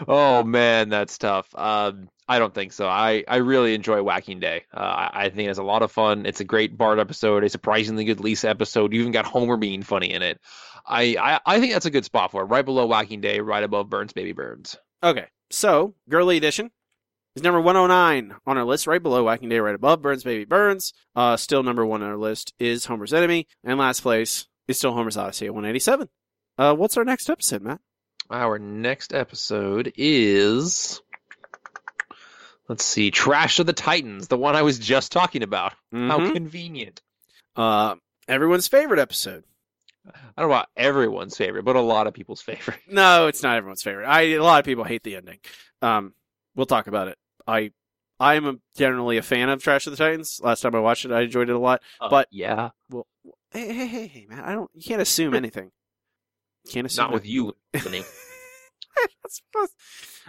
Oh 0.07 0.43
man, 0.43 0.89
that's 0.89 1.17
tough. 1.17 1.47
Um, 1.55 2.09
I 2.27 2.39
don't 2.39 2.53
think 2.53 2.71
so. 2.73 2.87
I, 2.87 3.23
I 3.27 3.37
really 3.37 3.73
enjoy 3.73 4.01
Whacking 4.01 4.39
Day. 4.39 4.63
Uh, 4.73 4.79
I, 4.79 5.25
I 5.25 5.29
think 5.29 5.49
it's 5.49 5.59
a 5.59 5.63
lot 5.63 5.81
of 5.81 5.91
fun. 5.91 6.25
It's 6.25 6.39
a 6.39 6.45
great 6.45 6.77
Bart 6.77 6.99
episode, 6.99 7.43
a 7.43 7.49
surprisingly 7.49 8.05
good 8.05 8.21
Lisa 8.21 8.49
episode. 8.49 8.93
You 8.93 9.01
even 9.01 9.11
got 9.11 9.25
Homer 9.25 9.57
being 9.57 9.83
funny 9.83 10.11
in 10.13 10.21
it. 10.21 10.39
I, 10.85 11.15
I, 11.19 11.39
I 11.45 11.59
think 11.59 11.73
that's 11.73 11.85
a 11.85 11.91
good 11.91 12.05
spot 12.05 12.31
for 12.31 12.43
it. 12.43 12.45
Right 12.45 12.65
below 12.65 12.85
Whacking 12.85 13.21
Day, 13.21 13.39
right 13.39 13.63
above 13.63 13.89
Burns 13.89 14.13
Baby 14.13 14.31
Burns. 14.31 14.77
Okay, 15.03 15.25
so 15.49 15.93
Girly 16.09 16.37
Edition 16.37 16.71
is 17.35 17.43
number 17.43 17.59
109 17.59 18.35
on 18.45 18.57
our 18.57 18.65
list, 18.65 18.87
right 18.87 19.01
below 19.01 19.23
Whacking 19.23 19.49
Day, 19.49 19.59
right 19.59 19.75
above 19.75 20.01
Burns 20.01 20.23
Baby 20.23 20.45
Burns. 20.45 20.93
Uh, 21.15 21.37
still 21.37 21.63
number 21.63 21.85
one 21.85 22.01
on 22.01 22.09
our 22.09 22.17
list 22.17 22.53
is 22.59 22.85
Homer's 22.85 23.13
Enemy, 23.13 23.47
and 23.63 23.77
last 23.79 24.01
place 24.01 24.47
is 24.67 24.77
still 24.77 24.93
Homer's 24.93 25.17
Odyssey 25.17 25.47
at 25.47 25.53
187. 25.53 26.07
Uh, 26.57 26.75
what's 26.75 26.97
our 26.97 27.05
next 27.05 27.29
episode, 27.29 27.61
Matt? 27.61 27.81
Our 28.31 28.59
next 28.59 29.13
episode 29.13 29.91
is 29.97 31.01
let's 32.69 32.83
see, 32.85 33.11
Trash 33.11 33.59
of 33.59 33.65
the 33.65 33.73
Titans, 33.73 34.29
the 34.29 34.37
one 34.37 34.55
I 34.55 34.61
was 34.61 34.79
just 34.79 35.11
talking 35.11 35.43
about. 35.43 35.73
How 35.91 36.19
Mhm. 36.19 36.33
convenient. 36.33 37.01
Uh, 37.55 37.95
everyone's 38.29 38.67
favorite 38.69 38.99
episode. 38.99 39.43
I 40.07 40.11
don't 40.41 40.49
know 40.49 40.55
about 40.55 40.69
everyone's 40.77 41.35
favorite, 41.37 41.63
but 41.63 41.75
a 41.75 41.81
lot 41.81 42.07
of 42.07 42.13
people's 42.13 42.41
favorite. 42.41 42.79
No, 42.87 43.27
it's 43.27 43.43
not 43.43 43.57
everyone's 43.57 43.83
favorite. 43.83 44.07
I 44.07 44.21
a 44.33 44.39
lot 44.39 44.59
of 44.59 44.65
people 44.65 44.83
hate 44.85 45.03
the 45.03 45.15
ending. 45.17 45.39
Um, 45.81 46.13
we'll 46.55 46.65
talk 46.65 46.87
about 46.87 47.07
it. 47.09 47.17
I 47.45 47.71
I 48.19 48.35
am 48.35 48.45
a, 48.47 48.55
generally 48.77 49.17
a 49.17 49.21
fan 49.23 49.49
of 49.49 49.61
Trash 49.61 49.87
of 49.87 49.91
the 49.91 49.97
Titans. 49.97 50.39
Last 50.43 50.61
time 50.61 50.75
I 50.75 50.79
watched 50.79 51.05
it, 51.05 51.11
I 51.11 51.21
enjoyed 51.21 51.49
it 51.49 51.55
a 51.55 51.59
lot. 51.59 51.81
Uh, 51.99 52.07
but 52.09 52.27
yeah, 52.31 52.69
well, 52.89 53.07
hey, 53.51 53.73
hey, 53.73 53.87
hey, 53.87 54.07
hey, 54.07 54.25
man, 54.29 54.39
I 54.43 54.53
don't. 54.53 54.69
You 54.73 54.83
can't 54.83 55.01
assume 55.01 55.33
anything. 55.33 55.71
Can't 56.69 56.95
Not 56.97 57.11
with 57.11 57.25
you, 57.25 57.55
Anthony. 57.73 58.03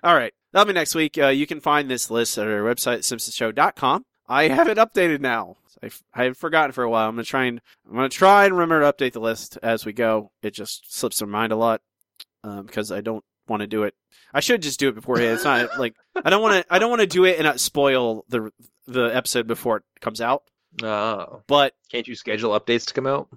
All 0.03 0.15
right. 0.15 0.33
That'll 0.53 0.67
be 0.67 0.73
next 0.73 0.95
week. 0.95 1.19
Uh, 1.19 1.29
you 1.29 1.47
can 1.47 1.61
find 1.61 1.91
this 1.91 2.11
list 2.11 2.39
at 2.39 2.47
our 2.47 2.61
website, 2.61 2.99
simpsonshow.com. 2.99 4.05
I 4.29 4.49
have 4.49 4.69
it 4.69 4.79
updated 4.79 5.21
now. 5.21 5.57
I've, 5.83 6.03
I've 6.15 6.37
forgotten 6.37 6.73
for 6.73 6.85
a 6.85 6.91
while. 6.91 7.09
I'm 7.09 7.15
gonna 7.17 7.25
try 7.25 7.45
and 7.47 7.61
I'm 7.89 7.97
gonna 7.97 8.09
try 8.09 8.45
and 8.45 8.55
remember 8.55 8.81
to 8.81 8.93
update 8.93 9.13
the 9.13 9.21
list 9.21 9.59
as 9.63 9.85
we 9.85 9.93
go. 9.93 10.31
It 10.43 10.53
just 10.55 10.95
slips 10.97 11.21
my 11.21 11.27
mind 11.27 11.53
a 11.53 11.57
lot 11.57 11.81
um, 12.45 12.67
because 12.67 12.93
I 12.93 13.01
don't 13.01 13.25
want 13.49 13.63
to 13.63 13.67
do 13.67 13.83
it. 13.83 13.95
I 14.33 14.41
should 14.41 14.63
just 14.63 14.79
do 14.79 14.89
it 14.89 14.95
beforehand. 14.95 15.33
It's 15.35 15.45
not 15.45 15.71
like 15.79 15.95
I 16.25 16.31
don't 16.31 16.43
want 16.43 16.65
to. 16.65 16.73
I 16.73 16.79
don't 16.79 16.91
want 16.91 17.01
to 17.01 17.07
do 17.07 17.25
it 17.25 17.37
and 17.37 17.45
not 17.45 17.59
spoil 17.59 18.25
the 18.29 18.53
the 18.87 19.07
episode 19.07 19.47
before 19.47 19.79
it 19.79 19.83
comes 20.01 20.21
out. 20.21 20.45
Oh, 20.83 21.43
But 21.49 21.75
can't 21.91 22.07
you 22.09 22.15
schedule 22.15 22.59
updates 22.59 22.87
to 22.87 22.95
come 22.95 23.07
out? 23.07 23.29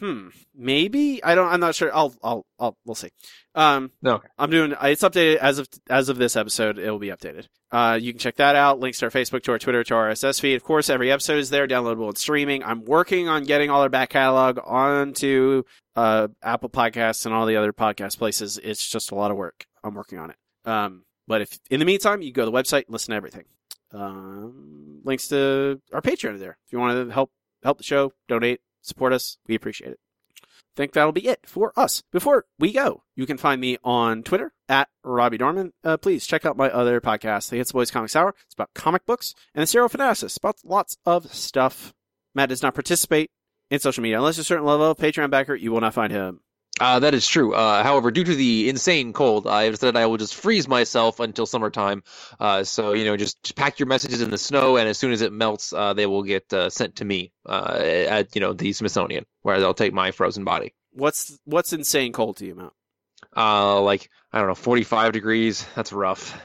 Hmm. 0.00 0.28
Maybe 0.54 1.22
I 1.22 1.34
don't. 1.34 1.48
I'm 1.48 1.60
not 1.60 1.74
sure. 1.74 1.94
I'll. 1.94 2.14
I'll. 2.22 2.46
I'll. 2.58 2.76
We'll 2.84 2.94
see. 2.94 3.10
Um. 3.54 3.92
No. 4.02 4.22
I'm 4.38 4.50
doing. 4.50 4.74
It's 4.82 5.02
updated 5.02 5.36
as 5.36 5.58
of 5.58 5.68
as 5.88 6.08
of 6.08 6.16
this 6.18 6.36
episode. 6.36 6.78
It 6.78 6.90
will 6.90 6.98
be 6.98 7.08
updated. 7.08 7.46
Uh. 7.70 7.98
You 8.00 8.12
can 8.12 8.18
check 8.18 8.36
that 8.36 8.56
out. 8.56 8.80
Links 8.80 8.98
to 8.98 9.06
our 9.06 9.10
Facebook, 9.10 9.42
to 9.44 9.52
our 9.52 9.58
Twitter, 9.58 9.84
to 9.84 9.94
our 9.94 10.10
RSS 10.10 10.40
feed. 10.40 10.56
Of 10.56 10.64
course, 10.64 10.90
every 10.90 11.12
episode 11.12 11.38
is 11.38 11.50
there, 11.50 11.68
downloadable 11.68 12.08
and 12.08 12.18
streaming. 12.18 12.64
I'm 12.64 12.84
working 12.84 13.28
on 13.28 13.44
getting 13.44 13.70
all 13.70 13.82
our 13.82 13.88
back 13.88 14.10
catalog 14.10 14.58
onto 14.64 15.62
uh 15.94 16.28
Apple 16.42 16.70
Podcasts 16.70 17.24
and 17.24 17.34
all 17.34 17.46
the 17.46 17.56
other 17.56 17.72
podcast 17.72 18.18
places. 18.18 18.58
It's 18.62 18.86
just 18.88 19.12
a 19.12 19.14
lot 19.14 19.30
of 19.30 19.36
work. 19.36 19.64
I'm 19.84 19.94
working 19.94 20.18
on 20.18 20.30
it. 20.30 20.36
Um. 20.64 21.04
But 21.26 21.40
if 21.42 21.58
in 21.70 21.78
the 21.80 21.86
meantime, 21.86 22.20
you 22.20 22.32
go 22.32 22.44
to 22.44 22.50
the 22.50 22.56
website, 22.56 22.84
listen 22.88 23.12
to 23.12 23.16
everything. 23.16 23.44
Um. 23.92 25.00
Links 25.04 25.28
to 25.28 25.80
our 25.92 26.00
Patreon 26.02 26.34
are 26.34 26.38
there. 26.38 26.58
If 26.66 26.72
you 26.72 26.78
want 26.80 27.08
to 27.08 27.12
help 27.14 27.30
help 27.62 27.78
the 27.78 27.84
show, 27.84 28.12
donate, 28.28 28.60
support 28.84 29.12
us, 29.12 29.38
we 29.46 29.54
appreciate 29.54 29.92
it 29.92 30.00
I 30.74 30.76
think 30.76 30.92
that'll 30.92 31.12
be 31.12 31.28
it 31.28 31.40
for 31.46 31.72
us. 31.76 32.02
Before 32.10 32.46
we 32.58 32.72
go, 32.72 33.04
you 33.14 33.26
can 33.26 33.38
find 33.38 33.60
me 33.60 33.78
on 33.84 34.24
Twitter 34.24 34.52
at 34.68 34.88
Robbie 35.04 35.38
Dorman. 35.38 35.72
Uh, 35.84 35.96
please 35.96 36.26
check 36.26 36.44
out 36.44 36.56
my 36.56 36.68
other 36.68 37.00
podcast, 37.00 37.50
The 37.50 37.58
Hits 37.58 37.70
Boys 37.70 37.92
Comics 37.92 38.16
Hour. 38.16 38.34
It's 38.44 38.54
about 38.54 38.74
comic 38.74 39.06
books 39.06 39.34
and 39.54 39.62
the 39.62 39.68
Serial 39.68 39.88
Fanaticist, 39.88 40.38
about 40.38 40.56
lots 40.64 40.96
of 41.06 41.32
stuff. 41.32 41.94
Matt 42.34 42.48
does 42.48 42.62
not 42.62 42.74
participate 42.74 43.30
in 43.70 43.78
social 43.78 44.02
media 44.02 44.18
unless 44.18 44.36
you're 44.36 44.42
a 44.42 44.44
certain 44.44 44.66
level 44.66 44.90
of 44.90 44.98
Patreon 44.98 45.30
backer. 45.30 45.54
You 45.54 45.70
will 45.70 45.80
not 45.80 45.94
find 45.94 46.12
him. 46.12 46.40
Uh, 46.80 46.98
that 46.98 47.14
is 47.14 47.26
true. 47.26 47.54
Uh, 47.54 47.84
however, 47.84 48.10
due 48.10 48.24
to 48.24 48.34
the 48.34 48.68
insane 48.68 49.12
cold, 49.12 49.46
I 49.46 49.64
have 49.64 49.78
said 49.78 49.96
I 49.96 50.06
will 50.06 50.16
just 50.16 50.34
freeze 50.34 50.66
myself 50.66 51.20
until 51.20 51.46
summertime. 51.46 52.02
Uh, 52.40 52.64
so 52.64 52.94
you 52.94 53.04
know, 53.04 53.16
just, 53.16 53.40
just 53.44 53.54
pack 53.54 53.78
your 53.78 53.86
messages 53.86 54.20
in 54.20 54.30
the 54.30 54.38
snow, 54.38 54.76
and 54.76 54.88
as 54.88 54.98
soon 54.98 55.12
as 55.12 55.22
it 55.22 55.32
melts, 55.32 55.72
uh, 55.72 55.92
they 55.92 56.06
will 56.06 56.24
get 56.24 56.52
uh, 56.52 56.70
sent 56.70 56.96
to 56.96 57.04
me 57.04 57.32
uh, 57.46 57.78
at 57.80 58.34
you 58.34 58.40
know 58.40 58.52
the 58.52 58.72
Smithsonian, 58.72 59.24
where 59.42 59.60
they'll 59.60 59.74
take 59.74 59.92
my 59.92 60.10
frozen 60.10 60.42
body. 60.42 60.74
What's 60.92 61.38
what's 61.44 61.72
insane 61.72 62.12
cold 62.12 62.38
to 62.38 62.46
you, 62.46 62.56
Matt? 62.56 62.72
Uh, 63.36 63.80
like 63.80 64.10
I 64.32 64.38
don't 64.38 64.48
know, 64.48 64.54
forty-five 64.54 65.12
degrees. 65.12 65.64
That's 65.76 65.92
rough. 65.92 66.36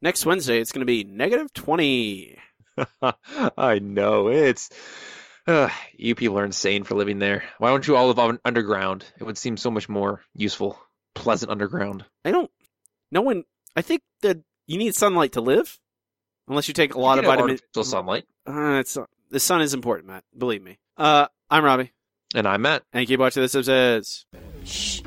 Next 0.00 0.24
Wednesday, 0.24 0.60
it's 0.60 0.70
going 0.70 0.80
to 0.80 0.86
be 0.86 1.02
negative 1.02 1.52
twenty. 1.52 2.38
I 3.58 3.80
know 3.80 4.28
it's. 4.28 4.70
Uh, 5.46 5.68
you 5.96 6.14
people 6.14 6.38
are 6.38 6.44
insane 6.44 6.84
for 6.84 6.94
living 6.94 7.18
there. 7.18 7.42
Why 7.58 7.70
don't 7.70 7.86
you 7.86 7.96
all 7.96 8.06
live 8.08 8.18
on 8.18 8.38
underground? 8.44 9.04
It 9.18 9.24
would 9.24 9.36
seem 9.38 9.56
so 9.56 9.70
much 9.70 9.88
more 9.88 10.22
useful, 10.34 10.78
pleasant 11.14 11.50
underground. 11.50 12.04
I 12.24 12.30
don't. 12.30 12.50
No 13.10 13.22
one. 13.22 13.44
I 13.76 13.82
think 13.82 14.02
that 14.22 14.38
you 14.66 14.78
need 14.78 14.94
sunlight 14.94 15.32
to 15.32 15.40
live, 15.40 15.78
unless 16.48 16.68
you 16.68 16.74
take 16.74 16.94
a 16.94 17.00
lot 17.00 17.14
You 17.14 17.20
of 17.20 17.26
vitamin. 17.26 17.50
artificial 17.52 17.84
sunlight. 17.84 18.24
Uh, 18.46 18.78
it's 18.80 18.96
the 19.30 19.40
sun 19.40 19.62
is 19.62 19.74
important, 19.74 20.08
Matt. 20.08 20.24
Believe 20.36 20.62
me. 20.62 20.78
Uh, 20.96 21.26
I'm 21.50 21.64
Robbie, 21.64 21.90
And 22.34 22.46
I'm 22.46 22.62
Matt. 22.62 22.84
and 22.92 23.06
keep 23.06 23.18
watching 23.18 23.42
this 23.42 23.54
episode. 23.54 24.06
Shh. 24.64 25.00